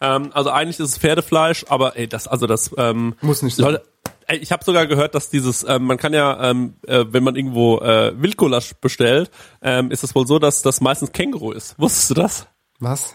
Ähm, 0.01 0.31
also 0.35 0.51
eigentlich 0.51 0.79
ist 0.79 0.91
es 0.91 0.99
Pferdefleisch, 0.99 1.65
aber 1.69 1.97
ey, 1.97 2.07
das 2.07 2.29
also 2.29 2.47
das 2.47 2.71
ähm, 2.77 3.15
muss 3.23 3.43
nicht 3.43 3.57
sein. 3.57 3.67
Leute, 3.67 3.85
ich 4.29 4.53
habe 4.53 4.64
sogar 4.64 4.87
gehört, 4.87 5.14
dass 5.14 5.31
dieses, 5.31 5.64
ähm, 5.68 5.85
man 5.85 5.99
kann 5.99 6.12
ja, 6.12 6.51
ähm, 6.51 6.74
äh, 6.87 7.05
wenn 7.09 7.22
man 7.22 7.37
irgendwo 7.37 7.79
äh, 7.79 8.12
Wildgulasch 8.20 8.74
bestellt, 8.81 9.31
ähm, 9.62 9.91
ist 9.91 10.05
es 10.05 10.14
wohl 10.14 10.27
so, 10.27 10.39
dass 10.39 10.62
das 10.62 10.81
meistens 10.81 11.12
Känguru 11.12 11.53
ist. 11.53 11.79
Wusstest 11.79 12.11
du 12.11 12.14
das? 12.14 12.47
Was? 12.79 13.14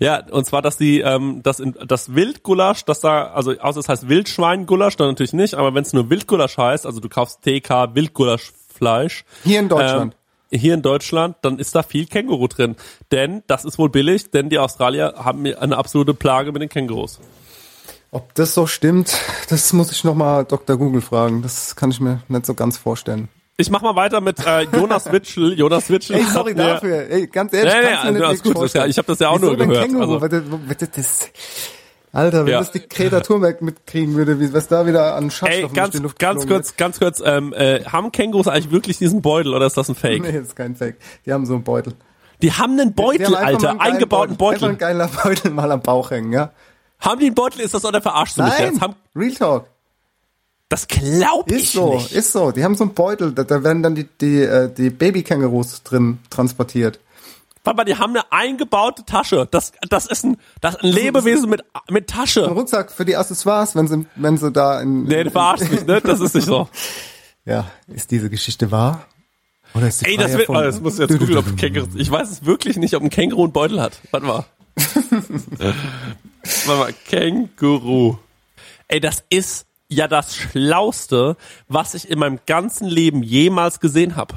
Ja, 0.00 0.26
und 0.30 0.44
zwar, 0.46 0.62
dass 0.62 0.76
die, 0.76 1.00
ähm, 1.00 1.40
das, 1.44 1.60
in, 1.60 1.76
das 1.86 2.14
Wildgulasch, 2.14 2.84
das 2.84 2.98
da, 2.98 3.26
also 3.26 3.52
außer 3.52 3.78
es 3.78 3.88
heißt 3.88 4.08
Wildschweingulasch, 4.08 4.96
dann 4.96 5.08
natürlich 5.08 5.32
nicht, 5.32 5.54
aber 5.54 5.74
wenn 5.74 5.82
es 5.82 5.92
nur 5.92 6.10
Wildgulasch 6.10 6.58
heißt, 6.58 6.86
also 6.86 6.98
du 6.98 7.08
kaufst 7.08 7.42
TK 7.42 7.94
Wildgulaschfleisch. 7.94 9.24
Hier 9.44 9.60
in 9.60 9.68
Deutschland. 9.68 10.14
Ähm, 10.14 10.58
hier 10.58 10.74
in 10.74 10.82
Deutschland, 10.82 11.36
dann 11.42 11.58
ist 11.58 11.74
da 11.74 11.82
viel 11.82 12.06
Känguru 12.06 12.48
drin. 12.48 12.76
Denn 13.12 13.42
das 13.46 13.64
ist 13.64 13.78
wohl 13.78 13.90
billig, 13.90 14.30
denn 14.30 14.50
die 14.50 14.58
Australier 14.58 15.14
haben 15.16 15.46
eine 15.46 15.76
absolute 15.76 16.14
Plage 16.14 16.52
mit 16.52 16.62
den 16.62 16.68
Kängurus. 16.68 17.20
Ob 18.14 18.32
das 18.34 18.54
so 18.54 18.66
stimmt, 18.66 19.12
das 19.48 19.72
muss 19.72 19.90
ich 19.90 20.04
nochmal 20.04 20.44
Dr. 20.44 20.76
Google 20.76 21.00
fragen. 21.02 21.42
Das 21.42 21.74
kann 21.76 21.90
ich 21.90 22.00
mir 22.00 22.20
nicht 22.28 22.46
so 22.46 22.54
ganz 22.54 22.78
vorstellen. 22.78 23.28
Ich 23.56 23.70
mach 23.70 23.82
mal 23.82 23.94
weiter 23.96 24.20
mit 24.20 24.44
äh, 24.46 24.62
Jonas 24.62 25.10
Witschel. 25.12 25.52
Jonas 25.58 25.90
Witschel. 25.90 26.16
Ey, 26.16 26.24
sorry 26.24 26.54
dafür. 26.54 27.08
Ey, 27.10 27.26
ganz 27.26 27.52
ehrlich, 27.52 27.72
Nee, 27.74 28.10
nee, 28.12 28.18
gut, 28.18 28.22
das 28.30 28.44
ja- 28.46 28.52
vorstellen. 28.52 28.90
ich 28.90 28.98
hab 28.98 29.06
das 29.06 29.18
ja 29.18 29.28
auch 29.30 29.36
Wieso 29.40 29.46
nur 29.54 29.56
gehört, 29.56 29.84
Känguru? 29.86 30.14
also- 30.18 30.28
das, 30.28 30.90
das, 30.90 31.28
Alter, 32.12 32.44
wenn 32.46 32.52
Ja. 32.52 32.58
das 32.60 32.70
die 32.70 32.88
Greta 32.88 33.20
Thunberg 33.20 33.60
mitkriegen 33.62 34.14
würde, 34.14 34.38
wie, 34.38 34.52
was 34.52 34.68
da 34.68 34.86
wieder 34.86 35.16
an 35.16 35.24
Ey, 35.24 35.30
Schadstoffen 35.32 35.74
ganz, 35.74 35.90
durch 35.90 36.00
die 36.00 36.02
Luft 36.04 36.18
ganz 36.20 36.46
kurz, 36.46 36.76
ganz 36.76 36.98
kurz, 37.00 37.20
ähm, 37.24 37.52
äh, 37.52 37.84
haben 37.84 38.12
Kängurus 38.12 38.46
eigentlich 38.46 38.70
wirklich 38.70 38.98
diesen 38.98 39.22
Beutel 39.22 39.52
oder 39.54 39.66
ist 39.66 39.76
das 39.76 39.88
ein 39.88 39.96
Fake? 39.96 40.22
Nee, 40.22 40.32
das 40.32 40.48
ist 40.48 40.56
kein 40.56 40.76
Fake. 40.76 40.96
Die 41.26 41.32
haben 41.32 41.44
so 41.46 41.54
einen 41.54 41.64
Beutel. 41.64 41.94
Die 42.42 42.52
haben 42.52 42.78
einen 42.78 42.94
Beutel, 42.94 43.18
Die 43.18 43.24
haben 43.26 43.34
einfach 43.34 43.44
mal 43.44 43.46
Alter, 43.68 43.70
einen 43.70 43.80
eingebauten 43.80 44.36
Beutel. 44.36 44.68
Einfach 44.68 44.68
Beutel. 44.68 44.74
ein 44.74 44.78
geiler 44.98 45.08
Beutel 45.24 45.50
mal 45.52 45.70
am 45.72 45.80
Bauch 45.80 46.10
hängen, 46.10 46.32
ja? 46.32 46.50
Haben 47.04 47.20
die 47.20 47.26
einen 47.26 47.34
Beutel? 47.34 47.60
Ist 47.60 47.74
das 47.74 47.84
oder 47.84 48.00
verarschst 48.00 48.38
du 48.38 48.42
mich 48.42 48.52
Nein, 48.58 48.72
jetzt? 48.72 48.80
Haben, 48.80 48.94
Real 49.14 49.32
Talk. 49.34 49.66
das 50.68 50.88
glaub 50.88 51.50
ich 51.50 51.64
Ist 51.64 51.72
so, 51.72 51.94
nicht. 51.94 52.12
ist 52.12 52.32
so. 52.32 52.50
Die 52.50 52.64
haben 52.64 52.74
so 52.74 52.84
einen 52.84 52.94
Beutel, 52.94 53.32
da, 53.32 53.44
da 53.44 53.62
werden 53.62 53.82
dann 53.82 53.94
die, 53.94 54.08
die, 54.20 54.40
äh, 54.40 54.72
die 54.72 54.90
Babykängurus 54.90 55.82
drin 55.82 56.18
transportiert. 56.30 57.00
Warte 57.62 57.76
mal, 57.78 57.84
die 57.84 57.96
haben 57.96 58.10
eine 58.10 58.30
eingebaute 58.30 59.04
Tasche. 59.06 59.48
Das, 59.50 59.72
das 59.88 60.06
ist 60.06 60.24
ein, 60.24 60.36
das 60.60 60.76
ein 60.76 60.88
Lebewesen 60.90 61.48
mit, 61.48 61.62
mit 61.88 62.04
Ein 62.04 62.06
Tasche. 62.06 62.46
Rucksack 62.48 62.92
für 62.92 63.06
die 63.06 63.16
Accessoires, 63.16 63.74
wenn 63.74 63.88
sie, 63.88 64.06
wenn 64.16 64.36
sie 64.36 64.52
da 64.52 64.80
in. 64.82 65.04
Nee, 65.04 65.24
du 65.24 65.30
verarschst 65.30 65.70
mich, 65.70 65.86
ne? 65.86 66.00
Das 66.02 66.20
ist 66.20 66.34
nicht 66.34 66.46
so. 66.46 66.68
Ja, 67.46 67.66
ist 67.88 68.10
diese 68.10 68.30
Geschichte 68.30 68.70
wahr? 68.70 69.04
Oder 69.74 69.88
ist 69.88 70.00
die 70.00 70.06
Ey, 70.06 70.16
das 70.16 70.32
wird, 70.32 70.48
oh, 70.48 70.54
erfunden? 70.54 70.64
das 70.64 70.80
muss 70.80 70.94
ich 70.94 71.00
jetzt 71.00 71.18
googeln, 71.18 71.36
ob 71.36 71.46
ein 71.46 71.56
Känguru, 71.56 71.88
ich 71.96 72.10
weiß 72.10 72.30
es 72.30 72.46
wirklich 72.46 72.78
nicht, 72.78 72.94
ob 72.96 73.02
ein 73.02 73.10
Känguru 73.10 73.42
einen 73.42 73.52
Beutel 73.52 73.82
hat. 73.82 74.00
Warte 74.12 74.26
mal. 74.26 74.44
Warte 76.66 76.80
mal, 76.80 76.94
Känguru. 77.06 78.18
Ey, 78.88 79.00
das 79.00 79.24
ist 79.30 79.66
ja 79.88 80.08
das 80.08 80.36
Schlauste, 80.36 81.36
was 81.68 81.94
ich 81.94 82.10
in 82.10 82.18
meinem 82.18 82.40
ganzen 82.46 82.86
Leben 82.86 83.22
jemals 83.22 83.80
gesehen 83.80 84.16
habe. 84.16 84.34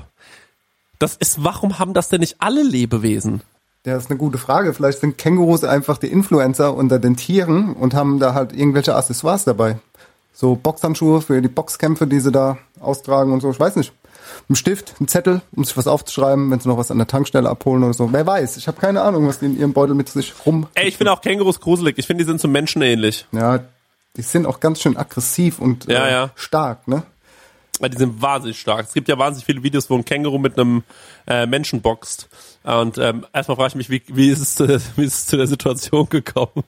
Das 0.99 1.15
ist, 1.15 1.43
warum 1.43 1.79
haben 1.79 1.93
das 1.93 2.09
denn 2.09 2.21
nicht 2.21 2.37
alle 2.39 2.63
Lebewesen? 2.63 3.41
Ja, 3.85 3.93
das 3.93 4.05
ist 4.05 4.09
eine 4.09 4.17
gute 4.17 4.37
Frage. 4.37 4.73
Vielleicht 4.73 4.99
sind 4.99 5.17
Kängurus 5.17 5.63
einfach 5.63 5.97
die 5.97 6.07
Influencer 6.07 6.75
unter 6.75 6.99
den 6.99 7.15
Tieren 7.15 7.73
und 7.73 7.93
haben 7.93 8.19
da 8.19 8.33
halt 8.33 8.51
irgendwelche 8.53 8.95
Accessoires 8.95 9.43
dabei. 9.43 9.77
So 10.33 10.55
Boxhandschuhe 10.55 11.21
für 11.21 11.41
die 11.41 11.47
Boxkämpfe, 11.47 12.07
die 12.07 12.19
sie 12.19 12.31
da 12.31 12.57
austragen 12.79 13.31
und 13.31 13.41
so. 13.41 13.49
Ich 13.49 13.59
weiß 13.59 13.75
nicht. 13.75 13.93
Ein 14.49 14.55
Stift, 14.55 14.95
ein 14.99 15.07
Zettel, 15.07 15.41
um 15.55 15.63
sich 15.63 15.75
was 15.77 15.87
aufzuschreiben, 15.87 16.49
wenn 16.51 16.59
sie 16.59 16.69
noch 16.69 16.77
was 16.77 16.91
an 16.91 16.97
der 16.97 17.07
Tankstelle 17.07 17.49
abholen 17.49 17.83
oder 17.83 17.93
so. 17.93 18.11
Wer 18.11 18.25
weiß. 18.25 18.57
Ich 18.57 18.67
habe 18.67 18.79
keine 18.79 19.01
Ahnung, 19.01 19.27
was 19.27 19.39
die 19.39 19.45
in 19.45 19.57
ihrem 19.59 19.73
Beutel 19.73 19.95
mit 19.95 20.09
sich 20.09 20.33
rum. 20.45 20.67
Ey, 20.73 20.87
ich 20.87 20.97
finde 20.97 21.11
auch 21.11 21.21
Kängurus 21.21 21.59
gruselig. 21.59 21.97
Ich 21.97 22.07
finde, 22.07 22.23
die 22.23 22.27
sind 22.27 22.39
zum 22.41 22.51
Menschen 22.51 22.81
ähnlich. 22.81 23.25
Ja, 23.31 23.59
die 24.15 24.21
sind 24.21 24.45
auch 24.45 24.59
ganz 24.59 24.81
schön 24.81 24.97
aggressiv 24.97 25.59
und 25.59 25.85
Ja, 25.85 26.07
äh, 26.07 26.11
ja. 26.11 26.29
stark, 26.35 26.87
ne? 26.87 27.03
Weil 27.79 27.89
die 27.89 27.97
sind 27.97 28.21
wahnsinnig 28.21 28.59
stark. 28.59 28.85
Es 28.85 28.93
gibt 28.93 29.07
ja 29.07 29.17
wahnsinnig 29.17 29.45
viele 29.45 29.63
Videos, 29.63 29.89
wo 29.89 29.95
ein 29.95 30.05
Känguru 30.05 30.37
mit 30.39 30.57
einem 30.57 30.83
äh, 31.27 31.45
Menschen 31.45 31.81
boxt. 31.81 32.29
Und 32.63 32.97
ähm, 32.97 33.25
erstmal 33.33 33.55
frage 33.55 33.69
ich 33.69 33.75
mich, 33.75 33.89
wie, 33.89 34.01
wie, 34.07 34.29
ist 34.29 34.39
es 34.39 34.55
zu, 34.55 34.67
der- 34.67 34.81
wie 34.97 35.03
ist 35.05 35.13
es 35.13 35.25
zu 35.27 35.37
der 35.37 35.47
Situation 35.47 36.09
gekommen? 36.09 36.63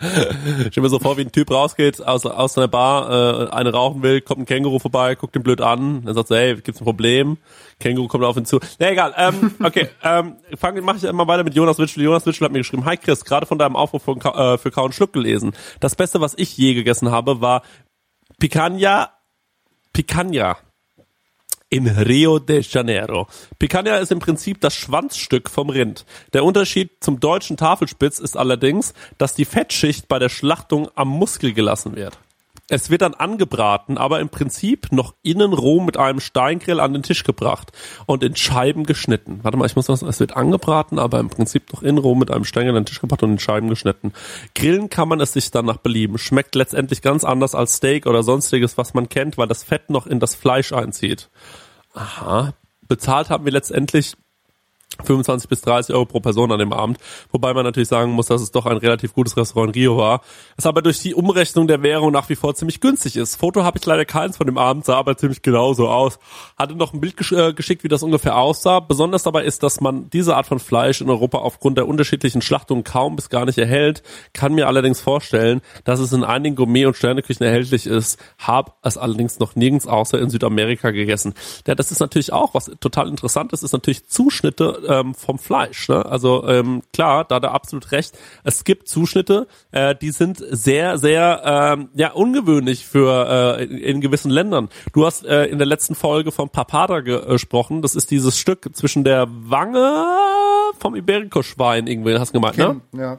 ich 0.00 0.66
stell 0.72 0.82
mir 0.82 0.88
so 0.88 0.98
vor, 0.98 1.16
wie 1.16 1.22
ein 1.22 1.32
Typ 1.32 1.50
rausgeht 1.50 2.04
aus, 2.04 2.26
aus 2.26 2.58
einer 2.58 2.68
Bar, 2.68 3.48
äh, 3.48 3.50
eine 3.50 3.72
rauchen 3.72 4.02
will, 4.02 4.20
kommt 4.20 4.40
ein 4.40 4.46
Känguru 4.46 4.78
vorbei, 4.78 5.14
guckt 5.14 5.36
ihn 5.36 5.42
blöd 5.42 5.60
an, 5.60 6.04
dann 6.04 6.14
sagt 6.14 6.28
so, 6.28 6.36
hey, 6.36 6.56
gibt's 6.56 6.80
ein 6.80 6.84
Problem? 6.84 7.38
Känguru 7.78 8.08
kommt 8.08 8.24
auf 8.24 8.36
ihn 8.36 8.46
zu. 8.46 8.58
Na 8.78 8.90
egal, 8.90 9.14
ähm, 9.16 9.54
okay, 9.62 9.88
ähm, 10.02 10.36
fange 10.56 10.80
mache 10.82 10.96
ich 10.96 11.04
immer 11.04 11.26
weiter 11.28 11.44
mit 11.44 11.54
Jonas 11.54 11.78
Witschel. 11.78 12.02
Jonas 12.02 12.26
Witschel 12.26 12.44
hat 12.46 12.52
mir 12.52 12.58
geschrieben, 12.58 12.84
hi 12.84 12.96
Chris, 12.96 13.24
gerade 13.24 13.46
von 13.46 13.58
deinem 13.58 13.76
Aufruf 13.76 14.02
von, 14.02 14.20
äh, 14.20 14.58
für 14.58 14.70
Kau 14.70 14.84
und 14.84 14.94
Schluck 14.94 15.12
gelesen. 15.12 15.52
Das 15.80 15.94
Beste, 15.94 16.20
was 16.20 16.34
ich 16.36 16.56
je 16.56 16.74
gegessen 16.74 17.10
habe, 17.10 17.40
war 17.40 17.62
Picanha 18.38 19.10
Picanha 19.98 20.56
in 21.70 21.88
Rio 21.88 22.38
de 22.38 22.60
Janeiro. 22.60 23.26
Picanha 23.58 23.96
ist 23.96 24.12
im 24.12 24.20
Prinzip 24.20 24.60
das 24.60 24.76
Schwanzstück 24.76 25.50
vom 25.50 25.70
Rind. 25.70 26.06
Der 26.34 26.44
Unterschied 26.44 26.92
zum 27.00 27.18
deutschen 27.18 27.56
Tafelspitz 27.56 28.20
ist 28.20 28.36
allerdings, 28.36 28.94
dass 29.18 29.34
die 29.34 29.44
Fettschicht 29.44 30.06
bei 30.06 30.20
der 30.20 30.28
Schlachtung 30.28 30.88
am 30.94 31.08
Muskel 31.08 31.52
gelassen 31.52 31.96
wird. 31.96 32.16
Es 32.70 32.90
wird 32.90 33.00
dann 33.00 33.14
angebraten, 33.14 33.96
aber 33.96 34.20
im 34.20 34.28
Prinzip 34.28 34.92
noch 34.92 35.14
innen 35.22 35.54
roh 35.54 35.80
mit 35.80 35.96
einem 35.96 36.20
Steingrill 36.20 36.80
an 36.80 36.92
den 36.92 37.02
Tisch 37.02 37.24
gebracht 37.24 37.72
und 38.04 38.22
in 38.22 38.36
Scheiben 38.36 38.84
geschnitten. 38.84 39.40
Warte 39.42 39.56
mal, 39.56 39.64
ich 39.64 39.74
muss 39.74 39.86
das, 39.86 40.02
es 40.02 40.20
wird 40.20 40.36
angebraten, 40.36 40.98
aber 40.98 41.18
im 41.18 41.30
Prinzip 41.30 41.72
noch 41.72 41.82
innen 41.82 41.96
roh 41.96 42.14
mit 42.14 42.30
einem 42.30 42.44
Steingrill 42.44 42.76
an 42.76 42.82
den 42.82 42.86
Tisch 42.86 43.00
gebracht 43.00 43.22
und 43.22 43.32
in 43.32 43.38
Scheiben 43.38 43.70
geschnitten. 43.70 44.12
Grillen 44.54 44.90
kann 44.90 45.08
man 45.08 45.20
es 45.20 45.32
sich 45.32 45.50
dann 45.50 45.64
nach 45.64 45.78
Belieben. 45.78 46.18
Schmeckt 46.18 46.54
letztendlich 46.54 47.00
ganz 47.00 47.24
anders 47.24 47.54
als 47.54 47.76
Steak 47.76 48.06
oder 48.06 48.22
sonstiges, 48.22 48.76
was 48.76 48.92
man 48.92 49.08
kennt, 49.08 49.38
weil 49.38 49.48
das 49.48 49.64
Fett 49.64 49.88
noch 49.88 50.06
in 50.06 50.20
das 50.20 50.34
Fleisch 50.34 50.72
einzieht. 50.72 51.30
Aha. 51.94 52.52
Bezahlt 52.86 53.30
haben 53.30 53.46
wir 53.46 53.52
letztendlich 53.52 54.14
25 55.04 55.48
bis 55.48 55.60
30 55.60 55.94
Euro 55.94 56.06
pro 56.06 56.20
Person 56.20 56.50
an 56.50 56.58
dem 56.58 56.72
Abend, 56.72 56.98
wobei 57.30 57.54
man 57.54 57.64
natürlich 57.64 57.88
sagen 57.88 58.12
muss, 58.12 58.26
dass 58.26 58.42
es 58.42 58.50
doch 58.50 58.66
ein 58.66 58.78
relativ 58.78 59.14
gutes 59.14 59.36
Restaurant 59.36 59.76
in 59.76 59.82
Rio 59.82 59.96
war, 59.96 60.22
es 60.56 60.66
aber 60.66 60.82
durch 60.82 61.00
die 61.00 61.14
Umrechnung 61.14 61.68
der 61.68 61.82
Währung 61.82 62.12
nach 62.12 62.28
wie 62.28 62.34
vor 62.34 62.54
ziemlich 62.54 62.80
günstig 62.80 63.16
ist. 63.16 63.36
Foto 63.36 63.62
habe 63.62 63.78
ich 63.78 63.86
leider 63.86 64.04
keins 64.04 64.36
von 64.36 64.46
dem 64.46 64.58
Abend, 64.58 64.84
sah 64.84 64.96
aber 64.96 65.16
ziemlich 65.16 65.42
genauso 65.42 65.88
aus. 65.88 66.18
Hatte 66.56 66.74
noch 66.74 66.92
ein 66.92 67.00
Bild 67.00 67.16
gesch 67.16 67.32
äh, 67.32 67.52
geschickt, 67.52 67.84
wie 67.84 67.88
das 67.88 68.02
ungefähr 68.02 68.36
aussah. 68.36 68.80
Besonders 68.80 69.22
dabei 69.22 69.44
ist, 69.44 69.62
dass 69.62 69.80
man 69.80 70.10
diese 70.10 70.36
Art 70.36 70.46
von 70.46 70.58
Fleisch 70.58 71.00
in 71.00 71.10
Europa 71.10 71.38
aufgrund 71.38 71.78
der 71.78 71.86
unterschiedlichen 71.86 72.42
Schlachtungen 72.42 72.82
kaum 72.82 73.16
bis 73.16 73.28
gar 73.28 73.44
nicht 73.44 73.58
erhält, 73.58 74.02
kann 74.32 74.54
mir 74.54 74.66
allerdings 74.66 75.00
vorstellen, 75.00 75.60
dass 75.84 76.00
es 76.00 76.12
in 76.12 76.24
einigen 76.24 76.56
Gourmet- 76.56 76.86
und 76.86 76.96
Sterneküchen 76.96 77.44
erhältlich 77.46 77.86
ist, 77.86 78.18
habe 78.38 78.72
es 78.82 78.96
allerdings 78.96 79.38
noch 79.38 79.54
nirgends 79.54 79.86
außer 79.86 80.18
in 80.18 80.30
Südamerika 80.30 80.90
gegessen. 80.90 81.34
Ja, 81.66 81.74
das 81.74 81.92
ist 81.92 82.00
natürlich 82.00 82.32
auch, 82.32 82.54
was 82.54 82.70
total 82.80 83.08
interessant 83.08 83.52
ist, 83.52 83.62
ist 83.62 83.72
natürlich 83.72 84.08
Zuschnitte 84.08 84.77
ähm, 84.86 85.14
vom 85.14 85.38
Fleisch. 85.38 85.88
Ne? 85.88 86.04
Also 86.04 86.46
ähm, 86.46 86.82
klar, 86.92 87.24
da 87.24 87.36
hat 87.36 87.44
er 87.44 87.52
absolut 87.52 87.92
recht. 87.92 88.16
Es 88.44 88.64
gibt 88.64 88.88
Zuschnitte, 88.88 89.46
äh, 89.72 89.94
die 89.94 90.10
sind 90.10 90.42
sehr, 90.50 90.98
sehr 90.98 91.42
ähm, 91.44 91.88
ja 91.94 92.12
ungewöhnlich 92.12 92.86
für 92.86 93.58
äh, 93.58 93.64
in, 93.64 93.78
in 93.78 94.00
gewissen 94.00 94.30
Ländern. 94.30 94.68
Du 94.92 95.06
hast 95.06 95.24
äh, 95.24 95.46
in 95.46 95.58
der 95.58 95.66
letzten 95.66 95.94
Folge 95.94 96.32
von 96.32 96.48
Papada 96.48 96.98
äh, 96.98 97.02
gesprochen. 97.02 97.82
Das 97.82 97.94
ist 97.94 98.10
dieses 98.10 98.38
Stück 98.38 98.68
zwischen 98.74 99.04
der 99.04 99.26
Wange 99.28 100.04
vom 100.78 100.94
Iberico-Schwein 100.94 101.86
irgendwie, 101.86 102.18
hast 102.18 102.34
du 102.34 102.40
gemeint, 102.40 102.58
ne? 102.58 102.80
Ja, 102.92 103.18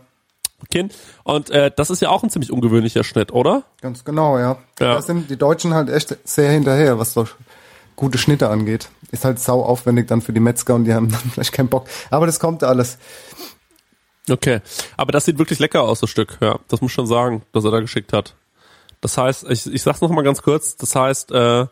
Kinn. 0.70 0.90
Und 1.24 1.50
äh, 1.50 1.72
das 1.74 1.90
ist 1.90 2.02
ja 2.02 2.10
auch 2.10 2.24
ein 2.24 2.30
ziemlich 2.30 2.52
ungewöhnlicher 2.52 3.04
Schnitt, 3.04 3.32
oder? 3.32 3.64
ganz 3.82 4.04
genau, 4.04 4.38
ja. 4.38 4.58
Ja. 4.80 4.96
Da 4.96 5.02
sind 5.02 5.30
die 5.30 5.38
Deutschen 5.38 5.74
halt 5.74 5.90
echt 5.90 6.18
sehr 6.24 6.52
hinterher, 6.52 7.00
was 7.00 7.14
so 7.14 7.26
gute 8.00 8.18
Schnitte 8.18 8.50
angeht. 8.50 8.90
Ist 9.12 9.26
halt 9.26 9.40
sau 9.40 9.62
aufwendig 9.62 10.08
dann 10.08 10.22
für 10.22 10.34
die 10.34 10.40
Metzger 10.40 10.76
und 10.76 10.86
die 10.86 10.94
haben 10.94 11.10
dann 11.12 11.20
vielleicht 11.20 11.54
keinen 11.54 11.70
Bock. 11.70 11.88
Aber 12.10 12.26
das 12.26 12.40
kommt 12.40 12.64
alles. 12.64 12.98
Okay, 14.30 14.62
aber 14.96 15.12
das 15.12 15.26
sieht 15.26 15.38
wirklich 15.38 15.60
lecker 15.60 15.84
aus, 15.84 16.00
das 16.00 16.10
Stück. 16.10 16.38
Ja, 16.40 16.60
das 16.68 16.82
muss 16.82 16.92
schon 16.92 17.08
sagen, 17.08 17.44
dass 17.52 17.66
er 17.66 17.72
da 17.72 17.80
geschickt 17.80 18.14
hat. 18.14 18.36
Das 19.02 19.18
heißt, 19.18 19.50
ich, 19.50 19.72
ich 19.72 19.82
sag's 19.82 20.02
noch 20.02 20.10
mal 20.10 20.24
ganz 20.24 20.42
kurz, 20.42 20.76
das 20.76 20.96
heißt 20.96 21.32
äh, 21.32 21.66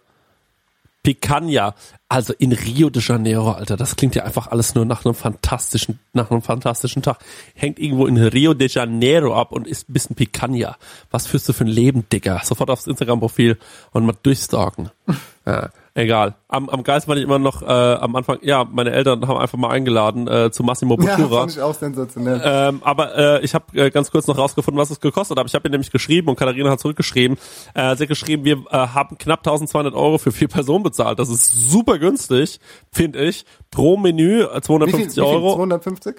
Picanha, 1.04 1.76
also 2.10 2.34
in 2.34 2.52
Rio 2.52 2.90
de 2.90 3.02
Janeiro, 3.02 3.52
Alter, 3.52 3.78
das 3.78 3.96
klingt 3.96 4.16
ja 4.16 4.24
einfach 4.24 4.48
alles 4.48 4.76
nur 4.76 4.86
nach 4.86 5.06
einem 5.06 5.14
fantastischen, 5.14 6.00
nach 6.14 6.32
einem 6.32 6.42
fantastischen 6.42 7.02
Tag. 7.02 7.20
Hängt 7.54 7.80
irgendwo 7.80 8.08
in 8.08 8.18
Rio 8.18 8.54
de 8.54 8.68
Janeiro 8.70 9.36
ab 9.36 9.52
und 9.52 9.68
isst 9.68 9.90
ein 9.90 9.94
bisschen 9.94 10.16
Picanha. 10.16 10.78
Was 11.12 11.28
führst 11.28 11.48
du 11.48 11.54
für 11.54 11.66
ein 11.66 11.70
Leben, 11.70 12.08
Digga? 12.10 12.42
Sofort 12.44 12.70
aufs 12.70 12.88
Instagram-Profil 12.88 13.58
und 13.92 14.06
mal 14.06 14.16
durchstalken. 14.22 14.90
Ja, 15.48 15.70
egal. 16.04 16.36
Am, 16.48 16.70
am 16.70 16.84
geilsten 16.84 17.10
fand 17.12 17.20
ich 17.20 17.26
immer 17.26 17.40
noch 17.40 17.62
äh, 17.62 17.66
am 17.66 18.16
Anfang, 18.16 18.38
ja, 18.42 18.64
meine 18.64 18.92
Eltern 18.92 19.28
haben 19.28 19.38
einfach 19.38 19.58
mal 19.58 19.70
eingeladen 19.70 20.28
äh, 20.28 20.52
zu 20.52 20.64
Massimo 20.64 20.98
Ja, 21.02 21.16
Bottura. 21.18 21.40
fand 21.42 21.52
ich 21.52 21.62
auch 21.62 21.74
sensationell. 21.74 22.42
Ähm, 22.44 22.82
aber 22.84 23.16
äh, 23.18 23.44
ich 23.44 23.54
habe 23.54 23.66
äh, 23.78 23.90
ganz 23.90 24.12
kurz 24.12 24.28
noch 24.28 24.38
rausgefunden, 24.38 24.80
was 24.80 24.90
es 24.92 25.00
gekostet 25.00 25.38
hat. 25.38 25.48
Ich 25.48 25.54
habe 25.56 25.68
ihr 25.68 25.72
nämlich 25.72 25.92
geschrieben 25.92 26.30
und 26.30 26.38
Katharina 26.38 26.70
hat 26.70 26.80
zurückgeschrieben. 26.80 27.38
Äh, 27.74 27.96
sie 27.96 28.04
hat 28.04 28.08
geschrieben, 28.10 28.46
wir 28.46 28.64
äh, 28.72 28.78
haben 28.88 29.18
knapp 29.18 29.40
1200 29.40 29.94
Euro 29.94 30.18
für 30.18 30.32
vier 30.32 30.48
Personen 30.48 30.84
bezahlt. 30.84 31.20
Das 31.20 31.30
ist 31.30 31.70
super 31.70 32.00
günstig, 32.00 32.60
finde 32.92 33.20
ich. 33.26 33.46
Pro 33.72 33.98
Menü 33.98 34.44
äh, 34.44 34.56
Wie 34.56 34.62
250 34.62 35.14
viel, 35.14 35.24
wie 35.24 35.28
viel? 35.28 35.36
Euro. 35.36 35.56
250? 35.56 36.16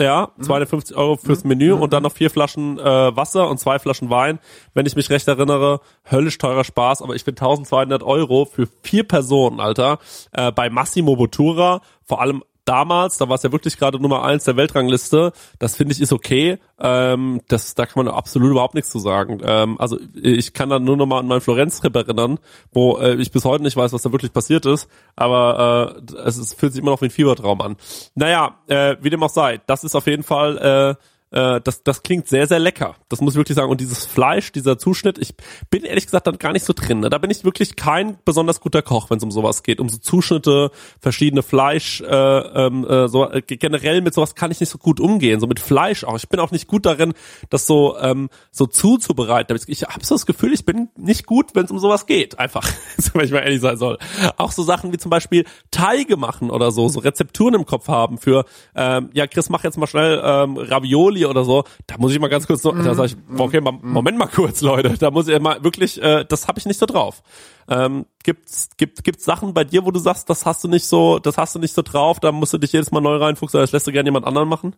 Ja, 0.00 0.30
Mhm. 0.36 0.42
250 0.44 0.96
Euro 0.96 1.16
fürs 1.16 1.42
Menü 1.44 1.72
und 1.72 1.92
dann 1.92 2.04
noch 2.04 2.12
vier 2.12 2.30
Flaschen 2.30 2.78
äh, 2.78 3.16
Wasser 3.16 3.48
und 3.50 3.58
zwei 3.58 3.78
Flaschen 3.80 4.10
Wein. 4.10 4.38
Wenn 4.72 4.86
ich 4.86 4.94
mich 4.94 5.10
recht 5.10 5.26
erinnere, 5.26 5.80
höllisch 6.08 6.38
teurer 6.38 6.62
Spaß, 6.64 7.02
aber 7.02 7.14
ich 7.16 7.24
finde 7.24 7.40
1200 7.40 8.02
Euro 8.04 8.44
für 8.44 8.68
vier 8.82 9.02
Personen, 9.02 9.58
Alter, 9.58 9.98
äh, 10.32 10.52
bei 10.52 10.70
Massimo 10.70 11.16
Bottura, 11.16 11.80
vor 12.04 12.20
allem 12.20 12.44
damals, 12.68 13.16
da 13.18 13.28
war 13.28 13.36
es 13.36 13.42
ja 13.42 13.52
wirklich 13.52 13.78
gerade 13.78 13.98
Nummer 13.98 14.24
eins 14.24 14.44
der 14.44 14.56
Weltrangliste, 14.56 15.32
das 15.58 15.76
finde 15.76 15.94
ich 15.94 16.00
ist 16.00 16.12
okay. 16.12 16.58
Ähm, 16.78 17.40
das, 17.48 17.74
da 17.74 17.86
kann 17.86 18.04
man 18.04 18.14
absolut 18.14 18.50
überhaupt 18.50 18.74
nichts 18.74 18.90
zu 18.90 18.98
sagen. 18.98 19.40
Ähm, 19.42 19.80
also 19.80 19.98
ich 20.14 20.52
kann 20.52 20.68
da 20.68 20.78
nur 20.78 20.96
noch 20.96 21.06
mal 21.06 21.20
an 21.20 21.26
meinen 21.26 21.40
Florenz-Trip 21.40 21.94
erinnern, 21.96 22.38
wo 22.72 22.98
äh, 22.98 23.14
ich 23.14 23.32
bis 23.32 23.44
heute 23.44 23.62
nicht 23.62 23.76
weiß, 23.76 23.92
was 23.92 24.02
da 24.02 24.12
wirklich 24.12 24.32
passiert 24.32 24.66
ist, 24.66 24.88
aber 25.16 25.96
äh, 26.08 26.16
es 26.26 26.36
ist, 26.36 26.58
fühlt 26.58 26.72
sich 26.72 26.82
immer 26.82 26.90
noch 26.90 27.00
wie 27.00 27.06
ein 27.06 27.10
Fiebertraum 27.10 27.60
an. 27.60 27.76
Naja, 28.14 28.58
äh, 28.66 28.96
wie 29.00 29.10
dem 29.10 29.22
auch 29.22 29.30
sei, 29.30 29.60
das 29.66 29.84
ist 29.84 29.94
auf 29.94 30.06
jeden 30.06 30.22
Fall 30.22 30.58
äh, 30.98 31.02
das, 31.30 31.82
das 31.82 32.02
klingt 32.02 32.26
sehr, 32.28 32.46
sehr 32.46 32.58
lecker. 32.58 32.96
Das 33.08 33.20
muss 33.20 33.34
ich 33.34 33.38
wirklich 33.38 33.56
sagen. 33.56 33.70
Und 33.70 33.80
dieses 33.80 34.06
Fleisch, 34.06 34.52
dieser 34.52 34.78
Zuschnitt, 34.78 35.18
ich 35.18 35.34
bin 35.70 35.84
ehrlich 35.84 36.06
gesagt 36.06 36.26
dann 36.26 36.38
gar 36.38 36.52
nicht 36.52 36.64
so 36.64 36.72
drin. 36.72 37.00
Ne? 37.00 37.10
Da 37.10 37.18
bin 37.18 37.30
ich 37.30 37.44
wirklich 37.44 37.76
kein 37.76 38.18
besonders 38.24 38.60
guter 38.60 38.82
Koch, 38.82 39.10
wenn 39.10 39.18
es 39.18 39.24
um 39.24 39.30
sowas 39.30 39.62
geht. 39.62 39.80
Um 39.80 39.88
so 39.88 39.98
Zuschnitte, 39.98 40.70
verschiedene 41.00 41.42
Fleisch, 41.42 42.00
äh, 42.00 42.06
ähm, 42.06 42.86
äh, 42.86 43.08
so 43.08 43.28
äh, 43.30 43.42
generell 43.42 44.00
mit 44.00 44.14
sowas 44.14 44.34
kann 44.34 44.50
ich 44.50 44.60
nicht 44.60 44.70
so 44.70 44.78
gut 44.78 45.00
umgehen. 45.00 45.40
So 45.40 45.46
mit 45.46 45.60
Fleisch 45.60 46.04
auch. 46.04 46.16
Ich 46.16 46.28
bin 46.28 46.40
auch 46.40 46.50
nicht 46.50 46.66
gut 46.66 46.86
darin, 46.86 47.12
das 47.50 47.66
so 47.66 47.98
ähm, 47.98 48.30
so 48.50 48.66
zuzubereiten. 48.66 49.56
Ich, 49.56 49.68
ich 49.68 49.82
habe 49.82 50.04
so 50.04 50.14
das 50.14 50.26
Gefühl, 50.26 50.52
ich 50.52 50.64
bin 50.64 50.88
nicht 50.96 51.26
gut, 51.26 51.54
wenn 51.54 51.64
es 51.64 51.70
um 51.70 51.78
sowas 51.78 52.06
geht. 52.06 52.38
Einfach, 52.38 52.70
wenn 53.12 53.24
ich 53.24 53.32
mal 53.32 53.40
ehrlich 53.40 53.60
sein 53.60 53.76
soll. 53.76 53.98
Auch 54.36 54.52
so 54.52 54.62
Sachen 54.62 54.92
wie 54.92 54.98
zum 54.98 55.10
Beispiel 55.10 55.44
Teige 55.70 56.16
machen 56.16 56.50
oder 56.50 56.70
so, 56.70 56.88
so 56.88 57.00
Rezepturen 57.00 57.54
im 57.54 57.66
Kopf 57.66 57.88
haben 57.88 58.18
für, 58.18 58.44
ähm, 58.74 59.10
ja 59.12 59.26
Chris, 59.26 59.50
mach 59.50 59.64
jetzt 59.64 59.78
mal 59.78 59.86
schnell 59.86 60.20
ähm, 60.24 60.56
Ravioli 60.56 61.17
oder 61.26 61.44
so. 61.44 61.64
Da 61.86 61.96
muss 61.98 62.12
ich 62.12 62.20
mal 62.20 62.28
ganz 62.28 62.46
kurz, 62.46 62.62
so, 62.62 62.72
da 62.72 62.94
sag 62.94 63.06
ich, 63.06 63.16
okay, 63.36 63.60
mal, 63.60 63.72
Moment 63.82 64.18
mal 64.18 64.26
kurz, 64.26 64.60
Leute. 64.60 64.96
Da 64.98 65.10
muss 65.10 65.28
ich 65.28 65.38
mal 65.40 65.62
wirklich, 65.64 66.00
äh, 66.02 66.24
das 66.28 66.48
habe 66.48 66.58
ich 66.58 66.66
nicht 66.66 66.78
so 66.78 66.86
drauf. 66.86 67.22
Ähm, 67.68 68.06
gibt's 68.22 68.70
gibt 68.76 69.04
gibt's 69.04 69.24
Sachen 69.24 69.54
bei 69.54 69.64
dir, 69.64 69.84
wo 69.84 69.90
du 69.90 69.98
sagst, 69.98 70.30
das 70.30 70.46
hast 70.46 70.64
du 70.64 70.68
nicht 70.68 70.86
so, 70.86 71.18
das 71.18 71.36
hast 71.36 71.54
du 71.54 71.58
nicht 71.58 71.74
so 71.74 71.82
drauf, 71.82 72.20
da 72.20 72.32
musst 72.32 72.52
du 72.52 72.58
dich 72.58 72.72
jedes 72.72 72.90
Mal 72.90 73.00
neu 73.00 73.16
reinfuchsen, 73.16 73.60
das 73.60 73.72
lässt 73.72 73.86
du 73.86 73.92
gerne 73.92 74.08
jemand 74.08 74.26
anderen 74.26 74.48
machen? 74.48 74.74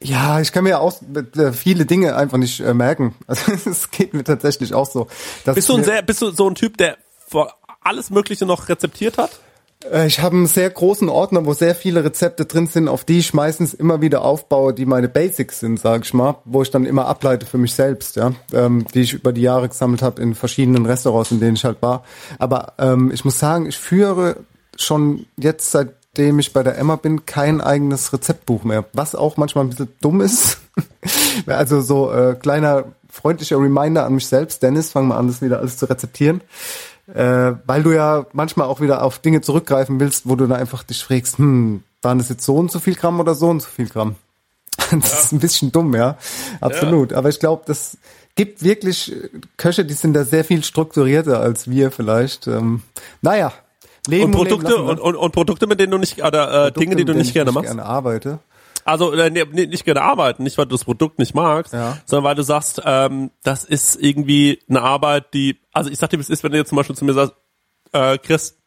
Ja, 0.00 0.40
ich 0.40 0.52
kann 0.52 0.64
mir 0.64 0.80
auch 0.80 0.94
äh, 1.36 1.52
viele 1.52 1.84
Dinge 1.84 2.14
einfach 2.14 2.38
nicht 2.38 2.60
äh, 2.60 2.74
merken. 2.74 3.14
Also 3.26 3.52
es 3.52 3.90
geht 3.90 4.14
mir 4.14 4.24
tatsächlich 4.24 4.74
auch 4.74 4.86
so. 4.86 5.08
Bist 5.44 5.68
du 5.68 5.76
ein 5.76 5.84
sehr, 5.84 6.02
bist 6.02 6.22
du 6.22 6.30
so 6.30 6.48
ein 6.48 6.54
Typ, 6.54 6.76
der 6.76 6.96
vor 7.26 7.54
alles 7.80 8.10
Mögliche 8.10 8.46
noch 8.46 8.68
rezeptiert 8.68 9.18
hat? 9.18 9.30
Äh, 9.84 10.06
Ich 10.06 10.20
habe 10.20 10.36
einen 10.36 10.46
sehr 10.46 10.70
großen 10.70 11.08
Ordner, 11.08 11.46
wo 11.46 11.52
sehr 11.52 11.74
viele 11.74 12.04
Rezepte 12.04 12.44
drin 12.44 12.66
sind, 12.66 12.88
auf 12.88 13.04
die 13.04 13.18
ich 13.18 13.34
meistens 13.34 13.74
immer 13.74 14.00
wieder 14.00 14.22
aufbaue, 14.22 14.74
die 14.74 14.86
meine 14.86 15.08
Basics 15.08 15.60
sind, 15.60 15.78
sag 15.80 16.04
ich 16.04 16.14
mal, 16.14 16.36
wo 16.44 16.62
ich 16.62 16.70
dann 16.70 16.84
immer 16.84 17.06
ableite 17.06 17.46
für 17.46 17.58
mich 17.58 17.74
selbst, 17.74 18.16
ja, 18.16 18.32
ähm, 18.52 18.86
die 18.94 19.00
ich 19.00 19.14
über 19.14 19.32
die 19.32 19.42
Jahre 19.42 19.68
gesammelt 19.68 20.02
habe 20.02 20.20
in 20.22 20.34
verschiedenen 20.34 20.86
Restaurants, 20.86 21.30
in 21.30 21.40
denen 21.40 21.54
ich 21.54 21.64
halt 21.64 21.82
war. 21.82 22.04
Aber 22.38 22.74
ähm, 22.78 23.10
ich 23.12 23.24
muss 23.24 23.38
sagen, 23.38 23.66
ich 23.66 23.78
führe 23.78 24.36
schon 24.76 25.26
jetzt 25.36 25.70
seitdem 25.72 26.38
ich 26.38 26.52
bei 26.52 26.62
der 26.62 26.78
Emma 26.78 26.96
bin 26.96 27.26
kein 27.26 27.60
eigenes 27.60 28.12
Rezeptbuch 28.12 28.64
mehr, 28.64 28.84
was 28.92 29.14
auch 29.14 29.36
manchmal 29.36 29.64
ein 29.64 29.70
bisschen 29.70 29.88
dumm 30.00 30.20
ist. 30.20 30.58
also 31.46 31.80
so 31.80 32.12
äh, 32.12 32.34
kleiner 32.34 32.84
freundlicher 33.10 33.58
Reminder 33.58 34.04
an 34.04 34.14
mich 34.14 34.26
selbst, 34.26 34.62
Dennis, 34.62 34.92
fang 34.92 35.08
mal 35.08 35.16
an, 35.16 35.26
das 35.26 35.42
wieder 35.42 35.58
alles 35.58 35.76
zu 35.76 35.86
rezeptieren 35.86 36.40
äh, 37.14 37.54
weil 37.66 37.82
du 37.82 37.92
ja 37.92 38.26
manchmal 38.32 38.66
auch 38.66 38.80
wieder 38.80 39.02
auf 39.02 39.18
Dinge 39.18 39.40
zurückgreifen 39.40 40.00
willst, 40.00 40.28
wo 40.28 40.36
du 40.36 40.46
dann 40.46 40.60
einfach 40.60 40.82
dich 40.82 41.02
fragst, 41.02 41.38
hm, 41.38 41.82
waren 42.02 42.18
das 42.18 42.28
jetzt 42.28 42.44
so 42.44 42.56
und 42.56 42.70
so 42.70 42.78
viel 42.78 42.94
Gramm 42.94 43.20
oder 43.20 43.34
so 43.34 43.48
und 43.48 43.60
so 43.60 43.68
viel 43.68 43.88
Gramm? 43.88 44.16
Das 44.90 45.24
ist 45.24 45.32
ein 45.32 45.40
bisschen 45.40 45.72
dumm, 45.72 45.94
ja, 45.94 46.16
absolut. 46.60 47.12
Aber 47.12 47.28
ich 47.28 47.40
glaube, 47.40 47.62
das 47.66 47.98
gibt 48.36 48.62
wirklich 48.62 49.12
Köche, 49.56 49.84
die 49.84 49.94
sind 49.94 50.14
da 50.14 50.24
sehr 50.24 50.44
viel 50.44 50.62
strukturierter 50.62 51.40
als 51.40 51.68
wir 51.68 51.90
vielleicht. 51.90 52.46
Ähm, 52.46 52.82
naja, 53.20 53.52
leben 54.06 54.26
und 54.26 54.32
Produkte 54.32 54.70
ne? 54.70 54.76
und, 54.76 55.00
und, 55.00 55.16
und 55.16 55.32
Produkte, 55.32 55.66
mit 55.66 55.80
denen 55.80 55.90
du 55.90 55.98
nicht 55.98 56.22
oder 56.22 56.66
äh, 56.66 56.72
Dinge, 56.72 56.96
die 56.96 57.04
du 57.04 57.14
nicht 57.14 57.28
ich 57.28 57.34
gerne 57.34 57.52
machst. 57.52 57.66
gerne 57.66 57.84
arbeite. 57.84 58.38
Also 58.88 59.12
äh, 59.12 59.28
nee, 59.28 59.44
nee, 59.52 59.66
nicht 59.66 59.84
gerne 59.84 60.00
arbeiten, 60.00 60.42
nicht 60.44 60.56
weil 60.56 60.64
du 60.64 60.74
das 60.74 60.84
Produkt 60.84 61.18
nicht 61.18 61.34
magst, 61.34 61.74
sondern 62.06 62.24
weil 62.24 62.34
du 62.34 62.42
sagst, 62.42 62.80
ähm, 62.86 63.30
das 63.42 63.64
ist 63.64 64.02
irgendwie 64.02 64.60
eine 64.68 64.80
Arbeit, 64.80 65.34
die, 65.34 65.60
also 65.72 65.90
ich 65.90 65.98
sag 65.98 66.08
dir, 66.08 66.16
wie 66.16 66.22
es 66.22 66.30
ist, 66.30 66.42
wenn 66.42 66.52
du 66.52 66.58
jetzt 66.58 66.70
zum 66.70 66.76
Beispiel 66.76 66.96
zu 66.96 67.04
mir 67.04 67.12
sagst, 67.12 67.34
äh, 67.92 68.16
Chris, 68.16 68.57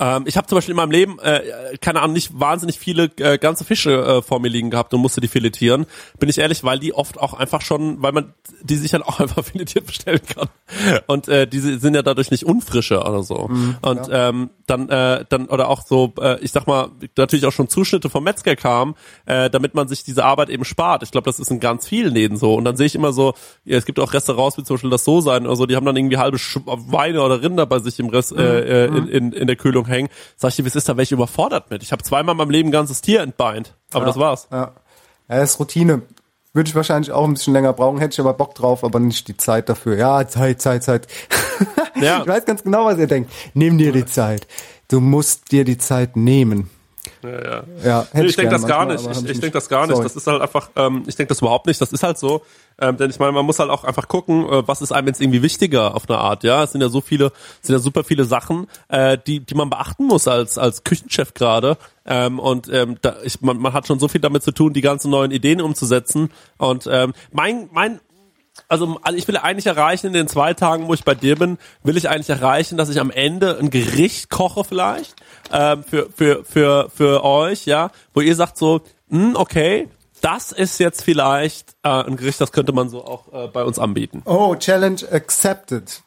ähm, 0.00 0.24
ich 0.26 0.36
habe 0.36 0.46
zum 0.46 0.56
Beispiel 0.56 0.72
in 0.72 0.76
meinem 0.76 0.90
Leben, 0.90 1.18
äh, 1.18 1.76
keine 1.80 2.00
Ahnung, 2.00 2.14
nicht 2.14 2.38
wahnsinnig 2.38 2.78
viele 2.78 3.10
äh, 3.18 3.36
ganze 3.38 3.64
Fische 3.64 3.92
äh, 3.92 4.22
vor 4.22 4.40
mir 4.40 4.48
liegen 4.48 4.70
gehabt 4.70 4.94
und 4.94 5.00
musste 5.00 5.20
die 5.20 5.28
filetieren. 5.28 5.86
Bin 6.18 6.28
ich 6.28 6.38
ehrlich, 6.38 6.64
weil 6.64 6.78
die 6.78 6.94
oft 6.94 7.20
auch 7.20 7.34
einfach 7.34 7.60
schon, 7.60 8.02
weil 8.02 8.12
man 8.12 8.32
die 8.62 8.76
sich 8.76 8.90
dann 8.90 9.02
auch 9.02 9.20
einfach 9.20 9.44
filetiert 9.44 9.86
bestellen 9.86 10.20
kann. 10.26 10.48
Und 11.06 11.28
äh, 11.28 11.46
diese 11.46 11.78
sind 11.78 11.94
ja 11.94 12.02
dadurch 12.02 12.30
nicht 12.30 12.44
unfrische 12.44 13.00
oder 13.00 13.22
so. 13.22 13.48
Mhm, 13.48 13.76
und 13.82 14.08
ähm, 14.10 14.50
dann, 14.66 14.88
äh, 14.88 15.24
dann 15.28 15.46
oder 15.46 15.68
auch 15.68 15.82
so, 15.84 16.12
äh, 16.20 16.38
ich 16.40 16.52
sag 16.52 16.66
mal, 16.66 16.88
natürlich 17.16 17.44
auch 17.44 17.52
schon 17.52 17.68
Zuschnitte 17.68 18.08
vom 18.08 18.24
Metzger 18.24 18.56
kamen, 18.56 18.94
äh, 19.26 19.50
damit 19.50 19.74
man 19.74 19.88
sich 19.88 20.04
diese 20.04 20.24
Arbeit 20.24 20.48
eben 20.48 20.64
spart. 20.64 21.02
Ich 21.02 21.10
glaube, 21.10 21.26
das 21.26 21.38
ist 21.38 21.50
in 21.50 21.60
ganz 21.60 21.86
vielen 21.86 22.14
Läden 22.14 22.36
so. 22.36 22.54
Und 22.54 22.64
dann 22.64 22.76
sehe 22.76 22.86
ich 22.86 22.94
immer 22.94 23.12
so, 23.12 23.34
ja, 23.64 23.76
es 23.76 23.84
gibt 23.84 23.98
auch 23.98 24.14
Restaurants 24.14 24.56
wie 24.56 24.62
zum 24.62 24.76
Beispiel 24.76 24.90
das 24.90 25.04
So 25.04 25.20
sein 25.20 25.46
oder 25.46 25.56
so, 25.56 25.66
die 25.66 25.76
haben 25.76 25.84
dann 25.84 25.96
irgendwie 25.96 26.16
halbe 26.16 26.38
Sch 26.38 26.58
Weine 26.64 27.22
oder 27.22 27.42
Rinder 27.42 27.66
bei 27.66 27.80
sich 27.80 27.98
im 27.98 28.08
Rest, 28.08 28.32
äh, 28.32 28.84
äh, 28.84 28.86
in, 28.86 29.08
in, 29.08 29.32
in 29.32 29.46
der 29.46 29.56
Kühlung 29.56 29.86
hängen. 29.90 30.08
Sag 30.36 30.50
ich 30.50 30.56
dir, 30.56 30.64
wie 30.64 30.68
es 30.68 30.76
ist, 30.76 30.88
da 30.88 30.94
wäre 30.94 31.02
ich 31.02 31.12
überfordert 31.12 31.70
mit. 31.70 31.82
Ich 31.82 31.92
habe 31.92 32.02
zweimal 32.02 32.32
in 32.32 32.38
meinem 32.38 32.50
Leben 32.50 32.68
ein 32.68 32.72
ganzes 32.72 33.00
Tier 33.02 33.20
entbeint. 33.20 33.74
Aber 33.92 34.02
Ja, 34.02 34.06
das 34.06 34.18
war's. 34.18 34.48
Ja. 34.50 34.72
ja, 35.28 35.42
ist 35.42 35.58
Routine. 35.58 36.02
Würde 36.52 36.68
ich 36.68 36.74
wahrscheinlich 36.74 37.12
auch 37.12 37.24
ein 37.24 37.34
bisschen 37.34 37.52
länger 37.52 37.72
brauchen, 37.72 37.98
hätte 37.98 38.14
ich 38.14 38.20
aber 38.20 38.34
Bock 38.34 38.56
drauf, 38.56 38.82
aber 38.82 38.98
nicht 38.98 39.28
die 39.28 39.36
Zeit 39.36 39.68
dafür. 39.68 39.96
Ja, 39.96 40.26
Zeit, 40.26 40.60
Zeit, 40.60 40.82
Zeit. 40.84 41.06
Ja. 42.00 42.20
Ich 42.22 42.26
weiß 42.28 42.44
ganz 42.46 42.62
genau, 42.62 42.86
was 42.86 42.98
ihr 42.98 43.06
denkt. 43.06 43.30
Nimm 43.54 43.76
dir 43.76 43.92
die 43.92 44.06
Zeit. 44.06 44.46
Du 44.88 45.00
musst 45.00 45.52
dir 45.52 45.64
die 45.64 45.76
Zeit 45.78 46.16
nehmen. 46.16 46.70
Ja, 47.22 47.30
ja. 47.30 47.62
Ja, 47.84 48.06
Nee, 48.12 48.22
ich 48.22 48.26
ich 48.30 48.36
denke 48.36 48.52
das 48.52 48.66
gar 48.66 48.86
nicht. 48.86 49.04
Ich, 49.04 49.10
ich 49.10 49.30
ich 49.30 49.40
denke 49.40 49.50
das 49.50 49.68
gar 49.68 49.86
nicht. 49.86 49.96
Sorry. 49.96 50.04
Das 50.04 50.16
ist 50.16 50.26
halt 50.26 50.40
einfach, 50.40 50.70
ähm, 50.76 51.04
ich 51.06 51.16
denke 51.16 51.28
das 51.28 51.40
überhaupt 51.40 51.66
nicht. 51.66 51.80
Das 51.80 51.92
ist 51.92 52.02
halt 52.02 52.18
so. 52.18 52.42
Ähm, 52.80 52.96
denn 52.96 53.10
ich 53.10 53.18
meine, 53.18 53.32
man 53.32 53.44
muss 53.44 53.58
halt 53.58 53.70
auch 53.70 53.84
einfach 53.84 54.08
gucken, 54.08 54.44
äh, 54.48 54.66
was 54.66 54.80
ist 54.80 54.92
einem 54.92 55.08
jetzt 55.08 55.20
irgendwie 55.20 55.42
wichtiger 55.42 55.94
auf 55.94 56.08
eine 56.08 56.18
Art. 56.18 56.44
Ja, 56.44 56.62
es 56.64 56.72
sind 56.72 56.80
ja 56.80 56.88
so 56.88 57.00
viele, 57.00 57.32
es 57.60 57.66
sind 57.66 57.74
ja 57.74 57.78
super 57.78 58.04
viele 58.04 58.24
Sachen, 58.24 58.66
äh, 58.88 59.18
die, 59.26 59.40
die 59.40 59.54
man 59.54 59.68
beachten 59.68 60.06
muss 60.06 60.26
als 60.26 60.56
als 60.56 60.84
Küchenchef 60.84 61.34
gerade. 61.34 61.76
Ähm, 62.06 62.38
und 62.38 62.72
ähm, 62.72 62.96
da, 63.02 63.16
ich, 63.22 63.40
man, 63.42 63.58
man 63.58 63.72
hat 63.72 63.86
schon 63.86 63.98
so 63.98 64.08
viel 64.08 64.20
damit 64.20 64.42
zu 64.42 64.52
tun, 64.52 64.72
die 64.72 64.80
ganzen 64.80 65.10
neuen 65.10 65.30
Ideen 65.30 65.60
umzusetzen. 65.60 66.30
Und 66.56 66.88
ähm, 66.90 67.12
mein 67.32 67.68
mein 67.72 68.00
also, 68.68 68.98
also 69.02 69.18
ich 69.18 69.26
will 69.28 69.36
eigentlich 69.36 69.66
erreichen 69.66 70.08
in 70.08 70.12
den 70.12 70.28
zwei 70.28 70.54
Tagen, 70.54 70.88
wo 70.88 70.94
ich 70.94 71.04
bei 71.04 71.14
dir 71.14 71.36
bin, 71.36 71.58
will 71.82 71.96
ich 71.96 72.08
eigentlich 72.08 72.30
erreichen, 72.30 72.76
dass 72.76 72.88
ich 72.88 73.00
am 73.00 73.10
Ende 73.10 73.58
ein 73.58 73.70
Gericht 73.70 74.30
koche 74.30 74.64
vielleicht 74.64 75.14
ähm, 75.52 75.84
für 75.84 76.08
für 76.14 76.44
für 76.44 76.90
für 76.94 77.24
euch, 77.24 77.66
ja, 77.66 77.90
wo 78.14 78.20
ihr 78.20 78.34
sagt 78.34 78.58
so, 78.58 78.80
hm, 79.08 79.36
okay, 79.36 79.88
das 80.20 80.52
ist 80.52 80.78
jetzt 80.78 81.02
vielleicht 81.02 81.74
äh, 81.82 81.88
ein 81.88 82.16
Gericht, 82.16 82.40
das 82.40 82.52
könnte 82.52 82.72
man 82.72 82.88
so 82.88 83.04
auch 83.04 83.32
äh, 83.32 83.48
bei 83.48 83.64
uns 83.64 83.78
anbieten. 83.78 84.22
Oh, 84.24 84.54
Challenge 84.54 85.00
accepted. 85.10 86.02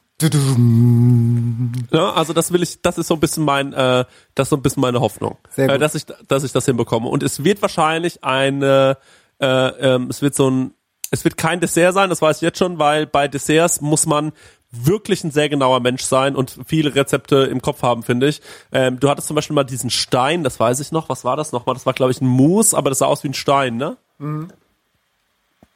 Ja, 1.91 2.13
also 2.13 2.33
das 2.33 2.53
will 2.53 2.63
ich, 2.63 2.81
das 2.81 2.97
ist 2.97 3.07
so 3.07 3.15
ein 3.15 3.19
bisschen 3.19 3.43
mein, 3.43 3.73
äh, 3.73 4.05
das 4.35 4.45
ist 4.45 4.49
so 4.49 4.55
ein 4.55 4.61
bisschen 4.61 4.81
meine 4.81 5.01
Hoffnung, 5.01 5.37
Sehr 5.49 5.67
gut. 5.67 5.75
Äh, 5.75 5.79
dass 5.79 5.95
ich, 5.95 6.05
dass 6.05 6.43
ich 6.43 6.51
das 6.51 6.65
hinbekomme. 6.65 7.09
Und 7.09 7.23
es 7.23 7.43
wird 7.43 7.61
wahrscheinlich 7.61 8.23
eine, 8.23 8.97
äh, 9.39 9.45
ähm, 9.47 10.07
es 10.09 10.21
wird 10.21 10.35
so 10.35 10.49
ein, 10.49 10.73
es 11.13 11.23
wird 11.23 11.37
kein 11.37 11.59
Dessert 11.59 11.93
sein, 11.93 12.09
das 12.09 12.21
weiß 12.21 12.37
ich 12.37 12.41
jetzt 12.41 12.57
schon, 12.57 12.79
weil 12.79 13.05
bei 13.05 13.27
Desserts 13.27 13.81
muss 13.81 14.05
man 14.07 14.31
wirklich 14.71 15.23
ein 15.23 15.29
sehr 15.29 15.47
genauer 15.49 15.79
Mensch 15.79 16.01
sein 16.03 16.35
und 16.35 16.57
viele 16.65 16.95
Rezepte 16.95 17.35
im 17.43 17.61
Kopf 17.61 17.83
haben, 17.83 18.01
finde 18.01 18.27
ich. 18.27 18.41
Ähm, 18.71 18.99
du 18.99 19.07
hattest 19.07 19.27
zum 19.27 19.35
Beispiel 19.35 19.53
mal 19.53 19.63
diesen 19.63 19.91
Stein, 19.91 20.43
das 20.43 20.59
weiß 20.59 20.79
ich 20.79 20.91
noch. 20.91 21.09
Was 21.09 21.23
war 21.23 21.37
das 21.37 21.51
nochmal? 21.51 21.75
Das 21.75 21.85
war, 21.85 21.93
glaube 21.93 22.11
ich, 22.11 22.19
ein 22.21 22.27
Mousse, 22.27 22.75
aber 22.75 22.89
das 22.89 22.97
sah 22.97 23.05
aus 23.05 23.23
wie 23.23 23.27
ein 23.29 23.35
Stein, 23.35 23.77
ne? 23.77 23.97
Mhm. 24.17 24.49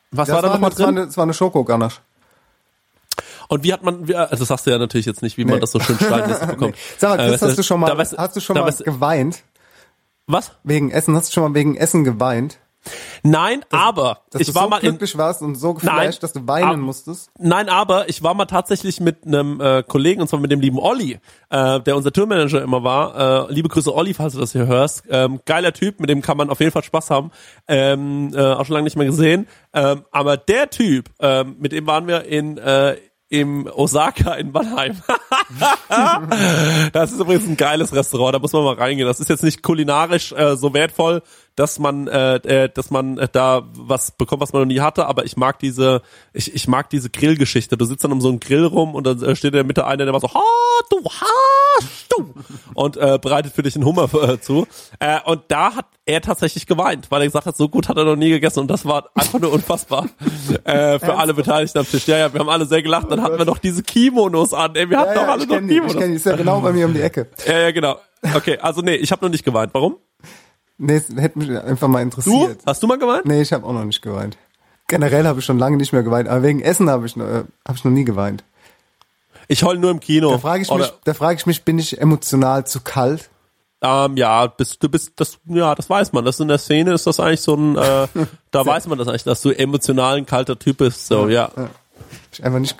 Was 0.09 0.29
Ja, 0.29 0.35
war 0.35 0.41
da 0.41 0.47
das 0.47 0.55
nochmal 0.55 0.69
das 0.71 0.79
war 0.79 0.85
drin? 0.87 0.97
eine- 0.97 1.05
Das 1.05 1.17
war 1.17 1.23
eine 1.23 1.33
Schokoganache. 1.35 2.01
Und 3.49 3.63
wie 3.63 3.71
hat 3.71 3.83
man, 3.83 4.07
wie, 4.07 4.15
also 4.15 4.35
das 4.37 4.47
sagst 4.47 4.65
du 4.65 4.71
ja 4.71 4.77
natürlich 4.79 5.05
jetzt 5.05 5.21
nicht, 5.21 5.37
wie 5.37 5.45
man 5.45 5.55
Nee. 5.55 5.59
das 5.61 5.71
so 5.71 5.79
schön 5.79 5.97
steinmäßig 5.97 6.47
bekommt. 6.47 6.75
Sag 6.97 7.11
mal, 7.17 7.19
Äh, 7.19 7.29
Chris, 7.29 7.33
weißt 7.33 7.49
hast 7.51 7.57
du 7.59 7.63
schon 7.63 7.79
mal, 7.79 7.91
weißt- 7.93 8.17
hast 8.17 8.35
du 8.35 8.39
schon 8.41 8.57
mal 8.57 8.67
weißt- 8.69 8.83
geweint? 8.83 9.43
Was? 10.25 10.51
Wegen 10.63 10.89
Essen? 10.91 11.15
Hast 11.15 11.29
du 11.29 11.33
schon 11.33 11.43
mal 11.43 11.53
wegen 11.53 11.75
Essen 11.77 12.03
geweint? 12.03 12.57
Nein, 13.23 13.63
aber 13.71 14.19
Dass 14.31 14.41
ich 14.41 14.53
war 14.55 14.63
so 14.63 14.69
mal 14.69 14.77
in, 14.77 14.89
glücklich 14.89 15.17
warst 15.17 15.41
und 15.41 15.55
so 15.55 15.73
geflasht, 15.73 16.23
dass 16.23 16.33
du 16.33 16.47
weinen 16.47 16.67
ab- 16.69 16.77
musstest? 16.77 17.29
Nein, 17.39 17.69
aber 17.69 18.09
ich 18.09 18.23
war 18.23 18.33
mal 18.33 18.45
tatsächlich 18.45 18.99
mit 18.99 19.25
einem 19.25 19.59
äh, 19.59 19.83
Kollegen, 19.83 20.21
und 20.21 20.27
zwar 20.27 20.39
mit 20.39 20.51
dem 20.51 20.59
lieben 20.61 20.79
Olli, 20.79 21.19
äh, 21.49 21.79
der 21.81 21.95
unser 21.95 22.11
Tourmanager 22.11 22.61
immer 22.61 22.83
war. 22.83 23.47
Äh, 23.49 23.53
liebe 23.53 23.69
Grüße 23.69 23.93
Olli, 23.93 24.13
falls 24.13 24.33
du 24.33 24.39
das 24.39 24.51
hier 24.51 24.67
hörst. 24.67 25.03
Ähm, 25.09 25.39
geiler 25.45 25.73
Typ, 25.73 25.99
mit 25.99 26.09
dem 26.09 26.21
kann 26.21 26.37
man 26.37 26.49
auf 26.49 26.59
jeden 26.59 26.71
Fall 26.71 26.83
Spaß 26.83 27.09
haben. 27.09 27.31
Ähm, 27.67 28.31
äh, 28.33 28.41
auch 28.53 28.65
schon 28.65 28.73
lange 28.75 28.85
nicht 28.85 28.95
mehr 28.97 29.07
gesehen. 29.07 29.47
Ähm, 29.73 30.05
aber 30.11 30.37
der 30.37 30.69
Typ, 30.69 31.09
ähm, 31.19 31.55
mit 31.59 31.71
dem 31.71 31.85
waren 31.87 32.07
wir 32.07 32.25
in 32.25 32.57
äh, 32.57 32.95
im 33.29 33.67
Osaka 33.67 34.35
in 34.35 34.51
Mannheim. 34.51 35.01
das 36.93 37.11
ist 37.11 37.19
übrigens 37.19 37.47
ein 37.47 37.57
geiles 37.57 37.93
Restaurant, 37.93 38.35
da 38.35 38.39
muss 38.39 38.53
man 38.53 38.63
mal 38.63 38.75
reingehen. 38.75 39.07
Das 39.07 39.19
ist 39.19 39.29
jetzt 39.29 39.43
nicht 39.43 39.63
kulinarisch 39.63 40.31
äh, 40.31 40.55
so 40.55 40.73
wertvoll, 40.73 41.21
dass 41.55 41.79
man, 41.79 42.07
äh, 42.07 42.35
äh, 42.35 42.69
dass 42.69 42.89
man 42.89 43.17
äh, 43.17 43.27
da 43.29 43.63
was 43.73 44.11
bekommt, 44.11 44.41
was 44.41 44.53
man 44.53 44.61
noch 44.61 44.67
nie 44.67 44.79
hatte, 44.79 45.07
aber 45.07 45.25
ich 45.25 45.35
mag 45.35 45.59
diese, 45.59 46.01
ich, 46.31 46.53
ich 46.55 46.67
mag 46.67 46.89
diese 46.89 47.09
Grillgeschichte. 47.09 47.77
Du 47.77 47.85
sitzt 47.85 48.03
dann 48.03 48.13
um 48.13 48.21
so 48.21 48.29
einen 48.29 48.39
Grill 48.39 48.65
rum 48.65 48.95
und 48.95 49.05
dann 49.05 49.21
äh, 49.21 49.35
steht 49.35 49.49
in 49.49 49.57
der 49.57 49.63
Mitte 49.65 49.85
einer, 49.85 50.05
der 50.05 50.13
macht 50.13 50.21
so, 50.21 50.33
ha, 50.33 50.41
du, 50.89 51.03
ha, 51.03 51.85
du, 52.15 52.33
und 52.75 52.95
äh, 52.95 53.19
bereitet 53.21 53.53
für 53.53 53.63
dich 53.63 53.75
einen 53.75 53.85
Hummer 53.85 54.09
äh, 54.13 54.39
zu. 54.39 54.67
Äh, 54.99 55.19
und 55.25 55.41
da 55.49 55.75
hat 55.75 55.85
er 56.07 56.21
tatsächlich 56.21 56.65
geweint, 56.65 57.11
weil 57.11 57.21
er 57.21 57.27
gesagt 57.27 57.45
hat, 57.45 57.55
so 57.57 57.69
gut 57.69 57.87
hat 57.89 57.97
er 57.97 58.05
noch 58.05 58.15
nie 58.15 58.29
gegessen 58.29 58.59
und 58.61 58.67
das 58.71 58.85
war 58.85 59.09
einfach 59.13 59.39
nur 59.39 59.51
unfassbar 59.51 60.07
äh, 60.63 60.97
für 60.99 61.15
alle 61.17 61.33
Beteiligten 61.33 61.77
am 61.79 61.87
Tisch. 61.87 62.07
Ja, 62.07 62.17
ja, 62.17 62.33
wir 62.33 62.39
haben 62.39 62.49
alle 62.49 62.65
sehr 62.65 62.81
gelacht. 62.81 63.11
Dann 63.11 63.21
hatten 63.21 63.37
wir 63.37 63.45
noch 63.45 63.57
diese 63.59 63.83
Kimonos 63.83 64.53
an. 64.53 64.75
Ey, 64.75 64.89
wir 64.89 64.97
hatten 64.97 65.13
doch 65.15 65.27
alle 65.27 65.43
ich 65.43 65.49
noch 65.49 65.57
die, 65.59 65.63
ich 65.65 65.69
Kimonos. 65.69 65.97
kenn 65.97 66.09
die, 66.11 66.15
ist 66.15 66.25
ja 66.25 66.35
genau 66.35 66.61
bei 66.61 66.71
mir 66.71 66.85
um 66.87 66.93
die 66.93 67.01
Ecke. 67.01 67.27
Ja, 67.45 67.59
ja, 67.59 67.71
genau. 67.71 67.97
Okay, 68.35 68.57
also 68.59 68.81
nee, 68.81 68.95
ich 68.95 69.11
habe 69.11 69.23
noch 69.23 69.31
nicht 69.31 69.43
geweint. 69.43 69.73
Warum? 69.73 69.97
Nee, 70.79 70.95
es 70.95 71.09
hätte 71.15 71.39
mich 71.39 71.49
einfach 71.51 71.87
mal 71.87 72.01
interessiert. 72.01 72.59
Du? 72.61 72.65
Hast 72.65 72.81
du 72.81 72.87
mal 72.87 72.97
geweint? 72.97 73.25
Nee, 73.25 73.41
ich 73.41 73.51
habe 73.53 73.65
auch 73.65 73.73
noch 73.73 73.85
nicht 73.85 74.01
geweint. 74.01 74.37
Generell 74.87 75.25
habe 75.27 75.39
ich 75.39 75.45
schon 75.45 75.59
lange 75.59 75.75
nicht 75.77 75.91
mehr 75.91 76.03
geweint, 76.03 76.29
aber 76.29 76.43
wegen 76.43 76.61
Essen 76.61 76.89
habe 76.89 77.05
ich, 77.05 77.15
noch- 77.15 77.25
äh, 77.27 77.43
hab 77.67 77.75
ich 77.75 77.83
noch 77.83 77.91
nie 77.91 78.05
geweint. 78.05 78.43
Ich 79.49 79.63
heul 79.63 79.77
nur 79.77 79.91
im 79.91 79.99
Kino. 79.99 80.31
Da 80.31 80.37
frage 80.39 80.61
ich, 80.63 80.71
mich, 80.71 80.93
da 81.03 81.13
frag 81.13 81.37
ich 81.37 81.45
mich, 81.45 81.63
bin 81.63 81.79
ich 81.79 81.99
emotional 81.99 82.65
zu 82.65 82.81
kalt? 82.81 83.29
Ähm, 83.81 84.17
ja, 84.17 84.47
bist, 84.47 84.81
du 84.81 84.89
bist, 84.89 85.13
das, 85.17 85.37
ja, 85.45 85.75
das 85.75 85.89
weiß 85.89 86.11
man. 86.13 86.25
Das 86.25 86.39
in 86.39 86.47
der 86.47 86.57
Szene 86.57 86.93
ist 86.93 87.05
das 87.05 87.19
eigentlich 87.19 87.41
so 87.41 87.55
ein, 87.55 87.77
äh, 87.77 88.07
da 88.51 88.65
weiß 88.65 88.87
man 88.87 88.97
das 88.97 89.07
eigentlich, 89.07 89.23
dass 89.23 89.41
du 89.41 89.51
emotional 89.51 90.17
ein 90.17 90.25
kalter 90.25 90.57
Typ 90.57 90.77
bist. 90.77 91.07
So, 91.07 91.27
ja. 91.27 91.51
Ich 92.31 92.43
einfach 92.43 92.59
nicht 92.59 92.75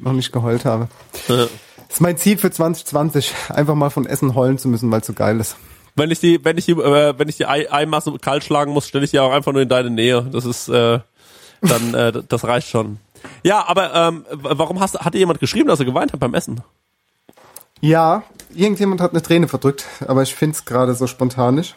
noch 0.00 0.12
nicht 0.12 0.32
geheult 0.32 0.64
habe. 0.64 0.88
Ja. 1.28 1.36
Das 1.36 1.48
ist 1.96 2.00
mein 2.00 2.16
Ziel 2.16 2.38
für 2.38 2.50
2020, 2.50 3.32
einfach 3.50 3.74
mal 3.74 3.90
von 3.90 4.06
Essen 4.06 4.34
heulen 4.34 4.58
zu 4.58 4.68
müssen, 4.68 4.90
weil 4.90 5.00
es 5.00 5.06
so 5.06 5.12
geil 5.12 5.38
ist. 5.40 5.56
Wenn 5.94 6.10
ich 6.10 6.20
die, 6.20 6.42
wenn 6.42 6.56
ich 6.56 6.64
die, 6.64 6.72
äh, 6.72 7.18
wenn 7.18 7.28
ich 7.28 7.36
die 7.36 7.46
Ei 7.46 7.70
Eimasse 7.70 8.12
kalt 8.18 8.44
schlagen 8.44 8.72
muss, 8.72 8.88
stelle 8.88 9.04
ich 9.04 9.10
die 9.10 9.20
auch 9.20 9.32
einfach 9.32 9.52
nur 9.52 9.60
in 9.60 9.68
deine 9.68 9.90
Nähe. 9.90 10.22
Das 10.22 10.46
ist, 10.46 10.68
äh, 10.68 11.00
dann, 11.60 11.94
äh, 11.94 12.22
das 12.26 12.44
reicht 12.44 12.68
schon. 12.68 12.98
Ja, 13.42 13.68
aber 13.68 13.94
ähm, 13.94 14.24
warum 14.30 14.80
hast, 14.80 14.98
hat 15.00 15.14
dir 15.14 15.18
jemand 15.18 15.40
geschrieben, 15.40 15.68
dass 15.68 15.80
er 15.80 15.84
geweint 15.84 16.12
hat 16.12 16.20
beim 16.20 16.34
Essen? 16.34 16.62
Ja, 17.80 18.22
irgendjemand 18.54 19.00
hat 19.00 19.12
eine 19.12 19.22
Träne 19.22 19.48
verdrückt, 19.48 19.86
aber 20.06 20.22
ich 20.22 20.34
find's 20.34 20.64
gerade 20.64 20.94
so 20.94 21.06
spontan 21.06 21.56
nicht. 21.56 21.76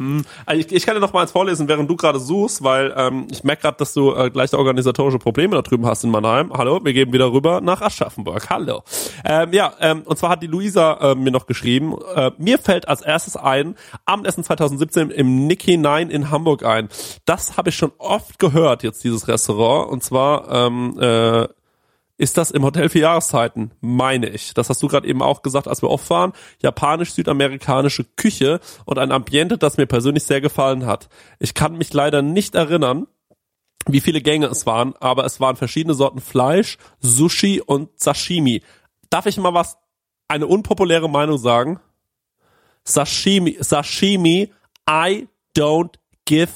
Hm. 0.00 0.24
Also 0.46 0.60
Ich, 0.60 0.72
ich 0.72 0.86
kann 0.86 0.94
dir 0.94 1.00
noch 1.00 1.12
mal 1.12 1.20
eins 1.20 1.30
vorlesen, 1.30 1.68
während 1.68 1.88
du 1.88 1.94
gerade 1.94 2.18
suchst, 2.18 2.64
weil 2.64 2.92
ähm, 2.96 3.28
ich 3.30 3.44
merke 3.44 3.62
gerade, 3.62 3.76
dass 3.76 3.92
du 3.92 4.14
äh, 4.14 4.30
gleich 4.30 4.52
organisatorische 4.54 5.18
Probleme 5.18 5.54
da 5.54 5.60
drüben 5.62 5.86
hast 5.86 6.04
in 6.04 6.10
Mannheim. 6.10 6.50
Hallo, 6.54 6.80
wir 6.82 6.94
gehen 6.94 7.12
wieder 7.12 7.30
rüber 7.30 7.60
nach 7.60 7.82
Aschaffenburg. 7.82 8.48
Hallo. 8.48 8.82
Ähm, 9.26 9.52
ja, 9.52 9.74
ähm, 9.78 10.02
und 10.06 10.18
zwar 10.18 10.30
hat 10.30 10.42
die 10.42 10.46
Luisa 10.46 11.12
äh, 11.12 11.14
mir 11.14 11.30
noch 11.30 11.46
geschrieben, 11.46 11.96
äh, 12.14 12.30
mir 12.38 12.58
fällt 12.58 12.88
als 12.88 13.02
erstes 13.02 13.36
ein, 13.36 13.74
Abendessen 14.06 14.42
2017 14.42 15.10
im 15.10 15.46
Nicky 15.46 15.76
9 15.76 16.08
in 16.08 16.30
Hamburg 16.30 16.64
ein. 16.64 16.88
Das 17.26 17.58
habe 17.58 17.68
ich 17.68 17.76
schon 17.76 17.92
oft 17.98 18.38
gehört, 18.38 18.82
jetzt 18.82 19.04
dieses 19.04 19.28
Restaurant. 19.28 19.90
Und 19.90 20.02
zwar 20.02 20.50
ähm, 20.50 20.98
äh, 20.98 21.46
ist 22.20 22.36
das 22.36 22.50
im 22.50 22.64
Hotel 22.64 22.90
für 22.90 22.98
Jahreszeiten, 22.98 23.70
meine 23.80 24.28
ich. 24.28 24.52
Das 24.52 24.68
hast 24.68 24.82
du 24.82 24.88
gerade 24.88 25.08
eben 25.08 25.22
auch 25.22 25.40
gesagt, 25.40 25.66
als 25.66 25.80
wir 25.80 25.88
off 25.88 26.10
waren. 26.10 26.34
Japanisch-südamerikanische 26.62 28.04
Küche 28.04 28.60
und 28.84 28.98
ein 28.98 29.10
Ambiente, 29.10 29.56
das 29.56 29.78
mir 29.78 29.86
persönlich 29.86 30.24
sehr 30.24 30.42
gefallen 30.42 30.84
hat. 30.84 31.08
Ich 31.38 31.54
kann 31.54 31.78
mich 31.78 31.94
leider 31.94 32.20
nicht 32.20 32.54
erinnern, 32.54 33.06
wie 33.86 34.00
viele 34.00 34.20
Gänge 34.20 34.48
es 34.48 34.66
waren, 34.66 34.94
aber 35.00 35.24
es 35.24 35.40
waren 35.40 35.56
verschiedene 35.56 35.94
Sorten 35.94 36.20
Fleisch, 36.20 36.76
Sushi 36.98 37.62
und 37.62 37.88
Sashimi. 37.98 38.62
Darf 39.08 39.24
ich 39.24 39.38
mal 39.38 39.54
was, 39.54 39.78
eine 40.28 40.46
unpopuläre 40.46 41.08
Meinung 41.08 41.38
sagen? 41.38 41.80
Sashimi, 42.84 43.56
Sashimi, 43.60 44.52
I 44.88 45.26
don't 45.56 45.94
give 46.26 46.52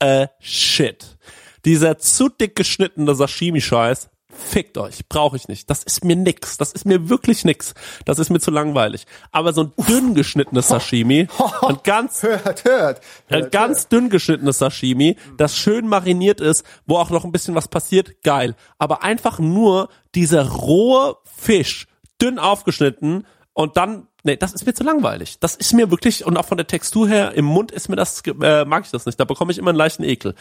a 0.00 0.28
shit. 0.38 1.18
Dieser 1.64 1.98
zu 1.98 2.28
dick 2.28 2.54
geschnittene 2.54 3.16
Sashimi-Scheiß, 3.16 4.10
fickt 4.38 4.78
euch, 4.78 5.08
brauche 5.08 5.36
ich 5.36 5.48
nicht. 5.48 5.68
Das 5.68 5.82
ist 5.82 6.04
mir 6.04 6.16
nix. 6.16 6.56
Das 6.56 6.72
ist 6.72 6.86
mir 6.86 7.08
wirklich 7.08 7.44
nix. 7.44 7.74
Das 8.04 8.18
ist 8.18 8.30
mir 8.30 8.40
zu 8.40 8.50
langweilig. 8.50 9.06
Aber 9.32 9.52
so 9.52 9.64
ein 9.64 9.72
dünn 9.88 10.14
geschnittenes 10.14 10.68
Sashimi, 10.68 11.28
ein 11.62 11.78
ganz, 11.82 12.22
hört, 12.22 12.64
hört, 12.64 13.00
ein 13.28 13.50
ganz 13.50 13.88
dünn 13.88 14.08
geschnittenes 14.08 14.58
Sashimi, 14.58 15.16
das 15.36 15.56
schön 15.56 15.88
mariniert 15.88 16.40
ist, 16.40 16.64
wo 16.86 16.96
auch 16.96 17.10
noch 17.10 17.24
ein 17.24 17.32
bisschen 17.32 17.54
was 17.54 17.68
passiert, 17.68 18.22
geil. 18.22 18.54
Aber 18.78 19.02
einfach 19.02 19.38
nur 19.38 19.88
dieser 20.14 20.48
rohe 20.48 21.16
Fisch, 21.24 21.86
dünn 22.20 22.38
aufgeschnitten 22.38 23.26
und 23.52 23.76
dann 23.76 24.08
Nee, 24.24 24.36
das 24.36 24.52
ist 24.52 24.66
mir 24.66 24.74
zu 24.74 24.82
langweilig. 24.82 25.38
Das 25.38 25.54
ist 25.54 25.72
mir 25.72 25.90
wirklich, 25.90 26.26
und 26.26 26.36
auch 26.36 26.44
von 26.44 26.58
der 26.58 26.66
Textur 26.66 27.08
her, 27.08 27.32
im 27.34 27.44
Mund 27.44 27.70
ist 27.70 27.88
mir 27.88 27.96
das, 27.96 28.20
äh, 28.42 28.64
mag 28.64 28.84
ich 28.84 28.90
das 28.90 29.06
nicht. 29.06 29.18
Da 29.18 29.24
bekomme 29.24 29.52
ich 29.52 29.58
immer 29.58 29.70
einen 29.70 29.78
leichten 29.78 30.02
Ekel. 30.02 30.34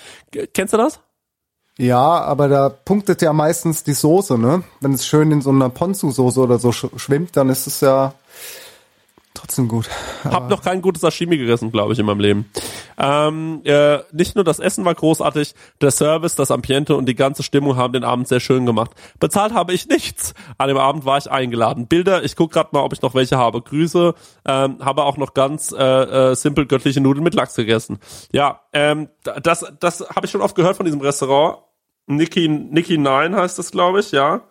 Kennst 0.54 0.74
du 0.74 0.78
das? 0.78 1.00
Ja, 1.78 2.00
aber 2.22 2.48
da 2.48 2.70
punktet 2.70 3.22
ja 3.22 3.34
meistens 3.34 3.84
die 3.84 3.94
Soße, 3.94 4.38
ne? 4.38 4.64
Wenn 4.80 4.94
es 4.94 5.06
schön 5.06 5.32
in 5.32 5.42
so 5.42 5.52
einer 5.52 5.70
Ponzu-Soße 5.70 6.40
oder 6.40 6.58
so 6.58 6.72
sch 6.72 6.88
schwimmt, 6.96 7.38
dann 7.38 7.50
ist 7.50 7.68
es 7.68 7.82
ja 7.82 8.14
trotzdem 9.36 9.68
gut. 9.68 9.88
Hab 10.24 10.50
noch 10.50 10.64
kein 10.64 10.82
gutes 10.82 11.02
Sashimi 11.04 11.38
gegessen, 11.38 11.72
glaube 11.72 11.94
ich, 11.94 12.00
in 12.00 12.08
meinem 12.08 12.20
Leben. 12.20 12.52
Ähm, 12.98 13.62
äh, 13.66 14.00
nicht 14.12 14.34
nur 14.34 14.44
das 14.44 14.58
Essen 14.58 14.84
war 14.86 14.96
großartig, 14.96 15.54
der 15.80 15.92
Service, 15.92 16.36
das 16.36 16.50
Ambiente 16.50 16.96
und 16.96 17.06
die 17.06 17.14
ganze 17.14 17.44
Stimmung 17.44 17.76
haben 17.78 17.94
den 17.94 18.04
Abend 18.04 18.28
sehr 18.28 18.40
schön 18.40 18.66
gemacht. 18.66 18.90
Bezahlt 19.20 19.54
habe 19.54 19.74
ich 19.74 19.88
nichts. 19.88 20.34
An 20.58 20.70
dem 20.70 20.78
Abend 20.78 21.06
war 21.06 21.20
ich 21.20 21.30
eingeladen. 21.30 21.86
Bilder, 21.86 22.24
ich 22.24 22.36
guck 22.36 22.52
gerade 22.52 22.70
mal, 22.72 22.82
ob 22.82 22.94
ich 22.94 23.04
noch 23.04 23.14
welche 23.14 23.38
habe. 23.38 23.62
Grüße, 23.62 24.16
ähm, 24.48 24.78
habe 24.84 25.04
auch 25.04 25.18
noch 25.18 25.36
ganz 25.36 25.72
äh, 25.72 25.84
äh, 26.32 26.36
simpel 26.36 26.66
göttliche 26.66 27.00
Nudeln 27.02 27.24
mit 27.24 27.36
Lachs 27.36 27.54
gegessen. 27.54 28.00
Ja, 28.32 28.62
ähm, 28.74 29.10
da- 29.24 29.40
das, 29.40 29.64
das 29.80 30.00
habe 30.16 30.26
ich 30.26 30.32
schon 30.32 30.42
oft 30.42 30.56
gehört 30.56 30.78
von 30.78 30.86
diesem 30.88 31.02
Restaurant. 31.02 31.60
Nikki, 32.08 32.48
Nikki 32.48 32.98
9 32.98 33.36
heißt 33.36 33.60
das, 33.60 33.72
glaube 33.72 34.00
ich, 34.00 34.12
ja. 34.12 34.42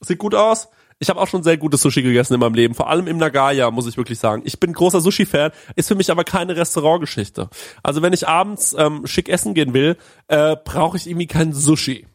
Sieht 0.00 0.18
gut 0.18 0.34
aus. 0.34 0.68
Ich 0.98 1.10
habe 1.10 1.20
auch 1.20 1.26
schon 1.26 1.42
sehr 1.42 1.56
gutes 1.56 1.82
Sushi 1.82 2.02
gegessen 2.02 2.34
in 2.34 2.40
meinem 2.40 2.54
Leben, 2.54 2.74
vor 2.74 2.88
allem 2.88 3.08
im 3.08 3.16
Nagaya, 3.16 3.72
muss 3.72 3.88
ich 3.88 3.96
wirklich 3.96 4.20
sagen. 4.20 4.42
Ich 4.44 4.60
bin 4.60 4.72
großer 4.72 5.00
Sushi-Fan, 5.00 5.50
ist 5.74 5.88
für 5.88 5.96
mich 5.96 6.12
aber 6.12 6.22
keine 6.22 6.54
Restaurantgeschichte. 6.54 7.48
Also 7.82 8.02
wenn 8.02 8.12
ich 8.12 8.28
abends 8.28 8.72
ähm, 8.78 9.04
schick 9.06 9.28
essen 9.28 9.54
gehen 9.54 9.74
will, 9.74 9.96
äh, 10.28 10.56
brauche 10.64 10.96
ich 10.96 11.08
irgendwie 11.08 11.26
kein 11.26 11.52
Sushi. 11.52 12.06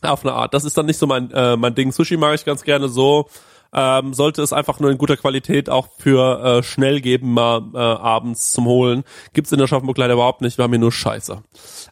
Auf 0.00 0.24
eine 0.24 0.32
Art. 0.32 0.54
Das 0.54 0.64
ist 0.64 0.78
dann 0.78 0.86
nicht 0.86 0.98
so 0.98 1.06
mein, 1.06 1.30
äh, 1.32 1.56
mein 1.56 1.74
Ding. 1.74 1.92
Sushi 1.92 2.16
mag 2.16 2.34
ich 2.34 2.46
ganz 2.46 2.62
gerne 2.62 2.88
so. 2.88 3.28
Ähm, 3.72 4.14
sollte 4.14 4.42
es 4.42 4.52
einfach 4.52 4.80
nur 4.80 4.90
in 4.90 4.96
guter 4.96 5.16
Qualität 5.16 5.68
auch 5.68 5.88
für 5.98 6.42
äh, 6.42 6.62
schnell 6.62 7.00
geben, 7.02 7.34
mal 7.34 7.62
äh, 7.74 7.78
abends 7.78 8.52
zum 8.52 8.64
Holen. 8.64 9.04
Gibt's 9.34 9.52
in 9.52 9.58
der 9.58 9.66
Schaffenburg 9.66 9.98
leider 9.98 10.14
überhaupt 10.14 10.40
nicht. 10.40 10.56
Wir 10.56 10.62
haben 10.62 10.72
hier 10.72 10.78
nur 10.78 10.92
Scheiße. 10.92 11.42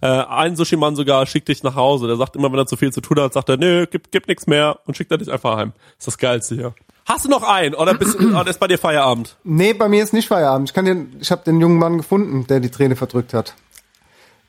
Äh, 0.00 0.06
ein 0.06 0.56
Sushi-Mann 0.56 0.96
sogar 0.96 1.26
schickt 1.26 1.48
dich 1.48 1.62
nach 1.62 1.74
Hause. 1.74 2.06
Der 2.06 2.16
sagt 2.16 2.34
immer, 2.36 2.50
wenn 2.50 2.58
er 2.58 2.66
zu 2.66 2.76
viel 2.76 2.92
zu 2.92 3.02
tun 3.02 3.20
hat, 3.20 3.34
sagt 3.34 3.50
er, 3.50 3.58
nö, 3.58 3.86
gibt, 3.86 4.10
gibt 4.10 4.28
nichts 4.28 4.46
mehr 4.46 4.78
und 4.86 4.96
schickt 4.96 5.10
er 5.10 5.18
dich 5.18 5.30
einfach 5.30 5.56
heim. 5.58 5.72
ist 5.98 6.06
das 6.06 6.16
Geilste 6.16 6.54
hier. 6.54 6.74
Hast 7.06 7.24
du 7.24 7.28
noch 7.28 7.44
einen 7.44 7.74
oder, 7.74 7.94
bist, 7.94 8.18
oder 8.18 8.48
ist 8.48 8.58
bei 8.58 8.66
dir 8.66 8.78
Feierabend? 8.78 9.36
Nee, 9.44 9.74
bei 9.74 9.88
mir 9.88 10.02
ist 10.02 10.12
nicht 10.12 10.28
Feierabend. 10.28 10.70
Ich 10.70 10.74
kann 10.74 10.86
den, 10.86 11.16
ich 11.20 11.30
habe 11.30 11.44
den 11.44 11.60
jungen 11.60 11.78
Mann 11.78 11.98
gefunden, 11.98 12.46
der 12.48 12.60
die 12.60 12.70
Träne 12.70 12.96
verdrückt 12.96 13.32
hat. 13.32 13.54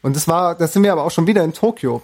Und 0.01 0.15
das 0.15 0.27
war, 0.27 0.55
das 0.55 0.73
sind 0.73 0.83
wir 0.83 0.91
aber 0.91 1.03
auch 1.03 1.11
schon 1.11 1.27
wieder 1.27 1.43
in 1.43 1.53
Tokio. 1.53 2.01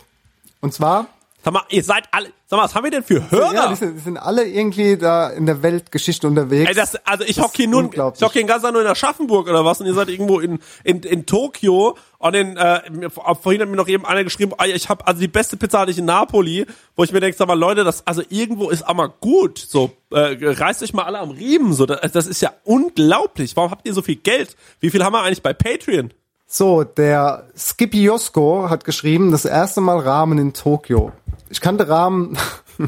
Und 0.62 0.74
zwar. 0.74 1.08
Sag 1.44 1.52
mal, 1.54 1.64
ihr 1.70 1.84
seid 1.84 2.06
alle, 2.12 2.30
sag 2.48 2.56
mal, 2.58 2.64
was 2.64 2.74
haben 2.74 2.86
wir 2.86 2.92
denn 2.92 3.04
für 3.04 3.30
Hörer? 3.30 3.54
Ja, 3.54 3.68
die 3.68 3.76
sind, 3.76 3.96
die 3.96 4.00
sind 4.00 4.18
alle 4.18 4.46
irgendwie 4.48 4.96
da 4.96 5.30
in 5.30 5.46
der 5.46 5.62
Weltgeschichte 5.62 6.26
unterwegs. 6.26 6.70
Ey, 6.70 6.74
das, 6.74 6.96
also 7.06 7.26
ich 7.26 7.42
hocke 7.42 7.52
hier 7.58 7.68
nur, 7.68 7.92
ich 7.94 8.00
hocke 8.00 8.32
hier 8.32 8.42
in 8.42 8.48
Gaza 8.48 8.72
nur 8.72 8.82
in 8.82 8.88
Aschaffenburg 8.88 9.50
oder 9.50 9.66
was 9.66 9.82
und 9.82 9.88
ihr 9.88 9.94
seid 9.94 10.08
irgendwo 10.08 10.40
in, 10.40 10.60
in, 10.86 11.02
in 11.02 11.26
Tokio 11.26 11.98
und 12.20 12.34
in, 12.34 12.56
äh, 12.56 12.82
mir- 12.92 13.10
vorhin 13.10 13.62
hat 13.62 13.68
mir 13.68 13.76
noch 13.76 13.90
eben 13.90 14.06
einer 14.06 14.24
geschrieben, 14.24 14.54
ah, 14.58 14.66
ich 14.66 14.88
habe 14.88 15.06
also 15.06 15.20
die 15.20 15.28
beste 15.28 15.58
Pizza 15.58 15.80
hatte 15.80 15.92
ich 15.92 15.98
in 15.98 16.06
Napoli, 16.06 16.66
wo 16.96 17.04
ich 17.04 17.12
mir 17.12 17.20
denke, 17.20 17.36
sag 17.38 17.50
mal 17.50 17.60
Leute, 17.60 17.84
das, 17.84 18.08
also 18.08 18.22
irgendwo 18.30 18.70
ist 18.70 18.84
aber 18.84 19.10
gut, 19.10 19.58
so, 19.60 19.92
äh, 20.12 20.38
reißt 20.42 20.82
euch 20.82 20.94
mal 20.94 21.04
alle 21.04 21.20
am 21.20 21.32
Riemen, 21.32 21.74
so, 21.74 21.86
das, 21.86 22.10
das 22.14 22.26
ist 22.28 22.42
ja 22.42 22.54
unglaublich, 22.64 23.56
warum 23.58 23.70
habt 23.72 23.86
ihr 23.86 23.94
so 23.94 24.02
viel 24.02 24.16
Geld? 24.16 24.56
Wie 24.80 24.90
viel 24.90 25.04
haben 25.04 25.12
wir 25.14 25.22
eigentlich 25.24 25.44
bei 25.44 25.52
Patreon? 25.54 26.14
So, 26.46 26.84
der 26.84 27.48
Skippy 27.58 28.04
Josko 28.04 28.70
hat 28.70 28.84
geschrieben, 28.86 29.32
das 29.32 29.44
erste 29.46 29.82
Mal 29.82 29.98
Ramen 30.00 30.38
in 30.38 30.54
Tokio. 30.54 31.12
Ich 31.54 31.62
kannte 31.62 31.88
Ramen 31.88 32.36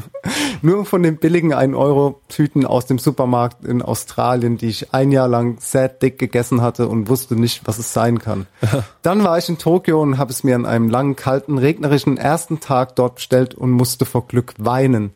nur 0.60 0.84
von 0.86 1.00
den 1.04 1.18
billigen 1.18 1.54
1-Euro-Tüten 1.54 2.66
aus 2.66 2.84
dem 2.86 2.98
Supermarkt 2.98 3.64
in 3.64 3.80
Australien, 3.80 4.56
die 4.56 4.66
ich 4.66 4.92
ein 4.92 5.12
Jahr 5.12 5.28
lang 5.28 5.58
sehr 5.60 5.88
dick 5.88 6.18
gegessen 6.18 6.62
hatte 6.62 6.88
und 6.88 7.08
wusste 7.08 7.36
nicht, 7.36 7.62
was 7.68 7.78
es 7.78 7.92
sein 7.92 8.18
kann. 8.18 8.48
Dann 9.02 9.22
war 9.22 9.38
ich 9.38 9.48
in 9.48 9.58
Tokio 9.58 10.02
und 10.02 10.18
habe 10.18 10.32
es 10.32 10.42
mir 10.42 10.56
an 10.56 10.66
einem 10.66 10.90
langen, 10.90 11.14
kalten, 11.14 11.58
regnerischen 11.58 12.16
ersten 12.16 12.58
Tag 12.58 12.96
dort 12.96 13.14
bestellt 13.14 13.54
und 13.54 13.70
musste 13.70 14.04
vor 14.04 14.26
Glück 14.26 14.54
weinen. 14.58 15.14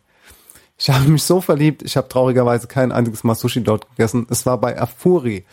Ich 0.78 0.88
habe 0.88 1.08
mich 1.08 1.24
so 1.24 1.40
verliebt, 1.40 1.82
ich 1.82 1.96
habe 1.96 2.06
traurigerweise 2.06 2.68
kein 2.68 2.92
einziges 2.92 3.24
Mal 3.24 3.34
Sushi 3.34 3.64
dort 3.64 3.90
gegessen. 3.90 4.28
Es 4.30 4.46
war 4.46 4.58
bei 4.58 4.80
Afuri. 4.80 5.44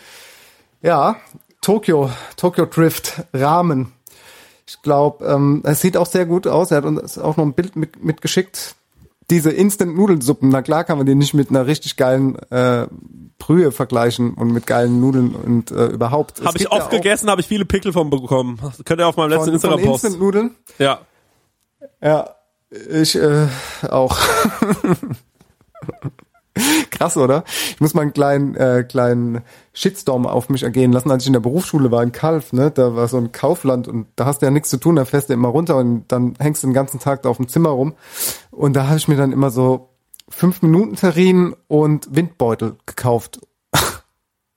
Ja, 0.84 1.16
Tokio, 1.62 2.12
Tokyo 2.36 2.68
Drift, 2.68 3.24
Rahmen. 3.34 3.92
Ich 4.68 4.82
glaube, 4.82 5.26
ähm, 5.26 5.62
es 5.64 5.82
sieht 5.82 5.96
auch 5.96 6.06
sehr 6.06 6.26
gut 6.26 6.46
aus. 6.46 6.72
Er 6.72 6.78
hat 6.78 6.86
uns 6.86 7.18
auch 7.18 7.38
noch 7.38 7.46
ein 7.46 7.54
Bild 7.54 7.76
mit, 7.76 8.04
mitgeschickt. 8.04 8.76
Diese 9.30 9.52
Instant-Nudelsuppen, 9.52 10.50
na 10.50 10.62
klar 10.62 10.84
kann 10.84 10.98
man 10.98 11.06
die 11.06 11.16
nicht 11.16 11.34
mit 11.34 11.50
einer 11.50 11.68
richtig 11.68 11.98
geilen 11.98 12.38
äh, 12.50 12.88
Brühe 13.40 13.72
vergleichen 13.72 14.34
und 14.34 14.52
mit 14.52 14.68
geilen 14.68 15.00
Nudeln 15.00 15.36
und 15.36 15.72
äh, 15.72 15.88
überhaupt. 15.88 16.42
Habe 16.44 16.58
ich 16.58 16.64
ja 16.66 16.72
oft 16.72 16.84
auch 16.84 16.90
gegessen, 16.90 17.30
habe 17.30 17.42
ich 17.42 17.48
viele 17.48 17.66
Pickel 17.66 17.94
von 17.94 18.10
bekommen. 18.10 18.60
Könnt 18.86 19.02
ihr 19.02 19.08
auf 19.08 19.18
meinem 19.18 19.32
letzten 19.32 19.54
Instagram-Post. 19.54 20.04
Instant-Nudeln. 20.04 20.56
Ja. 20.80 21.02
Ja, 22.02 22.36
ich 22.70 23.16
äh, 23.16 23.48
auch. 23.90 24.18
Krass, 26.92 27.18
oder? 27.18 27.44
Ich 27.70 27.80
muss 27.80 27.94
mal 27.94 28.02
einen 28.02 28.14
kleinen, 28.14 28.56
äh, 28.56 28.84
kleinen 28.88 29.42
Shitstorm 29.74 30.26
auf 30.26 30.50
mich 30.50 30.64
ergehen 30.64 30.92
lassen. 30.92 31.12
Als 31.12 31.24
ich 31.24 31.28
in 31.28 31.34
der 31.34 31.40
Berufsschule 31.40 31.92
war 31.92 32.04
in 32.04 32.12
Kalf, 32.12 32.54
ne, 32.54 32.72
da 32.72 32.96
war 32.96 33.08
so 33.08 33.18
ein 33.18 33.32
Kaufland 33.32 33.88
und 33.88 34.08
da 34.16 34.26
hast 34.26 34.42
du 34.42 34.46
ja 34.46 34.52
nichts 34.52 34.70
zu 34.70 34.78
tun, 34.78 34.96
da 34.96 35.06
fährst 35.06 35.30
du 35.30 35.34
immer 35.34 35.50
runter 35.50 35.78
und 35.78 36.06
dann 36.08 36.36
hängst 36.40 36.64
du 36.64 36.68
den 36.68 36.74
ganzen 36.74 37.00
Tag 37.00 37.24
da 37.24 37.30
auf 37.30 37.38
dem 37.38 37.48
Zimmer 37.48 37.70
rum. 37.70 37.94
Und 38.52 38.74
da 38.74 38.88
habe 38.88 38.98
ich 38.98 39.08
mir 39.08 39.18
dann 39.18 39.32
immer 39.32 39.50
so 39.50 39.90
fünf 40.30 40.62
Minuten 40.62 40.96
Terrinen 40.96 41.56
und 41.68 42.08
Windbeutel 42.16 42.76
gekauft. 42.86 43.40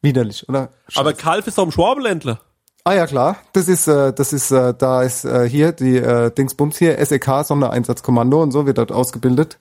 Widerlich, 0.02 0.48
oder? 0.48 0.70
Aber 0.94 1.12
Kalf 1.12 1.47
ist 1.47 1.59
doch 1.59 1.66
ein 1.66 1.72
Schwabeländler. 1.72 2.40
Ah 2.82 2.94
ja 2.94 3.06
klar, 3.06 3.36
das 3.52 3.68
ist 3.68 3.89
äh, 3.89 4.12
das 4.12 4.32
ist 4.32 4.51
äh, 4.51 4.72
da 4.72 5.02
ist 5.02 5.27
äh, 5.27 5.47
hier 5.47 5.72
die 5.72 5.98
äh, 5.98 6.31
Dingsbums 6.31 6.78
hier 6.78 7.05
SEK 7.05 7.44
Sondereinsatzkommando 7.44 8.43
und 8.43 8.52
so 8.52 8.64
wird 8.64 8.78
dort 8.78 8.90
ausgebildet 8.90 9.59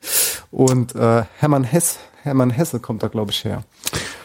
und 0.52 0.95
äh, 0.95 1.24
Hermann 1.38 1.66
Hess 1.66 1.99
Hermann 2.30 2.51
Hesse 2.51 2.80
kommt 2.80 3.03
da 3.03 3.07
glaube 3.07 3.31
ich 3.31 3.43
her. 3.43 3.64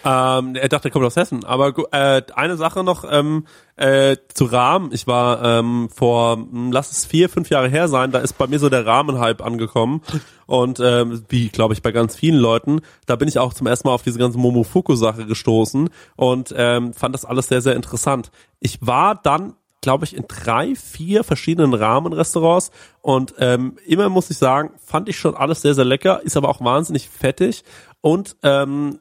Ähm, 0.04 0.54
er 0.54 0.68
dachte, 0.68 0.88
er 0.88 0.90
kommt 0.90 1.06
aus 1.06 1.16
Hessen. 1.16 1.44
Aber 1.44 1.72
äh, 1.92 2.22
eine 2.34 2.56
Sache 2.56 2.84
noch 2.84 3.04
ähm, 3.10 3.46
äh, 3.76 4.16
zu 4.32 4.44
Rahmen. 4.44 4.90
Ich 4.92 5.06
war 5.06 5.42
ähm, 5.42 5.88
vor, 5.94 6.36
hm, 6.36 6.72
lass 6.72 6.92
es 6.92 7.06
vier, 7.06 7.30
fünf 7.30 7.48
Jahre 7.48 7.68
her 7.68 7.88
sein, 7.88 8.12
da 8.12 8.18
ist 8.18 8.36
bei 8.36 8.46
mir 8.46 8.58
so 8.58 8.68
der 8.68 8.84
Rahmenhype 8.84 9.42
angekommen. 9.42 10.02
Und 10.46 10.78
ähm, 10.78 11.24
wie, 11.28 11.48
glaube 11.48 11.72
ich, 11.72 11.80
bei 11.80 11.90
ganz 11.90 12.16
vielen 12.16 12.38
Leuten, 12.38 12.82
da 13.06 13.16
bin 13.16 13.28
ich 13.28 13.38
auch 13.38 13.54
zum 13.54 13.66
ersten 13.66 13.88
Mal 13.88 13.94
auf 13.94 14.02
diese 14.02 14.18
ganze 14.18 14.36
Momofuku-Sache 14.38 15.24
gestoßen 15.24 15.88
und 16.16 16.54
ähm, 16.54 16.92
fand 16.92 17.14
das 17.14 17.24
alles 17.24 17.48
sehr, 17.48 17.62
sehr 17.62 17.74
interessant. 17.74 18.30
Ich 18.60 18.78
war 18.86 19.14
dann 19.14 19.54
glaube 19.80 20.06
ich, 20.06 20.16
in 20.16 20.24
drei, 20.26 20.74
vier 20.76 21.24
verschiedenen 21.24 21.74
Rahmenrestaurants 21.74 22.70
und 23.02 23.34
ähm, 23.38 23.76
immer 23.84 24.08
muss 24.08 24.30
ich 24.30 24.38
sagen, 24.38 24.70
fand 24.82 25.10
ich 25.10 25.18
schon 25.18 25.34
alles 25.34 25.60
sehr, 25.60 25.74
sehr 25.74 25.84
lecker, 25.84 26.22
ist 26.22 26.38
aber 26.38 26.48
auch 26.48 26.64
wahnsinnig 26.64 27.10
fettig 27.10 27.64
und 28.04 28.36
ähm, 28.42 29.00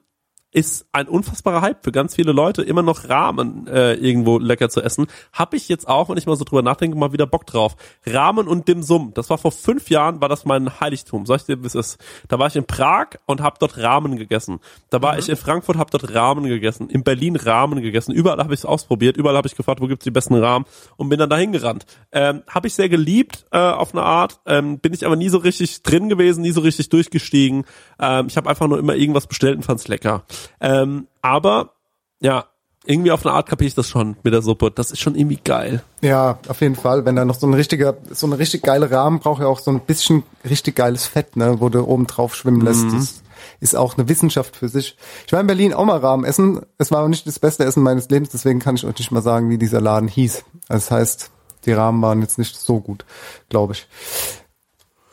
ist 0.54 0.86
ein 0.92 1.08
unfassbarer 1.08 1.62
Hype 1.62 1.84
für 1.84 1.92
ganz 1.92 2.16
viele 2.16 2.32
Leute, 2.32 2.62
immer 2.62 2.84
noch 2.84 3.10
Ramen 3.10 3.68
äh, 3.68 3.96
irgendwo 3.96 4.38
lecker 4.38 4.70
zu 4.70 4.82
essen. 4.82 5.08
Hab 5.34 5.54
ich 5.54 5.68
jetzt 5.68 5.88
auch, 5.88 6.10
wenn 6.10 6.18
ich 6.18 6.28
mal 6.28 6.36
so 6.36 6.46
drüber 6.46 6.62
nachdenke, 6.62 6.98
mal 6.98 7.12
wieder 7.12 7.26
Bock 7.26 7.48
drauf. 7.48 7.76
Ramen 8.06 8.48
und 8.48 8.68
Dim 8.68 8.84
Sum, 8.84 9.12
das 9.16 9.30
war 9.30 9.38
vor 9.40 9.52
fünf 9.52 9.90
Jahren, 9.90 10.22
war 10.22 10.30
das 10.30 10.46
mein 10.46 10.80
Heiligtum. 10.80 11.26
Sag 11.26 11.38
ich 11.38 11.46
dir, 11.46 11.62
wie 11.62 11.68
es 11.68 11.76
ist. 11.76 11.98
Da 12.28 12.38
war 12.38 12.48
ich 12.48 12.56
in 12.56 12.66
Prag 12.66 13.18
und 13.26 13.42
hab 13.42 13.60
dort 13.60 13.78
Ramen 13.78 14.16
gegessen. 14.16 14.60
Da 14.92 15.02
war 15.02 15.18
ich 15.18 15.28
in 15.28 15.36
Frankfurt, 15.36 15.78
hab 15.78 15.90
dort 15.90 16.14
Ramen 16.14 16.46
gegessen. 16.46 16.90
In 16.90 17.04
Berlin 17.04 17.36
Ramen 17.36 17.82
gegessen. 17.82 18.12
Überall 18.12 18.38
habe 18.38 18.54
ich 18.54 18.60
es 18.60 18.66
ausprobiert. 18.66 19.18
Überall 19.18 19.36
habe 19.36 19.48
ich 19.48 19.56
gefragt, 19.56 19.82
wo 19.82 19.88
gibt's 19.88 20.04
die 20.04 20.12
besten 20.12 20.36
Ramen 20.36 20.66
und 20.98 21.10
bin 21.10 21.18
dann 21.18 21.30
dahin 21.30 21.52
gerannt. 21.52 21.86
Ähm, 22.12 22.44
habe 22.48 22.68
ich 22.68 22.76
sehr 22.76 22.90
geliebt 22.90 23.46
äh, 23.52 23.58
auf 23.58 23.94
eine 23.94 24.04
Art. 24.04 24.40
Ähm, 24.46 24.78
bin 24.80 24.94
ich 24.94 25.06
aber 25.06 25.16
nie 25.16 25.30
so 25.30 25.40
richtig 25.40 25.82
drin 25.82 26.10
gewesen, 26.10 26.42
nie 26.42 26.52
so 26.52 26.62
richtig 26.62 26.90
durchgestiegen. 26.90 27.66
Ähm, 28.00 28.28
ich 28.28 28.38
habe 28.38 28.50
einfach 28.50 28.68
nur 28.68 28.78
immer 28.78 28.96
irgendwas 28.96 29.26
bestellt 29.26 29.56
und 29.58 29.64
fand's 29.64 29.88
lecker. 29.88 30.24
Ähm, 30.60 31.08
aber 31.22 31.74
ja, 32.20 32.46
irgendwie 32.86 33.12
auf 33.12 33.26
eine 33.26 33.34
Art 33.34 33.48
kapiere 33.48 33.68
ich 33.68 33.76
das 33.76 33.88
schon 33.88 34.18
mit 34.24 34.34
der 34.34 34.42
Suppe. 34.42 34.72
Das 34.72 34.92
ist 34.92 35.00
schon 35.00 35.16
irgendwie 35.16 35.40
geil. 35.44 35.84
Ja, 36.02 36.40
auf 36.48 36.62
jeden 36.62 36.76
Fall. 36.76 37.06
Wenn 37.06 37.16
da 37.16 37.26
noch 37.26 37.36
so 37.36 37.48
ein 37.48 37.54
richtiger, 37.54 37.96
so 38.12 38.28
eine 38.28 38.38
richtig 38.40 38.64
geile 38.64 38.92
Rahmen 38.92 39.20
braucht 39.20 39.42
ja 39.42 39.48
auch 39.48 39.60
so 39.60 39.72
ein 39.72 39.80
bisschen 39.80 40.24
richtig 40.48 40.76
geiles 40.76 41.06
Fett, 41.06 41.38
ne, 41.38 41.62
wo 41.62 41.70
du 41.70 41.86
oben 41.88 42.08
drauf 42.08 42.36
schwimmen 42.36 42.62
lässt. 42.62 42.86
Mhm. 42.86 42.98
Das 42.98 43.24
ist 43.60 43.76
auch 43.76 43.98
eine 43.98 44.10
Wissenschaft 44.10 44.56
für 44.56 44.68
sich. 44.68 44.98
Ich 45.26 45.34
war 45.34 45.40
in 45.40 45.48
Berlin 45.48 45.74
auch 45.74 45.86
mal 45.86 46.00
Rahmen 46.00 46.26
essen. 46.26 46.62
Es 46.78 46.92
war 46.92 47.00
aber 47.00 47.10
nicht 47.10 47.26
das 47.26 47.40
beste 47.40 47.64
Essen 47.64 47.84
meines 47.84 48.10
Lebens, 48.10 48.30
deswegen 48.30 48.60
kann 48.60 48.76
ich 48.76 48.86
euch 48.86 48.98
nicht 48.98 49.12
mal 49.12 49.22
sagen, 49.22 49.50
wie 49.50 49.58
dieser 49.58 49.82
Laden 49.82 50.10
hieß. 50.10 50.44
Das 50.68 50.92
heißt, 50.92 51.32
die 51.66 51.72
Rahmen 51.72 52.02
waren 52.02 52.22
jetzt 52.22 52.38
nicht 52.38 52.58
so 52.58 52.80
gut, 52.80 53.06
glaube 53.50 53.74
ich. 53.74 53.88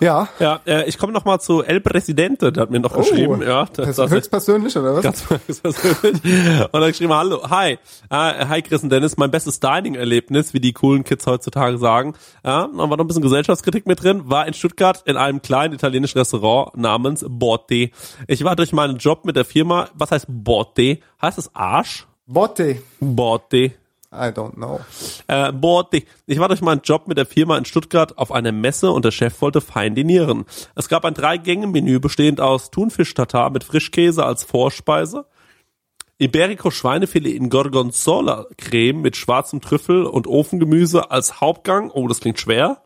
Ja. 0.01 0.28
Ja, 0.39 0.60
äh, 0.66 0.89
ich 0.89 0.97
komme 0.98 1.12
noch 1.12 1.24
mal 1.24 1.39
zu 1.40 1.62
El 1.62 1.81
Presidente, 1.81 2.51
der 2.52 2.62
hat 2.62 2.70
mir 2.70 2.81
noch 2.81 2.94
Oh, 2.94 3.01
geschrieben, 3.01 3.43
ja, 3.43 3.66
das 3.74 3.98
ist 3.98 4.10
höchstpersönlich, 4.10 4.77
oder 4.77 4.94
was? 4.97 5.02
Ganz 5.02 5.24
höchstpersönlich. 5.47 6.22
Und 6.72 6.81
hat 6.81 6.89
geschrieben, 6.89 7.12
hallo, 7.12 7.48
hi, 7.48 7.72
äh, 7.72 8.47
hi 8.47 8.62
Chris 8.62 8.82
und 8.82 8.90
Dennis, 8.90 9.16
mein 9.16 9.31
bestes 9.31 9.60
Dining-Erlebnis, 9.60 10.55
wie 10.55 10.60
die 10.60 10.72
coolen 10.72 11.05
Kids 11.05 11.27
heutzutage 11.27 11.77
sagen. 11.78 12.14
Ja, 12.44 12.66
da 12.66 12.78
war 12.78 12.89
noch 12.89 12.98
ein 13.01 13.06
bisschen 13.06 13.22
Gesellschaftskritik 13.22 13.86
mit 13.86 14.02
drin, 14.02 14.22
war 14.24 14.47
in 14.47 14.55
Stuttgart 14.55 15.02
in 15.05 15.16
einem 15.16 15.43
kleinen 15.43 15.74
italienischen 15.74 16.18
Restaurant 16.18 16.77
namens 16.77 17.24
Botte. 17.28 17.90
Ich 18.27 18.43
war 18.44 18.56
durch 18.56 18.72
meinen 18.72 18.97
Job 18.97 19.24
mit 19.24 19.36
der 19.36 19.44
Firma, 19.44 19.89
was 19.94 20.10
heißt 20.10 20.27
Botte? 20.28 20.98
Heißt 21.20 21.39
es 21.39 21.55
Arsch? 21.55 22.06
Botte. 22.27 22.81
Botte. 23.01 23.72
I 24.12 24.32
don't 24.32 24.55
know. 24.55 24.81
Äh, 25.28 25.53
Botte. 25.53 26.03
Ich 26.27 26.39
war 26.41 26.49
durch 26.49 26.62
meinen 26.62 26.81
Job 26.82 27.07
mit 27.07 27.16
der 27.16 27.27
Firma 27.27 27.57
in 27.57 27.65
Stuttgart 27.65 28.19
auf 28.19 28.32
einer 28.32 28.51
Messe 28.51 28.91
und 28.91 29.05
der 29.05 29.12
Chef 29.12 29.41
wollte 29.41 29.61
fein 29.61 29.95
dinieren. 29.95 30.47
Es 30.74 30.89
gab 30.89 31.05
ein 31.05 31.15
Drei-Gänge-Menü 31.15 32.01
bestehend 32.01 32.41
aus 32.41 32.70
Thunfisch-Tatar 32.73 33.51
mit 33.51 33.62
Frischkäse 33.62 34.24
als 34.24 34.43
Vorspeise, 34.43 35.27
Iberico 36.20 36.70
Schweinefilet 36.70 37.35
in 37.35 37.49
Gorgonzola 37.49 38.45
Creme 38.59 39.01
mit 39.01 39.16
schwarzem 39.16 39.62
Trüffel 39.62 40.05
und 40.05 40.27
Ofengemüse 40.27 41.11
als 41.11 41.41
Hauptgang. 41.41 41.91
Oh, 41.91 42.07
das 42.09 42.20
klingt 42.20 42.39
schwer. 42.39 42.82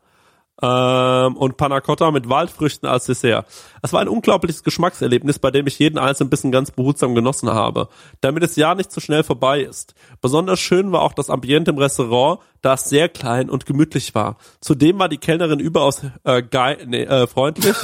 Ähm, 0.63 1.37
und 1.37 1.57
Panna 1.57 1.81
Cotta 1.81 2.13
mit 2.13 2.29
Waldfrüchten 2.29 2.89
als 2.89 3.07
Dessert. 3.07 3.47
Es 3.83 3.93
war 3.93 4.01
ein 4.01 4.09
unglaubliches 4.09 4.63
Geschmackserlebnis, 4.63 5.41
bei 5.41 5.51
dem 5.51 5.67
ich 5.67 5.79
jeden 5.81 5.99
einzelnen 5.99 6.31
Bissen 6.31 6.53
ganz 6.53 6.71
behutsam 6.71 7.15
genossen 7.15 7.51
habe, 7.51 7.89
damit 8.21 8.45
es 8.45 8.55
ja 8.55 8.75
nicht 8.77 8.93
zu 8.93 9.01
schnell 9.01 9.25
vorbei 9.25 9.63
ist. 9.63 9.95
Besonders 10.23 10.61
schön 10.61 10.93
war 10.93 11.03
auch 11.03 11.13
das 11.13 11.29
Ambiente 11.29 11.73
im 11.73 11.79
Restaurant, 11.79 12.39
da 12.63 12.75
es 12.75 12.85
sehr 12.85 13.09
klein 13.09 13.51
und 13.51 13.67
gemütlich 13.67 14.15
war. 14.15 14.37
Zudem 14.61 14.99
war 14.99 15.09
die 15.09 15.19
Kellnerin 15.19 15.59
überaus 15.59 16.03
äh, 16.23 16.43
geil, 16.43 16.79
nee, 16.87 17.03
äh, 17.03 17.27
freundlich. 17.27 17.75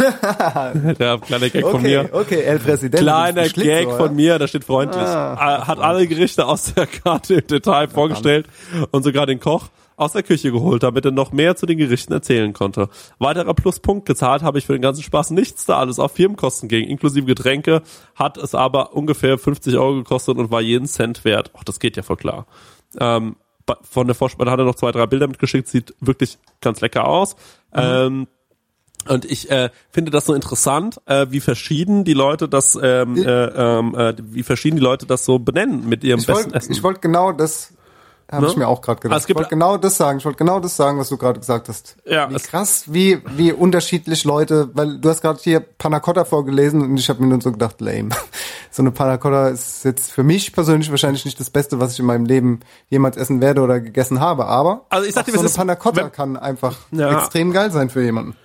Der 0.98 1.18
kleine 1.18 1.50
Gag 1.50 1.62
von 1.62 1.74
Okay, 1.74 2.02
mir. 2.04 2.08
okay, 2.12 2.40
El 2.42 2.60
Presidente. 2.60 3.04
Kleiner 3.04 3.48
Gag 3.48 3.88
ja? 3.88 3.96
von 3.96 4.14
mir, 4.14 4.38
da 4.38 4.46
steht 4.46 4.64
freundlich. 4.64 5.02
Ah. 5.02 5.34
Äh, 5.34 5.66
hat 5.66 5.80
alle 5.80 6.06
Gerichte 6.06 6.46
aus 6.46 6.72
der 6.72 6.86
Karte 6.86 7.34
im 7.34 7.46
Detail 7.46 7.88
vorgestellt 7.88 8.46
und 8.92 9.02
sogar 9.02 9.26
den 9.26 9.40
Koch 9.40 9.68
aus 10.00 10.12
der 10.12 10.22
Küche 10.22 10.50
geholt, 10.50 10.82
damit 10.82 11.04
er 11.04 11.10
noch 11.10 11.30
mehr 11.30 11.56
zu 11.56 11.66
den 11.66 11.78
Gerichten 11.78 12.12
erzählen 12.12 12.52
konnte. 12.52 12.88
Weiterer 13.18 13.54
Pluspunkt, 13.54 14.06
gezahlt 14.06 14.42
habe 14.42 14.58
ich 14.58 14.66
für 14.66 14.72
den 14.72 14.82
ganzen 14.82 15.02
Spaß 15.02 15.30
nichts, 15.30 15.66
da 15.66 15.78
alles 15.78 15.98
auf 15.98 16.12
Firmenkosten 16.12 16.68
ging, 16.68 16.88
inklusive 16.88 17.26
Getränke, 17.26 17.82
hat 18.14 18.38
es 18.38 18.54
aber 18.54 18.94
ungefähr 18.94 19.36
50 19.38 19.76
Euro 19.76 19.96
gekostet 19.96 20.38
und 20.38 20.50
war 20.50 20.62
jeden 20.62 20.86
Cent 20.86 21.24
wert. 21.24 21.50
Ach, 21.56 21.64
das 21.64 21.80
geht 21.80 21.96
ja 21.96 22.02
voll 22.02 22.16
klar. 22.16 22.46
Ähm, 22.98 23.36
von 23.82 24.06
der 24.06 24.16
Vorspeise 24.16 24.50
hat 24.50 24.58
er 24.58 24.64
noch 24.64 24.74
zwei, 24.74 24.90
drei 24.90 25.06
Bilder 25.06 25.28
mitgeschickt, 25.28 25.68
sieht 25.68 25.94
wirklich 26.00 26.38
ganz 26.60 26.80
lecker 26.80 27.06
aus. 27.06 27.36
Ähm, 27.72 28.26
und 29.08 29.24
ich 29.24 29.50
äh, 29.50 29.70
finde 29.90 30.10
das 30.10 30.26
so 30.26 30.34
interessant, 30.34 31.00
äh, 31.06 31.26
wie 31.30 31.40
verschieden 31.40 32.04
die 32.04 32.12
Leute 32.12 32.48
das, 32.48 32.78
ähm, 32.82 33.16
äh, 33.16 33.44
ähm, 33.44 33.94
äh, 33.94 34.14
wie 34.18 34.42
verschieden 34.42 34.76
die 34.76 34.82
Leute 34.82 35.06
das 35.06 35.24
so 35.24 35.38
benennen 35.38 35.88
mit 35.88 36.04
ihrem 36.04 36.20
Ich 36.20 36.26
besten 36.26 36.52
Essen. 36.52 36.72
ich 36.72 36.82
wollte 36.82 37.00
genau 37.00 37.32
das 37.32 37.74
habe 38.30 38.44
Ne? 38.44 38.50
ich 38.50 38.56
mir 38.56 38.68
auch 38.68 38.80
gerade 38.80 39.00
gedacht. 39.00 39.14
Also 39.16 39.28
ich 39.28 39.34
wollte 39.34 39.50
genau 39.50 39.76
das 39.76 39.96
sagen. 39.96 40.18
Ich 40.18 40.24
wollte 40.24 40.38
genau 40.38 40.60
das 40.60 40.76
sagen, 40.76 40.98
was 40.98 41.08
du 41.08 41.16
gerade 41.16 41.40
gesagt 41.40 41.68
hast. 41.68 41.96
Ja, 42.04 42.30
wie 42.30 42.36
krass, 42.36 42.84
wie 42.86 43.20
wie 43.36 43.52
unterschiedlich 43.52 44.24
Leute, 44.24 44.70
weil 44.74 44.98
du 44.98 45.08
hast 45.08 45.20
gerade 45.22 45.38
hier 45.42 45.60
Panna 45.60 46.00
Cotta 46.00 46.24
vorgelesen 46.24 46.80
und 46.82 46.96
ich 46.96 47.08
habe 47.08 47.22
mir 47.22 47.28
nur 47.28 47.40
so 47.40 47.52
gedacht, 47.52 47.80
lame. 47.80 48.10
So 48.72 48.82
eine 48.82 48.92
Panna 48.92 49.16
Cotta 49.16 49.48
ist 49.48 49.84
jetzt 49.84 50.12
für 50.12 50.22
mich 50.22 50.52
persönlich 50.52 50.90
wahrscheinlich 50.92 51.24
nicht 51.24 51.40
das 51.40 51.50
Beste, 51.50 51.80
was 51.80 51.94
ich 51.94 51.98
in 51.98 52.06
meinem 52.06 52.24
Leben 52.24 52.60
jemals 52.88 53.16
essen 53.16 53.40
werde 53.40 53.62
oder 53.62 53.80
gegessen 53.80 54.20
habe, 54.20 54.46
aber 54.46 54.86
Also 54.90 55.08
ich 55.08 55.12
sag 55.14 55.24
dir, 55.24 55.32
so 55.32 55.38
eine 55.38 55.46
es 55.46 55.52
ist, 55.52 55.56
Panna 55.58 55.74
Cotta 55.74 56.02
wenn- 56.04 56.12
kann 56.12 56.36
einfach 56.36 56.76
Ja. 56.92 57.18
extrem 57.18 57.52
geil 57.52 57.72
sein 57.72 57.90
für 57.90 58.00
jemanden. 58.04 58.36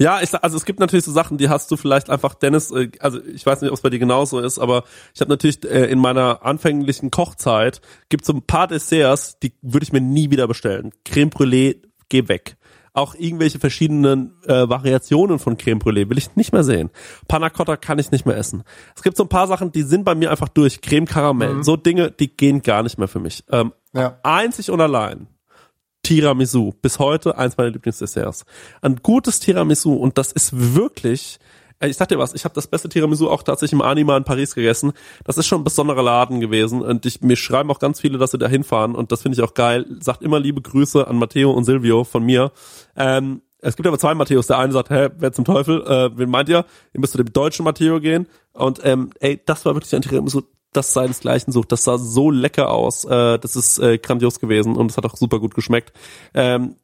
Ja, 0.00 0.20
ich, 0.22 0.34
also 0.34 0.56
es 0.56 0.64
gibt 0.64 0.80
natürlich 0.80 1.04
so 1.04 1.12
Sachen, 1.12 1.36
die 1.36 1.50
hast 1.50 1.70
du 1.70 1.76
vielleicht 1.76 2.08
einfach, 2.08 2.32
Dennis, 2.34 2.70
äh, 2.70 2.90
also 3.00 3.20
ich 3.22 3.44
weiß 3.44 3.60
nicht, 3.60 3.70
ob 3.70 3.76
es 3.76 3.82
bei 3.82 3.90
dir 3.90 3.98
genauso 3.98 4.40
ist, 4.40 4.58
aber 4.58 4.84
ich 5.14 5.20
habe 5.20 5.28
natürlich 5.30 5.62
äh, 5.64 5.84
in 5.90 5.98
meiner 5.98 6.42
anfänglichen 6.44 7.10
Kochzeit, 7.10 7.82
gibt 8.08 8.24
so 8.24 8.32
ein 8.32 8.40
paar 8.42 8.66
Desserts, 8.66 9.38
die 9.40 9.52
würde 9.60 9.84
ich 9.84 9.92
mir 9.92 10.00
nie 10.00 10.30
wieder 10.30 10.48
bestellen. 10.48 10.92
Creme 11.04 11.28
Brûlée, 11.28 11.82
geh 12.08 12.28
weg. 12.28 12.56
Auch 12.94 13.14
irgendwelche 13.14 13.58
verschiedenen 13.60 14.32
äh, 14.46 14.68
Variationen 14.68 15.38
von 15.38 15.56
Creme 15.58 15.78
Brûlée 15.78 16.08
will 16.08 16.18
ich 16.18 16.34
nicht 16.34 16.52
mehr 16.52 16.64
sehen. 16.64 16.90
Panna 17.28 17.50
Cotta 17.50 17.76
kann 17.76 17.98
ich 17.98 18.10
nicht 18.10 18.24
mehr 18.26 18.36
essen. 18.38 18.64
Es 18.96 19.02
gibt 19.02 19.16
so 19.18 19.22
ein 19.24 19.28
paar 19.28 19.46
Sachen, 19.46 19.70
die 19.70 19.82
sind 19.82 20.04
bei 20.04 20.14
mir 20.14 20.30
einfach 20.30 20.48
durch. 20.48 20.80
Creme 20.80 21.04
Karamell, 21.06 21.56
Mhm. 21.56 21.62
so 21.62 21.76
Dinge, 21.76 22.10
die 22.10 22.34
gehen 22.36 22.62
gar 22.62 22.82
nicht 22.82 22.98
mehr 22.98 23.06
für 23.08 23.20
mich. 23.20 23.44
Ähm, 23.52 23.72
Ja. 23.92 24.18
Einzig 24.22 24.70
und 24.70 24.80
allein 24.80 25.26
Tiramisu, 26.02 26.72
bis 26.82 26.98
heute 26.98 27.38
eins 27.38 27.56
meiner 27.56 27.70
Lieblingsdesserts. 27.70 28.44
Ein 28.82 28.96
gutes 28.96 29.40
Tiramisu 29.40 29.92
und 29.92 30.18
das 30.18 30.32
ist 30.32 30.74
wirklich, 30.74 31.38
äh, 31.78 31.88
ich 31.88 31.96
sag 31.96 32.08
dir 32.08 32.18
was, 32.18 32.34
ich 32.34 32.44
habe 32.44 32.54
das 32.54 32.66
beste 32.66 32.88
Tiramisu 32.88 33.28
auch 33.28 33.42
tatsächlich 33.42 33.72
im 33.72 33.82
Anima 33.82 34.16
in 34.16 34.24
Paris 34.24 34.54
gegessen. 34.54 34.92
Das 35.24 35.38
ist 35.38 35.46
schon 35.46 35.60
ein 35.60 35.64
besonderer 35.64 36.02
Laden 36.02 36.40
gewesen 36.40 36.82
und 36.82 37.06
ich, 37.06 37.20
mir 37.20 37.36
schreiben 37.36 37.70
auch 37.70 37.78
ganz 37.78 38.00
viele, 38.00 38.18
dass 38.18 38.30
sie 38.30 38.38
da 38.38 38.48
hinfahren 38.48 38.94
und 38.94 39.12
das 39.12 39.22
finde 39.22 39.36
ich 39.36 39.42
auch 39.42 39.54
geil. 39.54 39.86
Sagt 40.00 40.22
immer 40.22 40.40
liebe 40.40 40.62
Grüße 40.62 41.06
an 41.06 41.16
Matteo 41.16 41.50
und 41.50 41.64
Silvio 41.64 42.04
von 42.04 42.24
mir. 42.24 42.52
Ähm, 42.96 43.42
es 43.62 43.76
gibt 43.76 43.86
aber 43.86 43.98
zwei 43.98 44.14
Matthäus. 44.14 44.46
Der 44.46 44.58
eine 44.58 44.72
sagt, 44.72 44.90
hä, 44.90 45.10
wer 45.18 45.32
zum 45.32 45.44
Teufel, 45.44 45.82
äh, 45.82 46.16
wen 46.16 46.30
meint 46.30 46.48
ihr? 46.48 46.64
Ihr 46.94 47.00
müsst 47.00 47.12
zu 47.12 47.18
dem 47.18 47.32
deutschen 47.32 47.64
Matteo 47.64 48.00
gehen. 48.00 48.26
Und 48.52 48.80
ähm, 48.84 49.10
ey, 49.20 49.40
das 49.44 49.64
war 49.64 49.74
wirklich 49.74 49.94
ein 49.94 50.02
Tiramisu, 50.02 50.42
das 50.72 50.92
seinesgleichen 50.92 51.52
sucht. 51.52 51.72
Das 51.72 51.84
sah 51.84 51.98
so 51.98 52.30
lecker 52.30 52.70
aus. 52.70 53.04
Äh, 53.04 53.38
das 53.38 53.56
ist 53.56 53.78
äh, 53.78 53.98
grandios 53.98 54.40
gewesen 54.40 54.76
und 54.76 54.90
es 54.90 54.96
hat 54.96 55.04
auch 55.04 55.16
super 55.16 55.40
gut 55.40 55.54
geschmeckt. 55.54 55.92
Ähm, 56.34 56.76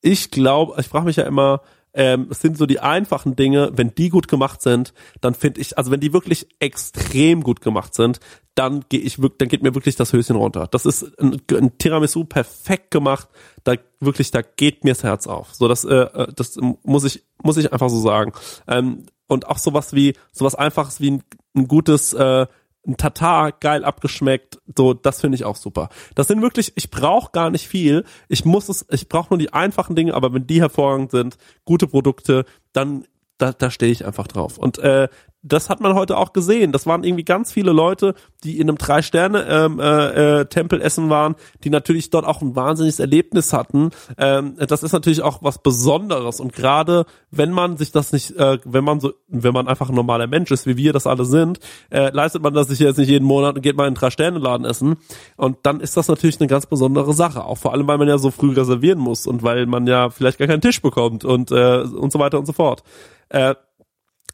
ich 0.00 0.30
glaube, 0.30 0.80
ich 0.80 0.88
frage 0.88 1.06
mich 1.06 1.16
ja 1.16 1.24
immer, 1.24 1.62
ähm, 1.94 2.26
es 2.30 2.40
sind 2.40 2.58
so 2.58 2.66
die 2.66 2.80
einfachen 2.80 3.36
Dinge, 3.36 3.70
wenn 3.74 3.94
die 3.94 4.08
gut 4.08 4.26
gemacht 4.26 4.60
sind, 4.60 4.92
dann 5.20 5.34
finde 5.34 5.60
ich, 5.60 5.78
also 5.78 5.90
wenn 5.92 6.00
die 6.00 6.12
wirklich 6.12 6.48
extrem 6.58 7.42
gut 7.42 7.60
gemacht 7.60 7.94
sind, 7.94 8.18
dann 8.56 8.84
gehe 8.88 9.00
ich 9.00 9.22
wirklich, 9.22 9.38
dann 9.38 9.48
geht 9.48 9.62
mir 9.62 9.74
wirklich 9.74 9.94
das 9.94 10.12
Höschen 10.12 10.36
runter. 10.36 10.66
Das 10.70 10.86
ist 10.86 11.18
ein, 11.20 11.40
ein 11.52 11.78
Tiramisu 11.78 12.24
perfekt 12.24 12.90
gemacht, 12.90 13.28
da 13.62 13.74
wirklich, 14.00 14.32
da 14.32 14.42
geht 14.42 14.82
mir 14.82 14.94
das 14.94 15.04
Herz 15.04 15.26
auf. 15.28 15.54
So, 15.54 15.68
das, 15.68 15.84
äh, 15.84 16.26
das 16.34 16.58
muss 16.82 17.04
ich, 17.04 17.22
muss 17.42 17.56
ich 17.56 17.72
einfach 17.72 17.88
so 17.88 18.00
sagen. 18.00 18.32
Ähm, 18.66 19.06
und 19.26 19.46
auch 19.46 19.58
sowas 19.58 19.94
wie, 19.94 20.14
sowas 20.32 20.54
einfaches 20.56 21.00
wie 21.00 21.12
ein, 21.12 21.22
ein 21.54 21.68
gutes, 21.68 22.12
äh, 22.12 22.46
ein 22.86 22.96
Tatar 22.96 23.52
geil 23.52 23.84
abgeschmeckt, 23.84 24.58
so 24.76 24.94
das 24.94 25.20
finde 25.20 25.36
ich 25.36 25.44
auch 25.44 25.56
super. 25.56 25.88
Das 26.14 26.28
sind 26.28 26.42
wirklich, 26.42 26.72
ich 26.76 26.90
brauche 26.90 27.32
gar 27.32 27.50
nicht 27.50 27.66
viel. 27.66 28.04
Ich 28.28 28.44
muss 28.44 28.68
es, 28.68 28.86
ich 28.90 29.08
brauche 29.08 29.30
nur 29.30 29.38
die 29.38 29.52
einfachen 29.52 29.96
Dinge, 29.96 30.14
aber 30.14 30.32
wenn 30.32 30.46
die 30.46 30.60
hervorragend 30.60 31.10
sind, 31.10 31.36
gute 31.64 31.86
Produkte, 31.86 32.44
dann 32.72 33.06
da, 33.38 33.52
da 33.52 33.70
stehe 33.70 33.90
ich 33.90 34.06
einfach 34.06 34.26
drauf. 34.26 34.58
Und 34.58 34.78
äh, 34.78 35.08
das 35.44 35.68
hat 35.68 35.80
man 35.80 35.94
heute 35.94 36.16
auch 36.16 36.32
gesehen. 36.32 36.72
Das 36.72 36.86
waren 36.86 37.04
irgendwie 37.04 37.24
ganz 37.24 37.52
viele 37.52 37.72
Leute, 37.72 38.14
die 38.42 38.58
in 38.58 38.68
einem 38.68 38.78
Drei-Sterne-Tempel 38.78 40.78
ähm, 40.78 40.80
äh, 40.80 40.82
äh, 40.82 40.86
essen 40.86 41.10
waren, 41.10 41.36
die 41.62 41.70
natürlich 41.70 42.08
dort 42.08 42.24
auch 42.24 42.40
ein 42.40 42.56
wahnsinniges 42.56 42.98
Erlebnis 42.98 43.52
hatten. 43.52 43.90
Ähm, 44.16 44.56
das 44.56 44.82
ist 44.82 44.92
natürlich 44.92 45.22
auch 45.22 45.42
was 45.42 45.58
Besonderes. 45.58 46.40
Und 46.40 46.54
gerade 46.54 47.04
wenn 47.30 47.52
man 47.52 47.76
sich 47.76 47.92
das 47.92 48.12
nicht, 48.12 48.30
äh, 48.32 48.58
wenn 48.64 48.84
man 48.84 49.00
so, 49.00 49.12
wenn 49.28 49.52
man 49.52 49.68
einfach 49.68 49.90
ein 49.90 49.94
normaler 49.94 50.26
Mensch 50.26 50.50
ist, 50.50 50.66
wie 50.66 50.78
wir 50.78 50.94
das 50.94 51.06
alle 51.06 51.26
sind, 51.26 51.58
äh, 51.90 52.10
leistet 52.10 52.42
man 52.42 52.54
das 52.54 52.68
sich 52.68 52.78
jetzt 52.78 52.96
nicht 52.96 53.10
jeden 53.10 53.26
Monat 53.26 53.56
und 53.56 53.62
geht 53.62 53.76
mal 53.76 53.84
in 53.84 53.88
einen 53.88 53.96
Drei-Sterne-Laden 53.96 54.64
essen. 54.64 54.96
Und 55.36 55.58
dann 55.64 55.80
ist 55.80 55.98
das 55.98 56.08
natürlich 56.08 56.40
eine 56.40 56.48
ganz 56.48 56.64
besondere 56.64 57.12
Sache. 57.12 57.44
Auch 57.44 57.58
vor 57.58 57.72
allem, 57.72 57.86
weil 57.86 57.98
man 57.98 58.08
ja 58.08 58.16
so 58.16 58.30
früh 58.30 58.54
reservieren 58.54 58.98
muss 58.98 59.26
und 59.26 59.42
weil 59.42 59.66
man 59.66 59.86
ja 59.86 60.08
vielleicht 60.08 60.38
gar 60.38 60.48
keinen 60.48 60.62
Tisch 60.62 60.80
bekommt 60.80 61.26
und, 61.26 61.50
äh, 61.50 61.82
und 61.82 62.12
so 62.12 62.18
weiter 62.18 62.38
und 62.38 62.46
so 62.46 62.54
fort. 62.54 62.82
Äh, 63.28 63.54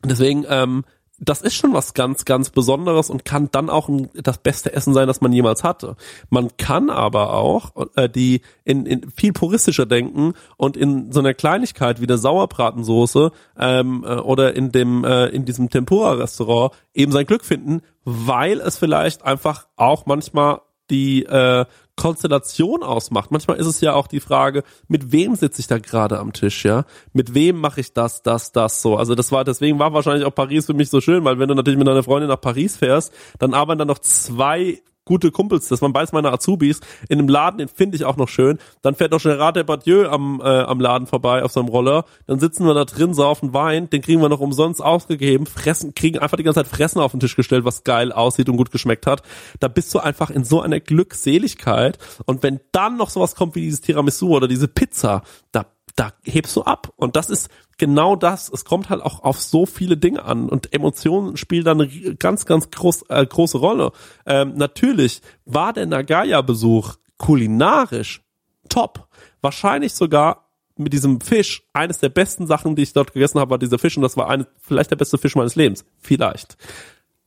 deswegen, 0.05 0.45
ähm, 0.49 0.85
das 1.21 1.43
ist 1.43 1.55
schon 1.55 1.75
was 1.75 1.93
ganz, 1.93 2.25
ganz 2.25 2.51
Besonderes 2.51 3.11
und 3.11 3.25
kann 3.25 3.51
dann 3.53 3.69
auch 3.69 3.89
ein, 3.89 4.09
das 4.15 4.39
beste 4.39 4.73
Essen 4.73 4.95
sein, 4.95 5.07
das 5.07 5.21
man 5.21 5.33
jemals 5.33 5.63
hatte. 5.63 5.97
Man 6.31 6.49
kann 6.57 6.89
aber 6.89 7.35
auch 7.35 7.73
äh, 7.97 8.09
die 8.09 8.41
in, 8.65 8.87
in 8.87 9.11
viel 9.11 9.33
puristischer 9.33 9.85
denken 9.85 10.33
und 10.57 10.77
in 10.77 11.13
so 11.13 11.21
einer 11.21 11.35
Kleinigkeit 11.35 12.01
wie 12.01 12.07
der 12.07 12.19
Sauerbratensoße 12.19 13.33
ähm, 13.59 14.05
äh, 14.07 14.15
oder 14.15 14.57
in 14.57 14.73
dem 14.73 15.05
äh, 15.05 15.27
in 15.27 15.45
diesem 15.45 15.69
Tempura-Restaurant 15.69 16.73
eben 16.95 17.13
sein 17.13 17.27
Glück 17.27 17.45
finden, 17.45 17.83
weil 18.05 18.61
es 18.61 18.79
vielleicht 18.79 19.23
einfach 19.23 19.67
auch 19.77 20.07
manchmal 20.07 20.63
die 20.91 21.25
äh, 21.25 21.67
Konstellation 22.01 22.83
ausmacht. 22.83 23.31
Manchmal 23.31 23.59
ist 23.59 23.67
es 23.67 23.83
ja 23.83 23.93
auch 23.93 24.07
die 24.07 24.21
Frage, 24.21 24.65
mit 24.89 25.13
wem 25.13 25.35
sitze 25.35 25.61
ich 25.61 25.67
da 25.67 25.79
gerade 25.79 26.19
am 26.19 26.33
Tisch, 26.33 26.65
ja? 26.65 26.87
Mit 27.13 27.35
wem 27.35 27.61
mache 27.61 27.81
ich 27.81 27.93
das, 27.93 28.23
das, 28.23 28.53
das 28.53 28.81
so? 28.81 28.97
Also 28.97 29.15
das 29.15 29.31
war, 29.33 29.45
deswegen 29.45 29.79
war 29.79 29.93
wahrscheinlich 29.93 30.25
auch 30.25 30.35
Paris 30.35 30.65
für 30.65 30.73
mich 30.73 30.89
so 30.89 31.03
schön, 31.03 31.25
weil 31.25 31.39
wenn 31.39 31.49
du 31.49 31.55
natürlich 31.55 31.79
mit 31.79 31.87
deiner 31.87 32.03
Freundin 32.03 32.31
nach 32.31 32.41
Paris 32.41 32.79
fährst, 32.79 33.13
dann 33.39 33.53
arbeiten 33.53 33.81
dann 33.81 33.89
noch 33.89 33.99
zwei 33.99 34.81
gute 35.11 35.33
Kumpels, 35.33 35.67
das 35.67 35.83
waren 35.83 35.93
beides 35.93 36.13
meine 36.13 36.31
Azubis, 36.31 36.79
in 37.09 37.19
einem 37.19 37.29
Laden, 37.29 37.59
den 37.59 37.67
finde 37.67 37.97
ich 37.97 38.05
auch 38.05 38.17
noch 38.17 38.29
schön. 38.29 38.59
Dann 38.81 38.95
fährt 38.95 39.11
noch 39.11 39.21
Gerard 39.21 39.57
Depardieu 39.57 40.09
am, 40.09 40.41
äh, 40.41 40.45
am 40.45 40.79
Laden 40.79 41.09
vorbei 41.09 41.43
auf 41.43 41.51
seinem 41.51 41.67
Roller. 41.67 42.05
Dann 42.29 42.39
sitzen 42.39 42.65
wir 42.65 42.75
da 42.75 42.85
drin, 42.85 43.13
saufen 43.13 43.53
Wein, 43.53 43.91
den 43.91 44.03
kriegen 44.03 44.23
wir 44.23 44.29
noch 44.29 44.39
umsonst 44.39 44.81
ausgegeben, 44.81 45.47
fressen, 45.47 45.95
kriegen 45.95 46.21
einfach 46.21 46.37
die 46.37 46.45
ganze 46.45 46.63
Zeit 46.63 46.71
Fressen 46.71 47.01
auf 47.01 47.11
den 47.11 47.19
Tisch 47.19 47.35
gestellt, 47.35 47.65
was 47.65 47.83
geil 47.83 48.13
aussieht 48.13 48.49
und 48.49 48.57
gut 48.57 48.71
geschmeckt 48.71 49.09
hat. 49.09 49.23
Da 49.59 49.67
bist 49.67 49.93
du 49.93 49.99
einfach 49.99 50.31
in 50.31 50.45
so 50.45 50.61
einer 50.61 50.79
Glückseligkeit. 50.79 51.99
Und 52.25 52.45
wenn 52.45 52.61
dann 52.71 52.97
noch 52.97 53.11
sowas 53.11 53.35
kommt 53.35 53.57
wie 53.57 53.63
dieses 53.63 53.81
Tiramisu 53.81 54.29
oder 54.29 54.47
diese 54.47 54.69
Pizza, 54.69 55.23
da 55.51 55.67
da 55.97 56.13
hebst 56.25 56.57
du 56.57 56.63
ab. 56.63 56.93
Und 56.97 57.17
das 57.17 57.29
ist 57.31 57.51
genau 57.81 58.15
das. 58.15 58.51
Es 58.51 58.65
kommt 58.65 58.91
halt 58.91 59.03
auch 59.03 59.25
auf 59.25 59.41
so 59.41 59.67
viele 59.67 59.97
Dinge 59.97 60.23
an 60.23 60.49
und 60.49 60.73
Emotionen 60.73 61.37
spielen 61.39 61.65
da 61.65 61.73
eine 61.73 61.89
ganz, 62.17 62.45
ganz 62.45 62.71
groß, 62.71 63.07
äh, 63.09 63.27
große 63.27 63.59
Rolle. 63.59 63.91
Ähm, 64.27 64.53
natürlich 64.55 65.23
war 65.47 65.73
der 65.73 65.87
Nagaya-Besuch 65.87 66.97
kulinarisch 67.17 68.23
top. 68.69 69.09
Wahrscheinlich 69.41 69.95
sogar 69.95 70.51
mit 70.77 70.93
diesem 70.93 71.21
Fisch 71.23 71.63
eines 71.73 71.99
der 71.99 72.11
besten 72.11 72.47
Sachen, 72.47 72.77
die 72.77 72.83
ich 72.83 72.93
dort 72.93 73.15
gegessen 73.15 73.41
habe, 73.41 73.51
war 73.51 73.59
dieser 73.59 73.79
Fisch 73.79 73.97
und 73.97 74.03
das 74.03 74.17
war 74.17 74.29
eine, 74.29 74.47
vielleicht 74.61 74.91
der 74.91 74.97
beste 74.97 75.17
Fisch 75.19 75.35
meines 75.35 75.57
Lebens. 75.57 75.85
Vielleicht. 75.99 76.59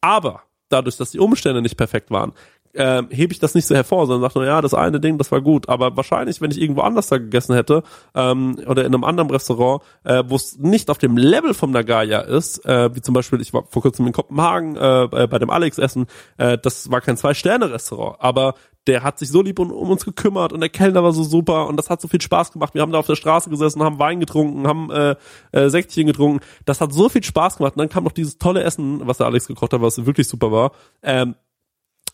Aber 0.02 0.44
dadurch, 0.70 0.98
dass 0.98 1.12
die 1.12 1.20
Umstände 1.20 1.64
nicht 1.64 1.78
perfekt 1.78 2.12
waren, 2.12 2.34
äh, 2.74 3.04
hebe 3.10 3.34
ich 3.34 3.40
das 3.40 3.56
nicht 3.56 3.66
so 3.66 3.76
hervor, 3.76 4.08
sondern 4.08 4.30
sage 4.30 4.40
nur, 4.40 4.48
ja, 4.48 4.62
das 4.62 4.74
eine 4.74 5.00
Ding, 5.00 5.18
das 5.18 5.32
war 5.32 5.42
gut. 5.42 5.70
Aber 5.70 5.96
wahrscheinlich, 5.96 6.42
wenn 6.42 6.52
ich 6.52 6.62
irgendwo 6.62 6.82
anders 6.82 7.08
da 7.08 7.18
gegessen 7.18 7.56
hätte 7.56 7.84
ähm, 8.16 8.58
oder 8.68 8.86
in 8.86 8.94
einem 8.94 9.04
anderen 9.04 9.30
Restaurant, 9.30 9.82
äh, 10.04 10.24
wo 10.28 10.36
es 10.36 10.58
nicht 10.58 10.90
auf 10.90 10.98
dem 10.98 11.18
Level 11.18 11.54
vom 11.54 11.72
Nagaya 11.72 12.22
ist, 12.22 12.66
äh, 12.66 12.94
wie 12.96 13.02
zum 13.02 13.14
Beispiel, 13.14 13.42
ich 13.42 13.54
war 13.54 13.66
vor 13.70 13.82
kurzem 13.82 14.08
in 14.08 14.14
Kopenhagen 14.14 14.76
äh, 14.76 15.28
bei 15.28 15.40
dem 15.40 15.50
Alex 15.50 15.78
essen, 15.78 16.08
äh, 16.38 16.58
das 16.58 16.90
war 16.92 17.02
kein 17.02 17.18
Zwei-Sterne-Restaurant, 17.18 18.18
aber 18.20 18.56
der 18.88 19.04
hat 19.04 19.18
sich 19.18 19.30
so 19.30 19.42
lieb 19.42 19.60
um, 19.60 19.72
um, 19.72 19.90
uns 19.90 20.04
gekümmert 20.04 20.52
und 20.52 20.60
der 20.60 20.70
Kellner 20.70 21.04
war 21.04 21.14
so 21.14 21.24
super 21.24 21.68
und 21.68 21.78
das 21.78 21.90
hat 21.90 22.02
so 22.02 22.08
viel 22.08 22.22
Spaß 22.22 22.52
gemacht. 22.52 22.74
Wir 22.74 22.82
haben 22.82 22.92
da 22.92 23.00
auf 23.00 23.08
der 23.08 23.16
Straße 23.16 23.50
gesessen, 23.50 23.82
haben 23.82 24.00
Wein 24.00 24.20
getrunken, 24.20 24.68
haben 24.68 24.92
äh, 24.92 25.16
äh, 25.52 25.70
Säckchen 25.70 26.06
getrunken. 26.06 26.42
Das 26.66 26.82
hat 26.82 26.92
so 26.92 27.08
viel 27.08 27.24
Spaß 27.24 27.58
gemacht. 27.58 27.76
Und 27.76 27.80
dann 27.80 27.90
kam 27.90 28.04
noch 28.04 28.12
dieses 28.12 28.38
tolle 28.38 28.62
Essen, 28.64 29.02
was 29.08 29.18
der 29.18 29.28
Alex 29.28 29.48
gekocht 29.48 29.72
hat, 29.72 29.82
was 29.82 30.06
wirklich 30.06 30.28
super 30.28 30.52
war. 30.52 30.72
Ähm, 31.02 31.36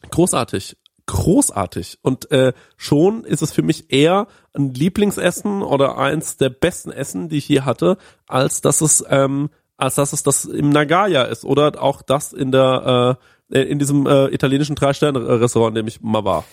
großartig 0.10 0.78
großartig 1.10 1.98
und 2.04 2.30
äh, 2.30 2.54
schon 2.78 3.24
ist 3.24 3.42
es 3.42 3.52
für 3.52 3.64
mich 3.64 3.92
eher 3.92 4.28
ein 4.54 4.76
Lieblingsessen 4.76 5.64
oder 5.64 5.98
eins 5.98 6.38
der 6.38 6.50
besten 6.50 6.92
Essen, 6.92 7.30
die 7.30 7.40
ich 7.40 7.46
hier 7.46 7.66
hatte, 7.66 7.98
als 8.28 8.62
dass 8.62 8.82
es 8.82 9.04
ähm, 9.10 9.50
als 9.76 9.96
dass 9.96 10.14
es 10.14 10.22
das 10.22 10.46
im 10.46 10.70
Nagaya 10.70 11.24
ist 11.24 11.46
oder 11.46 11.82
auch 11.82 12.04
das 12.04 12.32
in 12.32 12.52
der 12.52 13.18
äh, 13.52 13.60
in 13.60 13.80
diesem 13.80 14.06
äh, 14.06 14.28
italienischen 14.28 14.76
drei 14.76 14.94
Sterne 14.94 15.42
Restaurant, 15.42 15.76
in 15.76 15.84
dem 15.84 15.88
ich 15.88 16.00
mal 16.02 16.24
war. 16.24 16.44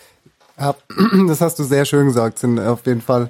Ja, 0.58 0.74
das 1.28 1.42
hast 1.42 1.58
du 1.58 1.64
sehr 1.64 1.84
schön 1.84 2.06
gesagt, 2.06 2.38
sind 2.38 2.58
auf 2.58 2.86
jeden 2.86 3.02
Fall 3.02 3.28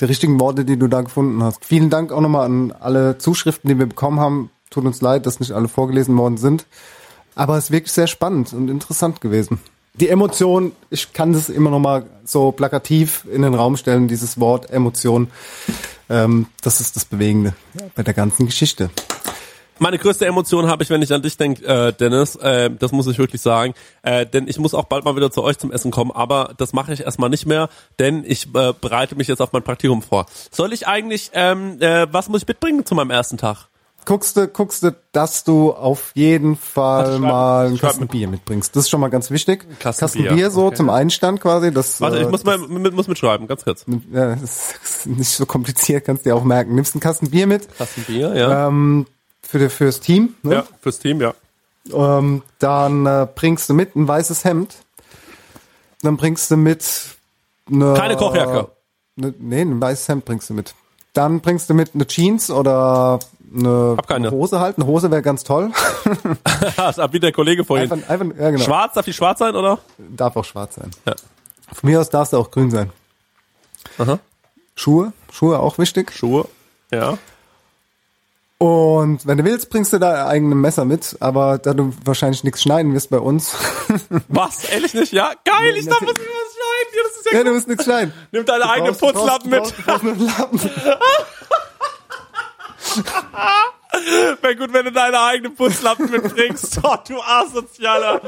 die 0.00 0.06
richtigen 0.06 0.40
Worte, 0.40 0.64
die 0.64 0.76
du 0.76 0.88
da 0.88 1.02
gefunden 1.02 1.44
hast. 1.44 1.64
Vielen 1.64 1.90
Dank 1.90 2.10
auch 2.10 2.20
nochmal 2.20 2.44
an 2.44 2.72
alle 2.72 3.18
Zuschriften, 3.18 3.68
die 3.68 3.78
wir 3.78 3.86
bekommen 3.86 4.18
haben. 4.18 4.50
Tut 4.70 4.84
uns 4.84 5.00
leid, 5.00 5.26
dass 5.26 5.38
nicht 5.38 5.52
alle 5.52 5.68
vorgelesen 5.68 6.16
worden 6.18 6.38
sind. 6.38 6.66
Aber 7.36 7.56
es 7.56 7.64
ist 7.66 7.70
wirklich 7.70 7.92
sehr 7.92 8.08
spannend 8.08 8.52
und 8.52 8.68
interessant 8.68 9.20
gewesen. 9.20 9.60
Die 9.94 10.08
Emotion, 10.08 10.72
ich 10.90 11.12
kann 11.12 11.32
das 11.32 11.48
immer 11.48 11.70
noch 11.70 11.78
mal 11.78 12.06
so 12.24 12.50
plakativ 12.50 13.24
in 13.30 13.42
den 13.42 13.54
Raum 13.54 13.76
stellen, 13.76 14.08
dieses 14.08 14.40
Wort 14.40 14.70
Emotion. 14.70 15.30
Ähm, 16.10 16.46
das 16.62 16.80
ist 16.80 16.96
das 16.96 17.04
Bewegende 17.04 17.54
bei 17.94 18.02
der 18.02 18.14
ganzen 18.14 18.46
Geschichte. 18.46 18.90
Meine 19.78 19.98
größte 19.98 20.24
Emotion 20.24 20.68
habe 20.68 20.82
ich, 20.82 20.90
wenn 20.90 21.02
ich 21.02 21.12
an 21.12 21.20
dich 21.20 21.36
denke, 21.36 21.64
äh, 21.66 21.92
Dennis. 21.92 22.36
Äh, 22.36 22.70
das 22.70 22.92
muss 22.92 23.06
ich 23.06 23.18
wirklich 23.18 23.42
sagen. 23.42 23.74
Äh, 24.02 24.24
denn 24.24 24.48
ich 24.48 24.58
muss 24.58 24.72
auch 24.72 24.84
bald 24.84 25.04
mal 25.04 25.16
wieder 25.16 25.30
zu 25.30 25.42
euch 25.42 25.58
zum 25.58 25.70
Essen 25.70 25.90
kommen. 25.90 26.12
Aber 26.12 26.54
das 26.56 26.72
mache 26.72 26.94
ich 26.94 27.00
erstmal 27.00 27.28
nicht 27.28 27.44
mehr, 27.44 27.68
denn 27.98 28.24
ich 28.26 28.46
äh, 28.54 28.72
bereite 28.80 29.16
mich 29.16 29.28
jetzt 29.28 29.42
auf 29.42 29.52
mein 29.52 29.62
Praktikum 29.62 30.00
vor. 30.00 30.24
Soll 30.50 30.72
ich 30.72 30.86
eigentlich, 30.86 31.30
ähm, 31.34 31.80
äh, 31.80 32.06
was 32.10 32.30
muss 32.30 32.42
ich 32.42 32.48
mitbringen 32.48 32.86
zu 32.86 32.94
meinem 32.94 33.10
ersten 33.10 33.36
Tag? 33.36 33.68
Guckst 34.06 34.36
du, 34.36 34.48
guckst 34.48 34.82
du, 34.82 34.96
dass 35.12 35.44
du 35.44 35.72
auf 35.72 36.12
jeden 36.14 36.56
Fall 36.56 37.04
also 37.04 37.18
mal 37.18 37.66
ein 37.66 37.76
Kasten 37.76 38.06
Bier 38.06 38.28
mitbringst. 38.28 38.74
Das 38.74 38.84
ist 38.84 38.88
schon 38.90 39.00
mal 39.00 39.08
ganz 39.08 39.30
wichtig. 39.30 39.66
Kasten, 39.78 40.00
Kasten 40.00 40.22
Bier, 40.22 40.32
Bier 40.32 40.50
so 40.50 40.66
okay. 40.66 40.76
zum 40.76 40.88
Einstand 40.88 41.42
quasi. 41.42 41.72
Das, 41.72 42.00
Warte, 42.00 42.18
ich 42.18 42.26
äh, 42.26 42.30
muss 42.30 42.44
mal 42.44 42.56
mit, 42.56 42.94
muss 42.94 43.08
mitschreiben, 43.08 43.46
ganz 43.46 43.64
kurz. 43.64 43.84
Ja, 44.10 44.36
das 44.36 44.74
ist 44.82 45.06
nicht 45.06 45.28
so 45.28 45.44
kompliziert, 45.44 46.06
kannst 46.06 46.24
du 46.24 46.30
dir 46.30 46.36
auch 46.36 46.44
merken. 46.44 46.74
Nimmst 46.74 46.94
einen 46.94 47.02
Kasten 47.02 47.30
Bier 47.30 47.46
mit. 47.46 47.68
Kasten 47.76 48.04
Bier, 48.04 48.34
ja. 48.34 48.68
Ähm, 48.68 49.06
für 49.42 49.68
fürs 49.68 50.00
Team. 50.00 50.34
Ne? 50.42 50.54
Ja, 50.54 50.66
fürs 50.80 50.98
Team, 50.98 51.20
ja. 51.20 51.34
Ähm, 51.92 52.42
dann 52.58 53.06
äh, 53.06 53.28
bringst 53.34 53.68
du 53.68 53.74
mit 53.74 53.94
ein 53.96 54.08
weißes 54.08 54.44
Hemd. 54.44 54.76
Dann 56.02 56.16
bringst 56.16 56.50
du 56.50 56.56
mit 56.56 56.84
eine, 57.70 57.94
Keine 57.94 58.16
Kochjacke. 58.16 58.68
Ne, 59.16 59.34
nee, 59.38 59.62
ein 59.62 59.80
weißes 59.80 60.08
Hemd 60.08 60.24
bringst 60.24 60.50
du 60.50 60.54
mit. 60.54 60.74
Dann 61.12 61.40
bringst 61.40 61.70
du 61.70 61.74
mit 61.74 61.94
eine 61.94 62.06
Jeans 62.06 62.50
oder 62.50 63.18
eine, 63.56 63.96
eine 64.08 64.30
Hose 64.30 64.60
halt. 64.60 64.78
Eine 64.78 64.86
Hose 64.86 65.10
wäre 65.10 65.22
ganz 65.22 65.44
toll. 65.44 65.70
wie 67.10 67.20
der 67.20 67.32
Kollege 67.32 67.64
vorhin. 67.64 67.90
Einfach, 67.90 68.08
einfach, 68.08 68.38
ja, 68.38 68.50
genau. 68.50 68.64
Schwarz, 68.64 68.94
darf 68.94 69.04
die 69.04 69.12
schwarz 69.12 69.38
sein, 69.38 69.54
oder? 69.54 69.78
Darf 69.98 70.36
auch 70.36 70.44
schwarz 70.44 70.76
sein. 70.76 70.90
Ja. 71.06 71.14
Von 71.72 71.90
mir 71.90 72.00
aus 72.00 72.10
darf 72.10 72.28
es 72.28 72.34
auch 72.34 72.50
grün 72.50 72.70
sein. 72.70 72.90
Aha. 73.98 74.18
Schuhe, 74.74 75.12
Schuhe 75.32 75.58
auch 75.58 75.78
wichtig. 75.78 76.12
Schuhe, 76.12 76.46
ja. 76.92 77.18
Und 78.58 79.26
wenn 79.26 79.36
du 79.36 79.44
willst, 79.44 79.68
bringst 79.68 79.92
du 79.92 79.98
da 79.98 80.28
eigene 80.28 80.54
Messer 80.54 80.86
mit, 80.86 81.16
aber 81.20 81.58
da 81.58 81.74
du 81.74 81.92
wahrscheinlich 82.04 82.42
nichts 82.42 82.62
schneiden 82.62 82.94
wirst 82.94 83.10
bei 83.10 83.18
uns. 83.18 83.54
Was? 84.28 84.64
Ehrlich 84.64 84.94
nicht? 84.94 85.12
Ja? 85.12 85.32
Geil, 85.44 85.76
ich 85.76 85.86
darf 85.86 86.00
was 86.00 86.08
schneiden. 86.08 86.22
Ja, 86.94 87.02
das 87.02 87.16
ist 87.16 87.32
ja, 87.32 87.38
ja 87.38 87.44
du 87.44 87.52
musst 87.52 87.68
nichts 87.68 87.84
schneiden. 87.84 88.14
Nimm 88.32 88.46
deine 88.46 88.68
eigenen 88.68 88.96
Putzlappen 88.96 89.50
mit. 89.50 89.60
Du 89.60 89.82
brauchst, 89.82 90.02
brauchst 90.02 90.38
Lappen. 90.38 90.60
Wäre 94.42 94.56
gut, 94.56 94.72
wenn 94.72 94.84
du 94.84 94.92
deine 94.92 95.20
eigenen 95.20 95.54
Putzlappen 95.54 96.10
mitbringst. 96.10 96.80
Oh, 96.82 96.96
du 97.08 97.20
Asozialer. 97.20 98.20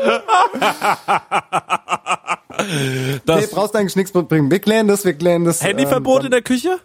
das 3.25 3.41
nee, 3.41 3.47
brauchst 3.53 3.77
eigentlich 3.77 3.97
nichts 3.97 4.15
mitbringen. 4.15 4.51
Wir 4.51 4.59
klären 4.59 4.89
das, 4.89 5.05
wir 5.05 5.15
klären 5.15 5.45
das. 5.45 5.63
Handyverbot 5.63 6.21
ähm, 6.21 6.27
in 6.27 6.31
der 6.33 6.43
Küche? 6.43 6.81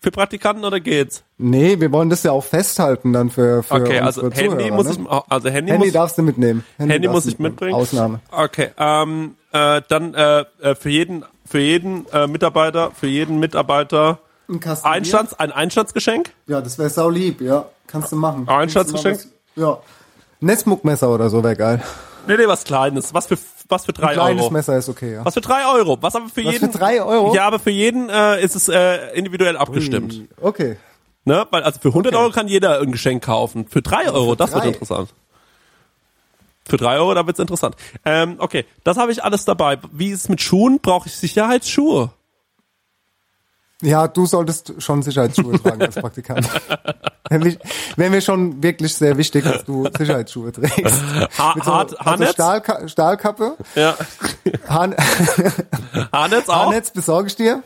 Für 0.00 0.10
Praktikanten 0.10 0.64
oder 0.64 0.78
geht's? 0.78 1.24
Nee, 1.38 1.80
wir 1.80 1.90
wollen 1.90 2.10
das 2.10 2.22
ja 2.22 2.30
auch 2.30 2.44
festhalten 2.44 3.12
dann 3.12 3.30
für, 3.30 3.62
für 3.62 3.74
Okay, 3.74 3.98
also 3.98 4.30
Handy 4.30 4.50
Zuhörer, 4.50 4.70
muss 4.72 4.86
ne? 4.86 4.92
ich, 4.92 5.22
also 5.28 5.48
Handy, 5.48 5.72
Handy 5.72 5.86
muss, 5.86 5.92
darfst 5.94 6.18
du 6.18 6.22
mitnehmen. 6.22 6.64
Handy, 6.76 6.92
Handy 6.92 7.08
muss 7.08 7.26
ich 7.26 7.38
mitbringen. 7.38 7.74
Ausnahme. 7.74 8.20
Okay, 8.30 8.70
ähm, 8.78 9.36
äh, 9.52 9.82
dann 9.88 10.14
äh, 10.14 10.44
äh 10.60 10.74
für 10.76 10.90
jeden, 10.90 11.24
für 11.44 11.58
jeden 11.58 12.06
äh, 12.12 12.26
Mitarbeiter, 12.28 12.92
für 12.92 13.08
jeden 13.08 13.40
Mitarbeiter 13.40 14.20
ein 14.48 14.60
Kasten 14.60 14.86
Einstands, 14.86 15.34
ein 15.34 15.52
Einstandsgeschenk? 15.52 16.32
Ja, 16.46 16.60
das 16.60 16.78
wäre 16.78 16.90
sau 16.90 17.10
lieb, 17.10 17.40
ja. 17.40 17.66
Kannst 17.86 18.12
du 18.12 18.16
machen. 18.16 18.48
Einstandsgeschenk? 18.48 19.26
Ja. 19.56 19.78
Netzmuckmesser 20.40 21.08
oder 21.10 21.30
so 21.30 21.42
wäre 21.42 21.56
geil. 21.56 21.82
Nee, 22.26 22.36
nee, 22.36 22.46
was 22.46 22.64
Kleines. 22.64 23.14
Was 23.14 23.26
für, 23.26 23.38
was 23.68 23.84
für 23.84 23.92
drei 23.92 24.08
Ein 24.08 24.14
kleines 24.14 24.42
Euro. 24.42 24.52
Messer 24.52 24.76
ist 24.76 24.88
okay, 24.88 25.14
ja. 25.14 25.24
Was 25.24 25.34
für 25.34 25.40
drei 25.40 25.66
Euro. 25.66 25.96
Was 26.00 26.14
aber 26.16 26.28
für 26.28 26.44
Was 26.44 26.52
jeden. 26.52 26.72
für 26.72 26.78
drei 26.78 27.02
Euro? 27.02 27.34
Ja, 27.34 27.46
aber 27.46 27.58
für 27.58 27.70
jeden 27.70 28.08
äh, 28.08 28.42
ist 28.42 28.56
es 28.56 28.68
äh, 28.68 29.12
individuell 29.16 29.56
abgestimmt. 29.56 30.28
Okay. 30.40 30.76
Ne? 31.24 31.46
Weil, 31.50 31.62
also 31.62 31.80
für 31.80 31.88
100 31.88 32.14
Euro 32.14 32.30
kann 32.30 32.48
jeder 32.48 32.80
ein 32.80 32.92
Geschenk 32.92 33.24
kaufen. 33.24 33.66
Für 33.68 33.82
drei 33.82 34.10
Euro, 34.10 34.34
das 34.34 34.52
wird 34.52 34.64
drei? 34.64 34.68
interessant. 34.68 35.10
Für 36.68 36.76
drei 36.76 36.96
Euro, 36.98 37.14
da 37.14 37.26
wird's 37.26 37.38
interessant. 37.38 37.76
Ähm, 38.04 38.36
okay, 38.38 38.64
das 38.82 38.96
habe 38.96 39.12
ich 39.12 39.22
alles 39.22 39.44
dabei. 39.44 39.78
Wie 39.92 40.08
ist 40.08 40.22
es 40.22 40.28
mit 40.28 40.40
Schuhen? 40.40 40.80
Brauche 40.80 41.08
ich 41.08 41.16
Sicherheitsschuhe? 41.16 42.10
Ja, 43.82 44.08
du 44.08 44.24
solltest 44.26 44.74
schon 44.78 45.02
Sicherheitsschuhe 45.02 45.60
tragen 45.62 45.82
als 45.82 45.96
Praktikant. 45.96 46.48
Wäre 47.28 48.10
mir 48.10 48.20
schon 48.22 48.62
wirklich 48.62 48.94
sehr 48.94 49.18
wichtig, 49.18 49.44
dass 49.44 49.64
du 49.64 49.86
Sicherheitsschuhe 49.96 50.52
trägst. 50.52 51.02
Ha 51.38 51.52
Mit 51.54 51.64
so, 51.64 51.72
Haar- 51.74 51.86
also? 52.06 52.24
Stahlka 52.26 52.88
Stahlkappe. 52.88 53.56
Ja. 53.74 53.94
Hahn 54.68 54.94
Haarnetz 56.12 56.48
auch? 56.48 56.54
Haarnetz 56.54 56.90
besorge 56.90 57.28
ich 57.28 57.36
dir. 57.36 57.62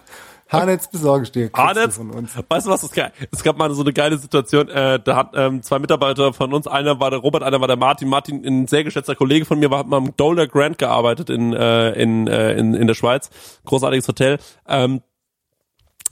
Haarnetz 0.49 0.89
besorge 0.91 1.23
ich 1.23 1.31
dir. 1.31 1.51
Haarnetz, 1.55 1.95
Von 1.97 2.11
uns. 2.11 2.33
weißt 2.49 2.67
du 2.67 2.71
was, 2.71 2.81
das 2.81 2.91
geil? 2.91 3.13
Es 3.31 3.45
gab 3.45 3.57
mal 3.57 3.73
so 3.73 3.83
eine 3.83 3.93
geile 3.93 4.19
Situation, 4.19 4.69
äh, 4.69 4.99
da 4.99 5.15
hat 5.15 5.31
ähm, 5.37 5.63
zwei 5.63 5.79
Mitarbeiter 5.79 6.33
von 6.33 6.53
uns, 6.53 6.67
einer 6.67 6.99
war 6.99 7.11
der 7.11 7.21
Robert, 7.21 7.45
einer 7.45 7.61
war 7.61 7.69
der 7.69 7.77
Martin. 7.77 8.09
Martin, 8.09 8.45
ein 8.45 8.67
sehr 8.67 8.83
geschätzter 8.83 9.15
Kollege 9.15 9.45
von 9.45 9.61
mir, 9.61 9.71
war, 9.71 9.79
hat 9.79 9.87
mal 9.87 9.99
am 9.99 10.17
Dollar 10.17 10.49
Grant 10.49 10.79
gearbeitet 10.79 11.31
in, 11.31 11.53
äh, 11.53 11.93
in, 11.93 12.27
äh, 12.27 12.55
in, 12.55 12.75
in 12.75 12.89
der 12.89 12.95
Schweiz. 12.95 13.31
Großartiges 13.65 14.09
Hotel. 14.09 14.39
Ähm, 14.67 15.03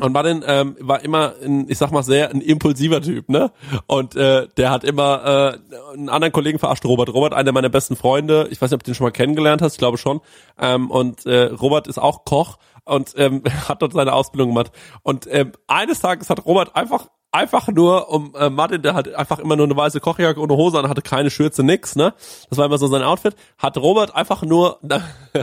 und 0.01 0.13
Martin 0.13 0.45
ähm, 0.47 0.77
war 0.81 1.03
immer, 1.03 1.35
ein, 1.45 1.69
ich 1.69 1.79
sag 1.79 1.91
mal, 1.91 2.03
sehr 2.03 2.31
ein 2.31 2.41
impulsiver 2.41 3.01
Typ, 3.03 3.29
ne? 3.29 3.51
Und 3.87 4.15
äh, 4.15 4.47
der 4.57 4.71
hat 4.71 4.85
immer 4.85 5.59
äh, 5.73 5.95
einen 5.95 6.09
anderen 6.09 6.33
Kollegen 6.33 6.59
verarscht, 6.59 6.85
Robert. 6.85 7.13
Robert, 7.13 7.35
einer 7.35 7.53
meiner 7.53 7.69
besten 7.69 7.97
Freunde. 7.97 8.49
Ich 8.51 8.61
weiß 8.63 8.71
nicht, 8.71 8.77
ob 8.77 8.85
du 8.85 8.91
den 8.91 8.95
schon 8.95 9.07
mal 9.07 9.11
kennengelernt 9.11 9.61
hast, 9.61 9.75
ich 9.75 9.79
glaube 9.79 9.99
schon. 9.99 10.21
Ähm, 10.59 10.91
und 10.91 11.27
äh, 11.27 11.45
Robert 11.45 11.89
ist 11.89 11.99
auch 11.99 12.25
Koch 12.25 12.59
und 12.85 13.15
ähm, 13.17 13.43
hat 13.69 13.83
dort 13.83 13.93
seine 13.93 14.13
Ausbildung 14.13 14.51
gemacht. 14.51 14.73
Und 15.03 15.27
ähm, 15.31 15.53
eines 15.67 16.01
Tages 16.01 16.31
hat 16.31 16.47
Robert 16.47 16.77
einfach 16.77 17.09
einfach 17.31 17.69
nur 17.69 18.11
um 18.11 18.35
äh, 18.35 18.49
Martin, 18.49 18.83
der 18.83 18.95
hat 18.95 19.13
einfach 19.15 19.39
immer 19.39 19.57
nur 19.57 19.67
eine 19.67 19.77
weiße 19.77 20.01
Kochjacke 20.01 20.41
ohne 20.41 20.57
Hose 20.57 20.79
an, 20.79 20.89
hatte 20.89 21.03
keine 21.03 21.31
Schürze, 21.31 21.63
nix, 21.63 21.95
ne? 21.97 22.15
Das 22.49 22.59
war 22.59 22.67
immer 22.67 22.79
so 22.79 22.87
sein 22.87 23.03
Outfit. 23.03 23.35
Hat 23.59 23.77
Robert 23.77 24.15
einfach 24.15 24.43
nur, 24.43 24.79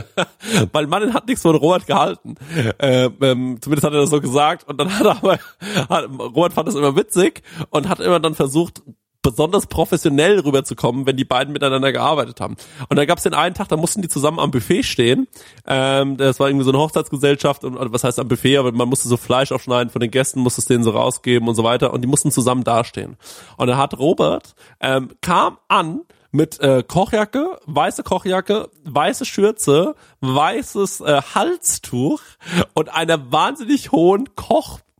weil 0.72 0.86
Martin 0.86 1.14
hat 1.14 1.26
nichts 1.26 1.42
von 1.42 1.54
Robert 1.54 1.86
gehalten. 1.86 2.36
Äh, 2.78 3.10
ähm, 3.20 3.58
zumindest 3.60 3.86
hat 3.86 3.92
er 3.92 4.00
das 4.00 4.10
so 4.10 4.20
gesagt. 4.20 4.68
Und 4.68 4.78
dann 4.78 4.98
hat 4.98 5.06
er 5.06 5.16
aber, 5.16 5.38
hat, 5.88 6.08
Robert 6.18 6.52
fand 6.52 6.68
das 6.68 6.74
immer 6.74 6.96
witzig 6.96 7.42
und 7.70 7.88
hat 7.88 8.00
immer 8.00 8.20
dann 8.20 8.34
versucht, 8.34 8.82
besonders 9.26 9.66
professionell 9.66 10.38
rüberzukommen, 10.38 11.04
wenn 11.04 11.16
die 11.16 11.24
beiden 11.24 11.52
miteinander 11.52 11.90
gearbeitet 11.90 12.40
haben. 12.40 12.56
Und 12.88 12.96
da 12.96 13.04
gab 13.06 13.18
es 13.18 13.24
den 13.24 13.34
einen 13.34 13.56
Tag, 13.56 13.68
da 13.68 13.76
mussten 13.76 14.00
die 14.00 14.08
zusammen 14.08 14.38
am 14.38 14.52
Buffet 14.52 14.84
stehen. 14.84 15.26
Ähm, 15.66 16.16
das 16.16 16.38
war 16.38 16.48
irgendwie 16.48 16.64
so 16.64 16.70
eine 16.70 16.78
Hochzeitsgesellschaft 16.78 17.64
und 17.64 17.92
was 17.92 18.04
heißt 18.04 18.20
am 18.20 18.28
Buffet, 18.28 18.58
aber 18.58 18.70
man 18.70 18.88
musste 18.88 19.08
so 19.08 19.16
Fleisch 19.16 19.50
aufschneiden 19.50 19.90
von 19.90 20.00
den 20.00 20.12
Gästen, 20.12 20.40
musste 20.40 20.60
es 20.60 20.66
denen 20.68 20.84
so 20.84 20.90
rausgeben 20.90 21.48
und 21.48 21.56
so 21.56 21.64
weiter. 21.64 21.92
Und 21.92 22.02
die 22.02 22.08
mussten 22.08 22.30
zusammen 22.30 22.62
dastehen. 22.62 23.16
Und 23.56 23.66
da 23.66 23.76
hat 23.76 23.98
Robert 23.98 24.54
ähm, 24.80 25.08
kam 25.20 25.58
an 25.66 26.02
mit 26.30 26.60
äh, 26.60 26.84
Kochjacke, 26.86 27.58
weiße 27.66 28.04
Kochjacke, 28.04 28.68
weiße 28.84 29.24
Schürze, 29.24 29.96
weißes 30.20 31.00
äh, 31.00 31.22
Halstuch 31.34 32.20
und 32.74 32.94
einer 32.94 33.32
wahnsinnig 33.32 33.90
hohen 33.90 34.36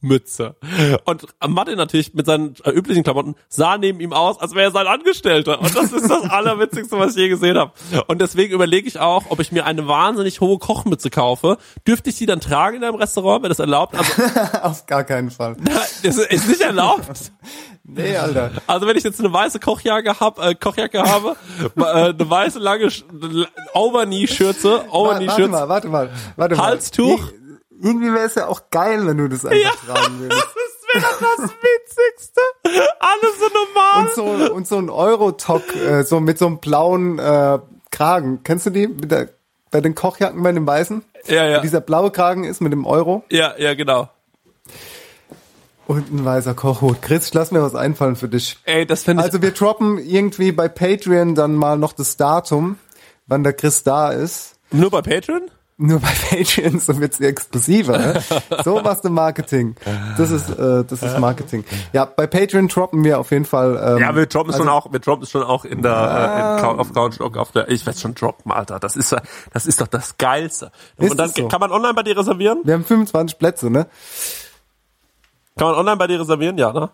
Kochmütze. 0.00 0.56
Und 1.04 1.26
Martin 1.46 1.76
natürlich 1.76 2.14
mit 2.14 2.26
seinen 2.26 2.54
äh, 2.64 2.70
üblichen 2.70 3.02
Klamotten 3.02 3.34
sah 3.48 3.78
neben 3.78 4.00
ihm 4.00 4.12
aus, 4.12 4.38
als 4.40 4.54
wäre 4.54 4.68
er 4.68 4.70
sein 4.72 4.86
Angestellter. 4.86 5.60
Und 5.60 5.74
das 5.74 5.92
ist 5.92 6.08
das 6.08 6.22
Allerwitzigste, 6.30 6.98
was 6.98 7.12
ich 7.16 7.22
je 7.22 7.28
gesehen 7.28 7.56
habe. 7.58 7.72
Und 8.06 8.20
deswegen 8.20 8.52
überlege 8.52 8.86
ich 8.86 8.98
auch, 8.98 9.24
ob 9.30 9.40
ich 9.40 9.52
mir 9.52 9.64
eine 9.64 9.88
wahnsinnig 9.88 10.40
hohe 10.40 10.58
Kochmütze 10.58 11.10
kaufe. 11.10 11.58
Dürfte 11.86 12.10
ich 12.10 12.16
die 12.16 12.26
dann 12.26 12.40
tragen 12.40 12.76
in 12.78 12.84
einem 12.84 12.96
Restaurant, 12.96 13.42
wenn 13.42 13.48
das 13.48 13.58
erlaubt? 13.58 13.94
Also, 13.96 14.12
Auf 14.62 14.86
gar 14.86 15.04
keinen 15.04 15.30
Fall. 15.30 15.56
das 16.02 16.18
ist 16.18 16.48
nicht 16.48 16.60
erlaubt. 16.60 17.32
Nee, 17.84 18.16
Alter. 18.16 18.50
Also 18.66 18.86
wenn 18.86 18.96
ich 18.96 19.04
jetzt 19.04 19.20
eine 19.20 19.32
weiße 19.32 19.60
Kochjacke 19.60 20.18
hab, 20.18 20.38
äh, 20.44 20.54
Kochjacke 20.54 21.02
habe, 21.02 21.36
äh, 21.76 21.82
eine 21.84 22.30
weiße 22.30 22.58
lange 22.58 22.86
Sch- 22.86 23.04
Overknee-Schürze, 23.74 24.70
Warte 24.70 24.90
Overknee-Schürze, 24.92 25.48
mal, 25.50 25.68
warte 25.68 25.88
mal, 25.88 26.10
warte 26.36 26.56
mal. 26.56 26.64
Halstuch. 26.66 27.20
Nee, 27.30 27.45
irgendwie 27.82 28.12
wäre 28.12 28.26
es 28.26 28.34
ja 28.34 28.46
auch 28.48 28.70
geil, 28.70 29.06
wenn 29.06 29.18
du 29.18 29.28
das 29.28 29.44
einfach 29.44 29.58
Ja. 29.86 29.94
tragen 29.94 30.18
würdest. 30.20 30.46
Das 30.94 31.02
wäre 31.02 31.14
doch 31.20 31.36
das 31.36 31.50
Witzigste. 31.50 32.40
Alles 33.00 33.38
so 33.38 33.46
normal. 33.52 34.02
Und 34.02 34.14
so, 34.48 34.54
und 34.54 34.66
so 34.68 34.78
ein 34.78 34.88
Eurotock, 34.90 35.74
äh, 35.76 36.02
so 36.04 36.20
mit 36.20 36.38
so 36.38 36.46
einem 36.46 36.58
blauen 36.58 37.18
äh, 37.18 37.58
Kragen. 37.90 38.40
Kennst 38.44 38.66
du 38.66 38.70
die? 38.70 38.86
Mit 38.88 39.10
der, 39.10 39.28
bei 39.70 39.80
den 39.80 39.94
Kochjacken 39.94 40.42
bei 40.42 40.52
den 40.52 40.66
Weißen? 40.66 41.02
Ja, 41.26 41.46
ja. 41.46 41.58
Wo 41.58 41.62
dieser 41.62 41.80
blaue 41.80 42.10
Kragen 42.10 42.44
ist 42.44 42.60
mit 42.60 42.72
dem 42.72 42.86
Euro. 42.86 43.24
Ja, 43.30 43.54
ja, 43.58 43.74
genau. 43.74 44.08
Und 45.86 46.12
ein 46.12 46.24
weißer 46.24 46.54
Kochhut. 46.54 47.00
Chris, 47.00 47.32
lass 47.34 47.52
mir 47.52 47.62
was 47.62 47.74
einfallen 47.76 48.16
für 48.16 48.28
dich. 48.28 48.58
Ey, 48.64 48.86
das 48.86 49.04
finde 49.04 49.20
ich. 49.22 49.26
Also 49.26 49.40
wir 49.40 49.52
droppen 49.52 49.98
irgendwie 49.98 50.50
bei 50.50 50.68
Patreon 50.68 51.34
dann 51.36 51.54
mal 51.54 51.78
noch 51.78 51.92
das 51.92 52.16
Datum, 52.16 52.78
wann 53.26 53.44
der 53.44 53.52
Chris 53.52 53.84
da 53.84 54.10
ist. 54.10 54.56
Nur 54.72 54.90
bei 54.90 55.00
Patreon? 55.02 55.42
Nur 55.78 56.00
bei 56.00 56.08
Patreon, 56.30 56.80
so 56.80 56.98
wird's 56.98 57.20
exklusiver. 57.20 57.98
Ne? 57.98 58.22
So 58.64 58.82
was 58.82 59.02
dem 59.02 59.12
Marketing. 59.12 59.76
Das 60.16 60.30
ist, 60.30 60.48
äh, 60.48 60.84
das 60.84 61.02
ist 61.02 61.18
Marketing. 61.18 61.64
Ja, 61.92 62.06
bei 62.06 62.26
Patreon 62.26 62.68
droppen 62.68 63.04
wir 63.04 63.18
auf 63.20 63.30
jeden 63.30 63.44
Fall. 63.44 63.76
Ähm, 63.96 63.98
Ja, 64.02 64.16
wir 64.16 64.24
droppen 64.24 64.50
es 64.52 64.56
schon 64.56 64.68
also- 64.68 64.86
auch, 64.88 64.92
wir 64.92 65.00
droppen 65.00 65.26
schon 65.26 65.42
auch 65.42 65.66
in 65.66 65.82
der, 65.82 65.92
äh, 65.92 66.56
in, 66.60 66.64
Cou- 66.64 66.78
auf 66.80 66.92
Couchlock, 66.94 67.36
auf 67.36 67.52
der, 67.52 67.68
ich 67.68 67.84
werde 67.84 67.98
schon 67.98 68.14
droppen, 68.14 68.52
Alter. 68.52 68.80
Das 68.80 68.96
ist, 68.96 69.14
das 69.52 69.66
ist 69.66 69.78
doch 69.80 69.86
das 69.88 70.16
Geilste. 70.16 70.72
Ist 70.96 71.10
Und 71.10 71.18
dann 71.18 71.28
so? 71.28 71.46
kann 71.48 71.60
man 71.60 71.70
online 71.70 71.92
bei 71.92 72.02
dir 72.02 72.16
reservieren? 72.16 72.62
Wir 72.64 72.72
haben 72.72 72.84
25 72.84 73.38
Plätze, 73.38 73.68
ne? 73.68 73.86
Kann 75.58 75.68
man 75.68 75.76
online 75.76 75.96
bei 75.98 76.06
dir 76.06 76.20
reservieren? 76.20 76.56
Ja, 76.56 76.72
ne? 76.72 76.90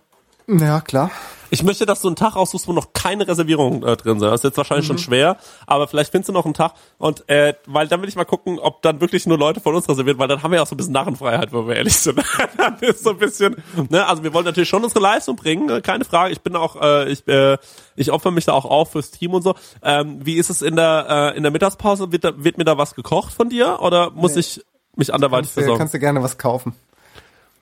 Ja, 0.48 0.80
klar. 0.80 1.10
Ich 1.54 1.62
möchte, 1.62 1.84
dass 1.84 2.00
du 2.00 2.08
einen 2.08 2.16
Tag 2.16 2.34
aussuchst, 2.34 2.66
wo 2.66 2.72
noch 2.72 2.94
keine 2.94 3.28
Reservierungen 3.28 3.82
äh, 3.82 3.94
drin 3.96 4.18
sind. 4.18 4.28
Das 4.28 4.40
ist 4.40 4.44
jetzt 4.44 4.56
wahrscheinlich 4.56 4.86
Mhm. 4.86 4.92
schon 4.94 4.98
schwer, 4.98 5.36
aber 5.66 5.86
vielleicht 5.86 6.10
findest 6.10 6.30
du 6.30 6.32
noch 6.32 6.46
einen 6.46 6.54
Tag 6.54 6.72
und 6.96 7.28
äh, 7.28 7.52
weil 7.66 7.86
dann 7.88 8.00
will 8.00 8.08
ich 8.08 8.16
mal 8.16 8.24
gucken, 8.24 8.58
ob 8.58 8.80
dann 8.80 9.02
wirklich 9.02 9.26
nur 9.26 9.36
Leute 9.36 9.60
von 9.60 9.74
uns 9.74 9.86
reservieren, 9.86 10.18
weil 10.18 10.28
dann 10.28 10.42
haben 10.42 10.50
wir 10.50 10.56
ja 10.56 10.62
auch 10.62 10.66
so 10.66 10.74
ein 10.74 10.78
bisschen 10.78 10.94
Narrenfreiheit, 10.94 11.52
wo 11.52 11.68
wir 11.68 11.76
ehrlich 11.76 11.94
sind. 11.96 12.22
dann 12.56 12.78
ist 12.80 13.04
so 13.04 13.10
ein 13.10 13.18
bisschen, 13.18 13.56
ne, 13.90 14.06
also 14.06 14.22
wir 14.24 14.32
wollen 14.32 14.46
natürlich 14.46 14.70
schon 14.70 14.82
unsere 14.82 15.00
Leistung 15.00 15.36
bringen, 15.36 15.68
äh, 15.68 15.80
keine 15.82 16.06
Frage. 16.06 16.32
Ich 16.32 16.40
bin 16.40 16.56
auch, 16.56 16.80
äh, 16.80 17.10
ich, 17.12 17.28
äh, 17.28 17.58
ich 17.96 18.10
opfer 18.10 18.30
mich 18.30 18.46
da 18.46 18.52
auch 18.54 18.64
auf 18.64 18.92
fürs 18.92 19.10
Team 19.10 19.34
und 19.34 19.42
so. 19.42 19.54
Ähm, 19.82 20.20
wie 20.24 20.36
ist 20.38 20.48
es 20.48 20.62
in 20.62 20.74
der 20.76 21.32
äh, 21.34 21.36
in 21.36 21.42
der 21.42 21.52
Mittagspause? 21.52 22.10
Wird, 22.12 22.24
da, 22.24 22.32
wird 22.36 22.56
mir 22.56 22.64
da 22.64 22.78
was 22.78 22.94
gekocht 22.94 23.34
von 23.34 23.50
dir 23.50 23.80
oder 23.82 24.10
muss 24.10 24.34
Nee. 24.34 24.40
ich 24.40 24.62
mich 24.96 25.12
anderweitig 25.12 25.48
Kannst, 25.48 25.54
versorgen? 25.54 25.78
kannst 25.78 25.92
du 25.94 25.98
gerne 25.98 26.22
was 26.22 26.38
kaufen. 26.38 26.74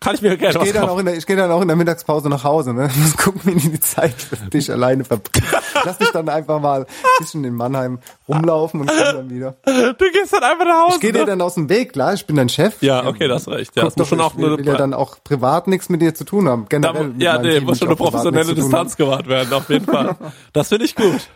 Kann 0.02 0.14
ich 0.14 0.22
mir 0.22 0.34
gerne 0.38 0.56
Ich 0.56 0.64
gehe 0.64 0.72
dann, 0.72 0.88
auch 0.88 0.98
in 0.98 1.04
der- 1.04 1.16
ich 1.16 1.26
geh 1.26 1.36
dann 1.36 1.50
auch 1.50 1.60
in 1.60 1.68
der 1.68 1.76
Mittagspause 1.76 2.30
nach 2.30 2.42
Hause, 2.42 2.72
ne? 2.72 2.88
Muss 2.96 3.16
gucken, 3.18 3.42
wie 3.44 3.68
die 3.68 3.80
Zeit 3.80 4.14
für 4.14 4.36
dich 4.36 4.72
alleine 4.72 5.04
verbringt. 5.04 5.46
Lass 5.84 5.98
dich 5.98 6.10
dann 6.10 6.28
einfach 6.30 6.58
mal 6.58 6.80
ein 6.80 6.86
bisschen 7.18 7.44
in 7.44 7.54
Mannheim 7.54 7.98
rumlaufen 8.26 8.80
und 8.80 8.86
komm 8.88 8.96
dann 8.98 9.30
wieder. 9.30 9.56
Du 9.66 10.10
gehst 10.10 10.32
dann 10.32 10.42
einfach 10.42 10.64
nach 10.64 10.86
Hause. 10.86 10.94
Ich 10.94 11.00
gehe 11.00 11.12
dir 11.12 11.20
ne? 11.20 11.26
dann 11.26 11.42
aus 11.42 11.54
dem 11.54 11.68
Weg, 11.68 11.92
klar, 11.92 12.14
ich 12.14 12.24
bin 12.26 12.36
dein 12.36 12.48
Chef. 12.48 12.80
Ja, 12.80 13.04
okay, 13.06 13.28
das 13.28 13.46
recht. 13.46 13.76
Ja, 13.76 13.82
Guck 13.82 13.90
das 13.90 13.96
muss 13.98 14.08
doch, 14.08 14.16
schon 14.16 14.20
auch 14.22 14.34
ich 14.34 14.40
will, 14.40 14.66
ja 14.66 14.76
dann 14.76 14.94
auch 14.94 15.22
privat 15.22 15.66
nichts 15.68 15.90
mit 15.90 16.00
dir 16.00 16.14
zu 16.14 16.24
tun 16.24 16.48
haben. 16.48 16.62
Da, 16.70 16.78
Generell 16.78 17.08
mit 17.08 17.22
ja, 17.22 17.36
nee, 17.38 17.60
muss 17.60 17.78
schon 17.78 17.88
ich 17.88 17.90
eine 17.90 17.96
professionelle. 17.96 18.54
Distanz 18.54 18.96
gewahrt 18.96 19.28
werden, 19.28 19.52
auf 19.52 19.68
jeden 19.68 19.84
Fall. 19.84 20.16
Das 20.54 20.68
finde 20.70 20.86
ich 20.86 20.94
gut. 20.96 21.28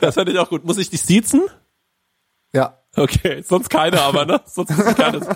Das 0.00 0.14
finde 0.14 0.30
ich 0.32 0.38
auch 0.38 0.50
gut. 0.50 0.64
Muss 0.64 0.78
ich 0.78 0.88
dich 0.90 1.02
siezen? 1.02 1.42
Ja. 2.52 2.78
Okay, 2.96 3.42
sonst 3.44 3.70
keine 3.70 4.00
aber, 4.02 4.24
ne? 4.24 4.40
Sonst 4.46 4.70
ist 4.70 4.96
keines. 4.96 5.26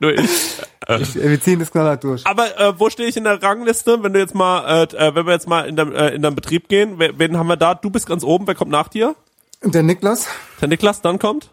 Nur 0.00 0.12
ich. 0.12 0.56
Ich, 1.00 1.16
wir 1.16 1.38
ziehen 1.38 1.58
das 1.58 1.70
knallhart 1.70 2.02
durch. 2.02 2.26
Aber 2.26 2.58
äh, 2.58 2.72
wo 2.80 2.88
stehe 2.88 3.10
ich 3.10 3.16
in 3.18 3.24
der 3.24 3.42
Rangliste, 3.42 4.02
wenn 4.02 4.14
du 4.14 4.20
jetzt 4.20 4.34
mal, 4.34 4.86
äh, 4.90 4.96
äh, 4.96 5.14
wenn 5.14 5.26
wir 5.26 5.34
jetzt 5.34 5.46
mal 5.46 5.68
in, 5.68 5.76
der, 5.76 5.88
äh, 5.88 6.14
in 6.14 6.22
deinen 6.22 6.34
Betrieb 6.34 6.70
gehen? 6.70 6.94
Wer, 6.96 7.18
wen 7.18 7.36
haben 7.36 7.48
wir 7.48 7.58
da? 7.58 7.74
Du 7.74 7.90
bist 7.90 8.06
ganz 8.06 8.24
oben, 8.24 8.46
wer 8.46 8.54
kommt 8.54 8.70
nach 8.70 8.88
dir? 8.88 9.14
Der 9.62 9.82
Niklas? 9.82 10.26
Der 10.62 10.68
Niklas, 10.68 11.02
dann 11.02 11.18
kommt? 11.18 11.50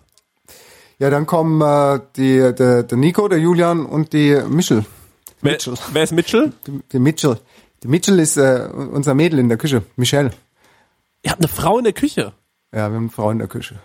Ja, 0.99 1.09
dann 1.09 1.25
kommen 1.25 1.59
äh, 1.59 1.99
die, 2.15 2.37
der, 2.55 2.83
der 2.83 2.97
Nico, 2.97 3.27
der 3.27 3.39
Julian 3.39 3.85
und 3.85 4.13
die 4.13 4.41
Michel. 4.47 4.85
Wer, 5.41 5.51
Mitchell. 5.53 5.73
wer 5.91 6.03
ist 6.03 6.13
Mitchell? 6.13 6.53
Die, 6.65 6.79
die 6.93 6.99
Mitchell. 6.99 7.37
Die 7.83 7.89
Mitchell 7.89 8.19
ist 8.19 8.37
äh, 8.37 8.69
unser 8.71 9.15
Mädel 9.15 9.39
in 9.39 9.49
der 9.49 9.57
Küche. 9.57 9.83
Michelle. 9.97 10.31
Ihr 11.23 11.31
habt 11.31 11.41
eine 11.41 11.49
Frau 11.49 11.77
in 11.77 11.83
der 11.83 11.93
Küche. 11.93 12.31
Ja, 12.71 12.89
wir 12.89 12.95
haben 12.95 12.95
eine 12.95 13.09
Frau 13.09 13.31
in 13.31 13.39
der 13.39 13.49
Küche. 13.49 13.75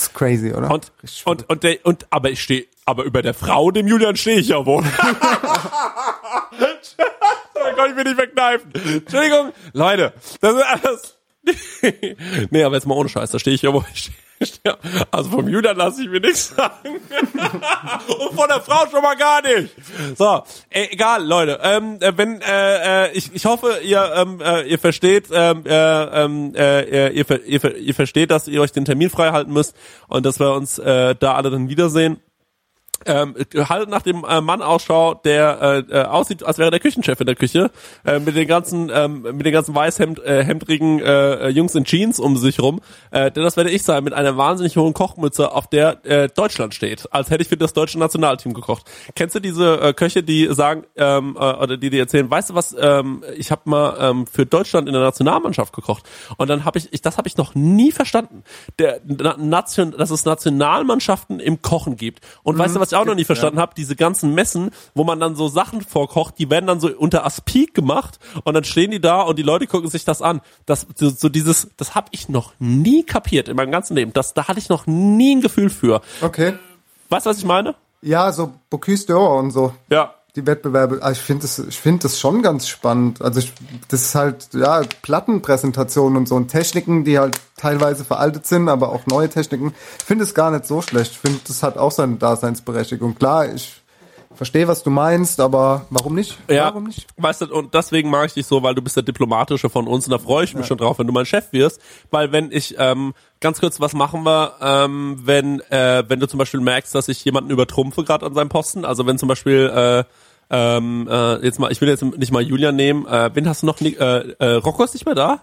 Das 0.00 0.08
ist 0.08 0.14
crazy, 0.14 0.50
oder? 0.54 0.70
Und, 0.70 0.90
und, 1.26 1.50
und, 1.50 1.62
der, 1.62 1.84
und, 1.84 2.06
aber 2.08 2.30
ich 2.30 2.42
stehe, 2.42 2.64
aber 2.86 3.04
über 3.04 3.20
der 3.20 3.34
Frau, 3.34 3.70
dem 3.70 3.86
Julian, 3.86 4.16
stehe 4.16 4.38
ich 4.38 4.48
ja 4.48 4.64
wohl. 4.64 4.82
da 7.52 7.72
kann 7.76 7.90
ich 7.90 7.96
mir 7.96 8.04
nicht 8.04 8.16
wegkneifen. 8.16 8.72
Entschuldigung, 8.72 9.52
Leute, 9.74 10.14
das 10.40 10.56
ist 10.56 10.64
alles. 10.64 11.18
nee, 12.50 12.64
aber 12.64 12.76
jetzt 12.76 12.86
mal 12.86 12.94
ohne 12.94 13.10
Scheiß, 13.10 13.30
da 13.30 13.38
stehe 13.38 13.54
ich 13.54 13.60
ja 13.60 13.74
wohl. 13.74 13.84
Ja, 14.64 14.76
also 15.10 15.30
vom 15.30 15.48
Julian 15.48 15.76
lasse 15.76 16.02
ich 16.02 16.08
mir 16.08 16.20
nichts 16.20 16.54
sagen. 16.56 16.72
Und 18.08 18.34
von 18.34 18.48
der 18.48 18.60
Frau 18.60 18.88
schon 18.90 19.02
mal 19.02 19.14
gar 19.14 19.42
nicht. 19.42 19.74
So, 20.16 20.42
äh, 20.70 20.88
egal, 20.90 21.26
Leute. 21.26 21.60
Ähm, 21.62 21.98
äh, 22.00 22.12
wenn 22.16 22.40
äh, 22.40 23.08
äh, 23.08 23.12
ich, 23.12 23.34
ich 23.34 23.44
hoffe, 23.44 23.80
ihr 23.82 24.12
ähm, 24.16 24.40
äh, 24.40 24.62
ihr 24.62 24.78
versteht, 24.78 25.26
ähm, 25.30 25.64
äh, 25.66 26.24
ähm, 26.24 26.54
äh, 26.54 27.10
ihr, 27.10 27.44
ihr, 27.44 27.76
ihr 27.76 27.94
versteht, 27.94 28.30
dass 28.30 28.48
ihr 28.48 28.62
euch 28.62 28.72
den 28.72 28.86
Termin 28.86 29.10
frei 29.10 29.30
halten 29.30 29.52
müsst 29.52 29.76
und 30.08 30.24
dass 30.24 30.40
wir 30.40 30.52
uns 30.54 30.78
äh, 30.78 31.14
da 31.16 31.34
alle 31.34 31.50
dann 31.50 31.68
wiedersehen. 31.68 32.18
Ähm, 33.06 33.34
haltet 33.54 33.88
nach 33.88 34.02
dem 34.02 34.24
äh, 34.24 34.40
Mann 34.40 34.62
Ausschau, 34.62 35.14
der 35.14 35.86
äh, 35.90 36.00
äh, 36.00 36.04
aussieht, 36.04 36.42
als 36.42 36.58
wäre 36.58 36.70
der 36.70 36.80
Küchenchef 36.80 37.18
in 37.20 37.26
der 37.26 37.34
Küche, 37.34 37.70
äh, 38.04 38.18
mit 38.18 38.36
den 38.36 38.46
ganzen, 38.46 38.90
ähm, 38.92 39.22
mit 39.22 39.46
den 39.46 39.52
ganzen 39.52 39.74
weißhemd, 39.74 40.18
äh, 40.20 40.44
hemdrigen 40.44 41.00
äh, 41.00 41.48
Jungs 41.48 41.74
in 41.74 41.84
Jeans 41.84 42.20
um 42.20 42.36
sich 42.36 42.60
rum. 42.60 42.80
Äh, 43.10 43.30
denn 43.30 43.42
das 43.42 43.56
werde 43.56 43.70
ich 43.70 43.82
sein 43.82 44.04
mit 44.04 44.12
einer 44.12 44.36
wahnsinnig 44.36 44.76
hohen 44.76 44.94
Kochmütze, 44.94 45.52
auf 45.52 45.66
der 45.66 46.04
äh, 46.04 46.28
Deutschland 46.28 46.74
steht, 46.74 47.12
als 47.12 47.30
hätte 47.30 47.42
ich 47.42 47.48
für 47.48 47.56
das 47.56 47.72
deutsche 47.72 47.98
Nationalteam 47.98 48.52
gekocht. 48.52 48.84
Kennst 49.14 49.34
du 49.34 49.40
diese 49.40 49.80
äh, 49.80 49.92
Köche, 49.92 50.22
die 50.22 50.48
sagen 50.52 50.84
ähm, 50.96 51.36
äh, 51.38 51.54
oder 51.54 51.76
die 51.76 51.90
dir 51.90 52.00
erzählen, 52.00 52.30
weißt 52.30 52.50
du 52.50 52.54
was? 52.54 52.76
Ähm, 52.78 53.24
ich 53.36 53.50
habe 53.50 53.62
mal 53.64 53.96
ähm, 54.00 54.26
für 54.26 54.46
Deutschland 54.46 54.88
in 54.88 54.92
der 54.92 55.02
Nationalmannschaft 55.02 55.74
gekocht 55.74 56.04
und 56.36 56.48
dann 56.48 56.64
habe 56.64 56.78
ich, 56.78 56.92
ich, 56.92 57.00
das 57.00 57.16
habe 57.18 57.28
ich 57.28 57.36
noch 57.36 57.54
nie 57.54 57.92
verstanden. 57.92 58.44
Der 58.78 59.00
Na 59.06 59.36
Nation, 59.36 59.92
dass 59.96 60.10
es 60.10 60.24
Nationalmannschaften 60.24 61.40
im 61.40 61.62
Kochen 61.62 61.96
gibt. 61.96 62.20
Und 62.42 62.58
weißt 62.58 62.76
du, 62.76 62.80
was 62.80 62.89
ich 62.92 62.96
auch 62.96 63.04
noch 63.04 63.14
nie 63.14 63.24
verstanden 63.24 63.58
habe? 63.58 63.74
Diese 63.76 63.96
ganzen 63.96 64.34
Messen, 64.34 64.70
wo 64.94 65.04
man 65.04 65.20
dann 65.20 65.36
so 65.36 65.48
Sachen 65.48 65.82
vorkocht, 65.82 66.38
die 66.38 66.50
werden 66.50 66.66
dann 66.66 66.80
so 66.80 66.88
unter 66.88 67.24
Aspik 67.24 67.74
gemacht 67.74 68.18
und 68.44 68.54
dann 68.54 68.64
stehen 68.64 68.90
die 68.90 69.00
da 69.00 69.22
und 69.22 69.38
die 69.38 69.42
Leute 69.42 69.66
gucken 69.66 69.90
sich 69.90 70.04
das 70.04 70.22
an. 70.22 70.40
Das 70.66 70.86
so, 70.94 71.10
so 71.10 71.28
dieses, 71.28 71.68
das 71.76 71.94
habe 71.94 72.08
ich 72.10 72.28
noch 72.28 72.52
nie 72.58 73.04
kapiert 73.04 73.48
in 73.48 73.56
meinem 73.56 73.72
ganzen 73.72 73.94
Leben. 73.94 74.12
Das, 74.12 74.34
da 74.34 74.48
hatte 74.48 74.58
ich 74.58 74.68
noch 74.68 74.86
nie 74.86 75.36
ein 75.36 75.40
Gefühl 75.40 75.70
für. 75.70 76.00
Okay. 76.20 76.54
Weißt 77.08 77.26
du, 77.26 77.30
was 77.30 77.38
ich 77.38 77.44
meine? 77.44 77.74
Ja, 78.02 78.32
so 78.32 78.52
Bocuse 78.70 79.06
d'Or 79.06 79.38
und 79.38 79.50
so. 79.50 79.74
Ja. 79.90 80.14
Die 80.36 80.46
Wettbewerbe. 80.46 81.00
Ah, 81.02 81.10
Ich 81.10 81.18
finde 81.18 81.42
das, 81.42 81.58
ich 81.58 81.80
finde 81.80 82.04
das 82.04 82.20
schon 82.20 82.42
ganz 82.42 82.68
spannend. 82.68 83.20
Also 83.20 83.40
ich, 83.40 83.52
das 83.88 84.02
ist 84.02 84.14
halt, 84.14 84.48
ja, 84.54 84.82
Plattenpräsentationen 85.02 86.16
und 86.16 86.28
so 86.28 86.36
und 86.36 86.48
Techniken, 86.48 87.04
die 87.04 87.18
halt 87.18 87.36
teilweise 87.56 88.04
veraltet 88.04 88.46
sind, 88.46 88.68
aber 88.68 88.90
auch 88.90 89.06
neue 89.06 89.28
Techniken. 89.28 89.74
Ich 89.98 90.04
finde 90.04 90.24
es 90.24 90.34
gar 90.34 90.50
nicht 90.50 90.66
so 90.66 90.82
schlecht. 90.82 91.12
Ich 91.12 91.18
finde, 91.18 91.40
das 91.46 91.62
hat 91.62 91.76
auch 91.78 91.90
seine 91.92 92.16
Daseinsberechtigung. 92.16 93.16
Klar, 93.16 93.52
ich 93.52 93.79
verstehe, 94.40 94.66
was 94.66 94.82
du 94.82 94.88
meinst, 94.88 95.38
aber 95.38 95.84
warum 95.90 96.14
nicht? 96.14 96.38
Ja, 96.48 96.64
Warum 96.64 96.84
nicht? 96.84 97.06
weißt 97.18 97.42
du, 97.42 97.54
und 97.54 97.74
deswegen 97.74 98.08
mag 98.08 98.24
ich 98.24 98.32
dich 98.32 98.46
so, 98.46 98.62
weil 98.62 98.74
du 98.74 98.80
bist 98.80 98.96
der 98.96 99.02
Diplomatische 99.02 99.68
von 99.68 99.86
uns 99.86 100.06
und 100.06 100.12
da 100.12 100.18
freue 100.18 100.44
ich 100.44 100.54
mich 100.54 100.64
schon 100.64 100.78
drauf, 100.78 100.98
wenn 100.98 101.06
du 101.06 101.12
mein 101.12 101.26
Chef 101.26 101.52
wirst, 101.52 101.78
weil 102.10 102.32
wenn 102.32 102.50
ich, 102.50 102.74
ähm, 102.78 103.12
ganz 103.40 103.60
kurz, 103.60 103.80
was 103.80 103.92
machen 103.92 104.22
wir, 104.24 104.54
ähm, 104.62 105.20
wenn, 105.24 105.60
äh, 105.70 106.04
wenn 106.08 106.20
du 106.20 106.26
zum 106.26 106.38
Beispiel 106.38 106.60
merkst, 106.60 106.94
dass 106.94 107.08
ich 107.08 107.22
jemanden 107.22 107.50
übertrumpfe 107.50 108.02
gerade 108.02 108.24
an 108.24 108.32
seinem 108.32 108.48
Posten, 108.48 108.86
also 108.86 109.06
wenn 109.06 109.18
zum 109.18 109.28
Beispiel, 109.28 109.70
äh, 109.74 110.04
ähm, 110.48 111.06
äh, 111.10 111.44
jetzt 111.44 111.58
mal, 111.58 111.70
ich 111.70 111.82
will 111.82 111.90
jetzt 111.90 112.02
nicht 112.02 112.32
mal 112.32 112.40
Julian 112.40 112.76
nehmen, 112.76 113.06
äh, 113.06 113.28
wen 113.34 113.46
hast 113.46 113.60
du 113.60 113.66
noch, 113.66 113.78
nicht- 113.80 114.00
äh, 114.00 114.20
äh, 114.38 114.54
Rocco 114.54 114.82
ist 114.84 114.94
nicht 114.94 115.04
mehr 115.04 115.14
da? 115.14 115.40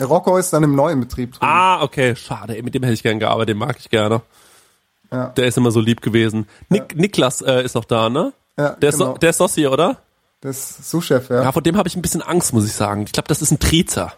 Rocco 0.00 0.36
ist 0.38 0.52
dann 0.52 0.62
im 0.62 0.74
neuen 0.76 1.00
Betrieb 1.00 1.32
drin. 1.32 1.40
Ah, 1.48 1.82
okay, 1.82 2.14
schade, 2.14 2.62
mit 2.62 2.72
dem 2.74 2.82
hätte 2.84 2.94
ich 2.94 3.02
gern 3.02 3.18
gearbeitet, 3.18 3.50
den 3.50 3.58
mag 3.58 3.76
ich 3.80 3.90
gerne. 3.90 4.22
Ja. 5.12 5.26
Der 5.28 5.46
ist 5.46 5.58
immer 5.58 5.70
so 5.70 5.80
lieb 5.80 6.00
gewesen. 6.00 6.46
Nik 6.68 6.96
Niklas 6.96 7.42
äh, 7.42 7.62
ist 7.62 7.74
noch 7.74 7.84
da, 7.84 8.08
ne? 8.08 8.32
Ja, 8.58 8.70
Der 8.70 8.88
ist, 8.88 8.98
genau. 8.98 9.12
so, 9.12 9.18
der 9.18 9.30
ist 9.30 9.36
Sossi, 9.38 9.66
oder? 9.66 9.98
Der 10.42 10.50
ist 10.50 10.90
Sous-Chef, 10.90 11.28
ja. 11.30 11.42
Ja, 11.42 11.52
vor 11.52 11.62
dem 11.62 11.76
habe 11.76 11.88
ich 11.88 11.96
ein 11.96 12.02
bisschen 12.02 12.22
Angst, 12.22 12.52
muss 12.52 12.66
ich 12.66 12.72
sagen. 12.72 13.02
Ich 13.04 13.12
glaube, 13.12 13.28
das 13.28 13.42
ist 13.42 13.50
ein 13.52 13.58
Trizer. 13.60 14.12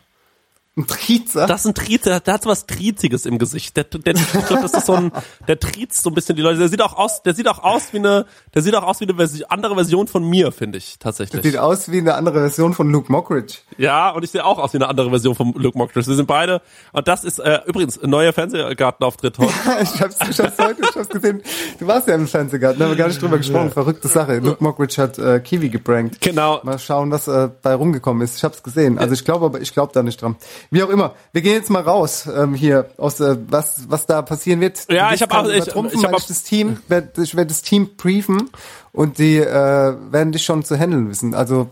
Ein 0.77 0.89
Trizer? 0.89 1.47
Das 1.47 1.61
ist 1.61 1.67
ein 1.69 1.75
Trizer, 1.75 2.19
der 2.19 2.35
hat 2.35 2.43
so 2.43 2.51
was 2.51 2.67
Triziges 2.67 3.27
im 3.27 3.39
Gesicht. 3.39 3.77
Der, 3.77 3.85
der, 3.85 4.15
ich 4.17 4.33
glaube, 4.47 4.63
das 4.63 4.75
ist 4.75 4.87
so 4.87 4.95
ein, 4.95 5.13
der 5.47 5.61
trizt 5.61 6.03
so 6.03 6.11
ein 6.11 6.15
bisschen 6.15 6.35
die 6.35 6.43
Leute. 6.43 6.59
Der 6.59 6.69
sieht 6.69 6.83
auch 6.83 6.97
aus, 6.97 7.23
der 7.23 7.33
sieht 7.33 7.47
auch 7.47 7.63
aus 7.63 7.93
wie 7.93 7.99
eine, 7.99 8.27
der 8.55 8.63
sieht 8.63 8.75
auch 8.75 8.83
aus 8.83 8.99
wie 9.01 9.05
eine 9.05 9.13
Versi- 9.13 9.45
andere 9.45 9.75
Version 9.77 10.09
von 10.09 10.25
mir, 10.29 10.51
finde 10.51 10.79
ich, 10.79 10.99
tatsächlich. 10.99 11.45
sieht 11.45 11.59
aus 11.59 11.93
wie 11.93 11.99
eine 11.99 12.15
andere 12.15 12.41
Version 12.41 12.75
von 12.75 12.91
Luke 12.91 13.13
Mockridge. 13.13 13.59
Ja, 13.79 14.11
und 14.11 14.25
ich 14.25 14.33
sehe 14.33 14.45
auch 14.45 14.59
aus 14.59 14.73
wie 14.73 14.79
eine 14.79 14.89
andere 14.89 15.11
Version 15.11 15.37
von 15.37 15.53
Luke 15.53 15.79
Mockridge. 15.79 16.09
Wir 16.09 16.17
sind 16.17 16.27
beide, 16.27 16.61
und 16.93 17.07
das 17.07 17.23
ist, 17.23 17.39
äh, 17.39 17.61
übrigens, 17.67 17.97
ein 18.03 18.11
neuer 18.11 18.33
Fernsehgartenauftritt 18.33 19.39
heute. 19.39 19.53
ich 19.83 20.01
hab's, 20.01 20.19
ich 20.29 20.41
hab's 20.41 20.59
heute, 20.59 20.83
ich 20.83 20.97
hab's 20.97 21.09
gesehen. 21.09 21.41
Du 21.79 21.87
warst 21.87 22.09
ja 22.09 22.17
im 22.17 22.27
Fernsehgarten, 22.27 22.81
da 22.81 22.87
haben 22.87 22.93
wir 22.93 22.97
gar 22.97 23.07
nicht 23.09 23.23
drüber 23.23 23.39
gesprochen. 23.39 23.71
Verrückte 23.71 24.09
Sache. 24.09 24.39
Luke 24.39 24.63
Mockridge 24.63 25.01
hat 25.01 25.19
äh, 25.19 25.39
Kiwi 25.39 25.69
geprankt. 25.69 26.21
Genau. 26.21 26.59
Mal 26.65 26.81
schauen, 26.81 27.13
was 27.13 27.29
äh, 27.29 27.49
bei 27.63 27.75
rumgekommen 27.75 28.23
ist. 28.25 28.39
Ich 28.39 28.43
hab's 28.43 28.63
gesehen. 28.65 28.99
Also 28.99 29.15
ich 29.15 29.25
glaube 29.25 29.47
aber, 29.47 29.61
ich 29.61 29.73
glaube 29.73 29.93
da 29.95 30.03
nicht 30.03 30.21
dran. 30.21 30.35
Wie 30.70 30.82
auch 30.82 30.89
immer. 30.89 31.15
Wir 31.32 31.43
gehen 31.43 31.55
jetzt 31.55 31.70
mal 31.70 31.82
raus 31.82 32.27
ähm, 32.27 32.55
hier 32.55 32.91
aus 32.99 33.20
äh, 33.20 33.36
was 33.49 33.85
was 33.89 34.07
da 34.07 34.23
passieren 34.23 34.61
wird. 34.61 34.91
Ja, 34.91 35.07
ich 35.12 35.20
wirst 35.20 35.32
hab 35.32 35.45
auch- 35.45 35.49
ich- 35.49 35.66
ich 35.66 35.74
hab 35.74 36.12
weil 36.12 36.15
auch- 36.15 36.23
das 36.27 36.43
Team, 36.43 36.78
werd, 36.89 37.16
ich 37.19 37.35
werde 37.35 37.49
das 37.49 37.62
Team 37.62 37.97
briefen 37.97 38.51
und 38.93 39.19
die 39.19 39.39
äh, 39.39 39.45
werden 40.11 40.32
dich 40.32 40.45
schon 40.45 40.65
zu 40.65 40.77
handeln 40.78 41.09
wissen. 41.09 41.35
Also 41.35 41.69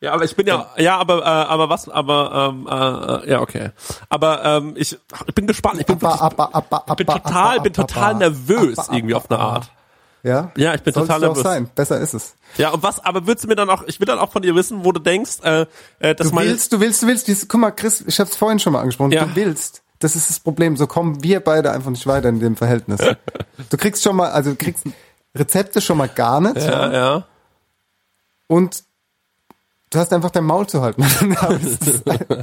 Ja, 0.00 0.12
aber 0.14 0.24
ich 0.24 0.34
bin 0.34 0.46
ja, 0.48 0.66
ja, 0.78 0.96
aber, 0.98 1.20
äh, 1.20 1.24
aber 1.24 1.68
was, 1.68 1.88
aber, 1.88 2.50
ähm, 2.52 2.66
äh, 2.68 3.30
ja, 3.30 3.40
okay. 3.40 3.70
Aber 4.08 4.44
ähm, 4.44 4.74
ich, 4.76 4.98
ich 5.26 5.34
bin 5.34 5.46
gespannt. 5.46 5.78
Ich 5.80 5.86
bin, 5.86 6.00
wirklich, 6.02 6.20
ich 6.20 6.96
bin 6.96 7.06
total, 7.06 7.60
bin 7.60 7.72
total 7.72 8.14
nervös 8.16 8.78
irgendwie 8.90 9.14
auf 9.14 9.30
eine 9.30 9.38
Art. 9.38 9.70
Ja, 10.22 10.52
Ja, 10.56 10.74
ich 10.74 10.82
bin 10.82 10.92
Soll's 10.94 11.06
total 11.08 11.20
nervös. 11.20 11.42
sein. 11.42 11.68
Besser 11.74 11.98
ist 12.00 12.14
es. 12.14 12.34
Ja, 12.56 12.70
und 12.70 12.82
was, 12.82 13.00
aber 13.04 13.26
würdest 13.26 13.44
du 13.44 13.48
mir 13.48 13.56
dann 13.56 13.70
auch, 13.70 13.82
ich 13.84 13.98
will 14.00 14.06
dann 14.06 14.18
auch 14.18 14.30
von 14.32 14.42
dir 14.42 14.54
wissen, 14.54 14.84
wo 14.84 14.92
du 14.92 15.00
denkst, 15.00 15.40
äh, 15.42 15.66
äh, 15.98 16.14
dass 16.14 16.30
Du 16.30 16.36
willst, 16.36 16.72
du 16.72 16.80
willst, 16.80 17.02
du 17.02 17.06
willst. 17.06 17.26
Dieses, 17.28 17.48
guck 17.48 17.60
mal, 17.60 17.70
Chris, 17.70 18.04
ich 18.06 18.18
hab's 18.20 18.36
vorhin 18.36 18.58
schon 18.58 18.72
mal 18.72 18.80
angesprochen. 18.80 19.12
Ja. 19.12 19.24
Du 19.24 19.34
willst. 19.36 19.82
Das 19.98 20.16
ist 20.16 20.28
das 20.30 20.40
Problem. 20.40 20.76
So 20.76 20.86
kommen 20.86 21.22
wir 21.22 21.40
beide 21.40 21.70
einfach 21.72 21.90
nicht 21.90 22.06
weiter 22.06 22.28
in 22.28 22.40
dem 22.40 22.56
Verhältnis. 22.56 23.00
Du 23.70 23.76
kriegst 23.76 24.02
schon 24.02 24.16
mal, 24.16 24.30
also 24.30 24.50
du 24.50 24.56
kriegst 24.56 24.84
Rezepte 25.36 25.80
schon 25.80 25.96
mal 25.96 26.08
gar 26.08 26.40
nicht. 26.40 26.56
ja, 26.56 26.92
ja. 26.92 27.26
Und 28.48 28.82
du 29.90 29.98
hast 29.98 30.12
einfach 30.12 30.30
dein 30.30 30.44
Maul 30.44 30.66
zu 30.66 30.82
halten. 30.82 31.02
das, 31.02 31.62
ist, 31.86 32.02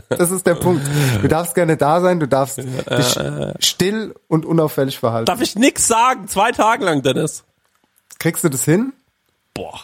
das 0.10 0.32
ist 0.32 0.48
der 0.48 0.56
Punkt. 0.56 0.82
Du 1.22 1.28
darfst 1.28 1.56
gerne 1.56 1.76
da 1.78 2.00
sein, 2.02 2.20
du 2.20 2.28
darfst 2.28 2.58
dich 2.60 3.20
still 3.60 4.16
und 4.28 4.46
unauffällig 4.46 4.98
verhalten. 4.98 5.26
Darf 5.26 5.42
ich 5.42 5.56
nix 5.56 5.88
sagen? 5.88 6.28
Zwei 6.28 6.52
Tage 6.52 6.86
lang, 6.86 7.02
Dennis. 7.02 7.44
Kriegst 8.20 8.44
du 8.44 8.50
das 8.50 8.64
hin? 8.66 8.94
Boah. 9.54 9.80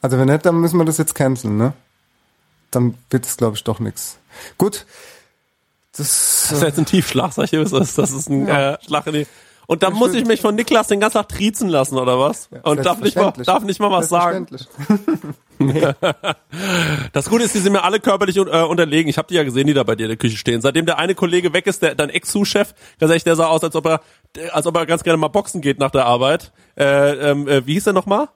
Also 0.00 0.18
wenn 0.18 0.28
nicht, 0.28 0.46
dann 0.46 0.56
müssen 0.60 0.78
wir 0.78 0.84
das 0.84 0.98
jetzt 0.98 1.14
canceln, 1.14 1.56
ne? 1.56 1.72
Dann 2.70 2.96
wird 3.10 3.26
es, 3.26 3.36
glaube 3.36 3.56
ich, 3.56 3.64
doch 3.64 3.80
nix. 3.80 4.18
Gut. 4.56 4.86
Das, 5.96 6.46
Das 6.48 6.52
ist 6.58 6.62
jetzt 6.62 6.78
ein 6.78 6.86
Tiefschlag, 6.86 7.32
sag 7.32 7.44
ich 7.44 7.50
das 7.50 7.72
ist. 7.72 7.98
Das 7.98 8.12
ist 8.12 8.28
ein 8.28 8.46
Ja. 8.46 8.74
äh, 8.74 8.78
Schlag 8.84 9.06
in 9.08 9.12
die. 9.14 9.26
Und 9.66 9.82
dann 9.82 9.92
muss 9.92 10.14
ich 10.14 10.24
mich 10.24 10.40
von 10.40 10.54
Niklas 10.54 10.86
den 10.86 10.98
ganzen 11.00 11.18
Tag 11.18 11.28
triezen 11.28 11.68
lassen, 11.68 11.98
oder 11.98 12.18
was? 12.18 12.48
Und 12.62 12.86
darf 12.86 13.00
nicht 13.00 13.16
mal, 13.16 13.32
darf 13.32 13.64
nicht 13.64 13.80
mal 13.80 13.90
was 13.90 14.08
sagen. 14.08 14.46
Das 17.12 17.28
Gute 17.28 17.42
ist, 17.42 17.52
die 17.54 17.58
sind 17.58 17.72
mir 17.72 17.82
alle 17.82 17.98
körperlich 17.98 18.36
äh, 18.36 18.40
unterlegen. 18.40 19.08
Ich 19.10 19.18
habe 19.18 19.26
die 19.26 19.34
ja 19.34 19.42
gesehen, 19.42 19.66
die 19.66 19.74
da 19.74 19.82
bei 19.82 19.96
dir 19.96 20.04
in 20.04 20.10
der 20.10 20.16
Küche 20.16 20.36
stehen. 20.36 20.60
Seitdem 20.60 20.86
der 20.86 20.98
eine 20.98 21.16
Kollege 21.16 21.52
weg 21.52 21.66
ist, 21.66 21.82
der 21.82 21.96
dein 21.96 22.10
Ex-Sous-Chef, 22.10 22.74
ganz 23.00 23.10
ehrlich, 23.10 23.24
der 23.24 23.34
sah 23.34 23.46
aus, 23.48 23.64
als 23.64 23.74
ob 23.74 23.86
er, 23.86 24.00
als 24.52 24.66
ob 24.66 24.76
er 24.76 24.86
ganz 24.86 25.02
gerne 25.02 25.16
mal 25.16 25.28
boxen 25.28 25.60
geht 25.60 25.78
nach 25.78 25.90
der 25.90 26.06
Arbeit. 26.06 26.52
Äh, 26.76 27.30
ähm, 27.30 27.48
äh, 27.48 27.66
wie 27.66 27.74
hieß 27.74 27.88
er 27.88 27.92
nochmal? 27.92 28.28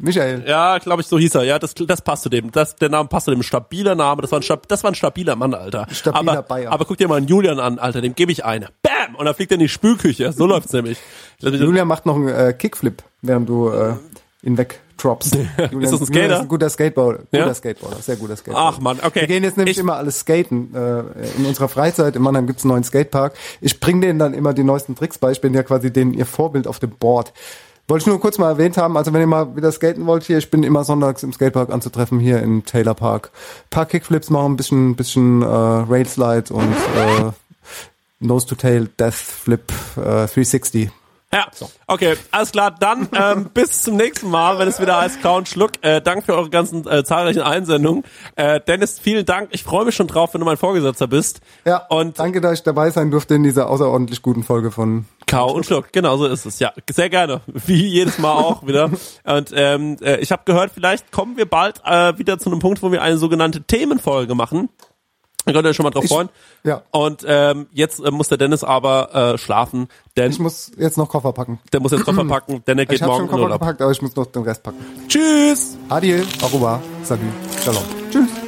Michael. 0.00 0.44
Ja, 0.46 0.78
glaube 0.78 1.02
ich, 1.02 1.08
so 1.08 1.18
hieß 1.18 1.34
er. 1.34 1.42
Ja, 1.42 1.58
das, 1.58 1.74
das 1.74 2.02
passt 2.02 2.22
zu 2.22 2.28
dem. 2.28 2.52
Das, 2.52 2.76
der 2.76 2.88
Name 2.88 3.08
passt 3.08 3.24
zu 3.24 3.32
dem. 3.32 3.42
Stabiler 3.42 3.96
Name. 3.96 4.22
Das 4.22 4.30
war 4.30 4.38
ein, 4.38 4.42
stab, 4.42 4.68
das 4.68 4.84
war 4.84 4.92
ein 4.92 4.94
stabiler 4.94 5.34
Mann, 5.34 5.54
Alter. 5.54 5.88
Stabiler 5.90 6.32
aber, 6.32 6.42
Bayer. 6.42 6.72
aber 6.72 6.84
guck 6.84 6.98
dir 6.98 7.08
mal 7.08 7.16
einen 7.16 7.26
Julian 7.26 7.58
an, 7.58 7.80
Alter. 7.80 8.00
Dem 8.00 8.14
gebe 8.14 8.30
ich 8.30 8.44
eine. 8.44 8.68
Bam! 8.82 9.16
Und 9.16 9.24
dann 9.24 9.34
fliegt 9.34 9.50
er 9.50 9.56
in 9.56 9.60
die 9.60 9.68
Spülküche. 9.68 10.32
So 10.32 10.46
läuft's 10.46 10.72
nämlich. 10.72 10.98
Julian 11.40 11.88
macht 11.88 12.06
noch 12.06 12.14
einen 12.14 12.28
äh, 12.28 12.52
Kickflip, 12.52 13.02
während 13.22 13.48
du 13.48 13.70
äh, 13.70 13.94
ihn 14.42 14.56
wegdroppst. 14.98 15.34
Julian, 15.34 15.82
Ist 15.82 15.92
das 15.92 16.00
ein 16.00 16.06
Skater? 16.06 16.34
ist 16.34 16.40
ein 16.40 16.48
guter 16.48 16.70
Skateboarder. 16.70 17.18
Guter 17.30 17.46
Ja? 17.46 17.54
Skateboarder, 17.54 17.96
sehr 18.02 18.16
guter 18.16 18.36
Skateboarder. 18.36 18.76
Ach 18.76 18.80
man, 18.80 18.98
okay. 19.00 19.20
Wir 19.20 19.28
gehen 19.28 19.44
jetzt 19.44 19.56
nämlich 19.56 19.78
immer 19.78 19.96
alles 19.96 20.20
skaten. 20.20 20.74
Äh, 20.74 21.00
in 21.38 21.46
unserer 21.46 21.68
Freizeit 21.68 22.16
in 22.16 22.22
Mannheim 22.22 22.46
gibt's 22.46 22.64
einen 22.64 22.72
neuen 22.72 22.84
Skatepark. 22.84 23.34
Ich 23.60 23.80
bringe 23.80 24.02
denen 24.02 24.18
dann 24.18 24.34
immer 24.34 24.52
die 24.52 24.64
neuesten 24.64 24.94
Tricks 24.94 25.18
bei. 25.18 25.30
Ich 25.32 25.40
bin 25.40 25.54
ja 25.54 25.62
quasi 25.62 25.92
denen 25.92 26.14
ihr 26.14 26.26
Vorbild 26.26 26.66
auf 26.66 26.78
dem 26.78 26.90
Board. 26.90 27.32
Wollte 27.86 28.02
ich 28.02 28.06
nur 28.06 28.20
kurz 28.20 28.36
mal 28.36 28.50
erwähnt 28.50 28.76
haben, 28.76 28.98
also 28.98 29.14
wenn 29.14 29.22
ihr 29.22 29.26
mal 29.26 29.56
wieder 29.56 29.72
skaten 29.72 30.04
wollt 30.04 30.22
hier, 30.24 30.36
ich 30.36 30.50
bin 30.50 30.62
immer 30.62 30.84
sonntags 30.84 31.22
im 31.22 31.32
Skatepark 31.32 31.72
anzutreffen 31.72 32.20
hier 32.20 32.42
im 32.42 32.66
Taylor 32.66 32.92
Park. 32.92 33.30
paar 33.70 33.86
Kickflips 33.86 34.28
machen, 34.28 34.52
ein 34.52 34.56
bisschen, 34.58 34.94
bisschen 34.94 35.40
äh, 35.40 35.46
Railslide 35.46 36.52
und 36.52 36.70
äh, 36.70 37.30
Nose-to-Tail 38.20 38.90
Death 38.98 39.14
Flip 39.14 39.72
äh, 39.96 40.26
360. 40.26 40.90
Ja, 41.30 41.46
okay, 41.86 42.16
alles 42.30 42.52
klar. 42.52 42.74
Dann 42.78 43.06
ähm, 43.12 43.50
bis 43.54 43.82
zum 43.82 43.96
nächsten 43.96 44.30
Mal, 44.30 44.58
wenn 44.58 44.66
es 44.66 44.80
wieder 44.80 44.98
heißt 44.98 45.20
Kau 45.20 45.36
und 45.36 45.46
Schluck. 45.46 45.72
Äh, 45.82 46.00
Dank 46.00 46.24
für 46.24 46.34
eure 46.34 46.48
ganzen 46.48 46.86
äh, 46.88 47.04
zahlreichen 47.04 47.42
Einsendungen. 47.42 48.04
Äh, 48.36 48.60
Dennis, 48.66 48.98
vielen 48.98 49.26
Dank. 49.26 49.50
Ich 49.52 49.62
freue 49.62 49.84
mich 49.84 49.94
schon 49.94 50.06
drauf, 50.06 50.32
wenn 50.32 50.40
du 50.40 50.46
mein 50.46 50.56
Vorgesetzter 50.56 51.06
bist. 51.06 51.40
Ja, 51.66 51.86
und 51.88 52.18
danke, 52.18 52.40
dass 52.40 52.54
ich 52.54 52.62
dabei 52.62 52.90
sein 52.90 53.10
durfte 53.10 53.34
in 53.34 53.42
dieser 53.42 53.68
außerordentlich 53.68 54.22
guten 54.22 54.42
Folge 54.42 54.70
von 54.70 55.04
Kau 55.26 55.52
und 55.52 55.66
Schluck, 55.66 55.92
genau 55.92 56.16
so 56.16 56.24
ist 56.24 56.46
es. 56.46 56.58
Ja, 56.58 56.72
sehr 56.90 57.10
gerne. 57.10 57.42
Wie 57.46 57.86
jedes 57.86 58.18
Mal 58.18 58.32
auch 58.32 58.66
wieder. 58.66 58.90
Und 59.24 59.52
ähm, 59.54 59.98
äh, 60.00 60.16
ich 60.20 60.32
habe 60.32 60.42
gehört, 60.46 60.70
vielleicht 60.72 61.12
kommen 61.12 61.36
wir 61.36 61.44
bald 61.44 61.82
äh, 61.84 62.16
wieder 62.16 62.38
zu 62.38 62.50
einem 62.50 62.60
Punkt, 62.60 62.82
wo 62.82 62.90
wir 62.90 63.02
eine 63.02 63.18
sogenannte 63.18 63.62
Themenfolge 63.62 64.34
machen. 64.34 64.70
Könnt 65.52 65.66
ihr 65.66 65.70
euch 65.70 65.76
schon 65.76 65.84
mal 65.84 65.90
drauf 65.90 66.04
Ich- 66.04 66.10
freuen. 66.10 66.28
ja. 66.64 66.82
Und 66.90 67.24
ähm, 67.26 67.66
jetzt 67.72 68.00
äh, 68.00 68.10
muss 68.10 68.28
der 68.28 68.38
Dennis 68.38 68.64
aber 68.64 69.14
äh, 69.34 69.38
schlafen, 69.38 69.88
denn 70.16 70.30
Ich 70.30 70.38
muss 70.38 70.70
jetzt 70.76 70.96
noch 70.98 71.08
Koffer 71.08 71.32
packen. 71.32 71.58
der 71.72 71.80
muss 71.80 71.92
jetzt 71.92 72.04
Koffer 72.04 72.24
packen, 72.24 72.62
denn 72.66 72.78
er 72.78 72.86
geht 72.86 72.96
ich 72.96 73.02
habe 73.02 73.12
morgen 73.12 73.20
schon 73.20 73.24
in 73.26 73.30
Koffer 73.30 73.42
Urlaub. 73.44 73.60
gepackt, 73.60 73.82
aber 73.82 73.90
ich 73.92 74.02
muss 74.02 74.14
noch 74.16 74.26
den 74.26 74.42
Rest 74.42 74.62
packen. 74.62 74.78
Tschüss! 75.08 75.76
Adieu, 75.88 76.22
au 76.42 76.46
revoir, 76.46 76.80
salut, 77.02 77.22
shalom. 77.64 77.82
Tschüss. 78.10 78.47